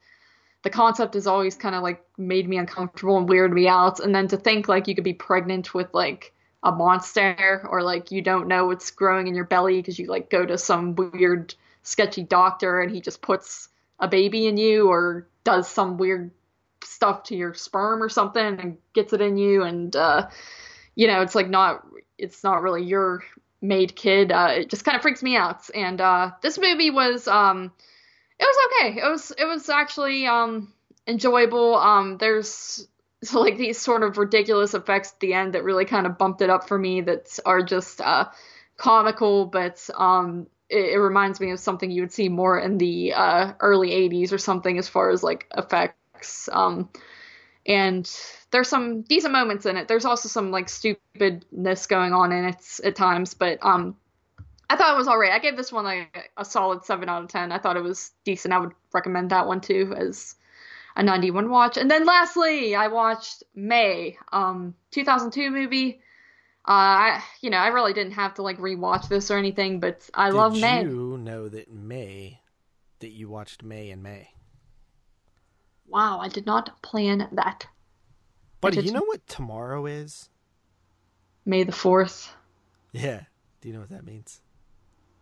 the 0.62 0.70
concept 0.70 1.14
has 1.14 1.26
always 1.26 1.56
kind 1.56 1.74
of 1.74 1.82
like 1.82 2.05
made 2.16 2.48
me 2.48 2.56
uncomfortable 2.56 3.18
and 3.18 3.28
weirded 3.28 3.52
me 3.52 3.68
out. 3.68 4.01
And 4.01 4.14
then 4.14 4.28
to 4.28 4.36
think 4.36 4.68
like 4.68 4.86
you 4.89 4.94
could 4.94 5.05
be 5.05 5.14
pregnant 5.14 5.74
with 5.74 5.93
like 5.93 6.32
a 6.62 6.70
monster 6.70 7.66
or 7.68 7.82
like 7.82 8.10
you 8.10 8.22
don't 8.22 8.47
know 8.47 8.66
what's 8.66 8.90
growing 8.90 9.26
in 9.26 9.34
your 9.34 9.44
belly 9.44 9.78
because 9.78 9.98
you 9.98 10.06
like 10.06 10.30
go 10.30 10.47
to 10.47 10.56
some 10.56 10.94
weird 10.94 11.55
sketchy 11.82 12.22
doctor 12.22 12.80
and 12.80 12.93
he 12.94 13.01
just 13.01 13.20
puts 13.20 13.68
a 13.98 14.06
baby 14.06 14.47
in 14.47 14.56
you 14.56 14.89
or 14.89 15.26
does 15.43 15.68
some 15.68 15.97
weird 15.97 16.30
stuff 16.84 17.24
to 17.24 17.36
your 17.36 17.55
sperm 17.55 18.02
or 18.02 18.09
something 18.09 18.60
and 18.60 18.78
gets 18.94 19.12
it 19.12 19.20
in 19.20 19.36
you. 19.36 19.64
And 19.64 19.94
uh 19.97 20.28
you 20.94 21.09
know 21.09 21.22
it's 21.22 21.34
like 21.34 21.48
not 21.48 21.84
it's 22.18 22.44
not 22.44 22.62
really 22.62 22.84
your 22.84 23.24
made 23.60 23.97
kid. 23.97 24.30
Uh 24.30 24.48
it 24.59 24.70
just 24.70 24.84
kind 24.84 24.94
of 24.94 25.02
freaks 25.02 25.24
me 25.24 25.36
out. 25.36 25.68
And 25.74 26.01
uh 26.01 26.30
this 26.40 26.56
movie 26.56 26.90
was 26.90 27.26
um 27.26 27.72
it 28.43 28.47
was 28.47 28.56
okay. 28.66 29.01
It 29.01 29.10
was 29.10 29.32
it 29.39 29.44
was 29.44 29.69
actually 29.69 30.27
um 30.27 30.73
enjoyable. 31.06 31.77
Um 31.77 32.19
there's 32.19 32.86
so 33.23 33.40
like 33.47 33.56
these 33.56 33.78
sort 33.81 34.02
of 34.02 34.19
ridiculous 34.19 34.74
effects 34.74 35.12
at 35.12 35.20
the 35.20 35.35
end 35.35 35.55
that 35.55 35.64
really 35.64 35.85
kind 35.85 36.06
of 36.06 36.19
bumped 36.19 36.43
it 36.43 36.51
up 36.51 36.69
for 36.69 36.78
me 36.78 37.01
that 37.02 37.39
are 37.47 37.62
just 37.62 38.01
uh 38.01 38.28
comical 38.77 39.47
but 39.47 39.89
um 39.94 40.47
it, 40.69 40.94
it 40.94 40.98
reminds 40.98 41.39
me 41.39 41.51
of 41.51 41.60
something 41.60 41.90
you 41.90 42.02
would 42.02 42.12
see 42.12 42.28
more 42.28 42.59
in 42.59 42.78
the 42.78 43.12
uh 43.12 43.52
early 43.60 43.90
80s 43.90 44.32
or 44.32 44.39
something 44.39 44.78
as 44.78 44.89
far 44.89 45.10
as 45.10 45.23
like 45.23 45.47
effects. 45.56 46.48
Um 46.52 46.89
and 47.66 48.10
there's 48.51 48.69
some 48.69 49.02
decent 49.02 49.32
moments 49.32 49.66
in 49.66 49.77
it. 49.77 49.89
There's 49.89 50.05
also 50.05 50.28
some 50.28 50.51
like 50.51 50.69
stupidness 50.69 51.86
going 51.86 52.12
on 52.12 52.32
in 52.32 52.44
it 52.47 52.81
at 52.82 52.97
times, 52.97 53.35
but 53.35 53.59
um, 53.62 53.97
I 54.72 54.76
thought 54.76 54.94
it 54.94 54.98
was 54.98 55.06
alright. 55.08 55.32
I 55.32 55.38
gave 55.38 55.54
this 55.54 55.70
one 55.70 55.84
like 55.84 56.32
a 56.38 56.46
solid 56.46 56.82
seven 56.86 57.06
out 57.10 57.22
of 57.22 57.28
ten. 57.28 57.52
I 57.52 57.58
thought 57.58 57.76
it 57.76 57.82
was 57.82 58.10
decent. 58.24 58.54
I 58.54 58.58
would 58.58 58.72
recommend 58.94 59.28
that 59.28 59.46
one 59.46 59.60
too 59.60 59.94
as 59.94 60.34
a 60.96 61.02
91 61.02 61.50
watch. 61.50 61.76
And 61.76 61.90
then 61.90 62.06
lastly, 62.06 62.74
I 62.74 62.88
watched 62.88 63.42
May, 63.54 64.16
um, 64.32 64.74
2002 64.92 65.50
movie. 65.50 66.00
Uh, 66.66 66.72
I, 66.72 67.24
you 67.42 67.50
know, 67.50 67.58
I 67.58 67.66
really 67.68 67.92
didn't 67.92 68.12
have 68.12 68.32
to 68.34 68.42
like 68.42 68.56
rewatch 68.56 69.08
this 69.08 69.30
or 69.30 69.36
anything, 69.36 69.78
but 69.78 70.08
I 70.14 70.30
Did 70.30 70.36
love 70.36 70.58
May. 70.58 70.84
you 70.84 71.18
know 71.18 71.50
that 71.50 71.70
May, 71.70 72.40
that 73.00 73.10
you 73.10 73.28
watched 73.28 73.62
May 73.62 73.90
and 73.90 74.02
May? 74.02 74.30
Wow, 75.86 76.18
I 76.18 76.28
did 76.28 76.46
not 76.46 76.80
plan 76.80 77.28
that. 77.32 77.66
But 78.62 78.82
you 78.82 78.92
know 78.92 79.04
what 79.04 79.26
tomorrow 79.26 79.84
is? 79.84 80.30
May 81.44 81.64
the 81.64 81.72
4th. 81.72 82.30
Yeah. 82.92 83.24
Do 83.60 83.68
you 83.68 83.74
know 83.74 83.80
what 83.80 83.90
that 83.90 84.06
means? 84.06 84.40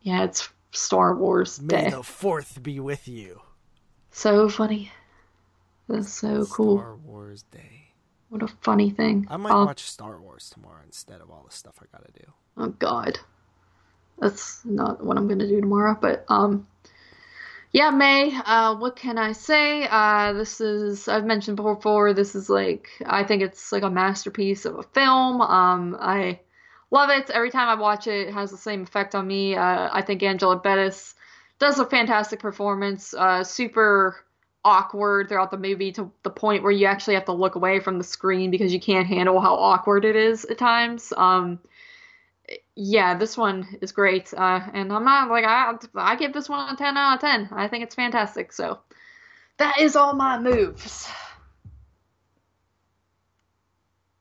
Yeah, 0.02 0.24
it's 0.24 0.48
Star 0.72 1.14
Wars 1.16 1.60
May 1.60 1.84
Day. 1.84 1.90
the 1.90 2.02
fourth 2.02 2.62
be 2.62 2.80
with 2.80 3.06
you. 3.08 3.40
So 4.10 4.48
funny. 4.48 4.90
That's 5.88 6.12
so 6.12 6.46
cool. 6.46 6.78
Star 6.78 6.96
Wars 6.96 7.42
Day. 7.50 7.88
What 8.28 8.42
a 8.42 8.48
funny 8.48 8.90
thing. 8.90 9.26
I 9.28 9.36
might 9.36 9.52
Oh, 9.52 9.64
watch 9.66 9.82
Star 9.82 10.20
Wars 10.20 10.50
tomorrow 10.50 10.82
instead 10.86 11.20
of 11.20 11.30
all 11.30 11.44
the 11.48 11.54
stuff 11.54 11.74
I 11.82 11.86
gotta 11.96 12.12
do. 12.12 12.32
Oh 12.56 12.68
God, 12.68 13.18
that's 14.18 14.64
not 14.64 15.04
what 15.04 15.16
I'm 15.16 15.26
gonna 15.28 15.48
do 15.48 15.60
tomorrow. 15.60 15.96
But 16.00 16.24
um, 16.28 16.66
yeah, 17.72 17.90
May. 17.90 18.32
Uh, 18.46 18.76
what 18.76 18.94
can 18.96 19.18
I 19.18 19.32
say? 19.32 19.86
Uh, 19.88 20.32
this 20.32 20.60
is 20.60 21.08
I've 21.08 21.24
mentioned 21.24 21.56
before. 21.56 22.14
This 22.14 22.34
is 22.36 22.48
like 22.48 22.88
I 23.04 23.24
think 23.24 23.42
it's 23.42 23.72
like 23.72 23.82
a 23.82 23.90
masterpiece 23.90 24.64
of 24.64 24.78
a 24.78 24.82
film. 24.84 25.40
Um, 25.40 25.96
I 26.00 26.38
love 26.90 27.10
it. 27.10 27.30
Every 27.30 27.50
time 27.50 27.68
I 27.68 27.80
watch 27.80 28.06
it, 28.06 28.28
it 28.28 28.34
has 28.34 28.50
the 28.50 28.56
same 28.56 28.82
effect 28.82 29.14
on 29.14 29.26
me. 29.26 29.54
Uh, 29.54 29.88
I 29.92 30.02
think 30.02 30.22
Angela 30.22 30.56
Bettis 30.56 31.14
does 31.58 31.78
a 31.78 31.86
fantastic 31.86 32.40
performance. 32.40 33.14
Uh, 33.14 33.44
super 33.44 34.16
awkward 34.64 35.28
throughout 35.28 35.50
the 35.50 35.56
movie 35.56 35.92
to 35.92 36.10
the 36.22 36.30
point 36.30 36.62
where 36.62 36.72
you 36.72 36.86
actually 36.86 37.14
have 37.14 37.24
to 37.24 37.32
look 37.32 37.54
away 37.54 37.80
from 37.80 37.98
the 37.98 38.04
screen 38.04 38.50
because 38.50 38.72
you 38.72 38.80
can't 38.80 39.06
handle 39.06 39.40
how 39.40 39.54
awkward 39.54 40.04
it 40.04 40.16
is 40.16 40.44
at 40.44 40.58
times. 40.58 41.12
Um, 41.16 41.58
yeah, 42.74 43.16
this 43.16 43.36
one 43.36 43.66
is 43.80 43.92
great. 43.92 44.32
Uh, 44.34 44.60
and 44.72 44.92
I'm 44.92 45.04
not 45.04 45.28
like 45.30 45.44
I 45.44 45.74
I 45.94 46.16
give 46.16 46.32
this 46.32 46.48
one 46.48 46.72
a 46.72 46.76
10 46.76 46.96
out 46.96 47.14
of 47.14 47.20
10. 47.20 47.48
I 47.52 47.68
think 47.68 47.84
it's 47.84 47.94
fantastic. 47.94 48.52
So 48.52 48.80
that 49.58 49.78
is 49.78 49.96
all 49.96 50.14
my 50.14 50.38
moves. 50.38 51.08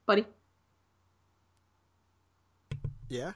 Buddy, 0.06 0.26
Yeah. 3.10 3.34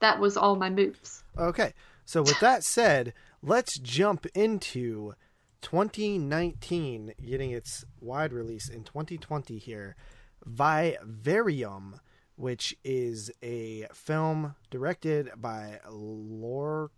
that 0.00 0.20
was 0.20 0.36
all 0.36 0.56
my 0.56 0.68
moves. 0.70 1.22
Okay. 1.38 1.72
So 2.04 2.20
with 2.22 2.38
that 2.40 2.62
said, 2.64 3.14
let's 3.42 3.78
jump 3.78 4.26
into 4.34 5.14
2019 5.62 7.14
getting 7.24 7.50
its 7.52 7.84
wide 8.00 8.32
release 8.32 8.68
in 8.68 8.84
2020 8.84 9.56
here. 9.58 9.96
Vivarium, 10.44 12.00
which 12.36 12.76
is 12.84 13.30
a 13.42 13.86
film 13.94 14.54
directed 14.70 15.30
by 15.36 15.80
Lorcan 15.88 16.90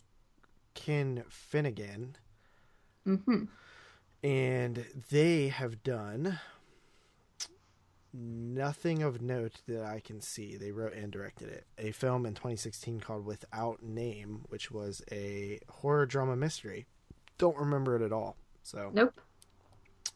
Finnegan. 1.30 2.16
hmm 3.04 3.44
and 4.24 4.86
they 5.10 5.48
have 5.48 5.82
done 5.84 6.40
nothing 8.16 9.02
of 9.02 9.20
note 9.20 9.60
that 9.68 9.84
I 9.84 10.00
can 10.00 10.20
see. 10.20 10.56
They 10.56 10.72
wrote 10.72 10.94
and 10.94 11.12
directed 11.12 11.48
it. 11.48 11.66
A 11.78 11.92
film 11.92 12.24
in 12.26 12.34
2016 12.34 13.00
called 13.00 13.26
Without 13.26 13.82
Name, 13.82 14.44
which 14.48 14.70
was 14.70 15.02
a 15.12 15.60
horror 15.68 16.06
drama 16.06 16.36
mystery. 16.36 16.86
Don't 17.38 17.56
remember 17.56 17.96
it 17.96 18.02
at 18.02 18.12
all. 18.12 18.36
So 18.62 18.90
Nope. 18.92 19.20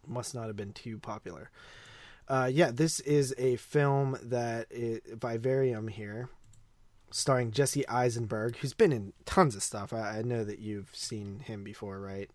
must 0.06 0.34
not 0.34 0.46
have 0.46 0.56
been 0.56 0.72
too 0.72 0.98
popular. 0.98 1.50
Uh, 2.28 2.48
yeah, 2.50 2.70
this 2.70 3.00
is 3.00 3.34
a 3.38 3.56
film 3.56 4.16
that 4.22 4.66
is 4.70 5.00
Vivarium 5.06 5.88
here, 5.88 6.28
starring 7.10 7.50
Jesse 7.50 7.86
Eisenberg, 7.88 8.56
who's 8.58 8.72
been 8.72 8.92
in 8.92 9.12
tons 9.26 9.56
of 9.56 9.62
stuff. 9.62 9.92
I, 9.92 10.18
I 10.18 10.22
know 10.22 10.44
that 10.44 10.60
you've 10.60 10.90
seen 10.94 11.40
him 11.40 11.64
before, 11.64 11.98
right? 12.00 12.30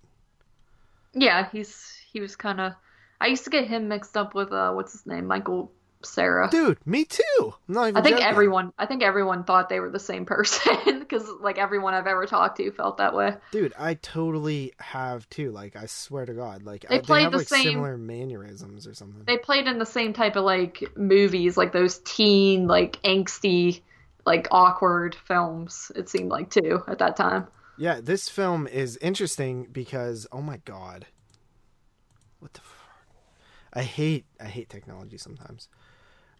Yeah, 1.13 1.47
he's 1.51 1.97
he 2.11 2.19
was 2.19 2.35
kind 2.35 2.59
of. 2.59 2.73
I 3.21 3.27
used 3.27 3.43
to 3.45 3.49
get 3.49 3.67
him 3.67 3.87
mixed 3.87 4.15
up 4.17 4.33
with 4.35 4.51
uh, 4.51 4.71
what's 4.73 4.91
his 4.91 5.05
name, 5.05 5.25
Michael 5.27 5.71
Cera. 6.03 6.49
Dude, 6.51 6.77
me 6.85 7.03
too. 7.05 7.23
I'm 7.67 7.73
not 7.73 7.83
even 7.87 7.97
I 7.97 8.01
think 8.03 8.17
joking. 8.17 8.27
everyone. 8.27 8.73
I 8.77 8.85
think 8.85 9.01
everyone 9.01 9.43
thought 9.43 9.69
they 9.69 9.79
were 9.79 9.89
the 9.89 9.99
same 9.99 10.25
person 10.25 10.77
because 10.99 11.27
like 11.41 11.57
everyone 11.57 11.93
I've 11.95 12.05
ever 12.05 12.25
talked 12.27 12.57
to 12.57 12.69
felt 12.71 12.97
that 12.97 13.15
way. 13.15 13.35
Dude, 13.51 13.73
I 13.79 13.95
totally 13.95 14.73
have 14.79 15.27
too. 15.29 15.51
Like, 15.51 15.75
I 15.75 15.87
swear 15.87 16.25
to 16.25 16.33
God, 16.33 16.63
like 16.63 16.85
They 16.87 16.97
I, 16.97 17.01
played 17.01 17.23
have 17.23 17.31
the 17.31 17.39
like 17.39 17.47
same- 17.47 17.63
similar 17.63 17.97
mannerisms 17.97 18.85
or 18.85 18.93
something. 18.93 19.23
They 19.25 19.37
played 19.37 19.65
in 19.67 19.79
the 19.79 19.85
same 19.85 20.13
type 20.13 20.35
of 20.35 20.43
like 20.43 20.83
movies, 20.95 21.57
like 21.57 21.71
those 21.71 21.99
teen, 21.99 22.67
like 22.67 23.01
angsty, 23.03 23.81
like 24.25 24.47
awkward 24.51 25.15
films. 25.15 25.91
It 25.95 26.09
seemed 26.09 26.29
like 26.29 26.51
too 26.51 26.83
at 26.87 26.99
that 26.99 27.15
time. 27.15 27.47
Yeah, 27.77 27.99
this 28.01 28.29
film 28.29 28.67
is 28.67 28.95
interesting 28.97 29.69
because 29.71 30.27
oh 30.31 30.41
my 30.41 30.57
God, 30.65 31.07
what 32.39 32.53
the. 32.53 32.59
F- 32.59 32.73
I 33.75 33.83
hate 33.83 34.25
I 34.39 34.45
hate 34.45 34.69
technology 34.69 35.17
sometimes. 35.17 35.67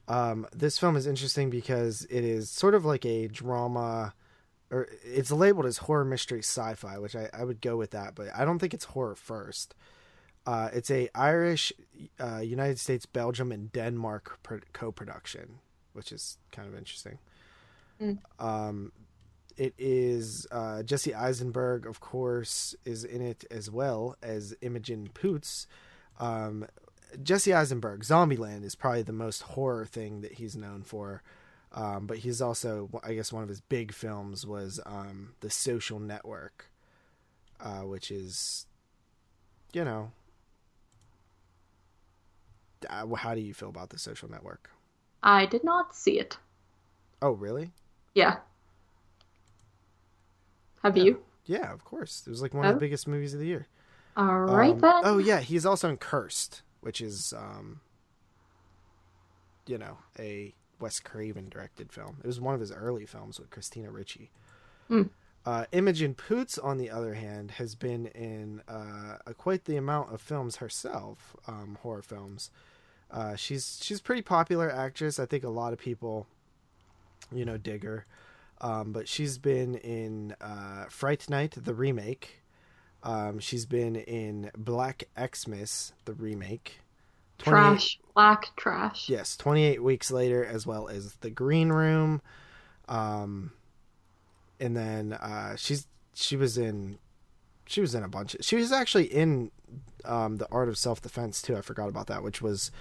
Um, 0.08 0.48
this 0.54 0.78
film 0.78 0.96
is 0.96 1.08
interesting 1.08 1.50
because 1.50 2.06
it 2.10 2.24
is 2.24 2.50
sort 2.50 2.76
of 2.76 2.86
like 2.86 3.06
a 3.06 3.28
drama, 3.28 4.14
or 4.70 4.88
it's 5.04 5.32
labeled 5.32 5.66
as 5.66 5.78
horror 5.78 6.06
mystery 6.06 6.40
sci-fi, 6.40 6.98
which 7.00 7.16
I, 7.16 7.30
I 7.34 7.44
would 7.44 7.60
go 7.60 7.76
with 7.76 7.92
that, 7.92 8.16
but 8.16 8.28
I 8.36 8.46
don't 8.46 8.60
think 8.60 8.74
it's 8.74 8.86
horror 8.86 9.16
first. 9.16 9.76
Uh, 10.46 10.70
it's 10.74 10.92
a 10.92 11.10
Irish, 11.16 11.74
uh, 12.20 12.38
United 12.38 12.80
States, 12.80 13.08
Belgium, 13.08 13.52
and 13.52 13.72
Denmark 13.72 14.40
pro- 14.44 14.60
co-production, 14.74 15.60
which 15.94 16.12
is 16.12 16.38
kind 16.52 16.68
of 16.68 16.78
interesting. 16.78 17.18
Mm. 18.00 18.20
Um, 18.40 18.92
it 19.58 19.74
is 19.80 20.46
uh, 20.52 20.84
Jesse 20.84 21.16
Eisenberg, 21.16 21.88
of 21.88 22.00
course, 22.00 22.76
is 22.86 23.04
in 23.04 23.22
it 23.22 23.44
as 23.50 23.72
well 23.72 24.18
as 24.22 24.54
Imogen 24.62 25.10
Poots. 25.14 25.66
Um, 26.20 26.68
Jesse 27.24 27.54
Eisenberg, 27.54 28.02
Zombieland 28.04 28.64
is 28.64 28.76
probably 28.76 29.02
the 29.04 29.14
most 29.14 29.44
horror 29.44 29.86
thing 29.86 30.22
that 30.22 30.34
he's 30.34 30.56
known 30.56 30.84
for. 30.84 31.22
Um, 31.72 32.08
but 32.08 32.20
he's 32.20 32.42
also, 32.42 32.90
I 33.04 33.14
guess, 33.16 33.34
one 33.34 33.44
of 33.44 33.50
his 33.50 33.60
big 33.60 33.94
films 33.94 34.46
was 34.48 34.80
um, 34.86 35.34
The 35.42 35.50
Social 35.50 36.00
Network, 36.00 36.68
uh, 37.60 37.82
which 37.82 38.12
is, 38.12 38.66
you 39.74 39.84
know, 39.84 40.12
uh, 42.90 43.06
how 43.16 43.36
do 43.36 43.42
you 43.42 43.54
feel 43.54 43.70
about 43.70 43.90
The 43.90 44.00
Social 44.00 44.30
Network? 44.30 44.70
I 45.24 45.46
did 45.48 45.64
not 45.64 45.96
see 45.96 46.20
it. 46.20 46.38
Oh, 47.22 47.32
really? 47.32 47.72
Yeah. 48.14 48.38
Have 50.84 50.96
Yeah. 50.96 51.04
you? 51.04 51.24
Yeah, 51.46 51.74
of 51.74 51.84
course. 51.84 52.24
It 52.26 52.30
was 52.30 52.42
like 52.42 52.54
one 52.54 52.66
of 52.66 52.72
Oh. 52.72 52.74
the 52.76 52.80
biggest 52.80 53.08
movies 53.08 53.34
of 53.34 53.40
the 53.40 53.48
year. 53.48 53.68
All 54.18 54.40
right 54.40 54.72
Um, 54.74 54.80
then. 54.80 55.02
Oh 55.04 55.18
yeah, 55.18 55.42
he's 55.42 55.66
also 55.66 55.90
in 55.90 55.98
Cursed, 55.98 56.62
which 56.86 57.02
is 57.02 57.34
um 57.34 57.82
you 59.68 59.78
know, 59.78 59.98
a 60.20 60.54
Wes 60.80 61.00
Craven 61.00 61.50
directed 61.50 61.92
film. 61.92 62.18
It 62.24 62.28
was 62.28 62.40
one 62.40 62.54
of 62.54 62.60
his 62.60 62.72
early 62.72 63.06
films 63.06 63.40
with 63.40 63.50
Christina 63.50 63.92
Ricci. 63.92 64.30
Hmm. 64.88 65.04
Uh, 65.46 65.66
Imogen 65.72 66.16
Poots, 66.16 66.58
on 66.58 66.78
the 66.78 66.90
other 66.90 67.14
hand, 67.14 67.52
has 67.52 67.76
been 67.76 68.08
in 68.08 68.62
uh, 68.68 69.18
a, 69.26 69.34
quite 69.34 69.66
the 69.66 69.78
amount 69.78 70.12
of 70.12 70.20
films 70.20 70.58
herself, 70.58 71.36
um, 71.48 71.78
horror 71.82 72.02
films. 72.02 72.50
Uh, 73.12 73.36
she's 73.36 73.80
she's 73.82 74.00
a 74.00 74.04
pretty 74.04 74.24
popular 74.24 74.72
actress. 74.72 75.20
I 75.20 75.26
think 75.26 75.44
a 75.44 75.50
lot 75.50 75.72
of 75.72 75.80
people, 75.80 76.26
you 77.32 77.46
know, 77.46 77.58
dig 77.58 77.84
her. 77.84 78.06
Um, 78.62 78.92
but 78.92 79.08
she's 79.08 79.38
been 79.38 79.76
in 79.76 80.36
uh, 80.42 80.86
Fright 80.90 81.30
Night, 81.30 81.56
the 81.56 81.74
remake. 81.74 82.42
Um, 83.06 83.40
she's 83.40 83.66
been 83.66 83.96
in 83.96 84.52
Black 84.58 85.06
Xmas, 85.18 85.94
the 86.06 86.14
remake. 86.14 86.80
28 87.38 87.52
trash. 87.62 88.00
Black 88.16 88.48
trash. 88.58 89.10
Yes, 89.10 89.38
28 89.38 89.84
weeks 89.84 90.10
later, 90.12 90.44
as 90.44 90.66
well 90.66 90.88
as 90.88 91.14
The 91.22 91.30
Green 91.30 91.70
Room. 91.70 92.22
Um, 92.88 93.52
and 94.60 94.76
then 94.76 95.14
uh, 95.14 95.56
she's 95.56 95.88
she 96.14 96.36
was 96.38 96.58
in 96.58 96.98
she 97.66 97.82
was 97.82 97.94
in 97.94 98.04
a 98.04 98.08
bunch. 98.08 98.36
Of, 98.36 98.46
she 98.46 98.56
was 98.56 98.72
actually 98.72 99.06
in 99.06 99.52
um, 100.06 100.38
the 100.38 100.48
Art 100.52 100.70
of 100.70 100.78
Self 100.78 101.02
Defense 101.02 101.42
too. 101.42 101.56
I 101.58 101.62
forgot 101.62 101.90
about 101.90 102.08
that, 102.08 102.24
which 102.24 102.42
was 102.42 102.72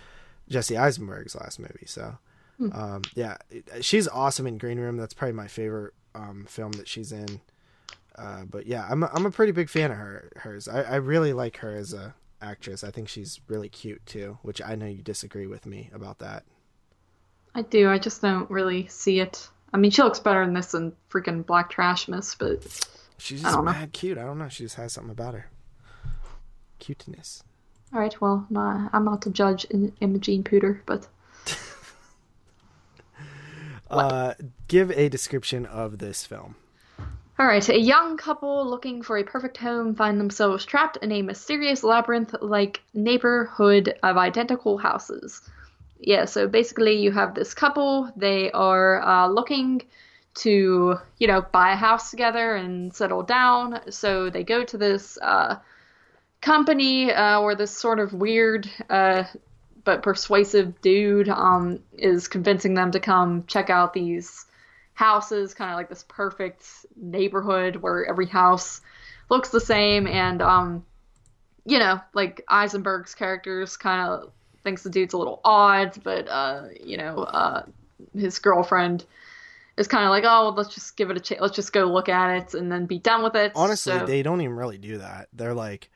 Jesse 0.49 0.77
Eisenberg's 0.77 1.35
last 1.35 1.59
movie. 1.59 1.87
So 1.87 2.19
Hmm. 2.59 2.69
um, 2.73 3.03
yeah, 3.17 3.37
she's 3.81 4.07
awesome 4.07 4.47
in 4.47 4.59
Green 4.59 4.79
Room. 4.79 4.97
That's 4.97 5.13
probably 5.13 5.33
my 5.35 5.49
favorite 5.49 5.93
um, 6.15 6.47
film 6.49 6.71
that 6.73 6.87
she's 6.87 7.11
in. 7.11 7.41
Uh, 8.17 8.45
but 8.45 8.67
yeah, 8.67 8.87
I'm 8.89 9.03
a, 9.03 9.11
I'm 9.13 9.27
a 9.27 9.31
pretty 9.31 9.53
big 9.53 9.69
fan 9.69 9.91
of 9.91 9.97
her. 9.97 10.31
Hers, 10.37 10.69
I, 10.69 10.83
I 10.83 10.95
really 10.97 11.33
like 11.33 11.57
her 11.59 11.75
as 11.75 11.93
a 11.93 12.15
actress. 12.41 12.85
I 12.85 12.91
think 12.91 13.09
she's 13.09 13.41
really 13.49 13.69
cute 13.69 14.05
too, 14.07 14.39
which 14.43 14.61
I 14.63 14.75
know 14.77 14.87
you 14.87 15.03
disagree 15.03 15.47
with 15.47 15.67
me 15.67 15.91
about 15.93 16.19
that. 16.21 16.45
I 17.55 17.63
do. 17.63 17.89
I 17.91 17.99
just 17.99 18.21
don't 18.23 18.51
really 18.51 18.87
see 18.89 19.21
it. 19.21 19.49
I 19.73 19.77
mean, 19.77 19.91
she 19.91 20.03
looks 20.03 20.21
better 20.21 20.43
in 20.43 20.53
this 20.55 20.73
than 20.73 20.93
freaking 21.11 21.45
Black 21.45 21.73
Trashmas, 21.73 22.37
but 22.39 22.63
She's 23.19 23.41
I 23.41 23.49
just 23.49 23.57
don't 23.57 23.65
know. 23.65 23.73
mad 23.73 23.93
cute. 23.93 24.19
I 24.19 24.23
don't 24.23 24.39
know. 24.39 24.49
She 24.49 24.65
just 24.65 24.77
has 24.77 24.93
something 24.93 25.11
about 25.11 25.35
her. 25.35 25.47
Cuteness. 26.79 27.43
all 27.93 27.99
right. 28.01 28.21
Well, 28.21 28.47
nah, 28.51 28.89
I'm 28.93 29.05
not 29.05 29.23
to 29.23 29.31
judge 29.31 29.65
in 29.67 29.93
Imogene 30.01 30.45
Pooter, 30.45 30.81
but 30.87 31.09
Uh, 33.91 34.35
give 34.67 34.91
a 34.93 35.09
description 35.09 35.67
of 35.67 35.99
this 35.99 36.25
film. 36.27 36.57
All 37.37 37.47
right, 37.47 37.69
a 37.69 37.79
young 37.79 38.17
couple 38.17 38.65
looking 38.65 39.03
for 39.03 39.19
a 39.19 39.25
perfect 39.25 39.57
home 39.57 39.97
find 39.97 40.21
themselves 40.21 40.65
trapped 40.65 40.99
in 40.99 41.11
a 41.11 41.23
mysterious 41.23 41.83
labyrinth 41.83 42.33
like 42.41 42.81
neighborhood 42.95 43.99
of 44.05 44.17
identical 44.17 44.79
houses. 44.79 45.43
Yeah, 45.99 46.27
so 46.27 46.47
basically, 46.47 47.03
you 47.03 47.11
have 47.11 47.35
this 47.35 47.53
couple, 47.53 48.13
they 48.15 48.53
are 48.53 49.03
uh, 49.03 49.27
looking 49.27 49.83
to, 50.35 50.97
you 51.19 51.27
know, 51.27 51.43
buy 51.43 51.73
a 51.73 51.77
house 51.77 52.11
together 52.11 52.55
and 52.55 52.95
settle 52.95 53.25
down. 53.25 53.81
So 53.91 54.31
they 54.31 54.45
go 54.45 54.63
to 54.65 54.79
this 54.79 55.19
uh, 55.21 55.57
company 56.41 57.13
uh, 57.13 57.41
where 57.41 57.57
this 57.57 57.73
sort 57.73 57.99
of 57.99 58.13
weird 58.13 58.71
uh, 58.89 59.25
but 59.83 60.03
persuasive 60.03 60.81
dude 60.83 61.29
um, 61.29 61.81
is 61.93 62.29
convincing 62.29 62.75
them 62.75 62.93
to 62.93 63.01
come 63.01 63.45
check 63.49 63.71
out 63.71 63.93
these 63.93 64.47
houses, 64.95 65.55
kind 65.55 65.71
of 65.71 65.77
like 65.77 65.89
this 65.89 66.05
perfect 66.09 66.65
neighborhood 66.97 67.77
where 67.77 68.05
every 68.07 68.27
house 68.27 68.81
looks 69.29 69.51
the 69.51 69.61
same. 69.61 70.07
And, 70.07 70.41
um, 70.41 70.85
you 71.65 71.79
know, 71.79 72.01
like 72.15 72.43
Eisenberg's 72.49 73.15
characters 73.15 73.77
kind 73.77 74.09
of 74.09 74.33
thinks 74.63 74.83
the 74.83 74.91
dude's 74.91 75.15
a 75.15 75.19
little 75.19 75.41
odd, 75.45 75.99
but, 76.03 76.29
uh, 76.29 76.69
you 76.83 76.97
know, 76.97 77.19
uh, 77.19 77.65
his 78.17 78.39
girlfriend 78.39 79.05
is 79.77 79.89
kind 79.89 80.05
of 80.05 80.11
like, 80.11 80.25
oh, 80.25 80.45
well, 80.47 80.55
let's 80.55 80.75
just 80.75 80.97
give 80.97 81.11
it 81.11 81.17
a 81.17 81.21
chance. 81.21 81.41
Let's 81.41 81.57
just 81.57 81.73
go 81.73 81.85
look 81.87 82.09
at 82.09 82.37
it 82.37 82.55
and 82.55 82.71
then 82.71 82.87
be 82.87 82.99
done 82.99 83.23
with 83.23 83.35
it. 83.35 83.53
Honestly, 83.55 83.93
So- 83.99 84.07
they 84.07 84.23
don't 84.23 84.41
even 84.41 84.55
really 84.57 84.79
do 84.79 84.99
that. 84.99 85.29
They're 85.33 85.55
like 85.55 85.91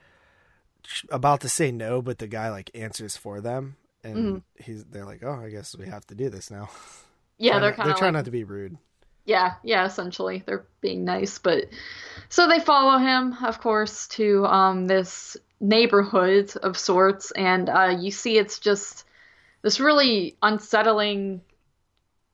about 1.11 1.41
to 1.43 1.49
say 1.49 1.71
no, 1.71 2.01
but 2.03 2.19
the 2.19 2.27
guy 2.27 2.51
like 2.51 2.71
answers 2.75 3.17
for 3.17 3.41
them, 3.41 3.77
and 4.03 4.17
Mm-hmm. 4.17 4.63
he's 4.63 4.85
they're 4.85 5.05
like, 5.05 5.23
oh, 5.23 5.41
I 5.45 5.51
guess 5.51 5.77
we 5.77 5.87
have 5.87 6.07
to 6.07 6.15
do 6.15 6.31
this 6.31 6.51
now. 6.51 6.71
yeah, 7.39 7.59
they're 7.59 7.73
kind 7.73 7.89
they're 7.89 7.95
trying 7.97 8.15
like, 8.15 8.21
not 8.21 8.25
to 8.27 8.31
be 8.31 8.45
rude. 8.45 8.79
Yeah, 9.29 9.57
yeah, 9.63 9.85
essentially. 9.85 10.43
They're 10.47 10.65
being 10.81 11.05
nice, 11.05 11.39
but 11.39 11.67
so 12.31 12.49
they 12.49 12.61
follow 12.61 12.97
him, 12.97 13.37
of 13.45 13.61
course, 13.61 14.09
to 14.09 14.47
um 14.47 14.87
this 14.87 15.37
neighborhood 15.61 16.57
of 16.63 16.79
sorts, 16.79 17.31
and 17.33 17.69
uh 17.69 17.95
you 18.01 18.11
see 18.11 18.39
it's 18.39 18.59
just 18.59 19.05
this 19.61 19.81
really 19.81 20.39
unsettling 20.41 21.43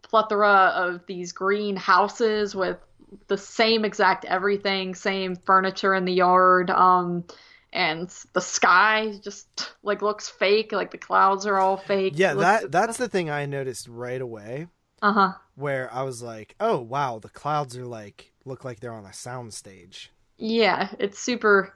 plethora 0.02 0.72
of 0.76 1.04
these 1.06 1.32
green 1.32 1.74
houses 1.74 2.54
with 2.54 2.78
the 3.26 3.38
same 3.38 3.84
exact 3.84 4.24
everything, 4.24 4.94
same 4.94 5.34
furniture 5.34 5.94
in 5.94 6.04
the 6.04 6.12
yard, 6.12 6.70
um 6.70 7.24
and 7.72 8.08
the 8.34 8.40
sky 8.40 9.14
just 9.20 9.48
like 9.82 10.00
looks 10.00 10.28
fake, 10.28 10.70
like 10.70 10.92
the 10.92 10.98
clouds 10.98 11.44
are 11.44 11.58
all 11.58 11.76
fake. 11.76 12.12
Yeah, 12.14 12.34
that 12.34 12.70
that's 12.70 12.98
the 12.98 13.08
thing 13.08 13.30
I 13.30 13.46
noticed 13.46 13.88
right 13.88 14.20
away, 14.20 14.68
uh-huh. 15.02 15.32
Where 15.54 15.92
I 15.92 16.02
was 16.02 16.22
like, 16.22 16.54
oh 16.60 16.80
wow, 16.80 17.18
the 17.18 17.28
clouds 17.28 17.76
are 17.76 17.86
like 17.86 18.32
look 18.44 18.64
like 18.64 18.80
they're 18.80 18.92
on 18.92 19.06
a 19.06 19.12
sound 19.12 19.54
stage. 19.54 20.10
Yeah, 20.36 20.88
it's 20.98 21.18
super 21.18 21.74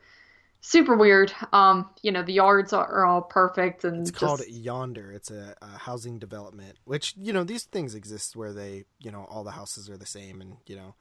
super 0.60 0.96
weird. 0.96 1.32
Um, 1.52 1.88
you 2.02 2.12
know, 2.12 2.22
the 2.22 2.32
yards 2.32 2.72
are, 2.72 2.86
are 2.86 3.06
all 3.06 3.22
perfect 3.22 3.84
and 3.84 4.00
It's 4.00 4.10
just 4.10 4.20
called 4.20 4.42
Yonder. 4.48 5.12
It's 5.12 5.30
a, 5.30 5.54
a 5.62 5.78
housing 5.78 6.18
development, 6.18 6.76
which 6.84 7.14
you 7.16 7.32
know 7.32 7.44
these 7.44 7.64
things 7.64 7.94
exist 7.94 8.36
where 8.36 8.52
they 8.52 8.84
you 9.00 9.10
know 9.10 9.26
all 9.28 9.44
the 9.44 9.52
houses 9.52 9.88
are 9.88 9.96
the 9.96 10.06
same, 10.06 10.40
and 10.40 10.56
you 10.66 10.76
know, 10.76 10.94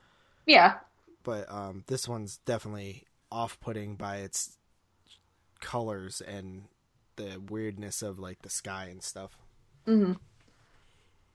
yeah, 0.46 0.76
but 1.24 1.52
um, 1.52 1.84
this 1.88 2.08
one's 2.08 2.38
definitely 2.46 3.06
off-putting 3.32 3.96
by 3.96 4.18
its 4.18 4.58
colors 5.60 6.22
and 6.22 6.64
the 7.18 7.42
weirdness 7.50 8.02
of 8.02 8.20
like 8.20 8.42
the 8.44 8.50
sky 8.50 8.88
and 8.90 9.04
stuff. 9.04 9.38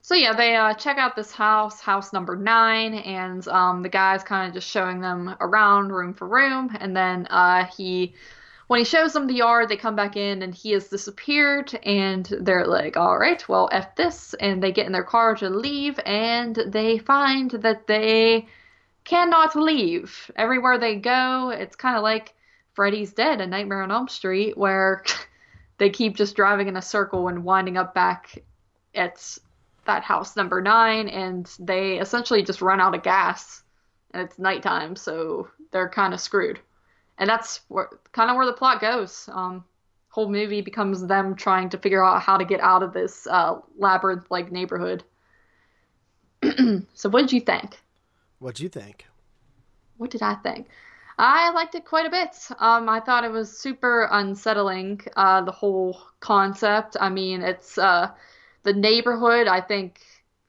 So 0.05 0.15
yeah, 0.15 0.33
they 0.33 0.53
uh, 0.57 0.73
check 0.73 0.97
out 0.97 1.15
this 1.15 1.31
house, 1.31 1.79
house 1.79 2.11
number 2.11 2.35
nine, 2.35 2.93
and 2.93 3.47
um, 3.47 3.83
the 3.83 3.89
guy's 3.89 4.21
kind 4.21 4.49
of 4.49 4.53
just 4.53 4.69
showing 4.69 4.99
them 4.99 5.33
around 5.39 5.93
room 5.93 6.13
for 6.13 6.27
room, 6.27 6.75
and 6.77 6.93
then 6.93 7.25
uh, 7.27 7.63
he, 7.67 8.13
when 8.67 8.79
he 8.79 8.83
shows 8.83 9.13
them 9.13 9.27
the 9.27 9.35
yard, 9.35 9.69
they 9.69 9.77
come 9.77 9.95
back 9.95 10.17
in, 10.17 10.41
and 10.41 10.53
he 10.53 10.71
has 10.71 10.89
disappeared, 10.89 11.73
and 11.83 12.25
they're 12.41 12.67
like, 12.67 12.97
"All 12.97 13.17
right, 13.17 13.47
well, 13.47 13.69
f 13.71 13.95
this," 13.95 14.33
and 14.41 14.61
they 14.61 14.73
get 14.73 14.85
in 14.87 14.91
their 14.91 15.05
car 15.05 15.35
to 15.35 15.49
leave, 15.49 15.97
and 16.05 16.53
they 16.67 16.97
find 16.97 17.51
that 17.51 17.87
they 17.87 18.49
cannot 19.05 19.55
leave. 19.55 20.29
Everywhere 20.35 20.77
they 20.77 20.97
go, 20.97 21.49
it's 21.49 21.77
kind 21.77 21.95
of 21.95 22.03
like 22.03 22.33
Freddy's 22.73 23.13
Dead, 23.13 23.39
A 23.39 23.47
Nightmare 23.47 23.83
on 23.83 23.91
Elm 23.91 24.09
Street, 24.09 24.57
where 24.57 25.05
they 25.77 25.89
keep 25.89 26.17
just 26.17 26.35
driving 26.35 26.67
in 26.67 26.75
a 26.75 26.81
circle 26.81 27.29
and 27.29 27.45
winding 27.45 27.77
up 27.77 27.93
back 27.93 28.37
at 28.93 29.39
that 29.85 30.03
house 30.03 30.35
number 30.35 30.61
nine, 30.61 31.07
and 31.07 31.49
they 31.59 31.99
essentially 31.99 32.43
just 32.43 32.61
run 32.61 32.79
out 32.79 32.95
of 32.95 33.03
gas, 33.03 33.63
and 34.11 34.23
it's 34.23 34.39
nighttime, 34.39 34.95
so 34.95 35.49
they're 35.71 35.89
kind 35.89 36.13
of 36.13 36.19
screwed. 36.19 36.59
And 37.17 37.29
that's 37.29 37.61
kind 38.11 38.29
of 38.29 38.35
where 38.35 38.45
the 38.45 38.53
plot 38.53 38.81
goes. 38.81 39.29
Um, 39.31 39.63
whole 40.09 40.29
movie 40.29 40.61
becomes 40.61 41.05
them 41.05 41.35
trying 41.35 41.69
to 41.69 41.77
figure 41.77 42.03
out 42.03 42.21
how 42.21 42.37
to 42.37 42.45
get 42.45 42.59
out 42.59 42.83
of 42.83 42.93
this 42.93 43.27
uh, 43.27 43.59
labyrinth-like 43.77 44.51
neighborhood. 44.51 45.03
so, 46.93 47.09
what 47.09 47.21
did 47.21 47.33
you 47.33 47.41
think? 47.41 47.79
What'd 48.39 48.59
you 48.59 48.69
think? 48.69 49.05
What 49.97 50.11
did 50.11 50.21
I 50.21 50.35
think? 50.35 50.67
I 51.17 51.51
liked 51.51 51.75
it 51.75 51.85
quite 51.85 52.05
a 52.05 52.09
bit. 52.09 52.35
Um, 52.59 52.89
I 52.89 52.99
thought 52.99 53.23
it 53.23 53.31
was 53.31 53.57
super 53.57 54.07
unsettling, 54.11 55.01
uh, 55.15 55.41
the 55.41 55.51
whole 55.51 55.99
concept. 56.19 56.97
I 56.99 57.09
mean, 57.09 57.41
it's 57.41 57.77
uh, 57.77 58.11
the 58.63 58.73
neighborhood, 58.73 59.47
I 59.47 59.61
think, 59.61 59.99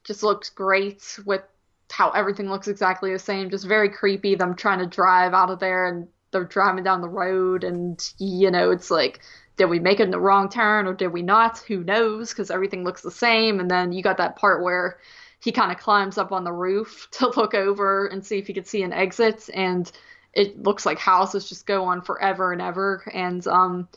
just 0.05 0.23
looks 0.23 0.51
great 0.51 1.19
with 1.25 1.43
how 1.91 2.11
everything 2.11 2.49
looks 2.49 2.69
exactly 2.69 3.13
the 3.13 3.19
same. 3.19 3.51
Just 3.51 3.67
very 3.67 3.89
creepy. 3.89 4.35
Them 4.35 4.55
trying 4.55 4.79
to 4.79 4.87
drive 4.87 5.35
out 5.35 5.51
of 5.51 5.59
there 5.59 5.87
and 5.89 6.09
they're 6.31 6.45
driving 6.45 6.83
down 6.83 7.01
the 7.01 7.09
road, 7.09 7.63
and 7.65 8.13
you 8.19 8.51
know, 8.51 8.71
it's 8.71 8.91
like, 8.91 9.21
did 9.57 9.67
we 9.67 9.79
make 9.79 10.01
it 10.01 10.05
in 10.05 10.11
the 10.11 10.21
wrong 10.21 10.49
turn 10.49 10.87
or 10.87 10.95
did 10.95 11.09
we 11.09 11.23
not? 11.23 11.59
Who 11.69 11.85
knows? 11.85 12.31
Because 12.31 12.51
everything 12.51 12.85
looks 12.85 13.03
the 13.03 13.11
same. 13.11 13.61
And 13.61 13.71
then 13.71 13.93
you 13.93 14.03
got 14.03 14.17
that 14.17 14.35
part 14.35 14.63
where 14.63 14.99
he 15.41 15.53
kind 15.53 15.71
of 15.71 15.79
climbs 15.79 16.19
up 16.19 16.33
on 16.33 16.43
the 16.43 16.53
roof 16.53 17.09
to 17.13 17.29
look 17.37 17.55
over 17.55 18.07
and 18.07 18.25
see 18.25 18.39
if 18.39 18.47
he 18.47 18.55
could 18.55 18.67
see 18.67 18.83
an 18.83 18.93
exit, 18.93 19.49
and 19.55 19.91
it 20.33 20.61
looks 20.63 20.85
like 20.85 20.99
houses 20.99 21.49
just 21.49 21.67
go 21.67 21.85
on 21.85 22.03
forever 22.03 22.53
and 22.53 22.61
ever, 22.61 23.05
and 23.13 23.47
um, 23.47 23.89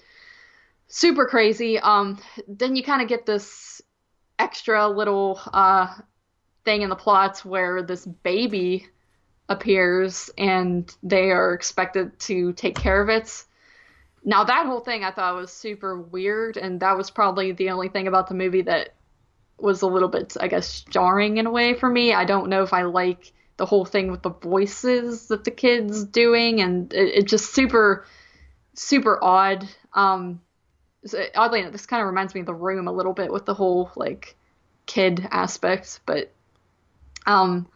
super 0.88 1.26
crazy. 1.26 1.80
Um, 1.80 2.20
then 2.48 2.76
you 2.76 2.84
kind 2.84 3.02
of 3.02 3.08
get 3.08 3.26
this 3.26 3.77
extra 4.40 4.88
little 4.88 5.40
uh 5.54 5.94
thing 6.66 6.82
in 6.82 6.90
the 6.90 6.96
plots 6.96 7.46
where 7.46 7.82
this 7.82 8.06
baby 8.06 8.86
appears 9.50 10.30
and 10.38 10.94
they 11.02 11.32
are 11.32 11.54
expected 11.54 12.20
to 12.20 12.52
take 12.54 12.76
care 12.76 13.02
of 13.02 13.10
it. 13.10 13.46
Now 14.24 14.44
that 14.44 14.66
whole 14.66 14.82
thing 14.82 15.04
I 15.04 15.12
thought 15.12 15.36
was 15.36 15.52
super 15.52 16.02
weird 16.02 16.58
and 16.58 16.82
that 16.82 16.98
was 16.98 17.10
probably 17.10 17.54
the 17.54 17.70
only 17.70 17.88
thing 17.88 18.08
about 18.08 18.28
the 18.28 18.36
movie 18.36 18.64
that 18.64 18.96
was 19.58 19.82
a 19.82 19.88
little 19.88 20.10
bit 20.10 20.36
I 20.40 20.48
guess 20.48 20.82
jarring 20.82 21.38
in 21.38 21.48
a 21.48 21.52
way 21.52 21.74
for 21.74 21.90
me. 21.90 22.14
I 22.14 22.26
don't 22.26 22.50
know 22.50 22.64
if 22.64 22.74
I 22.74 22.84
like 22.84 23.32
the 23.56 23.66
whole 23.66 23.86
thing 23.86 24.12
with 24.12 24.22
the 24.22 24.30
voices 24.30 25.30
that 25.30 25.46
the 25.46 25.52
kids 25.52 26.04
doing 26.04 26.62
and 26.62 26.94
it, 26.94 27.20
it 27.20 27.28
just 27.28 27.54
super 27.54 28.06
super 28.74 29.24
odd. 29.24 29.68
Um 29.94 30.42
so 31.06 31.24
oddly 31.36 31.60
enough, 31.60 31.72
this 31.72 31.86
kind 31.86 32.02
of 32.02 32.08
reminds 32.08 32.34
me 32.34 32.42
of 32.42 32.46
the 32.46 32.54
room 32.54 32.88
a 32.88 32.92
little 32.92 33.14
bit 33.14 33.32
with 33.32 33.46
the 33.46 33.54
whole 33.54 33.92
like 33.96 34.36
kid 34.86 35.28
aspect, 35.32 36.00
but 36.06 36.32
um 37.26 37.68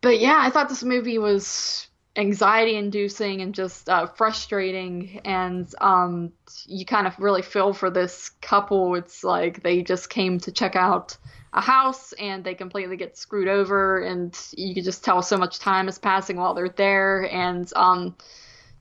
but 0.00 0.18
yeah, 0.18 0.38
I 0.40 0.50
thought 0.50 0.68
this 0.68 0.84
movie 0.84 1.18
was 1.18 1.88
anxiety 2.16 2.76
inducing 2.76 3.40
and 3.40 3.54
just 3.54 3.88
uh, 3.88 4.04
frustrating 4.06 5.20
and 5.24 5.72
um 5.80 6.30
you 6.66 6.84
kind 6.84 7.06
of 7.06 7.18
really 7.18 7.42
feel 7.42 7.72
for 7.72 7.90
this 7.90 8.30
couple. 8.40 8.94
It's 8.94 9.24
like 9.24 9.62
they 9.62 9.82
just 9.82 10.10
came 10.10 10.38
to 10.40 10.52
check 10.52 10.76
out 10.76 11.16
a 11.54 11.60
house 11.60 12.12
and 12.14 12.44
they 12.44 12.54
completely 12.54 12.96
get 12.96 13.16
screwed 13.16 13.48
over 13.48 14.02
and 14.02 14.38
you 14.56 14.74
could 14.74 14.84
just 14.84 15.04
tell 15.04 15.22
so 15.22 15.36
much 15.36 15.58
time 15.58 15.88
is 15.88 15.98
passing 15.98 16.36
while 16.36 16.54
they're 16.54 16.68
there 16.68 17.30
and 17.30 17.70
um 17.76 18.16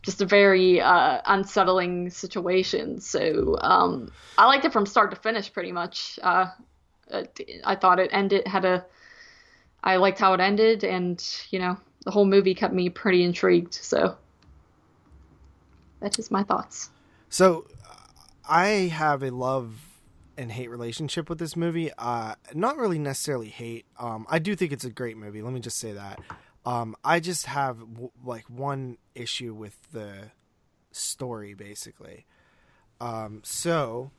just 0.04 0.22
a 0.22 0.26
very 0.26 0.82
uh, 0.82 1.22
unsettling 1.26 2.10
situation 2.10 3.00
so 3.00 3.58
um 3.62 4.12
i 4.38 4.46
liked 4.46 4.66
it 4.66 4.74
from 4.74 4.86
start 4.86 5.12
to 5.12 5.18
finish 5.18 5.52
pretty 5.52 5.72
much 5.72 6.20
uh 6.24 6.48
i 7.66 7.76
thought 7.76 8.00
it 8.00 8.10
ended 8.12 8.48
had 8.48 8.66
a 8.66 8.86
I 9.84 9.96
liked 9.96 10.20
how 10.20 10.34
it 10.34 10.40
ended, 10.40 10.84
and 10.84 11.24
you 11.50 11.60
know, 11.60 11.78
the 12.06 12.12
whole 12.12 12.26
movie 12.26 12.54
kept 12.54 12.74
me 12.74 12.90
pretty 12.90 13.24
intrigued. 13.24 13.74
So 13.74 14.16
that's 16.00 16.16
just 16.16 16.32
my 16.32 16.44
thoughts. 16.44 16.90
So, 17.30 17.66
I 18.48 18.68
have 18.94 19.24
a 19.24 19.32
love 19.32 19.88
and 20.38 20.52
hate 20.52 20.70
relationship 20.70 21.30
with 21.30 21.40
this 21.40 21.56
movie. 21.56 21.92
Uh, 21.98 22.36
not 22.54 22.78
really 22.78 23.00
necessarily 23.00 23.50
hate. 23.50 23.86
Um, 23.98 24.26
I 24.30 24.40
do 24.40 24.56
think 24.56 24.72
it's 24.72 24.86
a 24.86 24.90
great 24.90 25.18
movie. 25.18 25.42
Let 25.42 25.54
me 25.54 25.60
just 25.60 25.78
say 25.78 25.94
that. 25.94 26.20
Um, 26.66 26.96
I 27.04 27.20
just 27.20 27.48
have 27.48 27.80
w- 27.80 28.12
like 28.24 28.46
one 28.50 28.98
issue 29.16 29.54
with 29.54 29.76
the 29.92 30.32
story, 30.92 31.54
basically. 31.54 32.26
Um, 33.00 33.42
so, 33.44 34.12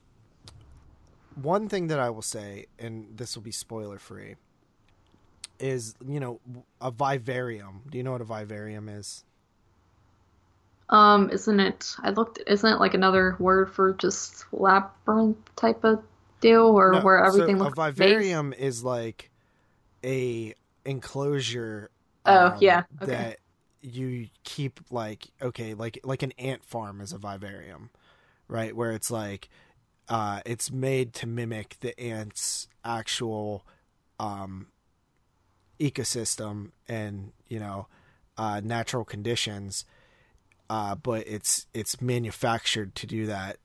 one 1.40 1.68
thing 1.68 1.86
that 1.86 2.00
I 2.00 2.10
will 2.10 2.22
say, 2.22 2.66
and 2.78 3.16
this 3.16 3.36
will 3.36 3.42
be 3.44 3.52
spoiler 3.52 3.98
free. 3.98 4.36
is 5.60 5.94
you 6.06 6.18
know 6.20 6.40
a 6.80 6.90
vivarium. 6.90 7.82
Do 7.88 7.96
you 7.98 8.04
know 8.04 8.12
what 8.12 8.20
a 8.20 8.24
vivarium 8.24 8.88
is? 8.88 9.24
Um, 10.90 11.30
isn't 11.30 11.60
it? 11.60 11.94
I 12.02 12.10
looked. 12.10 12.40
Isn't 12.46 12.70
it 12.70 12.80
like 12.80 12.94
another 12.94 13.36
word 13.38 13.72
for 13.72 13.94
just 13.94 14.44
labyrinth 14.52 15.38
type 15.56 15.84
of 15.84 16.02
deal, 16.40 16.66
or 16.66 16.92
No, 16.92 17.00
where 17.00 17.24
everything 17.24 17.58
so 17.58 17.64
looks 17.64 17.78
a 17.78 17.92
vivarium 17.92 18.52
is 18.52 18.82
like 18.82 19.30
a 20.04 20.54
enclosure. 20.84 21.90
Oh, 22.24 22.46
um, 22.46 22.58
yeah, 22.60 22.84
okay. 23.02 23.12
That 23.12 23.38
you 23.80 24.28
keep 24.44 24.80
like 24.90 25.28
okay, 25.40 25.74
like 25.74 25.98
like 26.04 26.22
an 26.22 26.32
ant 26.38 26.64
farm 26.64 27.00
is 27.00 27.12
a 27.12 27.18
vivarium, 27.18 27.90
right? 28.48 28.74
Where 28.74 28.92
it's 28.92 29.10
like 29.10 29.48
uh, 30.08 30.40
it's 30.46 30.70
made 30.70 31.14
to 31.14 31.26
mimic 31.26 31.76
the 31.80 31.98
ant's 31.98 32.68
actual 32.84 33.66
um, 34.20 34.68
ecosystem 35.80 36.70
and 36.88 37.32
you 37.48 37.58
know 37.58 37.88
uh, 38.38 38.60
natural 38.62 39.04
conditions, 39.04 39.84
uh, 40.70 40.94
but 40.94 41.26
it's 41.26 41.66
it's 41.74 42.00
manufactured 42.00 42.94
to 42.96 43.06
do 43.06 43.26
that. 43.26 43.58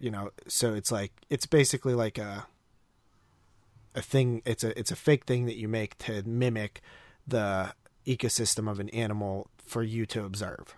You 0.00 0.10
know, 0.10 0.30
so 0.46 0.74
it's 0.74 0.92
like 0.92 1.12
it's 1.28 1.46
basically 1.46 1.94
like 1.94 2.18
a 2.18 2.46
a 3.94 4.02
thing. 4.02 4.42
It's 4.44 4.64
a 4.64 4.78
it's 4.78 4.90
a 4.90 4.96
fake 4.96 5.24
thing 5.26 5.46
that 5.46 5.56
you 5.56 5.68
make 5.68 5.98
to 5.98 6.22
mimic 6.26 6.80
the 7.26 7.72
ecosystem 8.08 8.70
of 8.70 8.80
an 8.80 8.88
animal 8.90 9.48
for 9.58 9.82
you 9.82 10.06
to 10.06 10.24
observe. 10.24 10.76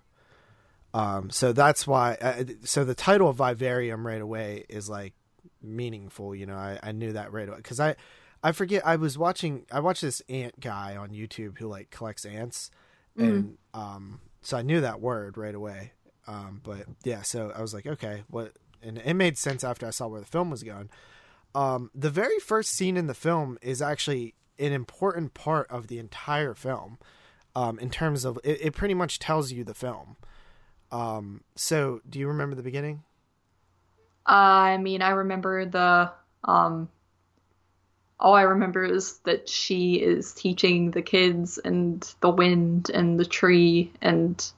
Um, 0.93 1.31
so 1.31 1.53
that's 1.53 1.87
why. 1.87 2.17
Uh, 2.21 2.45
so 2.65 2.85
the 2.85 2.95
title 2.95 3.29
of 3.29 3.37
vivarium 3.37 4.07
right 4.07 4.21
away 4.21 4.65
is 4.69 4.89
like 4.89 5.15
meaningful. 5.63 6.35
You 6.35 6.47
know, 6.47 6.57
I, 6.57 6.79
I 6.83 6.93
knew 6.93 7.13
that 7.13 7.33
right 7.33 7.49
away 7.49 7.59
because 7.59 7.81
I 7.81 7.97
I 8.43 8.53
forget 8.53 8.87
I 8.87 8.97
was 8.97 9.17
watching 9.17 9.67
I 9.71 9.81
watched 9.81 10.03
this 10.03 10.23
ant 10.29 10.59
guy 10.61 10.97
on 10.97 11.11
YouTube 11.11 11.59
who 11.59 11.69
like 11.69 11.91
collects 11.91 12.25
ants, 12.25 12.71
and 13.17 13.59
um, 13.75 14.21
so 14.43 14.57
I 14.57 14.63
knew 14.63 14.81
that 14.81 15.01
word 15.01 15.37
right 15.37 15.55
away. 15.55 15.93
Um, 16.27 16.61
but 16.63 16.87
yeah, 17.05 17.23
so 17.23 17.53
I 17.55 17.61
was 17.61 17.73
like, 17.73 17.87
okay, 17.87 18.25
what? 18.29 18.53
And 18.83 18.99
it 18.99 19.15
made 19.15 19.37
sense 19.39 19.63
after 19.63 19.87
I 19.87 19.91
saw 19.91 20.09
where 20.09 20.21
the 20.21 20.27
film 20.27 20.51
was 20.51 20.63
going. 20.63 20.91
Um, 21.55 21.91
the 21.95 22.11
very 22.11 22.39
first 22.39 22.71
scene 22.71 22.97
in 22.97 23.07
the 23.09 23.15
film 23.15 23.59
is 23.61 23.83
actually 23.83 24.35
an 24.59 24.73
important 24.73 25.35
part 25.35 25.69
of 25.71 25.89
the 25.89 25.99
entire 25.99 26.55
film. 26.55 26.99
Um, 27.61 27.79
in 27.79 27.91
terms 27.91 28.25
of 28.25 28.39
it, 28.43 28.61
it 28.63 28.75
pretty 28.75 28.95
much 28.95 29.19
tells 29.19 29.53
you 29.53 29.65
the 29.65 29.75
film. 29.75 30.17
Um, 30.91 31.43
so 31.57 32.01
do 32.09 32.19
you 32.19 32.29
remember 32.29 32.57
the 32.57 32.63
beginning? 32.63 33.03
I 34.25 34.79
mean, 34.79 35.03
I 35.03 35.11
remember 35.11 35.67
the 35.67 36.11
um 36.45 36.89
all 38.19 38.35
I 38.35 38.43
remember 38.43 38.85
is 38.85 39.19
that 39.25 39.49
she 39.49 39.95
is 39.95 40.33
teaching 40.33 40.91
the 40.91 41.03
kids 41.03 41.59
and 41.59 42.03
the 42.21 42.31
wind 42.31 42.91
and 42.93 43.19
the 43.19 43.25
tree 43.25 43.93
and 44.01 44.53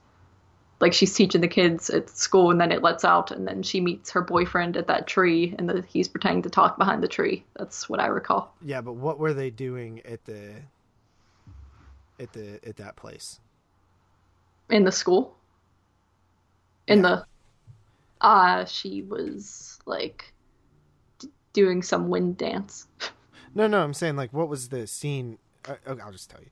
like 0.79 0.93
she's 0.93 1.13
teaching 1.13 1.41
the 1.41 1.47
kids 1.47 1.89
at 1.89 2.09
school 2.09 2.51
and 2.51 2.59
then 2.59 2.71
it 2.71 2.83
lets 2.83 3.05
out 3.05 3.31
and 3.31 3.47
then 3.47 3.63
she 3.63 3.79
meets 3.79 4.11
her 4.11 4.21
boyfriend 4.21 4.75
at 4.75 4.87
that 4.87 5.07
tree 5.07 5.55
and 5.57 5.69
the, 5.69 5.81
he's 5.87 6.09
pretending 6.09 6.43
to 6.43 6.49
talk 6.49 6.77
behind 6.77 7.01
the 7.01 7.07
tree. 7.07 7.45
That's 7.57 7.87
what 7.87 8.01
I 8.01 8.07
recall. 8.07 8.53
Yeah, 8.61 8.81
but 8.81 8.95
what 8.95 9.17
were 9.17 9.33
they 9.33 9.49
doing 9.49 10.01
at 10.05 10.25
the 10.25 10.55
at 12.19 12.33
the 12.33 12.59
at 12.67 12.77
that 12.77 12.95
place? 12.95 13.39
In 14.69 14.83
the 14.83 14.91
school. 14.91 15.37
In 16.87 17.01
Yeah. 17.01 17.01
the 17.01 17.25
ah, 18.21 18.65
she 18.65 19.01
was 19.03 19.79
like 19.85 20.33
d- 21.19 21.31
doing 21.53 21.81
some 21.83 22.09
wind 22.09 22.37
dance. 22.37 22.87
No, 23.55 23.67
no, 23.67 23.83
I'm 23.83 23.93
saying 23.93 24.15
like 24.15 24.33
what 24.33 24.49
was 24.49 24.69
the 24.69 24.87
scene? 24.87 25.37
Uh, 25.67 25.75
okay, 25.87 26.01
I'll 26.01 26.11
just 26.11 26.29
tell 26.29 26.41
you. 26.41 26.49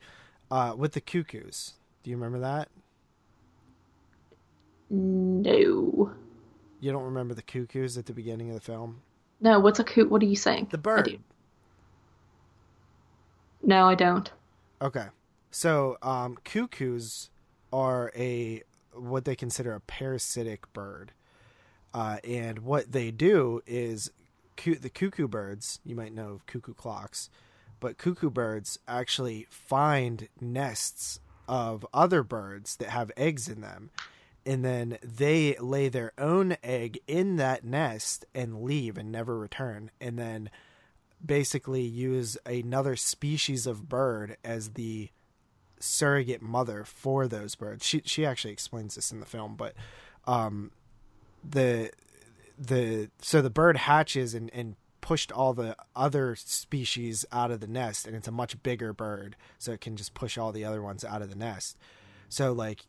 Uh, 0.49 0.75
with 0.77 0.93
the 0.93 1.01
cuckoos. 1.01 1.73
Do 2.03 2.09
you 2.11 2.17
remember 2.17 2.39
that? 2.39 2.69
No. 4.91 6.11
You 6.81 6.91
don't 6.91 7.03
remember 7.05 7.33
the 7.33 7.41
cuckoos 7.43 7.97
at 7.97 8.07
the 8.07 8.13
beginning 8.13 8.49
of 8.49 8.55
the 8.55 8.61
film? 8.61 9.03
No, 9.41 9.59
what's 9.59 9.77
a 9.79 9.83
coot? 9.83 10.09
What 10.09 10.21
are 10.21 10.25
you 10.25 10.37
saying? 10.37 10.67
The 10.71 10.77
I 10.95 11.01
bird. 11.01 11.03
do. 11.03 11.19
No, 13.63 13.87
I 13.87 13.95
don't. 13.95 14.31
Okay. 14.81 15.07
So, 15.51 15.97
um, 16.01 16.37
cuckoos 16.45 17.29
are 17.73 18.11
a 18.15 18.63
what 18.93 19.25
they 19.25 19.35
consider 19.35 19.73
a 19.73 19.81
parasitic 19.81 20.71
bird, 20.71 21.11
uh, 21.93 22.17
and 22.23 22.59
what 22.59 22.93
they 22.93 23.11
do 23.11 23.61
is 23.67 24.11
cu- 24.55 24.79
the 24.79 24.89
cuckoo 24.89 25.27
birds. 25.27 25.79
You 25.85 25.95
might 25.95 26.13
know 26.13 26.29
of 26.29 26.45
cuckoo 26.45 26.73
clocks, 26.73 27.29
but 27.81 27.97
cuckoo 27.97 28.29
birds 28.29 28.79
actually 28.87 29.45
find 29.49 30.29
nests 30.39 31.19
of 31.49 31.85
other 31.93 32.23
birds 32.23 32.77
that 32.77 32.89
have 32.89 33.11
eggs 33.17 33.49
in 33.49 33.59
them, 33.59 33.89
and 34.45 34.63
then 34.63 34.97
they 35.03 35.57
lay 35.59 35.89
their 35.89 36.13
own 36.17 36.55
egg 36.63 36.99
in 37.07 37.35
that 37.35 37.65
nest 37.65 38.25
and 38.33 38.63
leave 38.63 38.97
and 38.97 39.11
never 39.11 39.37
return, 39.37 39.91
and 39.99 40.17
then 40.17 40.49
basically 41.23 41.81
use 41.81 42.37
another 42.45 42.95
species 42.95 43.67
of 43.67 43.89
bird 43.89 44.37
as 44.45 44.71
the 44.71 45.09
surrogate 45.81 46.41
mother 46.41 46.83
for 46.83 47.27
those 47.27 47.55
birds. 47.55 47.85
She 47.85 48.01
she 48.05 48.25
actually 48.25 48.53
explains 48.53 48.95
this 48.95 49.11
in 49.11 49.19
the 49.19 49.25
film, 49.25 49.55
but 49.55 49.73
um 50.25 50.71
the 51.43 51.91
the 52.57 53.09
so 53.21 53.41
the 53.41 53.49
bird 53.49 53.77
hatches 53.77 54.33
and 54.33 54.49
and 54.53 54.75
pushed 55.01 55.31
all 55.31 55.53
the 55.53 55.75
other 55.95 56.35
species 56.35 57.25
out 57.31 57.49
of 57.49 57.59
the 57.59 57.67
nest 57.67 58.05
and 58.05 58.15
it's 58.15 58.27
a 58.27 58.31
much 58.31 58.61
bigger 58.61 58.93
bird 58.93 59.35
so 59.57 59.71
it 59.71 59.81
can 59.81 59.97
just 59.97 60.13
push 60.13 60.37
all 60.37 60.51
the 60.51 60.63
other 60.63 60.81
ones 60.81 61.03
out 61.03 61.23
of 61.23 61.29
the 61.29 61.35
nest. 61.35 61.77
So 62.29 62.51
like 62.51 62.85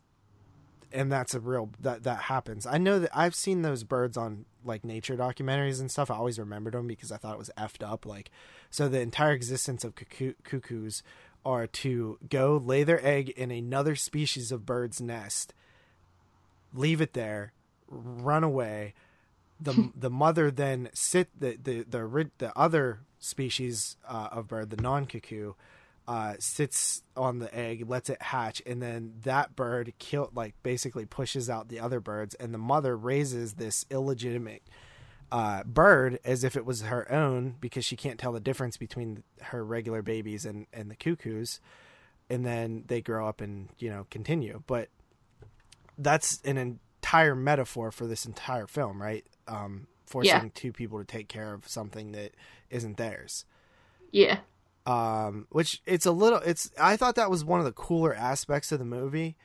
and 0.93 1.11
that's 1.11 1.33
a 1.33 1.39
real 1.39 1.71
that 1.79 2.03
that 2.03 2.21
happens. 2.21 2.65
I 2.65 2.77
know 2.77 2.99
that 2.99 3.09
I've 3.13 3.35
seen 3.35 3.63
those 3.63 3.83
birds 3.83 4.15
on 4.15 4.45
like 4.63 4.85
nature 4.85 5.17
documentaries 5.17 5.79
and 5.79 5.89
stuff. 5.89 6.11
I 6.11 6.15
always 6.15 6.39
remembered 6.39 6.73
them 6.73 6.87
because 6.87 7.11
I 7.11 7.17
thought 7.17 7.33
it 7.33 7.39
was 7.39 7.49
effed 7.57 7.85
up. 7.85 8.05
Like, 8.05 8.29
so 8.69 8.87
the 8.87 9.01
entire 9.01 9.33
existence 9.33 9.83
of 9.83 9.95
cuckoo, 9.95 10.33
cuckoos 10.43 11.03
are 11.45 11.67
to 11.67 12.17
go 12.29 12.61
lay 12.63 12.83
their 12.83 13.05
egg 13.05 13.29
in 13.29 13.51
another 13.51 13.95
species 13.95 14.51
of 14.51 14.65
bird's 14.65 15.01
nest, 15.01 15.53
leave 16.73 17.01
it 17.01 17.13
there, 17.13 17.53
run 17.87 18.43
away. 18.43 18.93
the 19.59 19.91
The 19.95 20.09
mother 20.09 20.51
then 20.51 20.89
sit 20.93 21.29
the 21.39 21.57
the 21.61 21.83
the 21.83 22.29
the 22.37 22.57
other 22.57 23.01
species 23.19 23.97
uh, 24.07 24.29
of 24.31 24.47
bird, 24.47 24.69
the 24.69 24.81
non 24.81 25.05
cuckoo, 25.05 25.53
uh, 26.07 26.35
sits 26.39 27.03
on 27.15 27.39
the 27.39 27.53
egg, 27.55 27.89
lets 27.89 28.09
it 28.09 28.21
hatch, 28.21 28.61
and 28.65 28.81
then 28.81 29.13
that 29.23 29.55
bird 29.55 29.93
kill 29.99 30.29
like 30.35 30.55
basically 30.63 31.05
pushes 31.05 31.49
out 31.49 31.69
the 31.69 31.79
other 31.79 31.99
birds, 31.99 32.35
and 32.35 32.53
the 32.53 32.57
mother 32.57 32.97
raises 32.97 33.53
this 33.53 33.85
illegitimate 33.89 34.63
uh, 35.33 35.63
bird 35.63 36.19
as 36.23 36.43
if 36.45 36.55
it 36.55 36.63
was 36.65 36.83
her 36.83 37.11
own 37.11 37.55
because 37.59 37.83
she 37.83 37.95
can't 37.97 38.19
tell 38.19 38.31
the 38.31 38.39
difference 38.39 38.77
between 38.77 39.23
her 39.41 39.65
regular 39.65 40.01
babies 40.01 40.45
and 40.45 40.67
and 40.71 40.89
the 40.91 40.95
cuckoos, 40.95 41.59
and 42.29 42.45
then 42.45 42.83
they 42.87 43.01
grow 43.01 43.27
up 43.27 43.41
and 43.41 43.67
you 43.79 43.89
know 43.89 44.05
continue. 44.11 44.61
But 44.67 44.87
that's 45.97 46.39
an 46.45 46.57
entire 46.57 47.35
metaphor 47.35 47.91
for 47.91 48.07
this 48.07 48.25
entire 48.25 48.67
film, 48.67 49.01
right? 49.01 49.25
Um, 49.47 49.87
forcing 50.05 50.31
Yeah. 50.43 50.49
two 50.53 50.71
people 50.71 50.99
to 50.99 51.05
take 51.05 51.27
care 51.27 51.53
of 51.53 51.67
something 51.67 52.11
that 52.11 52.33
isn't 52.69 52.97
theirs 52.97 53.45
Yeah. 54.11 54.39
um 54.85 55.47
which 55.49 55.81
it's 55.87 56.05
a 56.05 56.11
little 56.11 56.39
it's 56.39 56.69
i 56.79 56.95
thought 56.97 57.15
that 57.15 57.31
was 57.31 57.43
one 57.43 57.59
of 57.59 57.65
the 57.65 57.71
cooler 57.71 58.13
aspects 58.13 58.71
of 58.71 58.77
the 58.79 58.85
movie 58.85 59.35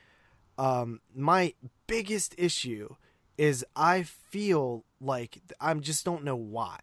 um 0.59 0.99
my 1.15 1.53
biggest 1.87 2.35
issue 2.37 2.95
is 3.39 3.65
i 3.75 4.03
feel 4.03 4.83
like 4.99 5.41
i 5.61 5.73
just 5.75 6.03
don't 6.03 6.25
know 6.25 6.35
why 6.35 6.77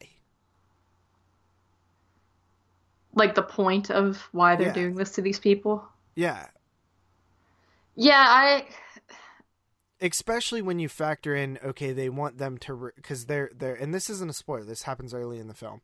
Like 3.14 3.34
the 3.34 3.42
point 3.42 3.90
of 3.90 4.16
why 4.32 4.56
they're 4.56 4.68
Yeah. 4.68 4.72
doing 4.72 4.94
this 4.94 5.12
to 5.12 5.22
these 5.22 5.38
people. 5.38 5.86
yeah 6.14 6.46
Yeah, 7.94 8.24
I 8.26 8.66
especially 10.00 10.60
when 10.62 10.78
you 10.78 10.88
factor 10.88 11.34
in 11.34 11.58
okay 11.64 11.92
they 11.92 12.08
want 12.08 12.38
them 12.38 12.58
to 12.58 12.90
because 12.96 13.26
they're 13.26 13.50
they're 13.54 13.74
and 13.74 13.94
this 13.94 14.10
isn't 14.10 14.28
a 14.30 14.34
spoiler 14.34 14.64
this 14.64 14.82
happens 14.82 15.14
early 15.14 15.38
in 15.38 15.48
the 15.48 15.54
film 15.54 15.80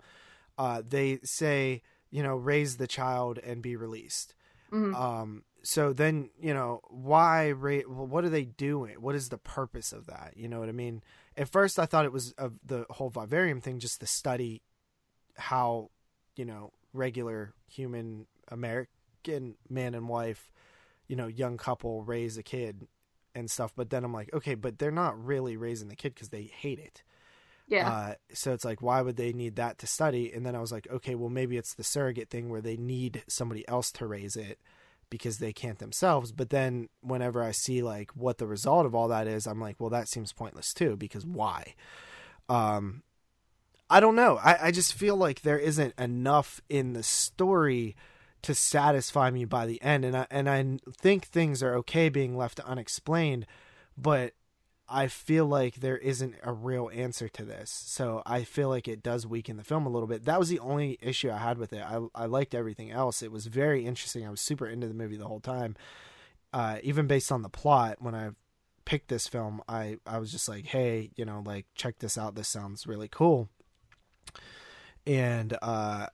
uh 0.59 0.83
they 0.87 1.19
say 1.25 1.81
you 2.11 2.23
know 2.23 2.37
raise 2.37 2.77
the 2.77 2.87
child 2.87 3.39
and 3.39 3.63
be 3.63 3.75
released 3.75 4.35
mhm. 4.71 4.95
um 4.95 5.45
so 5.63 5.93
then 5.93 6.31
you 6.41 6.53
know 6.53 6.81
why 6.89 7.53
ra- 7.53 7.89
well, 7.89 8.07
what 8.07 8.25
are 8.25 8.31
they 8.31 8.45
doing? 8.45 8.97
What 9.01 9.15
is 9.15 9.29
the 9.29 9.39
purpose 9.39 9.93
of 9.93 10.07
that? 10.07 10.35
You 10.37 10.49
know 10.49 10.61
what 10.61 10.69
i 10.69 10.73
mean? 10.73 11.03
At 11.37 11.49
first 11.49 11.79
i 11.79 11.87
thought 11.87 12.05
it 12.05 12.13
was 12.13 12.33
of 12.33 12.55
the 12.65 12.85
whole 12.91 13.11
vivarium 13.11 13.61
thing 13.61 13.79
just 13.79 14.01
to 14.01 14.07
study 14.07 14.63
how 15.37 15.91
you 16.37 16.45
know 16.45 16.73
regular 16.93 17.55
human 17.69 18.27
american 18.49 19.55
man 19.69 19.95
and 19.95 20.09
wife 20.09 20.51
you 21.09 21.17
know 21.17 21.27
young 21.27 21.57
couple 21.57 22.05
raise 22.05 22.37
a 22.37 22.43
kid 22.43 22.87
and 23.35 23.51
stuff. 23.51 23.73
But 23.75 23.91
then 23.91 24.05
i'm 24.05 24.13
like 24.13 24.33
okay 24.35 24.55
but 24.55 24.79
they're 24.79 24.91
not 24.91 25.23
really 25.23 25.57
raising 25.57 25.89
the 25.89 25.97
kid 25.97 26.15
because 26.15 26.29
they 26.29 26.45
hate 26.45 26.79
it. 26.79 27.03
Yeah. 27.69 27.89
Uh, 27.89 28.15
so 28.35 28.53
it's 28.53 28.67
like, 28.67 28.83
why 28.83 29.01
would 29.01 29.17
they 29.17 29.33
need 29.33 29.57
that 29.57 29.79
to 29.79 29.87
study? 29.87 30.31
And 30.31 30.45
then 30.45 30.55
I 30.55 30.61
was 30.61 30.73
like, 30.73 30.87
okay, 30.91 31.15
well, 31.15 31.31
maybe 31.31 31.57
it's 31.57 31.73
the 31.73 31.85
surrogate 31.85 32.29
thing 32.29 32.51
where 32.51 32.61
they 32.61 32.77
need 32.77 33.23
somebody 33.29 33.67
else 33.67 33.91
to 33.93 34.07
raise 34.07 34.37
it 34.37 34.59
because 35.13 35.37
they 35.37 35.53
can't 35.53 35.79
themselves. 35.79 36.33
But 36.33 36.49
then 36.49 36.89
whenever 37.03 37.43
I 37.43 37.51
see 37.51 37.83
like 37.83 38.11
what 38.13 38.39
the 38.39 38.47
result 38.47 38.87
of 38.87 38.95
all 38.95 39.09
that 39.09 39.27
is, 39.27 39.47
I'm 39.47 39.61
like, 39.61 39.79
well, 39.79 39.91
that 39.91 40.09
seems 40.09 40.33
pointless 40.33 40.73
too, 40.73 40.97
because 40.97 41.27
why? 41.27 41.75
Um, 42.49 43.03
I 43.91 44.01
don't 44.01 44.17
know. 44.17 44.41
I, 44.43 44.69
I 44.69 44.71
just 44.71 44.95
feel 44.95 45.15
like 45.15 45.43
there 45.43 45.59
isn't 45.59 45.93
enough 45.99 46.63
in 46.71 46.95
the 46.95 47.03
story 47.03 47.95
to 48.41 48.55
satisfy 48.55 49.31
me 49.31 49.45
by 49.45 49.67
the 49.67 49.83
end. 49.83 50.07
And 50.07 50.17
I, 50.17 50.27
and 50.31 50.49
I 50.49 50.79
think 50.97 51.27
things 51.27 51.63
are 51.63 51.75
okay 51.77 52.09
being 52.09 52.35
left 52.35 52.59
unexplained, 52.61 53.45
but 53.99 54.33
I 54.89 55.07
feel 55.07 55.47
like 55.47 55.77
there 55.77 55.97
isn't 55.97 56.35
a 56.43 56.53
real 56.53 56.91
answer 56.93 57.29
to 57.29 57.45
this. 57.45 57.71
So 57.71 58.23
I 58.27 58.45
feel 58.45 58.69
like 58.69 58.89
it 58.89 59.03
does 59.03 59.27
weaken 59.27 59.57
the 59.57 59.65
film 59.65 59.87
a 59.87 59.89
little 59.89 60.09
bit. 60.09 60.25
That 60.25 60.39
was 60.39 60.49
the 60.49 60.59
only 60.59 60.99
issue 61.01 61.31
I 61.31 61.39
had 61.39 61.57
with 61.57 61.73
it. 61.73 61.83
I, 61.83 62.01
I 62.15 62.27
liked 62.27 62.55
everything 62.55 62.91
else. 62.91 63.23
It 63.23 63.33
was 63.33 63.47
very 63.47 63.87
interesting. 63.87 64.27
I 64.27 64.31
was 64.31 64.41
super 64.41 64.67
into 64.67 64.89
the 64.89 64.95
movie 64.95 65.17
the 65.17 65.29
whole 65.29 65.41
time. 65.41 65.77
Uh, 66.53 66.79
even 66.83 67.07
based 67.07 67.33
on 67.33 67.43
the 67.43 67.49
plot, 67.49 67.97
when 68.01 68.15
I 68.15 68.31
picked 68.85 69.09
this 69.09 69.27
film, 69.29 69.63
I, 69.69 69.97
I 70.07 70.19
was 70.19 70.31
just 70.31 70.49
like, 70.49 70.67
hey, 70.67 71.11
you 71.17 71.25
know, 71.25 71.43
like, 71.47 71.67
check 71.75 71.99
this 72.01 72.19
out. 72.19 72.35
This 72.35 72.49
sounds 72.49 72.87
really 72.87 73.09
cool. 73.09 73.49
And 75.07 75.57
uh, 75.63 76.07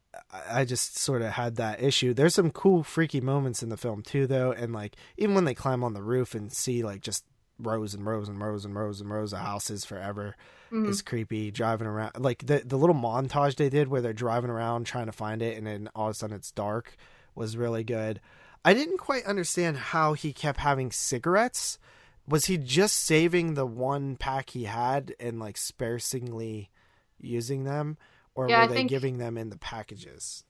I 0.49 0.65
just 0.65 0.97
sort 0.97 1.23
of 1.23 1.32
had 1.32 1.57
that 1.57 1.82
issue. 1.82 2.15
There's 2.15 2.35
some 2.35 2.51
cool, 2.51 2.82
freaky 2.82 3.20
moments 3.20 3.62
in 3.62 3.69
the 3.69 3.77
film, 3.77 4.03
too, 4.03 4.27
though. 4.27 4.53
And, 4.53 4.73
like, 4.73 4.97
even 5.16 5.35
when 5.35 5.45
they 5.45 5.55
climb 5.55 5.82
on 5.82 5.93
the 5.95 6.03
roof 6.03 6.35
and 6.35 6.53
see, 6.53 6.82
like, 6.82 7.01
just 7.01 7.24
rows 7.59 7.95
and 7.95 8.07
rows 8.07 8.29
and 8.29 8.41
rows 8.41 8.65
and 8.65 8.75
rows 8.75 9.01
and 9.01 9.11
rows 9.11 9.33
of 9.33 9.41
houses 9.41 9.85
forever 9.85 10.37
mm-hmm. 10.73 10.89
is 10.89 11.03
creepy. 11.03 11.51
Driving 11.51 11.87
around, 11.87 12.13
like 12.19 12.47
the 12.47 12.63
the 12.65 12.79
little 12.79 12.95
montage 12.95 13.57
they 13.57 13.69
did 13.69 13.89
where 13.89 14.01
they're 14.01 14.13
driving 14.13 14.51
around 14.51 14.85
trying 14.85 15.07
to 15.07 15.13
find 15.13 15.43
it, 15.43 15.57
and 15.57 15.67
then 15.67 15.89
all 15.95 16.09
of 16.09 16.13
a 16.13 16.15
sudden 16.15 16.37
it's 16.37 16.51
dark, 16.51 16.97
was 17.35 17.57
really 17.57 17.85
good. 17.85 18.21
I 18.65 18.75
didn't 18.75 18.99
quite 18.99 19.25
understand 19.25 19.77
how 19.77 20.13
he 20.13 20.33
kept 20.33 20.61
having 20.61 20.91
cigarettes. 20.91 21.79
Was 22.27 22.47
he 22.47 22.59
just 22.59 22.97
saving 22.97 23.55
the 23.55 23.67
one 23.67 24.17
pack 24.17 24.51
he 24.51 24.65
had 24.65 25.15
and 25.19 25.39
like 25.39 25.57
sparingly 25.57 26.71
using 27.19 27.65
them, 27.65 27.97
or 28.35 28.49
yeah, 28.49 28.67
were 28.67 28.73
I 28.73 28.75
they 28.75 28.85
giving 28.85 29.19
them 29.19 29.39
in 29.39 29.49
the 29.49 29.59
packages? 29.59 30.45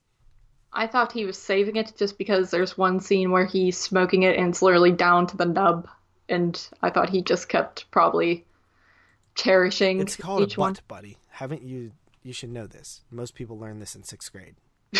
I 0.71 0.85
thought 0.85 1.11
he 1.11 1.25
was 1.25 1.37
saving 1.37 1.77
it 1.77 1.93
just 1.97 2.17
because 2.17 2.51
there's 2.51 2.77
one 2.77 2.99
scene 2.99 3.31
where 3.31 3.45
he's 3.45 3.77
smoking 3.77 4.23
it 4.23 4.37
and 4.37 4.49
it's 4.49 4.61
literally 4.61 4.91
down 4.91 5.25
to 5.27 5.37
the 5.37 5.45
nub 5.45 5.87
and 6.29 6.69
I 6.81 6.89
thought 6.89 7.09
he 7.09 7.21
just 7.21 7.49
kept 7.49 7.89
probably 7.91 8.45
cherishing. 9.35 9.99
It's 9.99 10.15
called 10.15 10.43
each 10.43 10.55
a 10.55 10.57
butt 10.57 10.65
one. 10.65 10.75
buddy. 10.87 11.17
Haven't 11.29 11.63
you? 11.63 11.91
You 12.23 12.33
should 12.33 12.51
know 12.51 12.67
this. 12.67 13.01
Most 13.11 13.35
people 13.35 13.57
learn 13.57 13.79
this 13.79 13.95
in 13.95 14.03
sixth 14.03 14.31
grade. 14.31 14.55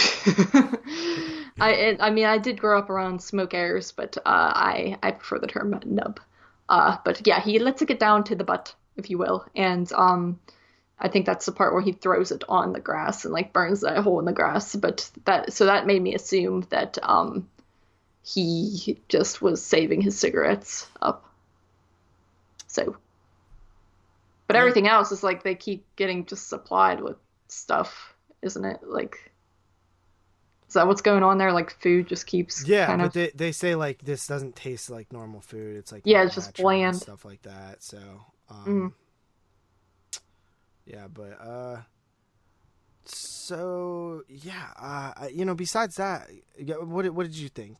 I 1.60 1.98
I 2.00 2.10
mean 2.12 2.26
I 2.26 2.38
did 2.38 2.60
grow 2.60 2.78
up 2.80 2.90
around 2.90 3.22
smoke 3.22 3.54
airs, 3.54 3.92
but 3.92 4.18
uh, 4.18 4.22
I 4.26 4.98
I 5.02 5.12
prefer 5.12 5.40
the 5.40 5.48
term 5.48 5.80
nub. 5.86 6.20
Uh, 6.68 6.98
but 7.04 7.26
yeah, 7.26 7.42
he 7.42 7.60
lets 7.60 7.82
it 7.82 7.88
get 7.88 8.00
down 8.00 8.24
to 8.26 8.36
the 8.36 8.44
butt, 8.44 8.76
if 8.96 9.10
you 9.10 9.18
will, 9.18 9.46
and 9.56 9.92
um, 9.94 10.40
I 11.00 11.08
think 11.08 11.26
that's 11.26 11.46
the 11.46 11.52
part 11.52 11.74
where 11.74 11.82
he 11.82 11.94
throws 11.94 12.32
it 12.32 12.44
on 12.48 12.74
the 12.74 12.80
grass 12.80 13.26
and 13.26 13.34
like 13.34 13.54
burns 13.54 13.82
that 13.82 13.98
hole 13.98 14.20
in 14.20 14.26
the 14.26 14.34
grass. 14.34 14.76
But 14.76 15.10
that 15.26 15.54
so 15.54 15.66
that 15.66 15.88
made 15.88 16.02
me 16.02 16.14
assume 16.14 16.66
that 16.70 16.98
um, 17.02 17.50
he 18.24 19.00
just 19.08 19.42
was 19.42 19.64
saving 19.64 20.02
his 20.02 20.18
cigarettes 20.18 20.88
up. 21.02 21.26
So, 22.68 22.98
but 24.48 24.56
everything 24.56 24.88
else 24.88 25.12
is 25.12 25.24
like 25.24 25.44
they 25.44 25.56
keep 25.56 25.86
getting 25.96 26.26
just 26.26 26.48
supplied 26.48 27.02
with 27.02 27.18
stuff, 27.48 28.14
isn't 28.42 28.64
it? 28.64 28.80
Like, 28.84 29.32
is 30.68 30.74
that 30.76 30.86
what's 30.88 31.02
going 31.02 31.24
on 31.24 31.40
there? 31.40 31.52
Like 31.52 31.72
food 31.82 32.08
just 32.08 32.28
keeps 32.28 32.68
yeah, 32.68 32.86
kind 32.86 33.02
but 33.02 33.08
of... 33.08 33.14
they 33.14 33.32
they 33.34 33.52
say 33.52 33.74
like 33.76 34.04
this 34.04 34.28
doesn't 34.28 34.56
taste 34.56 34.90
like 34.90 35.12
normal 35.12 35.42
food. 35.42 35.78
It's 35.78 35.92
like 35.92 36.04
yeah, 36.06 36.24
it's 36.24 36.36
just 36.36 36.56
bland 36.56 36.98
stuff 36.98 37.26
like 37.26 37.42
that. 37.42 37.82
So 37.84 37.98
um, 38.50 38.94
mm. 40.14 40.22
yeah, 40.86 41.08
but 41.12 41.42
uh, 41.42 41.82
so 43.06 44.24
yeah, 44.28 44.68
uh, 44.80 45.28
you 45.34 45.46
know, 45.46 45.56
besides 45.56 45.96
that, 45.96 46.30
what 46.82 47.10
what 47.10 47.26
did 47.26 47.36
you 47.36 47.50
think? 47.50 47.78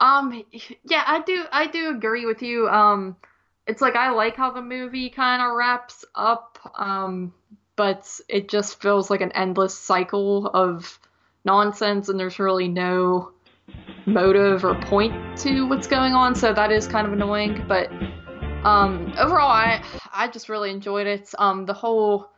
Um, 0.00 0.44
yeah, 0.84 1.04
I 1.06 1.22
do. 1.22 1.44
I 1.50 1.66
do 1.66 1.90
agree 1.90 2.26
with 2.26 2.42
you. 2.42 2.68
Um, 2.68 3.16
it's 3.66 3.80
like 3.80 3.96
I 3.96 4.10
like 4.10 4.36
how 4.36 4.50
the 4.50 4.62
movie 4.62 5.10
kind 5.10 5.42
of 5.42 5.56
wraps 5.56 6.04
up. 6.14 6.58
Um, 6.74 7.32
but 7.76 8.20
it 8.28 8.48
just 8.48 8.80
feels 8.80 9.10
like 9.10 9.20
an 9.20 9.32
endless 9.32 9.76
cycle 9.76 10.46
of 10.48 10.98
nonsense, 11.44 12.08
and 12.08 12.18
there's 12.18 12.38
really 12.38 12.68
no 12.68 13.32
motive 14.06 14.64
or 14.64 14.74
point 14.74 15.38
to 15.38 15.66
what's 15.66 15.86
going 15.86 16.12
on. 16.14 16.34
So 16.34 16.52
that 16.52 16.70
is 16.70 16.86
kind 16.86 17.06
of 17.06 17.12
annoying. 17.12 17.64
But 17.66 17.90
um, 18.64 19.12
overall, 19.18 19.48
I 19.48 19.82
I 20.12 20.28
just 20.28 20.48
really 20.48 20.70
enjoyed 20.70 21.06
it. 21.06 21.30
Um, 21.38 21.66
the 21.66 21.74
whole 21.74 22.30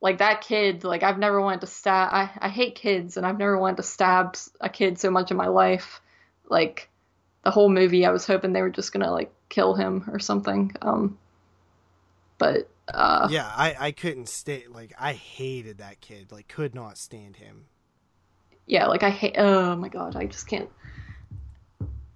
like 0.00 0.18
that 0.18 0.42
kid, 0.42 0.84
like 0.84 1.02
I've 1.02 1.18
never 1.18 1.40
wanted 1.40 1.62
to 1.62 1.66
stab. 1.66 2.10
I 2.12 2.30
I 2.38 2.48
hate 2.48 2.74
kids, 2.74 3.16
and 3.16 3.26
I've 3.26 3.38
never 3.38 3.58
wanted 3.58 3.78
to 3.78 3.82
stab 3.82 4.36
a 4.60 4.68
kid 4.68 4.98
so 4.98 5.10
much 5.10 5.30
in 5.30 5.36
my 5.36 5.48
life. 5.48 6.00
Like 6.48 6.88
the 7.46 7.52
whole 7.52 7.68
movie 7.68 8.04
I 8.04 8.10
was 8.10 8.26
hoping 8.26 8.52
they 8.52 8.60
were 8.60 8.70
just 8.70 8.92
gonna 8.92 9.12
like 9.12 9.32
kill 9.48 9.74
him 9.74 10.10
or 10.10 10.18
something. 10.18 10.74
Um, 10.82 11.16
but 12.38 12.68
uh, 12.92 13.28
yeah, 13.30 13.48
I 13.56 13.76
I 13.78 13.92
couldn't 13.92 14.28
stay. 14.28 14.64
Like 14.68 14.92
I 14.98 15.12
hated 15.12 15.78
that 15.78 16.00
kid. 16.00 16.32
Like 16.32 16.48
could 16.48 16.74
not 16.74 16.98
stand 16.98 17.36
him. 17.36 17.66
Yeah, 18.66 18.86
like 18.86 19.04
I 19.04 19.10
hate. 19.10 19.36
Oh 19.38 19.76
my 19.76 19.86
god, 19.86 20.16
I 20.16 20.26
just 20.26 20.48
can't 20.48 20.68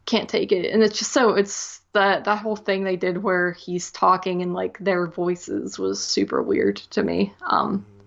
can't 0.04 0.28
take 0.28 0.50
it. 0.50 0.68
And 0.72 0.82
it's 0.82 0.98
just 0.98 1.12
so 1.12 1.34
it's 1.34 1.80
that 1.92 2.24
that 2.24 2.38
whole 2.38 2.56
thing 2.56 2.82
they 2.82 2.96
did 2.96 3.22
where 3.22 3.52
he's 3.52 3.92
talking 3.92 4.42
and 4.42 4.52
like 4.52 4.78
their 4.80 5.06
voices 5.06 5.78
was 5.78 6.02
super 6.02 6.42
weird 6.42 6.78
to 6.90 7.04
me. 7.04 7.34
Um, 7.46 7.86
mm-hmm. 7.86 8.06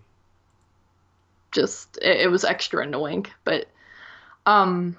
just 1.53 1.99
it, 2.01 2.23
it 2.23 2.27
was 2.27 2.43
extra 2.43 2.83
annoying, 2.83 3.27
but 3.45 3.67
um 4.45 4.97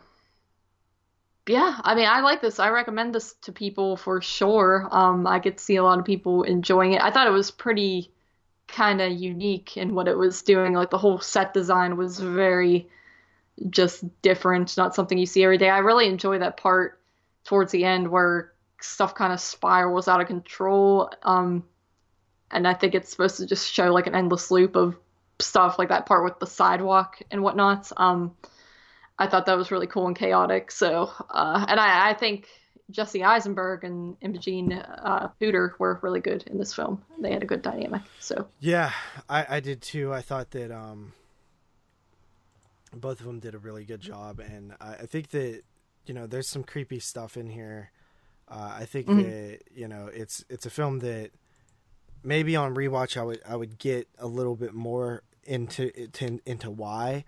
yeah, 1.47 1.79
I 1.83 1.95
mean, 1.95 2.07
I 2.07 2.21
like 2.21 2.41
this. 2.41 2.59
I 2.59 2.71
recommend 2.71 3.15
this 3.15 3.35
to 3.43 3.53
people 3.53 3.97
for 3.97 4.23
sure. 4.23 4.89
Um, 4.91 5.27
I 5.27 5.41
could 5.41 5.61
see 5.61 5.77
a 5.77 5.83
lot 5.83 5.99
of 5.99 6.05
people 6.05 6.43
enjoying 6.43 6.93
it. 6.93 7.03
I 7.03 7.11
thought 7.11 7.27
it 7.27 7.31
was 7.31 7.51
pretty 7.51 8.11
kind 8.67 9.03
of 9.03 9.13
unique 9.13 9.77
in 9.77 9.95
what 9.95 10.09
it 10.09 10.17
was 10.17 10.43
doing. 10.43 10.73
Like 10.73 10.91
the 10.91 10.99
whole 10.99 11.21
set 11.21 11.53
design 11.53 11.97
was 11.97 12.19
very 12.19 12.89
just 13.69 14.05
different, 14.23 14.77
not 14.77 14.95
something 14.95 15.19
you 15.19 15.27
see 15.27 15.45
every 15.45 15.59
day. 15.59 15.69
I 15.69 15.79
really 15.79 16.09
enjoy 16.09 16.39
that 16.39 16.57
part 16.57 17.01
towards 17.45 17.73
the 17.73 17.85
end 17.85 18.09
where 18.09 18.53
stuff 18.81 19.15
kind 19.15 19.33
of 19.33 19.41
spirals 19.41 20.09
out 20.09 20.21
of 20.21 20.27
control. 20.27 21.11
Um, 21.23 21.65
and 22.51 22.67
I 22.67 22.73
think 22.75 22.95
it's 22.95 23.11
supposed 23.11 23.37
to 23.37 23.47
just 23.47 23.71
show 23.71 23.93
like 23.93 24.07
an 24.07 24.15
endless 24.15 24.51
loop 24.51 24.77
of 24.77 24.97
stuff, 25.41 25.79
like 25.79 25.89
that 25.91 26.07
part 26.07 26.25
with 26.25 26.39
the 26.39 26.47
sidewalk 26.47 27.21
and 27.31 27.43
whatnot. 27.43 27.91
Um, 27.97 28.35
I 29.19 29.27
thought 29.27 29.47
that 29.47 29.57
was 29.57 29.71
really 29.71 29.87
cool 29.87 30.07
and 30.07 30.17
chaotic. 30.17 30.71
So, 30.71 31.11
uh, 31.31 31.65
and 31.69 31.79
I, 31.79 32.11
I, 32.11 32.15
think 32.15 32.49
Jesse 32.91 33.23
Eisenberg 33.23 33.85
and 33.85 34.17
Imogen 34.21 34.73
uh, 34.73 35.29
Pooter 35.41 35.79
were 35.79 36.01
really 36.03 36.21
good 36.21 36.45
in 36.49 36.59
this 36.59 36.75
film. 36.75 37.03
They 37.21 37.33
had 37.33 37.43
a 37.43 37.47
good 37.47 37.63
dynamic. 37.63 38.03
So 38.19 38.49
yeah, 38.61 38.93
I, 39.29 39.47
I 39.57 39.61
did 39.61 39.83
too. 39.83 40.13
I 40.13 40.21
thought 40.21 40.51
that 40.51 40.73
um, 40.73 41.13
both 42.93 43.21
of 43.21 43.27
them 43.27 43.39
did 43.39 43.55
a 43.55 43.59
really 43.59 43.85
good 43.85 44.01
job, 44.01 44.41
and 44.41 44.75
I, 44.81 44.95
I 44.95 45.07
think 45.07 45.31
that 45.31 45.63
you 46.07 46.15
know 46.15 46.27
there's 46.27 46.49
some 46.49 46.65
creepy 46.65 46.99
stuff 46.99 47.37
in 47.37 47.49
here. 47.49 47.91
Uh, 48.49 48.77
I 48.81 48.85
think 48.85 49.07
mm-hmm. 49.07 49.23
that 49.23 49.61
you 49.75 49.87
know 49.87 50.11
it's 50.13 50.45
it's 50.51 50.67
a 50.67 50.71
film 50.71 50.99
that 51.01 51.31
maybe 52.25 52.57
on 52.57 52.75
rewatch 52.75 53.17
I 53.17 53.23
would 53.23 53.41
I 53.49 53.55
would 53.55 53.79
get 53.79 54.09
a 54.19 54.27
little 54.27 54.57
bit 54.57 54.75
more 54.75 55.23
into 55.45 55.91
into, 55.99 56.41
into 56.45 56.71
why 56.71 57.25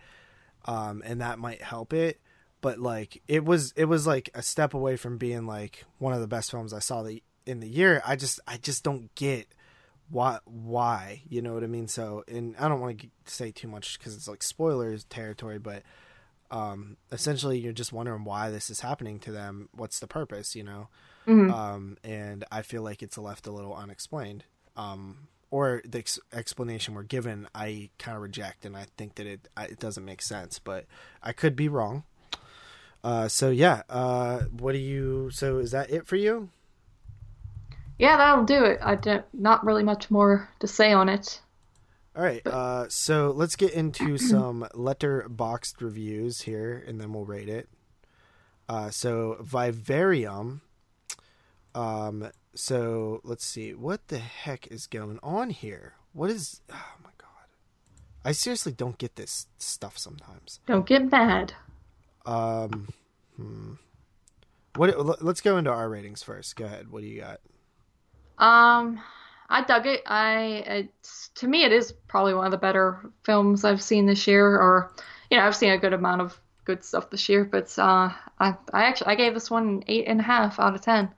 um, 0.66 1.02
and 1.04 1.20
that 1.20 1.38
might 1.38 1.62
help 1.62 1.92
it. 1.92 2.20
But 2.60 2.78
like 2.78 3.22
it 3.28 3.44
was, 3.44 3.72
it 3.76 3.84
was 3.84 4.06
like 4.06 4.30
a 4.34 4.42
step 4.42 4.74
away 4.74 4.96
from 4.96 5.18
being 5.18 5.46
like 5.46 5.84
one 5.98 6.12
of 6.12 6.20
the 6.20 6.26
best 6.26 6.50
films 6.50 6.72
I 6.72 6.80
saw 6.80 7.02
the 7.02 7.22
in 7.44 7.60
the 7.60 7.68
year. 7.68 8.02
I 8.04 8.16
just, 8.16 8.40
I 8.46 8.56
just 8.56 8.82
don't 8.82 9.14
get 9.14 9.46
why, 10.08 10.38
why, 10.44 11.22
you 11.28 11.42
know 11.42 11.54
what 11.54 11.64
I 11.64 11.68
mean? 11.68 11.88
So, 11.88 12.24
and 12.28 12.56
I 12.58 12.68
don't 12.68 12.80
want 12.80 13.00
to 13.00 13.08
say 13.24 13.50
too 13.50 13.68
much 13.68 13.98
because 13.98 14.16
it's 14.16 14.28
like 14.28 14.42
spoilers 14.42 15.04
territory, 15.04 15.58
but 15.58 15.82
um, 16.50 16.96
essentially 17.10 17.58
you're 17.58 17.72
just 17.72 17.92
wondering 17.92 18.24
why 18.24 18.50
this 18.50 18.70
is 18.70 18.80
happening 18.80 19.18
to 19.20 19.32
them. 19.32 19.68
What's 19.72 19.98
the 19.98 20.06
purpose, 20.06 20.54
you 20.54 20.62
know? 20.62 20.88
Mm-hmm. 21.26 21.50
Um, 21.52 21.96
and 22.04 22.44
I 22.52 22.62
feel 22.62 22.82
like 22.82 23.02
it's 23.02 23.18
left 23.18 23.46
a 23.46 23.52
little 23.52 23.74
unexplained. 23.74 24.44
Um, 24.76 25.28
or 25.50 25.82
the 25.84 25.98
ex- 25.98 26.18
explanation 26.32 26.94
we're 26.94 27.02
given, 27.02 27.46
I 27.54 27.90
kind 27.98 28.16
of 28.16 28.22
reject, 28.22 28.64
and 28.64 28.76
I 28.76 28.86
think 28.96 29.14
that 29.16 29.26
it 29.26 29.48
it 29.58 29.78
doesn't 29.78 30.04
make 30.04 30.22
sense. 30.22 30.58
But 30.58 30.86
I 31.22 31.32
could 31.32 31.56
be 31.56 31.68
wrong. 31.68 32.04
Uh, 33.04 33.28
so 33.28 33.50
yeah, 33.50 33.82
uh, 33.88 34.40
what 34.58 34.72
do 34.72 34.78
you? 34.78 35.30
So 35.30 35.58
is 35.58 35.70
that 35.70 35.90
it 35.90 36.06
for 36.06 36.16
you? 36.16 36.50
Yeah, 37.98 38.16
that'll 38.16 38.44
do 38.44 38.64
it. 38.64 38.80
I 38.82 38.96
don't 38.96 39.24
not 39.32 39.64
really 39.64 39.84
much 39.84 40.10
more 40.10 40.48
to 40.60 40.66
say 40.66 40.92
on 40.92 41.08
it. 41.08 41.40
All 42.16 42.22
right, 42.22 42.44
uh, 42.46 42.86
so 42.88 43.30
let's 43.30 43.56
get 43.56 43.72
into 43.72 44.18
some 44.18 44.66
Letterboxd 44.74 45.80
reviews 45.80 46.42
here, 46.42 46.82
and 46.86 47.00
then 47.00 47.12
we'll 47.12 47.24
rate 47.24 47.48
it. 47.48 47.68
Uh, 48.68 48.90
so 48.90 49.36
Vivarium. 49.40 50.62
Um, 51.74 52.30
so 52.56 53.20
let's 53.22 53.44
see, 53.44 53.74
what 53.74 54.08
the 54.08 54.18
heck 54.18 54.66
is 54.68 54.86
going 54.86 55.18
on 55.22 55.50
here? 55.50 55.94
What 56.12 56.30
is? 56.30 56.60
Oh 56.70 56.94
my 57.04 57.10
god, 57.18 57.46
I 58.24 58.32
seriously 58.32 58.72
don't 58.72 58.98
get 58.98 59.16
this 59.16 59.46
stuff 59.58 59.98
sometimes. 59.98 60.60
Don't 60.66 60.86
get 60.86 61.10
mad. 61.10 61.52
Um, 62.24 62.88
hmm. 63.36 63.74
What? 64.74 65.22
Let's 65.22 65.40
go 65.40 65.58
into 65.58 65.70
our 65.70 65.88
ratings 65.88 66.22
first. 66.22 66.56
Go 66.56 66.64
ahead. 66.64 66.90
What 66.90 67.02
do 67.02 67.06
you 67.06 67.20
got? 67.20 67.40
Um, 68.38 69.00
I 69.48 69.62
dug 69.62 69.86
it. 69.86 70.02
I 70.06 70.64
it's 70.66 71.28
to 71.36 71.46
me 71.46 71.64
it 71.64 71.72
is 71.72 71.92
probably 72.08 72.34
one 72.34 72.46
of 72.46 72.50
the 72.50 72.58
better 72.58 73.10
films 73.24 73.64
I've 73.64 73.82
seen 73.82 74.06
this 74.06 74.26
year, 74.26 74.46
or 74.46 74.92
you 75.30 75.36
know 75.36 75.44
I've 75.44 75.56
seen 75.56 75.70
a 75.70 75.78
good 75.78 75.92
amount 75.92 76.22
of 76.22 76.38
good 76.64 76.84
stuff 76.84 77.10
this 77.10 77.28
year, 77.28 77.44
but 77.44 77.78
uh, 77.78 78.10
I 78.40 78.56
I 78.72 78.84
actually 78.84 79.08
I 79.08 79.14
gave 79.14 79.34
this 79.34 79.50
one 79.50 79.68
an 79.68 79.84
eight 79.86 80.06
and 80.06 80.20
a 80.20 80.24
half 80.24 80.58
out 80.58 80.74
of 80.74 80.80
ten. 80.80 81.10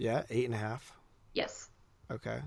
Yeah, 0.00 0.22
eight 0.30 0.46
and 0.46 0.54
a 0.54 0.58
half. 0.58 0.92
Yes. 1.34 1.68
Okay. 2.10 2.40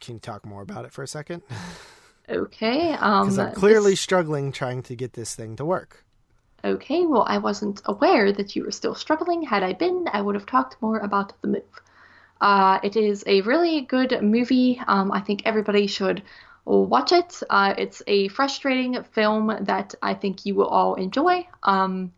Can 0.00 0.14
you 0.14 0.20
talk 0.20 0.46
more 0.46 0.62
about 0.62 0.84
it 0.84 0.92
for 0.92 1.02
a 1.02 1.08
second? 1.08 1.42
Okay. 2.30 2.92
Um, 2.92 3.24
Because 3.28 3.38
I'm 3.38 3.54
clearly 3.54 3.92
this- 3.92 4.02
struggling 4.02 4.52
trying 4.52 4.82
to 4.82 4.94
get 4.94 5.14
this 5.14 5.34
thing 5.34 5.56
to 5.56 5.64
work. 5.64 6.04
Okay, 6.62 7.06
well, 7.06 7.24
I 7.26 7.38
wasn't 7.38 7.80
aware 7.86 8.30
that 8.32 8.54
you 8.54 8.64
were 8.64 8.70
still 8.70 8.94
struggling. 8.94 9.40
Had 9.44 9.62
I 9.62 9.72
been, 9.72 10.04
I 10.12 10.20
would 10.20 10.34
have 10.34 10.44
talked 10.44 10.76
more 10.82 10.98
about 10.98 11.32
the 11.40 11.48
move. 11.48 11.80
Uh, 12.38 12.80
it 12.82 12.96
is 12.96 13.24
a 13.26 13.40
really 13.40 13.80
good 13.80 14.20
movie. 14.20 14.78
Um, 14.86 15.10
I 15.10 15.20
think 15.20 15.40
everybody 15.46 15.86
should 15.86 16.22
watch 16.66 17.12
it. 17.12 17.40
Uh, 17.48 17.72
it's 17.78 18.02
a 18.06 18.28
frustrating 18.28 19.02
film 19.04 19.46
that 19.62 19.94
I 20.02 20.12
think 20.12 20.44
you 20.44 20.54
will 20.54 20.68
all 20.68 20.96
enjoy. 20.96 21.48
Um, 21.62 22.12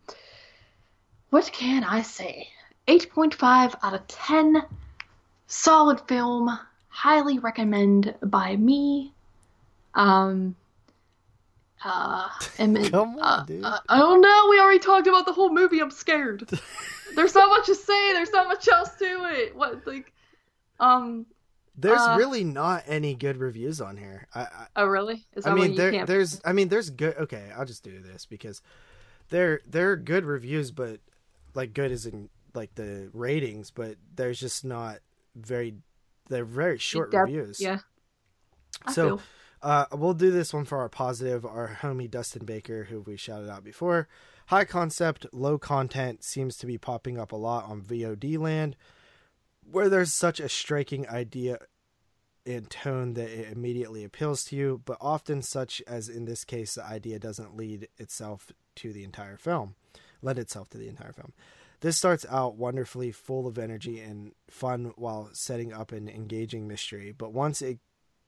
what 1.28 1.52
can 1.52 1.84
I 1.84 2.02
say? 2.02 2.48
8.5 2.88 3.74
out 3.82 3.94
of 3.94 4.06
10. 4.08 4.62
Solid 5.46 6.00
film. 6.08 6.58
Highly 6.88 7.38
recommend 7.38 8.14
by 8.22 8.56
me. 8.56 9.12
Um, 9.94 10.54
uh, 11.84 12.28
and, 12.58 12.76
Come 12.90 13.16
on, 13.18 13.20
uh, 13.20 13.44
dude. 13.44 13.64
uh, 13.64 13.78
I 13.88 13.98
don't 13.98 14.20
know. 14.20 14.46
We 14.50 14.60
already 14.60 14.78
talked 14.80 15.06
about 15.06 15.26
the 15.26 15.32
whole 15.32 15.52
movie. 15.52 15.80
I'm 15.80 15.90
scared. 15.90 16.48
There's 17.14 17.34
not 17.34 17.48
much 17.48 17.66
to 17.66 17.74
say. 17.74 18.12
There's 18.12 18.32
not 18.32 18.48
much 18.48 18.68
else 18.68 18.94
to 18.96 19.04
it. 19.32 19.56
What 19.56 19.86
like, 19.86 20.12
um. 20.78 21.26
There's 21.76 22.00
Uh, 22.00 22.16
really 22.18 22.44
not 22.44 22.84
any 22.86 23.14
good 23.14 23.38
reviews 23.38 23.80
on 23.80 23.96
here. 23.96 24.26
I, 24.34 24.40
I, 24.42 24.66
Oh 24.76 24.84
really? 24.86 25.24
Is 25.34 25.44
that 25.44 25.52
I 25.52 25.54
mean, 25.54 25.76
there, 25.76 26.04
there's, 26.04 26.38
I 26.44 26.52
mean, 26.52 26.68
there's 26.68 26.90
good. 26.90 27.16
Okay, 27.16 27.50
I'll 27.56 27.64
just 27.64 27.82
do 27.82 28.00
this 28.00 28.26
because 28.26 28.60
they're 29.30 29.62
they're 29.66 29.96
good 29.96 30.24
reviews, 30.26 30.72
but 30.72 31.00
like 31.54 31.72
good 31.72 31.90
is 31.90 32.04
in 32.04 32.28
like 32.54 32.74
the 32.74 33.10
ratings, 33.12 33.70
but 33.70 33.96
there's 34.14 34.40
just 34.40 34.64
not 34.64 34.98
very. 35.34 35.74
They're 36.28 36.44
very 36.44 36.78
short 36.78 37.12
reviews. 37.12 37.60
Yeah. 37.60 37.78
I 38.86 38.92
So, 38.92 39.08
feel. 39.08 39.20
Uh, 39.62 39.84
we'll 39.92 40.14
do 40.14 40.30
this 40.30 40.54
one 40.54 40.64
for 40.64 40.78
our 40.78 40.88
positive. 40.88 41.44
Our 41.44 41.78
homie 41.82 42.10
Dustin 42.10 42.44
Baker, 42.44 42.84
who 42.84 43.00
we 43.00 43.16
shouted 43.16 43.50
out 43.50 43.64
before. 43.64 44.08
High 44.46 44.64
concept, 44.64 45.26
low 45.32 45.58
content 45.58 46.24
seems 46.24 46.56
to 46.58 46.66
be 46.66 46.78
popping 46.78 47.18
up 47.18 47.32
a 47.32 47.36
lot 47.36 47.66
on 47.66 47.82
VOD 47.82 48.38
land, 48.38 48.76
where 49.70 49.88
there's 49.88 50.12
such 50.12 50.40
a 50.40 50.48
striking 50.48 51.08
idea 51.08 51.58
and 52.46 52.70
tone 52.70 53.14
that 53.14 53.28
it 53.28 53.52
immediately 53.52 54.02
appeals 54.02 54.44
to 54.44 54.56
you, 54.56 54.82
but 54.84 54.96
often, 55.00 55.42
such 55.42 55.82
as 55.86 56.08
in 56.08 56.24
this 56.24 56.44
case, 56.44 56.74
the 56.74 56.84
idea 56.84 57.18
doesn't 57.18 57.56
lead 57.56 57.88
itself 57.98 58.50
to 58.76 58.92
the 58.92 59.04
entire 59.04 59.36
film, 59.36 59.74
lend 60.22 60.38
itself 60.38 60.68
to 60.70 60.78
the 60.78 60.88
entire 60.88 61.12
film. 61.12 61.32
This 61.80 61.96
starts 61.96 62.26
out 62.28 62.56
wonderfully 62.56 63.10
full 63.10 63.46
of 63.46 63.58
energy 63.58 64.00
and 64.00 64.32
fun 64.48 64.92
while 64.96 65.30
setting 65.32 65.72
up 65.72 65.92
an 65.92 66.08
engaging 66.08 66.68
mystery, 66.68 67.12
but 67.16 67.32
once 67.32 67.62
it 67.62 67.78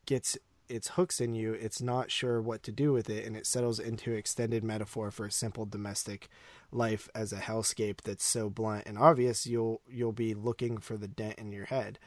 gets 0.07 0.39
its 0.69 0.89
hooks 0.89 1.21
in 1.21 1.35
you, 1.35 1.53
it's 1.53 1.83
not 1.83 2.11
sure 2.11 2.41
what 2.41 2.63
to 2.63 2.73
do 2.73 2.93
with 2.93 3.11
it, 3.11 3.27
and 3.27 3.37
it 3.37 3.47
settles 3.47 3.79
into 3.79 4.13
extended 4.13 4.65
metaphor 4.65 5.11
for 5.11 5.27
a 5.27 5.31
simple 5.31 5.67
domestic 5.67 6.29
life 6.71 7.11
as 7.15 7.33
a 7.33 7.41
hellscape 7.41 8.01
that's 8.01 8.25
so 8.25 8.49
blunt 8.49 8.85
and 8.87 8.97
obvious 8.99 9.47
you'll 9.47 9.83
you'll 9.87 10.13
be 10.13 10.33
looking 10.33 10.79
for 10.79 10.97
the 10.97 11.07
dent 11.07 11.39
in 11.39 11.53
your 11.53 11.67
head 11.67 11.99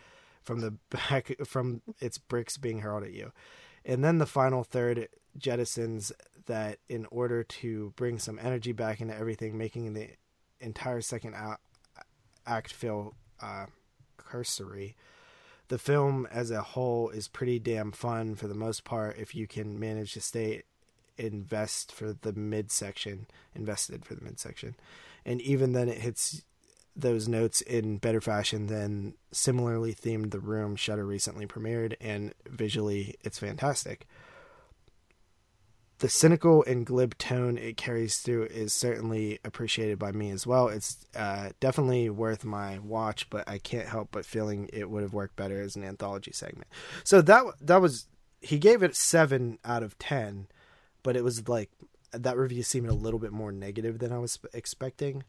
from 0.42 0.62
the 0.62 0.72
back 0.90 1.32
from 1.46 1.82
its 2.00 2.18
bricks 2.18 2.58
being 2.58 2.80
hurled 2.80 3.04
at 3.04 3.14
you. 3.14 3.32
And 3.84 4.04
then 4.04 4.18
the 4.18 4.26
final 4.26 4.64
third 4.64 5.10
jettisons 5.38 6.12
that 6.48 6.80
in 6.90 7.06
order 7.12 7.44
to 7.44 7.94
bring 7.96 8.18
some 8.18 8.40
energy 8.42 8.72
back 8.72 9.00
into 9.00 9.16
everything, 9.16 9.58
making 9.58 9.94
the 9.94 10.10
entire 10.60 11.02
second 11.02 11.36
act 12.46 12.74
feel 12.74 13.16
uh, 13.42 13.66
cursory. 14.18 14.96
The 15.68 15.78
film 15.78 16.28
as 16.32 16.52
a 16.52 16.62
whole 16.62 17.10
is 17.10 17.28
pretty 17.28 17.60
damn 17.60 17.92
fun 17.92 18.36
for 18.36 18.48
the 18.48 18.54
most 18.54 18.84
part 18.84 19.18
if 19.18 19.34
you 19.34 19.48
can 19.48 19.80
manage 19.80 20.14
to 20.14 20.22
stay 20.22 20.64
invest 21.18 21.94
for 21.94 22.14
the 22.14 22.34
midsection 22.34 23.26
invested 23.56 24.06
for 24.06 24.16
the 24.16 24.24
midsection. 24.24 24.76
And 25.26 25.42
even 25.42 25.72
then 25.72 25.88
it 25.90 26.00
hits 26.00 26.44
those 26.96 27.28
notes 27.28 27.62
in 27.62 27.98
better 27.98 28.22
fashion 28.22 28.68
than 28.68 29.16
similarly 29.32 29.94
themed 29.94 30.32
the 30.32 30.40
room 30.40 30.76
Shudder 30.76 31.06
recently 31.06 31.46
premiered 31.46 31.96
and 32.00 32.34
visually 32.48 33.16
it's 33.24 33.40
fantastic 33.40 34.08
the 36.00 36.10
cynical 36.10 36.64
and 36.66 36.86
glib 36.86 37.18
tone 37.18 37.58
it 37.58 37.78
carries 37.78 38.18
through 38.18 38.44
is 38.46 38.74
certainly 38.74 39.40
appreciated 39.46 39.98
by 39.98 40.12
me 40.12 40.30
as 40.30 40.46
well. 40.46 40.68
It's 40.68 41.06
uh, 41.16 41.50
definitely 41.60 42.10
worth 42.10 42.44
my 42.44 42.80
watch, 42.80 43.30
but 43.30 43.48
I 43.48 43.58
can't 43.58 43.88
help 43.88 44.10
but 44.12 44.26
feeling 44.26 44.70
it 44.74 44.90
would 44.90 45.04
have 45.04 45.14
worked 45.14 45.36
better 45.36 45.62
as 45.62 45.76
an 45.76 45.84
anthology 45.84 46.32
segment. 46.34 46.68
So 47.04 47.22
that 47.22 47.46
that 47.62 47.82
was 47.82 48.08
he 48.42 48.60
gave 48.60 48.84
it 48.84 48.96
seven 48.96 49.58
out 49.64 49.84
of 49.84 49.98
ten, 49.98 50.48
but 51.02 51.16
it 51.16 51.24
was 51.24 51.48
like 51.48 51.72
that 52.12 52.38
review 52.38 52.64
seemed 52.64 52.90
a 52.90 52.94
little 52.94 53.20
bit 53.20 53.32
more 53.32 53.52
negative 53.52 54.00
than 54.00 54.12
I 54.12 54.18
was 54.18 54.40
expecting. 54.54 55.24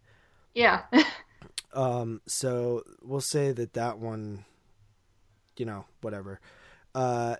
Yeah. 0.55 0.82
Um, 1.72 2.22
so 2.26 2.82
we'll 3.02 3.20
say 3.20 3.52
that 3.52 3.74
that 3.74 3.98
one, 3.98 4.47
you 5.59 5.66
know, 5.66 5.84
whatever. 6.01 6.40
Uh, 6.94 7.36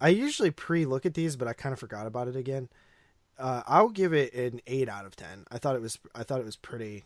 I 0.00 0.08
usually 0.08 0.50
pre-look 0.50 1.04
at 1.04 1.14
these, 1.14 1.36
but 1.36 1.48
I 1.48 1.52
kind 1.52 1.72
of 1.72 1.78
forgot 1.78 2.06
about 2.06 2.28
it 2.28 2.36
again. 2.36 2.68
Uh, 3.38 3.62
I'll 3.66 3.88
give 3.88 4.12
it 4.12 4.32
an 4.34 4.60
eight 4.66 4.88
out 4.88 5.06
of 5.06 5.16
ten. 5.16 5.44
I 5.50 5.58
thought 5.58 5.76
it 5.76 5.82
was, 5.82 5.98
I 6.14 6.22
thought 6.22 6.40
it 6.40 6.46
was 6.46 6.56
pretty, 6.56 7.04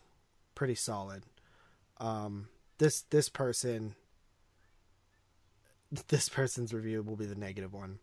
pretty 0.53 0.75
solid. 0.75 1.23
Um, 1.97 2.49
this 2.77 3.03
this 3.03 3.29
person, 3.29 3.95
this 6.09 6.29
person's 6.29 6.73
review 6.73 7.01
will 7.03 7.15
be 7.15 7.25
the 7.25 7.35
negative 7.35 7.73
one. 7.73 7.99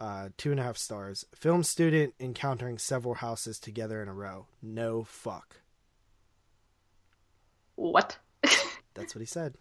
Uh, 0.00 0.28
two 0.36 0.52
and 0.52 0.60
a 0.60 0.62
half 0.62 0.76
stars. 0.76 1.24
Film 1.34 1.64
student 1.64 2.14
encountering 2.20 2.78
several 2.78 3.14
houses 3.14 3.58
together 3.58 4.00
in 4.00 4.08
a 4.08 4.14
row. 4.14 4.46
No 4.62 5.02
fuck. 5.02 5.56
what? 7.74 8.18
That's 8.94 9.14
what 9.14 9.20
he 9.20 9.26
said. 9.26 9.56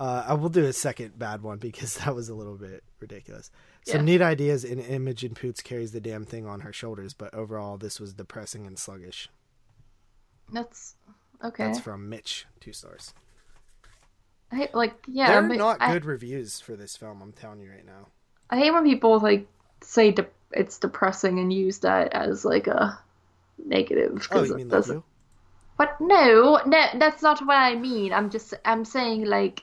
Uh, 0.00 0.24
I 0.28 0.32
will 0.34 0.48
do 0.48 0.64
a 0.64 0.72
second 0.72 1.18
bad 1.18 1.42
one 1.42 1.58
because 1.58 1.94
that 1.98 2.14
was 2.14 2.28
a 2.30 2.34
little 2.34 2.56
bit 2.56 2.82
ridiculous. 3.00 3.50
Some 3.86 3.98
Yeah. 3.98 4.04
neat 4.14 4.22
ideas 4.22 4.64
in 4.64 4.80
Imogen 4.80 5.34
Poots 5.34 5.60
carries 5.60 5.92
the 5.92 6.00
damn 6.00 6.24
thing 6.24 6.46
on 6.46 6.60
her 6.60 6.72
shoulders, 6.72 7.12
but 7.12 7.34
overall 7.34 7.76
this 7.76 8.00
was 8.00 8.14
depressing 8.14 8.66
and 8.66 8.78
sluggish. 8.78 9.28
That's 10.52 10.94
okay. 11.44 11.66
That's 11.66 11.80
from 11.80 12.08
Mitch, 12.08 12.46
two 12.60 12.72
stars. 12.72 13.12
I 14.50 14.68
like 14.72 14.94
yeah. 15.06 15.28
They're 15.40 15.56
not 15.56 15.76
I- 15.80 15.92
good 15.92 16.04
reviews 16.06 16.60
for 16.60 16.76
this 16.76 16.96
film. 16.96 17.20
I'm 17.22 17.32
telling 17.32 17.60
you 17.60 17.70
right 17.70 17.86
now. 17.86 18.08
I 18.48 18.58
hate 18.58 18.72
when 18.72 18.84
people 18.84 19.20
like 19.20 19.46
say 19.82 20.10
de- 20.12 20.26
it's 20.52 20.78
depressing 20.78 21.38
and 21.38 21.52
use 21.52 21.78
that 21.80 22.12
as 22.12 22.44
like 22.44 22.66
a 22.66 22.98
negative. 23.64 24.26
Oh, 24.32 24.42
you 24.42 24.56
mean 24.56 24.70
you? 24.70 25.04
But 25.78 26.00
no, 26.00 26.60
no, 26.66 26.86
that's 26.96 27.22
not 27.22 27.40
what 27.46 27.56
I 27.56 27.76
mean. 27.76 28.12
I'm 28.12 28.28
just 28.30 28.54
I'm 28.64 28.84
saying 28.84 29.24
like 29.26 29.62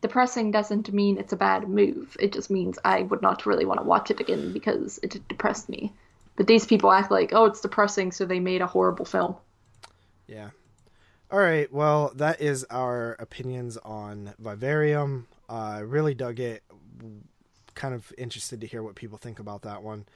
depressing 0.00 0.50
doesn't 0.50 0.92
mean 0.92 1.18
it's 1.18 1.32
a 1.32 1.36
bad 1.36 1.68
move. 1.68 2.16
It 2.18 2.32
just 2.32 2.50
means 2.50 2.78
I 2.84 3.02
would 3.02 3.22
not 3.22 3.46
really 3.46 3.64
want 3.64 3.80
to 3.80 3.86
watch 3.86 4.10
it 4.10 4.20
again 4.20 4.52
because 4.52 4.98
it 5.02 5.26
depressed 5.28 5.68
me. 5.68 5.92
But 6.36 6.46
these 6.46 6.66
people 6.66 6.90
act 6.90 7.10
like, 7.10 7.32
oh, 7.32 7.44
it's 7.44 7.60
depressing, 7.60 8.12
so 8.12 8.24
they 8.24 8.40
made 8.40 8.62
a 8.62 8.66
horrible 8.66 9.04
film. 9.04 9.36
Yeah. 10.26 10.50
All 11.30 11.38
right. 11.38 11.70
Well, 11.72 12.12
that 12.16 12.40
is 12.40 12.64
our 12.70 13.16
opinions 13.18 13.76
on 13.76 14.34
Vivarium. 14.38 15.26
I 15.48 15.78
uh, 15.78 15.80
really 15.82 16.14
dug 16.14 16.40
it. 16.40 16.62
Kind 17.74 17.94
of 17.94 18.12
interested 18.16 18.60
to 18.62 18.66
hear 18.66 18.82
what 18.82 18.94
people 18.94 19.18
think 19.18 19.38
about 19.38 19.62
that 19.62 19.82
one. 19.82 20.06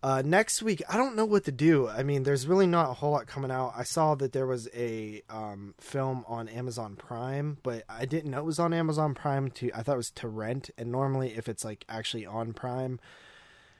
Uh, 0.00 0.22
next 0.24 0.62
week, 0.62 0.80
I 0.88 0.96
don't 0.96 1.16
know 1.16 1.24
what 1.24 1.44
to 1.44 1.52
do. 1.52 1.88
I 1.88 2.04
mean, 2.04 2.22
there's 2.22 2.46
really 2.46 2.68
not 2.68 2.88
a 2.88 2.94
whole 2.94 3.10
lot 3.10 3.26
coming 3.26 3.50
out. 3.50 3.72
I 3.76 3.82
saw 3.82 4.14
that 4.14 4.32
there 4.32 4.46
was 4.46 4.68
a 4.72 5.22
um, 5.28 5.74
film 5.80 6.24
on 6.28 6.48
Amazon 6.48 6.94
Prime, 6.94 7.58
but 7.64 7.82
I 7.88 8.04
didn't 8.04 8.30
know 8.30 8.38
it 8.38 8.44
was 8.44 8.60
on 8.60 8.72
Amazon 8.72 9.14
Prime. 9.14 9.50
To 9.50 9.72
I 9.74 9.82
thought 9.82 9.94
it 9.94 9.96
was 9.96 10.10
to 10.12 10.28
rent, 10.28 10.70
and 10.78 10.92
normally 10.92 11.34
if 11.36 11.48
it's 11.48 11.64
like 11.64 11.84
actually 11.88 12.24
on 12.24 12.52
Prime, 12.52 13.00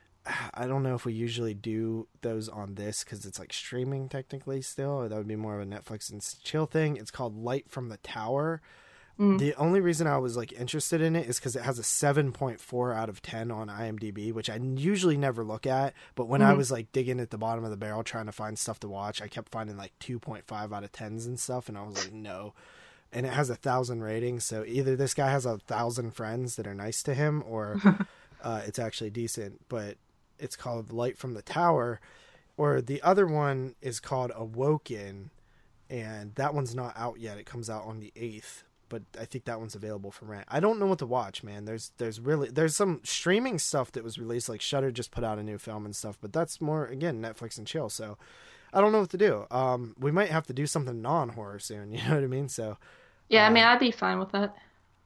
I 0.53 0.67
don't 0.67 0.83
know 0.83 0.95
if 0.95 1.05
we 1.05 1.13
usually 1.13 1.53
do 1.53 2.09
those 2.21 2.49
on 2.49 2.75
this 2.75 3.05
because 3.05 3.25
it's 3.25 3.39
like 3.39 3.53
streaming 3.53 4.09
technically 4.09 4.61
still. 4.61 5.07
That 5.07 5.15
would 5.15 5.27
be 5.27 5.37
more 5.37 5.61
of 5.61 5.61
a 5.61 5.71
Netflix 5.71 6.11
and 6.11 6.21
chill 6.43 6.65
thing. 6.65 6.97
It's 6.97 7.11
called 7.11 7.41
Light 7.41 7.69
from 7.69 7.87
the 7.87 7.97
Tower. 7.97 8.61
Mm. 9.19 9.37
The 9.37 9.53
only 9.55 9.81
reason 9.81 10.07
I 10.07 10.17
was 10.17 10.37
like 10.37 10.53
interested 10.53 11.01
in 11.01 11.15
it 11.15 11.27
is 11.27 11.39
because 11.39 11.57
it 11.57 11.63
has 11.63 11.77
a 11.77 11.81
7.4 11.81 12.95
out 12.95 13.09
of 13.09 13.21
10 13.21 13.51
on 13.51 13.67
IMDb, 13.67 14.31
which 14.31 14.49
I 14.49 14.55
usually 14.55 15.17
never 15.17 15.43
look 15.43 15.67
at. 15.67 15.93
But 16.15 16.27
when 16.29 16.39
mm-hmm. 16.39 16.51
I 16.51 16.53
was 16.53 16.71
like 16.71 16.93
digging 16.93 17.19
at 17.19 17.29
the 17.29 17.37
bottom 17.37 17.65
of 17.65 17.69
the 17.69 17.77
barrel 17.77 18.03
trying 18.03 18.27
to 18.27 18.31
find 18.31 18.57
stuff 18.57 18.79
to 18.79 18.87
watch, 18.87 19.21
I 19.21 19.27
kept 19.27 19.49
finding 19.49 19.75
like 19.75 19.91
2.5 19.99 20.73
out 20.73 20.83
of 20.85 20.91
10s 20.93 21.25
and 21.25 21.37
stuff. 21.37 21.67
And 21.67 21.77
I 21.77 21.83
was 21.83 22.01
like, 22.01 22.13
no. 22.13 22.53
And 23.11 23.25
it 23.25 23.33
has 23.33 23.49
a 23.49 23.55
thousand 23.55 24.03
ratings. 24.03 24.45
So 24.45 24.63
either 24.65 24.95
this 24.95 25.13
guy 25.13 25.29
has 25.29 25.45
a 25.45 25.57
thousand 25.57 26.11
friends 26.11 26.55
that 26.55 26.67
are 26.67 26.75
nice 26.75 27.03
to 27.03 27.13
him 27.13 27.43
or 27.45 27.81
uh, 28.41 28.61
it's 28.65 28.79
actually 28.79 29.09
decent. 29.09 29.59
But 29.67 29.97
it's 30.37 30.55
called 30.55 30.93
Light 30.93 31.17
from 31.17 31.33
the 31.33 31.41
Tower. 31.41 31.99
Or 32.55 32.79
the 32.79 33.01
other 33.01 33.27
one 33.27 33.75
is 33.81 33.99
called 33.99 34.31
Awoken. 34.33 35.31
And 35.89 36.35
that 36.35 36.53
one's 36.53 36.73
not 36.73 36.93
out 36.95 37.19
yet. 37.19 37.37
It 37.37 37.45
comes 37.45 37.69
out 37.69 37.83
on 37.83 37.99
the 37.99 38.13
8th 38.15 38.63
but 38.89 39.03
I 39.19 39.25
think 39.25 39.45
that 39.45 39.59
one's 39.59 39.75
available 39.75 40.11
for 40.11 40.25
rent. 40.25 40.45
I 40.49 40.59
don't 40.59 40.79
know 40.79 40.87
what 40.87 40.99
to 40.99 41.05
watch, 41.05 41.43
man. 41.43 41.65
There's 41.65 41.91
there's 41.97 42.19
really 42.19 42.49
there's 42.49 42.75
some 42.75 43.01
streaming 43.03 43.59
stuff 43.59 43.91
that 43.93 44.03
was 44.03 44.17
released, 44.17 44.49
like 44.49 44.61
Shudder 44.61 44.91
just 44.91 45.11
put 45.11 45.23
out 45.23 45.39
a 45.39 45.43
new 45.43 45.57
film 45.57 45.85
and 45.85 45.95
stuff, 45.95 46.17
but 46.19 46.33
that's 46.33 46.59
more 46.59 46.85
again 46.87 47.21
Netflix 47.21 47.57
and 47.57 47.67
chill. 47.67 47.89
So 47.89 48.17
I 48.73 48.81
don't 48.81 48.91
know 48.91 49.01
what 49.01 49.09
to 49.11 49.17
do. 49.17 49.45
Um, 49.51 49.95
we 49.97 50.11
might 50.11 50.29
have 50.29 50.47
to 50.47 50.53
do 50.53 50.67
something 50.67 51.01
non 51.01 51.29
horror 51.29 51.59
soon. 51.59 51.91
You 51.99 52.03
know 52.07 52.15
what 52.15 52.23
I 52.23 52.27
mean? 52.27 52.49
So 52.49 52.77
yeah, 53.29 53.45
uh, 53.45 53.49
I 53.49 53.49
mean 53.51 53.63
I'd 53.63 53.79
be 53.79 53.91
fine 53.91 54.19
with 54.19 54.31
that. 54.31 54.55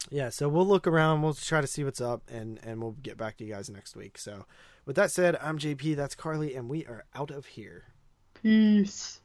Yeah, 0.10 0.30
so 0.30 0.50
we'll 0.50 0.68
look 0.68 0.88
around. 0.88 1.22
We'll 1.22 1.34
try 1.34 1.62
to 1.62 1.68
see 1.68 1.84
what's 1.84 2.02
up, 2.02 2.24
and 2.30 2.60
and 2.64 2.82
we'll 2.82 2.96
get 3.02 3.18
back 3.18 3.38
to 3.38 3.46
you 3.46 3.54
guys 3.54 3.70
next 3.70 3.96
week. 3.96 4.18
So 4.18 4.46
with 4.86 4.96
that 4.96 5.12
said, 5.12 5.38
I'm 5.42 5.58
JP. 5.58 5.96
That's 5.96 6.16
Carly, 6.16 6.56
and 6.56 6.70
we 6.70 6.86
are 6.86 7.06
out 7.16 7.32
of 7.32 7.46
here. 7.46 7.86
Peace. 8.34 9.22